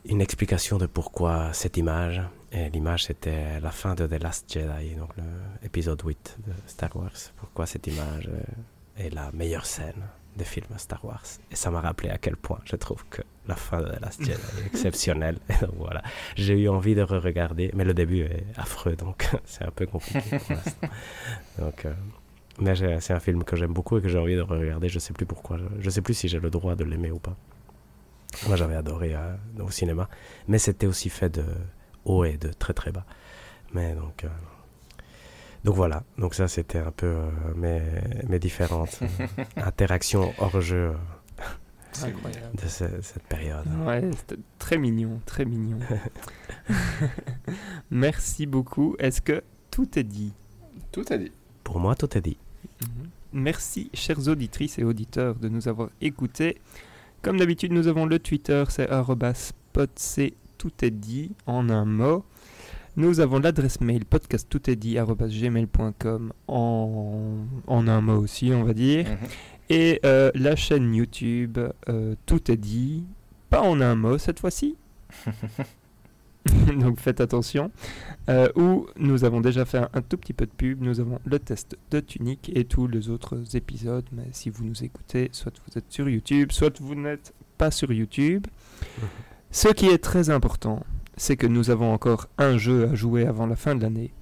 une 0.04 0.20
explication 0.20 0.78
de 0.78 0.86
pourquoi 0.86 1.52
cette 1.52 1.76
image. 1.76 2.22
Et 2.54 2.68
l'image, 2.68 3.04
c'était 3.04 3.60
la 3.60 3.70
fin 3.70 3.94
de 3.94 4.06
The 4.06 4.22
Last 4.22 4.52
Jedi, 4.52 4.94
donc 4.94 5.10
l'épisode 5.62 6.02
8 6.04 6.38
de 6.46 6.52
Star 6.66 6.94
Wars. 6.94 7.10
Pourquoi 7.38 7.64
cette 7.64 7.86
image 7.86 8.28
est 8.98 9.08
la 9.08 9.32
meilleure 9.32 9.64
scène 9.64 10.02
des 10.36 10.44
films 10.44 10.76
Star 10.76 11.02
Wars? 11.02 11.24
Et 11.50 11.56
ça 11.56 11.70
m'a 11.70 11.80
rappelé 11.80 12.10
à 12.10 12.18
quel 12.18 12.36
point 12.36 12.58
je 12.66 12.76
trouve 12.76 13.06
que 13.08 13.22
la 13.48 13.56
fin 13.56 13.80
de 13.80 13.86
la 13.86 14.10
Jedi 14.18 14.32
est 14.32 14.66
exceptionnelle. 14.66 15.38
Et 15.48 15.64
donc 15.64 15.76
voilà, 15.78 16.02
j'ai 16.36 16.60
eu 16.60 16.68
envie 16.68 16.94
de 16.94 17.00
re-regarder, 17.00 17.70
mais 17.72 17.84
le 17.84 17.94
début 17.94 18.20
est 18.20 18.44
affreux, 18.56 18.96
donc 18.96 19.30
c'est 19.46 19.64
un 19.64 19.70
peu 19.70 19.86
compliqué 19.86 20.20
pour 20.38 20.50
l'instant. 20.50 20.88
Donc, 21.58 21.86
euh, 21.86 21.94
mais 22.58 22.74
c'est 23.00 23.14
un 23.14 23.20
film 23.20 23.44
que 23.44 23.56
j'aime 23.56 23.72
beaucoup 23.72 23.96
et 23.96 24.02
que 24.02 24.08
j'ai 24.08 24.18
envie 24.18 24.36
de 24.36 24.42
re-regarder. 24.42 24.90
Je 24.90 24.98
sais 24.98 25.14
plus 25.14 25.24
pourquoi, 25.24 25.56
je, 25.80 25.88
sais 25.88 26.02
plus 26.02 26.12
si 26.12 26.28
j'ai 26.28 26.38
le 26.38 26.50
droit 26.50 26.74
de 26.74 26.84
l'aimer 26.84 27.12
ou 27.12 27.18
pas. 27.18 27.34
Moi 28.46 28.56
j'avais 28.56 28.76
adoré 28.76 29.14
euh, 29.14 29.34
au 29.60 29.70
cinéma, 29.70 30.10
mais 30.48 30.58
c'était 30.58 30.86
aussi 30.86 31.08
fait 31.08 31.30
de 31.30 31.44
haut 32.04 32.24
et 32.24 32.36
de 32.36 32.48
très 32.48 32.74
très 32.74 32.92
bas. 32.92 33.04
Mais 33.74 33.94
donc... 33.94 34.24
Euh, 34.24 34.28
donc 35.64 35.76
voilà, 35.76 36.02
donc 36.18 36.34
ça 36.34 36.48
c'était 36.48 36.78
un 36.78 36.90
peu 36.90 37.06
euh, 37.06 37.30
mes, 37.54 37.80
mes, 38.28 38.40
différentes 38.40 38.98
euh, 39.02 39.26
interactions 39.56 40.34
hors 40.38 40.60
jeu 40.60 40.92
euh, 42.04 42.06
de 42.54 42.68
cette 42.68 43.22
période. 43.28 43.66
Ouais, 43.86 44.02
c'était 44.16 44.42
très 44.58 44.76
mignon, 44.76 45.20
très 45.24 45.44
mignon. 45.44 45.78
Merci 47.90 48.46
beaucoup. 48.46 48.96
Est-ce 48.98 49.20
que 49.20 49.44
tout 49.70 49.98
est 49.98 50.02
dit? 50.02 50.32
Tout 50.90 51.12
est 51.12 51.18
dit. 51.18 51.32
Pour 51.62 51.78
moi, 51.78 51.94
tout 51.94 52.18
est 52.18 52.22
dit. 52.22 52.38
Mhm. 52.80 53.08
Merci, 53.34 53.88
chères 53.94 54.26
auditrices 54.26 54.78
et 54.78 54.84
auditeurs, 54.84 55.36
de 55.36 55.48
nous 55.48 55.68
avoir 55.68 55.90
écoutés. 56.00 56.60
Comme 57.22 57.38
d'habitude, 57.38 57.72
nous 57.72 57.86
avons 57.86 58.04
le 58.04 58.18
Twitter, 58.18 58.64
c'est 58.68 58.88
@spotc 59.34 60.34
tout 60.62 60.84
est 60.84 60.90
dit 60.92 61.32
en 61.46 61.68
un 61.70 61.84
mot. 61.84 62.24
Nous 62.94 63.18
avons 63.18 63.40
l'adresse 63.40 63.80
mail 63.80 64.04
podcasttoutestdit.gmail.com 64.04 66.32
en, 66.46 67.36
en 67.66 67.88
un 67.88 68.00
mot 68.00 68.18
aussi, 68.18 68.52
on 68.52 68.62
va 68.62 68.72
dire. 68.72 69.06
Mhm. 69.06 69.16
Et 69.70 69.98
euh, 70.06 70.30
la 70.36 70.54
chaîne 70.54 70.94
YouTube 70.94 71.58
euh, 71.88 72.14
Tout 72.26 72.52
est 72.52 72.56
dit, 72.56 73.02
pas 73.50 73.60
en 73.60 73.80
un 73.80 73.96
mot 73.96 74.18
cette 74.18 74.38
fois-ci. 74.38 74.76
Donc 76.78 77.00
faites 77.00 77.20
attention. 77.20 77.72
Euh, 78.28 78.48
où 78.54 78.86
nous 78.96 79.24
avons 79.24 79.40
déjà 79.40 79.64
fait 79.64 79.78
un, 79.78 79.88
un 79.94 80.02
tout 80.02 80.16
petit 80.16 80.32
peu 80.32 80.46
de 80.46 80.52
pub. 80.52 80.80
Nous 80.80 81.00
avons 81.00 81.18
le 81.24 81.40
test 81.40 81.76
de 81.90 81.98
Tunic 81.98 82.52
et 82.54 82.66
tous 82.66 82.86
les 82.86 83.10
autres 83.10 83.56
épisodes. 83.56 84.06
Mais 84.12 84.28
si 84.30 84.48
vous 84.48 84.64
nous 84.64 84.84
écoutez, 84.84 85.28
soit 85.32 85.52
vous 85.66 85.76
êtes 85.76 85.90
sur 85.90 86.08
YouTube, 86.08 86.52
soit 86.52 86.80
vous 86.80 86.94
n'êtes 86.94 87.34
pas 87.58 87.72
sur 87.72 87.92
YouTube. 87.92 88.46
Ce 89.52 89.68
qui 89.68 89.86
est 89.86 89.98
très 89.98 90.30
important, 90.30 90.82
c'est 91.16 91.36
que 91.36 91.46
nous 91.46 91.70
avons 91.70 91.92
encore 91.92 92.26
un 92.38 92.56
jeu 92.58 92.88
à 92.90 92.94
jouer 92.94 93.26
avant 93.26 93.46
la 93.46 93.54
fin 93.56 93.74
de 93.74 93.82
l'année. 93.82 94.12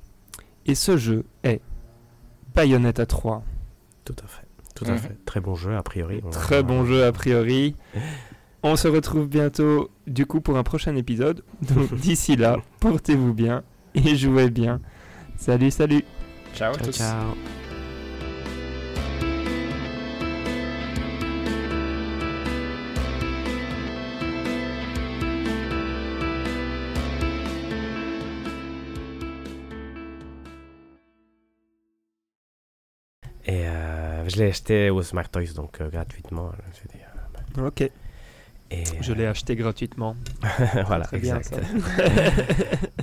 Et 0.66 0.74
ce 0.74 0.96
jeu 0.96 1.24
est 1.44 1.60
Bayonetta 2.54 3.06
3. 3.06 3.42
Tout 4.04 4.16
à 4.22 4.26
fait. 4.26 4.46
Tout 4.74 4.84
à 4.86 4.92
Mhm. 4.92 4.98
fait. 4.98 5.16
Très 5.24 5.40
bon 5.40 5.54
jeu, 5.54 5.76
a 5.76 5.82
priori. 5.82 6.20
On 6.24 6.30
Très 6.30 6.62
bon 6.62 6.84
jeu 6.84 7.04
a 7.04 7.12
priori. 7.12 7.76
On 8.62 8.76
se 8.76 8.88
retrouve 8.88 9.26
bientôt 9.28 9.90
du 10.06 10.26
coup 10.26 10.40
pour 10.42 10.58
un 10.58 10.62
prochain 10.62 10.94
épisode. 10.96 11.42
Donc 11.62 11.94
d'ici 12.00 12.36
là, 12.36 12.58
portez-vous 12.80 13.32
bien 13.32 13.62
et 13.94 14.16
jouez 14.16 14.50
bien. 14.50 14.80
Salut, 15.36 15.70
salut. 15.70 16.04
Ciao 16.54 16.72
à 16.72 16.74
Ciao, 16.76 16.86
tous. 16.86 16.96
ciao. 16.98 17.69
Je 34.30 34.36
l'ai 34.36 34.48
acheté 34.48 34.90
au 34.90 35.02
Smart 35.02 35.28
Toys, 35.28 35.52
donc 35.54 35.80
euh, 35.80 35.88
gratuitement. 35.90 36.50
je. 36.72 37.66
Ok, 37.66 37.82
Et, 38.70 38.84
je 39.00 39.12
l'ai 39.12 39.26
acheté 39.26 39.56
gratuitement. 39.56 40.16
voilà, 40.86 41.04
Très 41.04 41.18
bien, 41.18 41.38
exact. 41.38 41.62
ça. 41.64 42.06